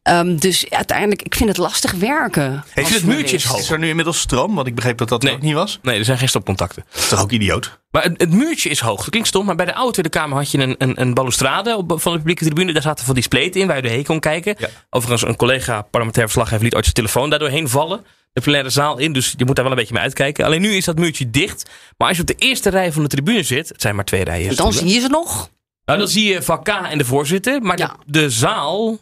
Ehm, 0.02 0.36
dus 0.36 0.70
uiteindelijk, 0.70 1.22
ik 1.22 1.34
vind 1.34 1.48
het 1.48 1.58
lastig 1.58 1.92
werken. 1.92 2.64
Heeft 2.68 2.86
als 2.86 2.96
het 2.96 3.06
muurtje 3.06 3.48
hoog? 3.48 3.58
Is 3.58 3.70
er 3.70 3.78
nu 3.78 3.88
inmiddels 3.88 4.18
stroom? 4.18 4.54
Want 4.54 4.66
ik 4.66 4.74
begreep 4.74 4.98
dat 4.98 5.08
dat 5.08 5.24
er 5.24 5.32
ook 5.32 5.42
niet 5.42 5.54
was. 5.54 5.78
Nee, 5.82 5.98
er 5.98 6.04
zijn 6.04 6.18
geen 6.18 6.28
stopcontacten. 6.28 6.84
Dat 6.90 7.02
is 7.02 7.08
toch 7.08 7.22
ook 7.22 7.30
idioot? 7.30 7.80
Maar 7.90 8.02
het, 8.02 8.20
het 8.20 8.32
muurtje 8.32 8.68
is 8.68 8.80
hoog. 8.80 8.98
Dat 9.00 9.10
klinkt 9.10 9.28
stom, 9.28 9.46
maar 9.46 9.54
bij 9.54 9.66
de 9.66 9.74
oude 9.74 9.92
Tweede 9.92 10.10
Kamer 10.10 10.36
had 10.36 10.50
je 10.50 10.58
een, 10.58 10.74
een, 10.78 11.00
een 11.00 11.14
balustrade 11.14 11.76
op, 11.76 12.00
van 12.00 12.12
de 12.12 12.18
publieke 12.18 12.44
tribune. 12.44 12.72
Daar 12.72 12.82
zaten 12.82 13.04
van 13.04 13.14
die 13.14 13.22
spleten 13.22 13.60
in 13.60 13.66
waar 13.66 13.76
je 13.76 13.82
doorheen 13.82 14.04
kon 14.04 14.20
kijken. 14.20 14.56
Overigens, 14.90 15.30
een 15.30 15.36
collega 15.36 15.82
parlementair 15.82 16.26
verslaggever 16.26 16.64
liet 16.64 16.74
ooit 16.74 16.84
zijn 16.84 16.96
telefoon 16.96 17.30
daar 17.30 17.38
doorheen 17.38 17.68
vallen. 17.68 18.04
De 18.32 18.40
plenaire 18.40 18.70
zaal 18.70 18.98
in, 18.98 19.12
dus 19.12 19.34
je 19.36 19.44
moet 19.44 19.54
daar 19.54 19.64
wel 19.64 19.72
een 19.72 19.80
beetje 19.80 19.94
mee 19.94 20.02
uitkijken. 20.02 20.44
Alleen 20.44 20.60
nu 20.60 20.72
is 20.72 20.84
dat 20.84 20.98
muurtje 20.98 21.30
dicht. 21.30 21.70
Maar 21.96 22.08
als 22.08 22.16
je 22.16 22.22
op 22.22 22.28
de 22.28 22.34
eerste 22.34 22.70
rij 22.70 22.92
van 22.92 23.02
de 23.02 23.08
tribune 23.08 23.42
zit, 23.42 23.68
het 23.68 23.80
zijn 23.80 23.94
maar 23.94 24.04
twee 24.04 24.24
rijen. 24.24 24.56
Dan 24.56 24.72
zie 24.72 24.88
je 24.88 25.00
ze 25.00 25.08
nog. 25.08 25.50
Nou, 25.84 25.98
dan 25.98 26.08
zie 26.08 26.32
je 26.32 26.42
vak 26.42 26.64
K 26.64 26.68
en 26.68 26.98
de 26.98 27.04
voorzitter, 27.04 27.62
maar 27.62 27.76
de, 27.76 27.88
de 28.06 28.30
zaal 28.30 28.98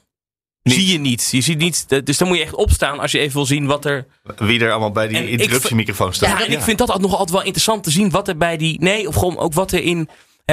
zie 0.62 0.92
je 0.92 0.98
niet. 0.98 1.28
Je 1.30 1.40
ziet 1.40 1.58
niet. 1.58 2.06
Dus 2.06 2.18
dan 2.18 2.28
moet 2.28 2.36
je 2.36 2.42
echt 2.42 2.54
opstaan 2.54 3.00
als 3.00 3.12
je 3.12 3.18
even 3.18 3.34
wil 3.34 3.46
zien 3.46 3.66
wat 3.66 3.84
er. 3.84 4.06
Wie 4.36 4.60
er 4.60 4.70
allemaal 4.70 4.92
bij 4.92 5.08
die 5.08 5.30
interruptiemicrofoon 5.30 6.14
staat. 6.14 6.38
Ja, 6.38 6.46
ik 6.46 6.60
vind 6.60 6.78
dat 6.78 7.00
nog 7.00 7.10
altijd 7.12 7.30
wel 7.30 7.42
interessant 7.42 7.84
te 7.84 7.90
zien 7.90 8.10
wat 8.10 8.28
er 8.28 8.36
bij 8.36 8.56
die. 8.56 8.80
Nee, 8.80 9.08
of 9.08 9.14
gewoon 9.14 9.38
ook 9.38 9.52
wat 9.52 9.72
er 9.72 9.82
in. 9.82 10.08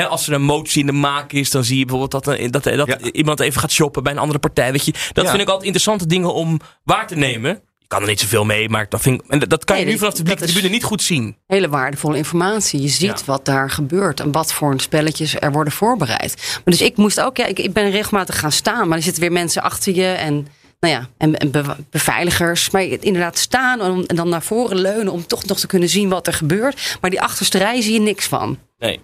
Als 0.10 0.28
er 0.28 0.34
een 0.34 0.42
motie 0.42 0.80
in 0.80 0.86
de 0.86 0.92
maak 0.92 1.32
is, 1.32 1.50
dan 1.52 1.64
zie 1.64 1.78
je 1.78 1.86
bijvoorbeeld 1.86 2.26
dat, 2.26 2.64
dat, 2.64 2.64
dat 2.88 3.08
iemand 3.08 3.40
even 3.40 3.62
gaat 3.62 3.72
shoppen 3.72 4.04
bij 4.04 4.12
een 4.12 4.18
andere 4.18 4.40
partij. 4.40 4.72
Weet 4.72 4.86
je, 4.86 4.92
dat 5.12 5.24
Ja. 5.24 5.30
vind 5.30 5.42
ik 5.42 5.48
altijd 5.48 5.64
interessante 5.66 6.06
dingen 6.08 6.34
om 6.34 6.60
waar 6.84 7.08
te 7.08 7.16
nemen. 7.16 7.62
Je 7.88 7.92
kan 7.94 8.02
er 8.02 8.08
niet 8.10 8.20
zoveel 8.20 8.46
mee, 8.46 8.70
maar 8.70 8.86
dat, 8.90 9.02
vind 9.02 9.22
ik, 9.22 9.28
en 9.30 9.40
dat- 9.40 9.66
kan 9.66 9.80
je 9.80 9.86
nu 9.86 9.98
vanaf 9.98 10.14
de 10.14 10.24
publieke 10.24 10.46
tribune 10.52 10.70
niet 10.74 10.84
goed 10.84 11.02
zien. 11.02 11.38
Hele 11.48 11.70
waardevolle 11.70 12.18
informatie. 12.18 12.82
Je 12.82 12.88
ziet 12.88 13.26
wat 13.26 13.46
daar 13.46 13.70
gebeurt 13.70 14.20
en 14.20 14.32
wat 14.32 14.54
voor 14.54 14.80
spelletjes 14.82 15.36
er 15.40 15.52
worden 15.52 15.74
voorbereid. 15.74 16.36
Maar 16.54 16.62
dus 16.74 16.82
ik 16.82 16.98
moest 16.98 17.22
ook, 17.22 17.38
ja, 17.38 17.46
ik, 17.46 17.60
ik 17.60 17.74
ben 17.74 17.92
regelmatig 17.92 18.40
gaan 18.40 18.52
staan, 18.52 18.88
maar 18.88 18.98
er 18.98 19.04
zitten 19.04 19.22
weer 19.22 19.32
mensen 19.32 19.62
achter 19.62 19.96
je 19.96 20.06
en, 20.08 20.48
nou 20.80 20.94
ja, 20.94 21.10
en, 21.18 21.38
en 21.38 21.52
be- 21.52 21.76
beveiligers. 21.90 22.70
Maar 22.70 22.84
inderdaad 22.84 23.38
staan 23.38 23.82
en, 23.82 24.06
en 24.06 24.16
dan 24.16 24.30
naar 24.30 24.44
voren 24.44 24.78
leunen 24.80 25.14
om 25.14 25.28
toch 25.28 25.46
nog 25.46 25.60
te 25.60 25.68
kunnen 25.68 25.90
zien 25.90 26.10
wat 26.10 26.28
er 26.28 26.34
gebeurt. 26.34 26.98
Maar 27.02 27.10
die 27.10 27.22
achterste 27.22 27.58
rij 27.58 27.82
zie 27.82 27.94
je 27.94 28.00
niks 28.00 28.26
van. 28.28 28.60
Nee. 28.78 29.00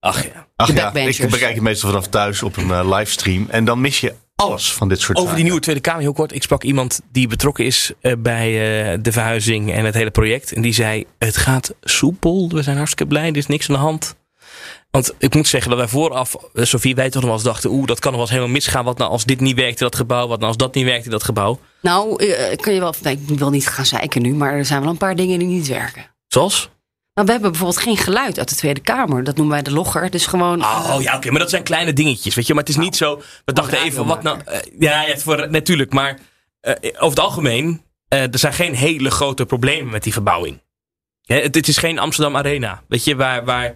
Ach 0.00 0.24
ja. 0.24 0.46
Ach 0.56 0.72
ja, 0.72 0.94
ik 0.94 1.30
bekijk 1.30 1.54
het 1.54 1.62
meestal 1.62 1.88
vanaf 1.90 2.06
thuis 2.08 2.42
op 2.42 2.56
een 2.56 2.70
eh, 2.70 2.88
livestream. 2.96 3.46
En 3.50 3.64
dan 3.64 3.80
mis 3.80 4.00
je 4.00 4.14
alles 4.42 4.72
van 4.72 4.88
dit 4.88 5.00
soort 5.00 5.18
Over 5.18 5.34
die 5.34 5.44
nieuwe 5.44 5.60
Tweede 5.60 5.80
Kamer, 5.80 6.00
heel 6.00 6.12
kort. 6.12 6.34
Ik 6.34 6.42
sprak 6.42 6.62
iemand 6.62 7.00
die 7.12 7.28
betrokken 7.28 7.64
is 7.64 7.92
eh, 8.00 8.12
bij 8.18 8.48
eh, 8.48 8.98
de 9.02 9.12
verhuizing 9.12 9.72
en 9.72 9.84
het 9.84 9.94
hele 9.94 10.10
project. 10.10 10.52
En 10.52 10.62
die 10.62 10.72
zei: 10.72 11.06
Het 11.18 11.36
gaat 11.36 11.74
soepel. 11.80 12.48
We 12.48 12.62
zijn 12.62 12.76
hartstikke 12.76 13.06
blij. 13.06 13.28
Er 13.28 13.36
is 13.36 13.46
niks 13.46 13.68
aan 13.68 13.74
de 13.74 13.80
hand. 13.80 14.14
Want 14.90 15.14
ik 15.18 15.34
moet 15.34 15.48
zeggen 15.48 15.70
dat 15.70 15.78
wij 15.78 15.88
vooraf, 15.88 16.36
eh, 16.54 16.64
Sofie, 16.64 16.94
wij 16.94 17.10
toch 17.10 17.14
nog 17.14 17.24
wel 17.24 17.32
eens 17.32 17.42
dachten: 17.42 17.70
Oeh, 17.70 17.86
dat 17.86 17.98
kan 17.98 18.12
nog 18.12 18.20
wel 18.20 18.20
eens 18.20 18.30
helemaal 18.30 18.54
misgaan. 18.54 18.84
Wat 18.84 18.98
nou 18.98 19.10
als 19.10 19.24
dit 19.24 19.40
niet 19.40 19.56
werkt 19.56 19.80
in 19.80 19.86
dat 19.86 19.96
gebouw? 19.96 20.26
Wat 20.26 20.36
nou 20.38 20.48
als 20.48 20.56
dat 20.56 20.74
niet 20.74 20.84
werkt 20.84 21.04
in 21.04 21.10
dat 21.10 21.24
gebouw? 21.24 21.58
Nou, 21.80 22.16
kun 22.56 22.72
je 22.72 22.80
wel, 22.80 22.94
nee, 23.02 23.18
ik 23.26 23.38
wil 23.38 23.50
niet 23.50 23.68
gaan 23.68 23.86
zeiken 23.86 24.22
nu, 24.22 24.34
maar 24.34 24.52
er 24.52 24.64
zijn 24.64 24.80
wel 24.80 24.90
een 24.90 24.96
paar 24.96 25.16
dingen 25.16 25.38
die 25.38 25.48
niet 25.48 25.68
werken. 25.68 26.10
Zoals? 26.28 26.70
Nou, 27.14 27.26
we 27.26 27.32
hebben 27.32 27.50
bijvoorbeeld 27.50 27.82
geen 27.82 27.96
geluid 27.96 28.38
uit 28.38 28.48
de 28.48 28.54
Tweede 28.54 28.80
Kamer. 28.80 29.24
Dat 29.24 29.36
noemen 29.36 29.54
wij 29.54 29.62
de 29.62 29.70
logger. 29.72 30.10
Dus 30.10 30.26
gewoon. 30.26 30.62
Oh 30.64 30.96
ja, 31.00 31.16
oké, 31.16 31.30
maar 31.30 31.40
dat 31.40 31.50
zijn 31.50 31.62
kleine 31.62 31.92
dingetjes, 31.92 32.34
weet 32.34 32.46
je. 32.46 32.54
Maar 32.54 32.62
het 32.62 32.72
is 32.72 32.78
niet 32.78 32.96
zo. 32.96 33.22
We 33.44 33.52
dachten 33.52 33.78
even, 33.82 34.06
wat 34.06 34.22
nou. 34.22 34.38
eh, 34.46 34.58
ja, 34.78 35.02
ja, 35.06 35.16
voor, 35.18 35.50
natuurlijk, 35.50 35.92
maar 35.92 36.18
eh, 36.60 36.72
over 36.94 37.08
het 37.08 37.18
algemeen, 37.20 37.82
eh, 38.08 38.22
er 38.22 38.38
zijn 38.38 38.52
geen 38.52 38.74
hele 38.74 39.10
grote 39.10 39.46
problemen 39.46 39.92
met 39.92 40.02
die 40.02 40.12
verbouwing. 40.12 40.60
Hè, 41.24 41.40
het, 41.40 41.54
het 41.54 41.68
is 41.68 41.76
geen 41.76 41.98
Amsterdam 41.98 42.36
Arena, 42.36 42.82
weet 42.88 43.04
je, 43.04 43.16
waar, 43.16 43.44
waar 43.44 43.74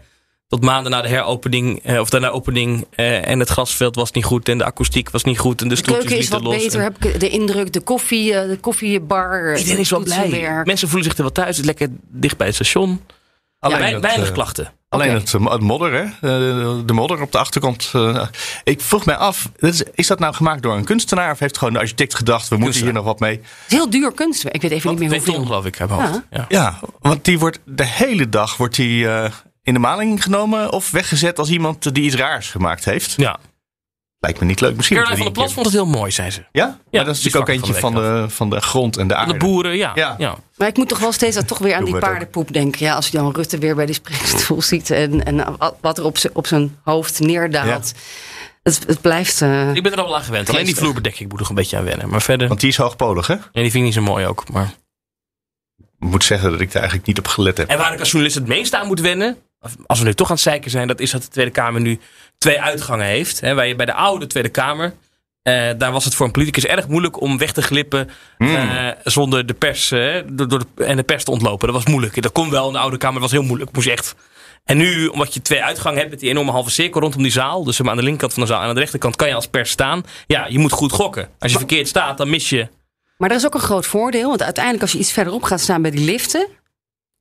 tot 0.49 0.62
maanden 0.64 0.91
na 0.93 1.03
de 1.03 1.09
heropening, 1.09 1.80
eh, 1.84 2.01
of 2.01 2.11
daarna 2.11 2.28
opening, 2.28 2.87
eh, 2.91 3.28
en 3.28 3.39
het 3.39 3.49
grasveld 3.49 3.95
was 3.95 4.12
niet 4.12 4.24
goed, 4.24 4.49
en 4.49 4.59
de 4.59 4.64
akoestiek 4.64 5.11
was 5.11 5.24
niet 5.24 5.39
goed, 5.39 5.61
en 5.62 5.68
de, 5.68 5.74
De 5.74 5.80
stoeltjes 5.80 6.05
keuken 6.07 6.22
is 6.24 6.28
wat 6.28 6.43
los. 6.43 6.57
beter, 6.57 6.78
en- 6.78 6.84
heb 6.84 7.05
ik 7.05 7.20
de 7.20 7.28
indruk. 7.28 7.72
De 7.72 7.80
koffie, 7.80 8.34
eh, 8.34 8.49
de 8.49 8.57
koffiebar. 8.57 9.57
Iedereen 9.59 9.78
is 9.78 9.91
wel 9.91 10.03
blij. 10.03 10.62
Mensen 10.64 10.89
voelen 10.89 11.05
zich 11.09 11.16
er 11.16 11.22
wel 11.22 11.32
thuis. 11.32 11.49
Het 11.49 11.59
is 11.59 11.64
lekker 11.64 11.89
dicht 12.09 12.37
bij 12.37 12.47
het 12.47 12.55
station. 12.57 13.01
Alleen 13.74 13.92
het, 13.92 14.02
weinig 14.02 14.28
eh, 14.28 14.34
klachten. 14.34 14.72
Alleen 14.88 15.14
het, 15.14 15.34
eh, 15.34 15.50
het 15.50 15.60
modder, 15.60 15.92
hè? 15.92 16.02
Eh, 16.02 16.78
de 16.86 16.92
modder 16.92 17.22
op 17.22 17.32
de 17.32 17.38
achterkant. 17.38 17.92
ik 18.64 18.80
vroeg 18.80 19.04
mij 19.04 19.16
af, 19.16 19.50
is, 19.94 20.06
dat 20.06 20.18
nou 20.18 20.34
gemaakt 20.34 20.62
door 20.62 20.76
een 20.76 20.84
kunstenaar? 20.84 21.32
Of 21.32 21.38
heeft 21.38 21.58
gewoon 21.58 21.72
de 21.72 21.80
architect 21.80 22.14
gedacht, 22.14 22.48
we 22.48 22.56
moeten 22.56 22.82
hier 22.82 22.92
nog 22.92 23.04
wat 23.04 23.20
mee? 23.20 23.36
Het 23.36 23.42
is 23.68 23.72
heel 23.72 23.90
duur 23.90 24.12
kunstwerk. 24.12 24.54
Ik 24.54 24.62
weet 24.62 24.70
even 24.70 24.90
niet 24.90 24.98
meer 24.98 25.10
hoeveel. 25.10 25.34
ton, 25.34 25.46
geloof 25.46 25.64
ik, 25.64 25.78
mijn 25.78 25.90
hoofd. 25.90 26.20
Ja. 26.30 26.44
Ja, 26.48 26.78
want 27.00 27.24
die 27.24 27.38
wordt 27.38 27.58
de 27.64 27.84
hele 27.84 28.28
dag 28.28 28.56
wordt 28.56 28.74
die, 28.74 29.08
eh, 29.08 29.30
in 29.62 29.72
de 29.72 29.78
maling 29.78 30.22
genomen 30.22 30.72
of 30.72 30.90
weggezet 30.90 31.38
als 31.38 31.50
iemand 31.50 31.94
die 31.94 32.04
iets 32.04 32.14
raars 32.14 32.50
gemaakt 32.50 32.84
heeft. 32.84 33.14
Ja. 33.16 33.38
Lijkt 34.27 34.41
me 34.41 34.47
niet 34.47 34.61
leuk. 34.61 34.77
Misschien 34.77 34.97
Caroline 34.97 35.22
van 35.24 35.33
der 35.33 35.43
Plas 35.43 35.53
vond 35.55 35.66
het 35.66 35.74
heel 35.74 35.87
mooi, 35.87 36.11
zei 36.11 36.31
ze. 36.31 36.39
keer- 36.41 36.49
Ja? 36.53 36.66
maar 36.91 37.05
dat 37.05 37.16
is 37.16 37.22
natuurlijk 37.24 37.51
ook 37.51 37.57
eentje 37.57 37.72
van 37.74 37.93
van 37.93 38.03
de 38.03 38.22
de, 38.22 38.31
van 38.31 38.51
de 38.51 38.61
grond 38.61 38.97
en 38.97 39.09
de 39.09 39.14
aarde. 39.14 39.33
De 39.33 39.39
boeren, 39.39 39.77
ja. 39.77 39.93
Ja. 39.95 40.14
ja. 40.18 40.37
Maar 40.57 40.68
ik 40.68 40.77
moet 40.77 40.89
toch 40.89 40.99
wel 40.99 41.12
steeds 41.12 41.39
toch 41.47 41.59
weer 41.59 41.74
aan 41.74 41.85
die 41.85 41.99
paardenpoep 41.99 42.53
denken. 42.53 42.87
Ja, 42.87 42.95
als 42.95 43.09
Jan 43.09 43.33
Rutte 43.35 43.59
weer 43.59 43.74
bij 43.74 43.87
die 43.87 43.95
spreekstoel 43.95 44.62
ziet 44.62 44.91
en, 44.91 45.24
en 45.24 45.57
wat 45.81 45.99
er 45.99 46.05
op 46.05 46.18
zijn- 46.18 46.35
op 46.35 46.47
zijn 46.47 46.77
hoofd 46.85 47.20
neerdaalt. 47.20 47.93
Het, 48.62 48.85
het 48.87 49.01
blijft. 49.01 49.43
eh, 49.43 49.74
Ik 49.74 49.83
ben 49.83 49.93
er 49.93 49.99
al 49.99 50.05
wel 50.07 50.16
aan 50.16 50.22
gewend. 50.22 50.49
Alleen 50.49 50.64
die 50.64 50.77
vloerbedekking 50.77 51.31
moet 51.31 51.41
er 51.41 51.49
een 51.49 51.55
beetje 51.55 51.77
aan 51.77 51.85
wennen. 51.85 52.09
Maar 52.09 52.22
verder. 52.22 52.49
Want 52.49 52.61
die 52.61 52.68
is 52.68 52.77
hoogpolig, 52.77 53.27
hè? 53.27 53.35
Ja, 53.35 53.41
die 53.53 53.62
vind 53.62 53.74
ik 53.74 53.83
niet 53.83 53.95
zo 53.95 54.03
mooi 54.03 54.27
ook. 54.27 54.51
Maar... 54.53 54.74
Ik 56.01 56.09
moet 56.12 56.24
zeggen 56.24 56.51
dat 56.51 56.61
ik 56.61 56.66
daar 56.72 56.77
eigenlijk 56.83 57.07
niet 57.09 57.18
op 57.18 57.27
gelet 57.27 57.57
heb. 57.57 57.68
En 57.68 57.79
waar 57.79 57.93
ik 57.93 57.99
als 57.99 58.09
journalist 58.11 58.39
het 58.39 58.47
meest 58.49 58.74
aan 58.74 58.87
moet 58.87 59.01
wennen. 59.01 59.37
Als 59.86 59.98
we 59.98 60.04
nu 60.04 60.14
toch 60.14 60.28
aan 60.28 60.34
het 60.34 60.42
zeiken 60.44 60.70
zijn. 60.70 60.86
Dat 60.86 61.00
is 61.00 61.10
dat 61.10 61.22
de 61.22 61.28
Tweede 61.28 61.50
Kamer 61.50 61.80
nu 61.80 61.98
twee 62.38 62.60
uitgangen 62.60 63.06
heeft. 63.06 63.40
Hè, 63.40 63.54
waar 63.54 63.66
je 63.66 63.76
bij 63.76 63.86
de 63.86 63.94
oude 63.94 64.26
Tweede 64.26 64.48
Kamer. 64.48 64.94
eh, 65.42 65.70
daar 65.78 65.92
was 65.92 66.04
het 66.04 66.14
voor 66.14 66.26
een 66.26 66.32
politicus 66.32 66.64
erg 66.66 66.88
moeilijk 66.88 67.20
om 67.20 67.38
weg 67.38 67.52
te 67.52 67.62
glippen. 67.62 68.10
eh, 68.38 68.88
zonder 69.04 69.46
de 69.46 69.54
pers 69.54 69.90
eh, 69.90 70.14
door, 70.26 70.48
door 70.48 70.58
de, 70.74 70.84
en 70.84 70.96
de 70.96 71.02
pers 71.02 71.24
te 71.24 71.30
ontlopen. 71.30 71.66
Dat 71.66 71.76
was 71.76 71.86
moeilijk. 71.92 72.22
Dat 72.22 72.32
kon 72.32 72.50
wel 72.50 72.66
in 72.66 72.72
de 72.72 72.78
oude 72.78 72.96
Kamer. 72.96 73.20
Dat 73.20 73.30
was 73.30 73.38
heel 73.38 73.48
moeilijk. 73.48 73.72
Moest 73.72 73.86
je 73.86 73.92
echt. 73.92 74.14
En 74.64 74.76
nu, 74.76 75.06
omdat 75.06 75.34
je 75.34 75.42
twee 75.42 75.62
uitgangen 75.62 75.98
hebt 75.98 76.10
met 76.10 76.20
die 76.20 76.28
enorme 76.30 76.50
halve 76.50 76.70
cirkel 76.70 77.00
rondom 77.00 77.22
die 77.22 77.32
zaal. 77.32 77.64
Dus 77.64 77.82
aan 77.82 77.96
de 77.96 78.02
linkerkant 78.02 78.32
van 78.32 78.42
de 78.42 78.48
zaal 78.48 78.60
en 78.62 78.68
aan 78.68 78.74
de 78.74 78.80
rechterkant 78.80 79.16
kan 79.16 79.28
je 79.28 79.34
als 79.34 79.46
pers 79.46 79.70
staan. 79.70 80.02
Ja, 80.26 80.46
je 80.48 80.58
moet 80.58 80.72
goed 80.72 80.92
gokken. 80.92 81.28
Als 81.38 81.52
je 81.52 81.58
verkeerd 81.58 81.88
staat, 81.88 82.18
dan 82.18 82.30
mis 82.30 82.48
je. 82.48 82.68
Maar 83.18 83.30
er 83.30 83.36
is 83.36 83.46
ook 83.46 83.54
een 83.54 83.60
groot 83.60 83.86
voordeel. 83.86 84.28
Want 84.28 84.42
uiteindelijk, 84.42 84.82
als 84.82 84.92
je 84.92 84.98
iets 84.98 85.12
verderop 85.12 85.42
gaat 85.42 85.60
staan 85.60 85.82
bij 85.82 85.90
die 85.90 86.04
liften. 86.04 86.46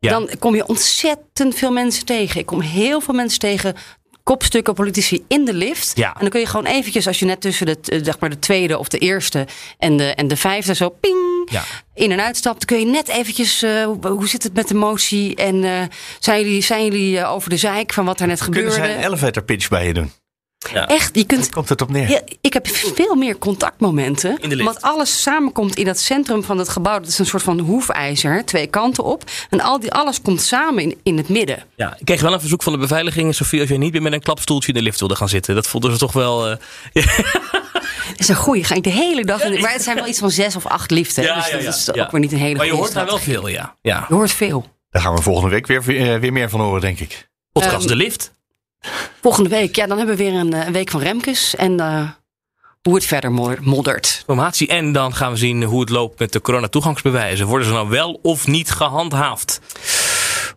Ja. 0.06 0.12
dan 0.12 0.30
kom 0.40 0.56
je 0.56 0.68
ontzettend 0.68 1.56
veel 1.56 1.72
mensen 1.72 2.06
tegen. 2.06 2.40
Ik 2.40 2.46
kom 2.46 2.62
heel 2.62 3.02
veel 3.02 3.14
mensen 3.14 3.40
tegen. 3.40 3.76
Kopstukken 4.24 4.74
politici 4.74 5.24
in 5.28 5.46
de 5.46 5.54
lift. 5.54 5.92
Ja. 5.96 6.14
En 6.14 6.20
dan 6.20 6.30
kun 6.30 6.40
je 6.40 6.46
gewoon 6.46 6.66
eventjes, 6.66 7.08
als 7.08 7.20
je 7.20 7.26
net 7.26 7.42
tussen 7.42 7.66
de, 7.66 7.78
eh, 7.84 8.00
zeg 8.04 8.20
maar 8.20 8.30
de 8.30 8.40
tweede 8.40 8.78
of 8.78 8.88
de 8.88 8.98
eerste 8.98 9.48
en 9.78 9.98
de, 9.98 10.14
en 10.16 10.28
de 10.28 10.38
vijfde 10.38 10.76
zo 10.76 10.90
ping 10.90 11.50
Ja. 11.52 11.64
in 11.94 12.12
en 12.12 12.22
uitstapt, 12.22 12.66
kun 12.66 12.80
je 12.80 12.86
net 12.86 13.08
eventjes, 13.08 13.62
eh, 13.62 13.88
hoe, 14.02 14.28
zit 14.28 14.44
het 14.44 14.54
met 14.54 14.68
de 14.68 14.74
motie? 14.74 15.36
En 15.36 15.64
eh, 15.64 15.82
zijn 16.20 16.42
jullie, 16.42 16.62
zijn 16.62 16.84
jullie 16.84 17.26
over 17.26 17.50
de 17.50 17.58
zeik 17.58 17.94
van 17.94 18.06
wat 18.06 18.20
er 18.20 18.28
net 18.28 18.40
Kunnen 18.44 18.62
gebeurde? 18.72 18.86
zij 18.86 18.96
een 18.98 19.04
elevator 19.06 19.44
pitch 19.44 19.68
bij 19.70 19.88
je 19.88 19.94
doen? 19.94 20.12
Ja. 20.74 20.88
Echt, 20.88 21.16
je 21.16 21.26
kunt. 21.26 21.50
Komt 21.50 21.70
het 21.70 21.82
op 21.82 21.90
neer? 21.92 22.10
Ja, 22.10 22.22
ik 22.42 22.54
heb 22.54 22.68
veel 22.68 23.16
meer 23.16 23.38
contactmomenten. 23.38 24.38
In 24.42 24.50
de 24.50 24.56
lift. 24.56 24.68
Want 24.70 24.82
alles 24.82 25.22
samenkomt 25.22 25.76
in 25.76 25.86
dat 25.86 26.00
centrum 26.00 26.44
van 26.44 26.58
het 26.58 26.70
gebouw. 26.70 27.00
Dat 27.00 27.08
is 27.08 27.20
een 27.20 27.26
soort 27.26 27.44
van 27.44 27.60
hoefijzer, 27.60 28.46
twee 28.46 28.68
kanten 28.68 29.04
op. 29.04 29.24
En 29.50 29.62
al 29.62 29.80
die, 29.80 29.92
alles 29.92 30.22
komt 30.22 30.42
samen 30.42 30.84
in, 30.84 30.96
in 31.04 31.18
het 31.18 31.30
midden. 31.30 31.64
Ja, 31.76 31.96
ik 32.00 32.06
kreeg 32.06 32.22
wel 32.22 32.34
een 32.34 32.40
verzoek 32.40 32.64
van 32.64 32.74
de 32.74 32.80
beveiliging, 32.80 33.36
Sofie, 33.36 33.60
als 33.60 33.70
jij 33.70 33.78
niet 33.78 33.92
meer 33.92 34.02
met 34.02 34.14
een 34.14 34.22
klapstoeltje 34.22 34.68
in 34.68 34.74
de 34.78 34.82
lift 34.84 35.00
wilde 35.00 35.16
gaan 35.16 35.30
zitten. 35.30 35.56
Dat 35.56 35.68
vonden 35.68 35.92
ze 35.92 35.98
toch 35.98 36.14
wel. 36.14 36.48
eh, 36.50 36.58
Dat 38.10 38.20
is 38.20 38.28
een 38.28 38.36
goeie. 38.36 38.64
Ga 38.64 38.76
ik 38.76 38.84
de 38.84 38.90
hele 38.90 39.26
dag. 39.26 39.44
in 39.44 39.52
de- 39.52 39.60
maar 39.60 39.72
het 39.74 39.84
zijn 39.84 39.96
wel 39.96 40.08
iets 40.08 40.20
van 40.20 40.32
zes 40.32 40.56
of 40.56 40.66
acht 40.66 40.92
liften. 40.92 41.24
Ja, 41.24 41.36
dus 41.36 41.46
ja, 41.46 41.52
dat 41.52 41.62
ja, 41.64 41.70
is 41.70 41.90
ja. 41.94 42.04
ook 42.04 42.12
weer 42.12 42.20
niet 42.22 42.32
een 42.32 42.38
hele 42.38 42.56
maar 42.58 42.66
je 42.66 42.72
hoort 42.74 42.94
daar 42.94 43.06
wel 43.06 43.18
veel, 43.18 43.48
ja. 43.48 43.76
ja. 43.82 44.06
Je 44.10 44.14
hoort 44.16 44.32
veel. 44.32 44.66
Daar 44.90 45.02
gaan 45.02 45.16
we 45.16 45.22
volgende 45.22 45.50
week 45.50 45.68
weer, 45.68 45.84
weer, 45.84 46.20
weer 46.20 46.34
meer 46.34 46.50
van 46.50 46.60
horen, 46.60 46.82
denk 46.82 47.00
ik. 47.00 47.30
Podcast 47.52 47.80
Ehm, 47.80 47.88
De 47.88 47.96
Lift. 47.96 48.34
Volgende 49.22 49.50
week, 49.50 49.76
ja, 49.76 49.88
dan 49.88 49.98
hebben 49.98 50.18
we 50.18 50.24
weer 50.24 50.34
een, 50.34 50.54
eh, 50.54 50.66
een 50.66 50.74
week 50.74 50.90
van 50.90 51.02
Remkes. 51.02 51.56
En 51.56 51.80
eh, 51.80 52.10
hoe 52.82 52.96
het 52.96 53.06
verder 53.06 53.32
modder- 53.32 53.60
moddert. 53.64 54.16
Informatie. 54.20 54.68
En 54.68 54.92
dan 54.92 55.16
gaan 55.16 55.32
we 55.32 55.38
zien 55.38 55.64
hoe 55.64 55.80
het 55.80 55.90
loopt 55.90 56.20
met 56.20 56.34
de 56.34 56.42
coronatoegangsbewijzen. 56.42 57.48
Worden 57.48 57.68
ze 57.68 57.74
nou 57.74 57.90
wel 57.90 58.20
of 58.22 58.48
niet 58.48 58.72
gehandhaafd? 58.72 59.60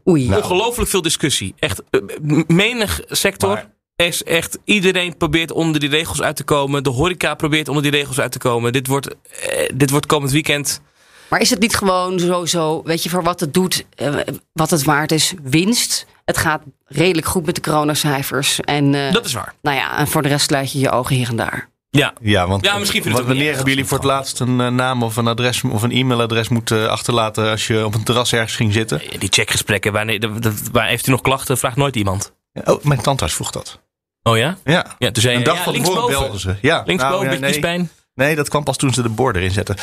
Oei. 0.09 0.35
Ongelooflijk 0.35 0.91
veel 0.91 1.03
discussie. 1.03 1.55
Echt, 1.59 1.83
eh, 1.91 2.01
menig 2.47 3.01
sector 3.09 3.64
is 3.97 4.22
echt... 4.24 4.59
Iedereen 4.64 5.16
probeert 5.16 5.53
onder 5.53 5.81
die 5.81 5.89
regels 5.89 6.22
uit 6.22 6.37
te 6.37 6.45
komen. 6.45 6.83
De 6.83 6.91
horeca 6.91 7.35
probeert 7.35 7.68
onder 7.68 7.83
die 7.83 7.93
regels 7.93 8.20
uit 8.20 8.33
te 8.33 8.39
komen. 8.39 8.72
Dit 8.72 8.87
wordt, 8.87 9.09
eh, 9.09 9.68
dit 9.74 9.91
wordt 9.91 10.07
komend 10.07 10.33
weekend... 10.33 10.81
Maar 11.29 11.41
is 11.41 11.51
het 11.51 11.61
niet 11.61 11.76
gewoon 11.76 12.18
sowieso, 12.20 12.83
weet 12.85 13.03
je, 13.03 13.09
voor 13.09 13.22
wat 13.22 13.41
het 13.41 13.55
doet, 13.55 13.85
eh, 13.95 14.14
wat 14.53 14.70
het 14.70 14.83
waard 14.85 15.12
is, 15.12 15.35
winst? 15.43 16.07
Het 16.29 16.39
gaat 16.39 16.62
redelijk 16.85 17.26
goed 17.26 17.47
met 17.47 17.55
de 17.55 17.61
coronacijfers. 17.61 18.61
En, 18.61 18.95
eh, 18.95 19.12
Dat 19.12 19.24
is 19.24 19.33
waar. 19.33 19.55
Nou 19.62 19.76
ja, 19.76 19.99
en 19.99 20.09
voor 20.09 20.22
de 20.22 20.29
rest 20.29 20.47
sluit 20.47 20.72
je 20.72 20.79
je 20.79 20.91
ogen 20.91 21.16
hier 21.16 21.29
en 21.29 21.37
daar. 21.37 21.68
Ja, 21.91 22.12
Ja, 22.20 22.47
want 22.47 22.64
Ja, 22.64 22.79
misschien 22.79 23.12
wanneer 23.12 23.55
hebben 23.55 23.68
jullie 23.68 23.85
voor 23.85 23.97
het 23.99 24.07
laatst 24.07 24.41
een 24.41 24.61
eh, 24.61 24.68
naam 24.68 25.03
of 25.03 25.16
een 25.16 25.26
adres 25.26 25.62
of 25.62 25.83
een 25.83 25.91
e-mailadres 25.91 26.49
moeten 26.49 26.91
achterlaten 26.91 27.51
als 27.51 27.66
je 27.66 27.85
op 27.85 27.95
een 27.95 28.03
terras 28.03 28.33
ergens 28.33 28.57
ging 28.57 28.72
zitten? 28.72 29.03
die 29.18 29.29
checkgesprekken. 29.33 29.93
Wanneer, 29.93 30.31
waar 30.72 30.87
heeft 30.87 31.07
u 31.07 31.11
nog 31.11 31.20
klachten? 31.20 31.59
Vraagt 31.59 31.76
nooit 31.76 31.97
iemand. 31.97 32.33
Oh, 32.64 32.85
mijn 32.85 33.01
tandarts 33.01 33.35
vroeg 33.35 33.51
dat. 33.51 33.81
Oh 34.22 34.37
ja? 34.37 34.57
Ja. 34.64 34.87
Ja, 34.99 35.11
toen 35.11 35.22
zei 35.22 35.33
je, 35.33 35.39
Een 35.39 35.45
dag 35.45 35.57
ja, 35.57 35.62
van 35.62 35.72
tevoren 35.72 35.93
linksboven. 35.95 36.20
belden 36.20 36.41
ze. 36.41 36.57
Ja, 36.61 36.83
Linksboven, 36.87 37.16
nou, 37.16 37.24
ja, 37.24 37.29
beetje 37.29 37.41
nee. 37.41 37.51
kiespijn. 37.51 37.91
Nee, 38.14 38.37
dat 38.37 38.49
kwam 38.49 38.64
pas 38.64 38.76
toen 38.76 38.93
ze 38.95 39.03
de 39.03 39.09
borden 39.09 39.43
erin 39.43 39.55
zetten. 39.55 39.76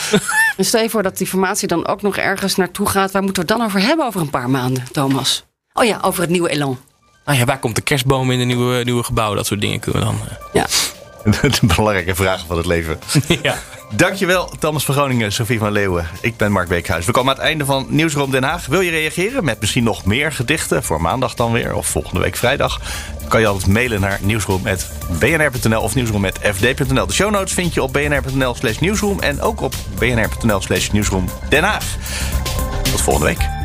En 0.58 0.66
stel 0.72 0.82
je 0.82 0.90
voor 0.90 1.04
dat 1.04 1.18
die 1.18 1.28
formatie 1.28 1.68
dan 1.68 1.88
ook 1.88 2.02
nog 2.02 2.18
ergens 2.18 2.56
naartoe 2.56 2.90
gaat. 2.90 3.12
Waar 3.12 3.24
moeten 3.24 3.44
we 3.46 3.50
het 3.50 3.58
dan 3.60 3.68
over 3.68 3.82
hebben 3.82 4.06
over 4.06 4.22
een 4.22 4.30
paar 4.30 4.50
maanden, 4.50 4.84
Thomas? 4.92 5.46
Oh 5.78 5.86
ja, 5.86 6.00
over 6.02 6.22
het 6.22 6.30
nieuwe 6.30 6.50
elan. 6.50 6.80
Ah 7.24 7.38
ja, 7.38 7.46
waar 7.46 7.60
komt 7.60 7.76
de 7.76 7.82
kerstboom 7.82 8.32
in 8.32 8.40
de 8.40 8.46
nieuwe, 8.46 8.84
nieuwe 8.84 9.04
gebouw? 9.04 9.34
Dat 9.36 9.46
soort 9.46 9.62
dingen 9.62 9.80
kunnen 9.80 10.00
we 10.02 10.06
dan... 10.08 10.20
eh, 10.30 10.36
Ja. 10.54 10.66
de 11.42 11.60
belangrijke 11.76 12.16
vragen 12.16 12.48
van 12.48 12.58
het 12.58 12.66
leven. 12.66 13.00
ja. 13.42 13.56
Dankjewel, 13.92 14.52
Thomas 14.60 14.86
van 14.86 14.96
Groningen, 14.96 15.32
Sofie 15.32 15.60
van 15.60 15.72
Leeuwen. 15.72 16.08
Ik 16.22 16.38
ben 16.38 16.52
Mark 16.52 16.68
Beekhuis. 16.68 17.06
We 17.06 17.12
komen 17.12 17.30
aan 17.34 17.38
het 17.40 17.46
einde 17.48 17.66
van 17.66 17.86
Nieuwsroom 17.90 18.32
Den 18.32 18.44
Haag. 18.44 18.66
Wil 18.66 18.82
je 18.82 18.92
reageren 18.92 19.44
met 19.44 19.60
misschien 19.60 19.84
nog 19.84 20.06
meer 20.06 20.32
gedichten 20.32 20.84
voor 20.84 21.02
maandag 21.02 21.34
dan 21.34 21.52
weer 21.52 21.76
of 21.76 21.88
volgende 21.88 22.20
week 22.20 22.36
vrijdag? 22.36 22.82
Kan 23.28 23.40
je 23.40 23.48
altijd 23.48 23.68
mailen 23.68 24.02
naar 24.02 24.20
nieuwsroom.bnr.nl 24.22 25.82
of 25.82 25.96
nieuwsroom.fd.nl. 25.96 27.06
De 27.08 27.14
show 27.14 27.32
notes 27.32 27.54
vind 27.54 27.74
je 27.74 27.84
op 27.84 27.94
bnr.nl 27.94 28.56
slash 28.56 28.78
nieuwsroom 28.78 29.20
en 29.20 29.42
ook 29.42 29.62
op 29.62 29.74
bnr.nl 30.00 30.62
slash 30.62 30.90
nieuwsroom 30.90 31.30
Den 31.50 31.64
Haag. 31.64 31.86
Tot 32.92 33.02
volgende 33.02 33.28
week. 33.28 33.65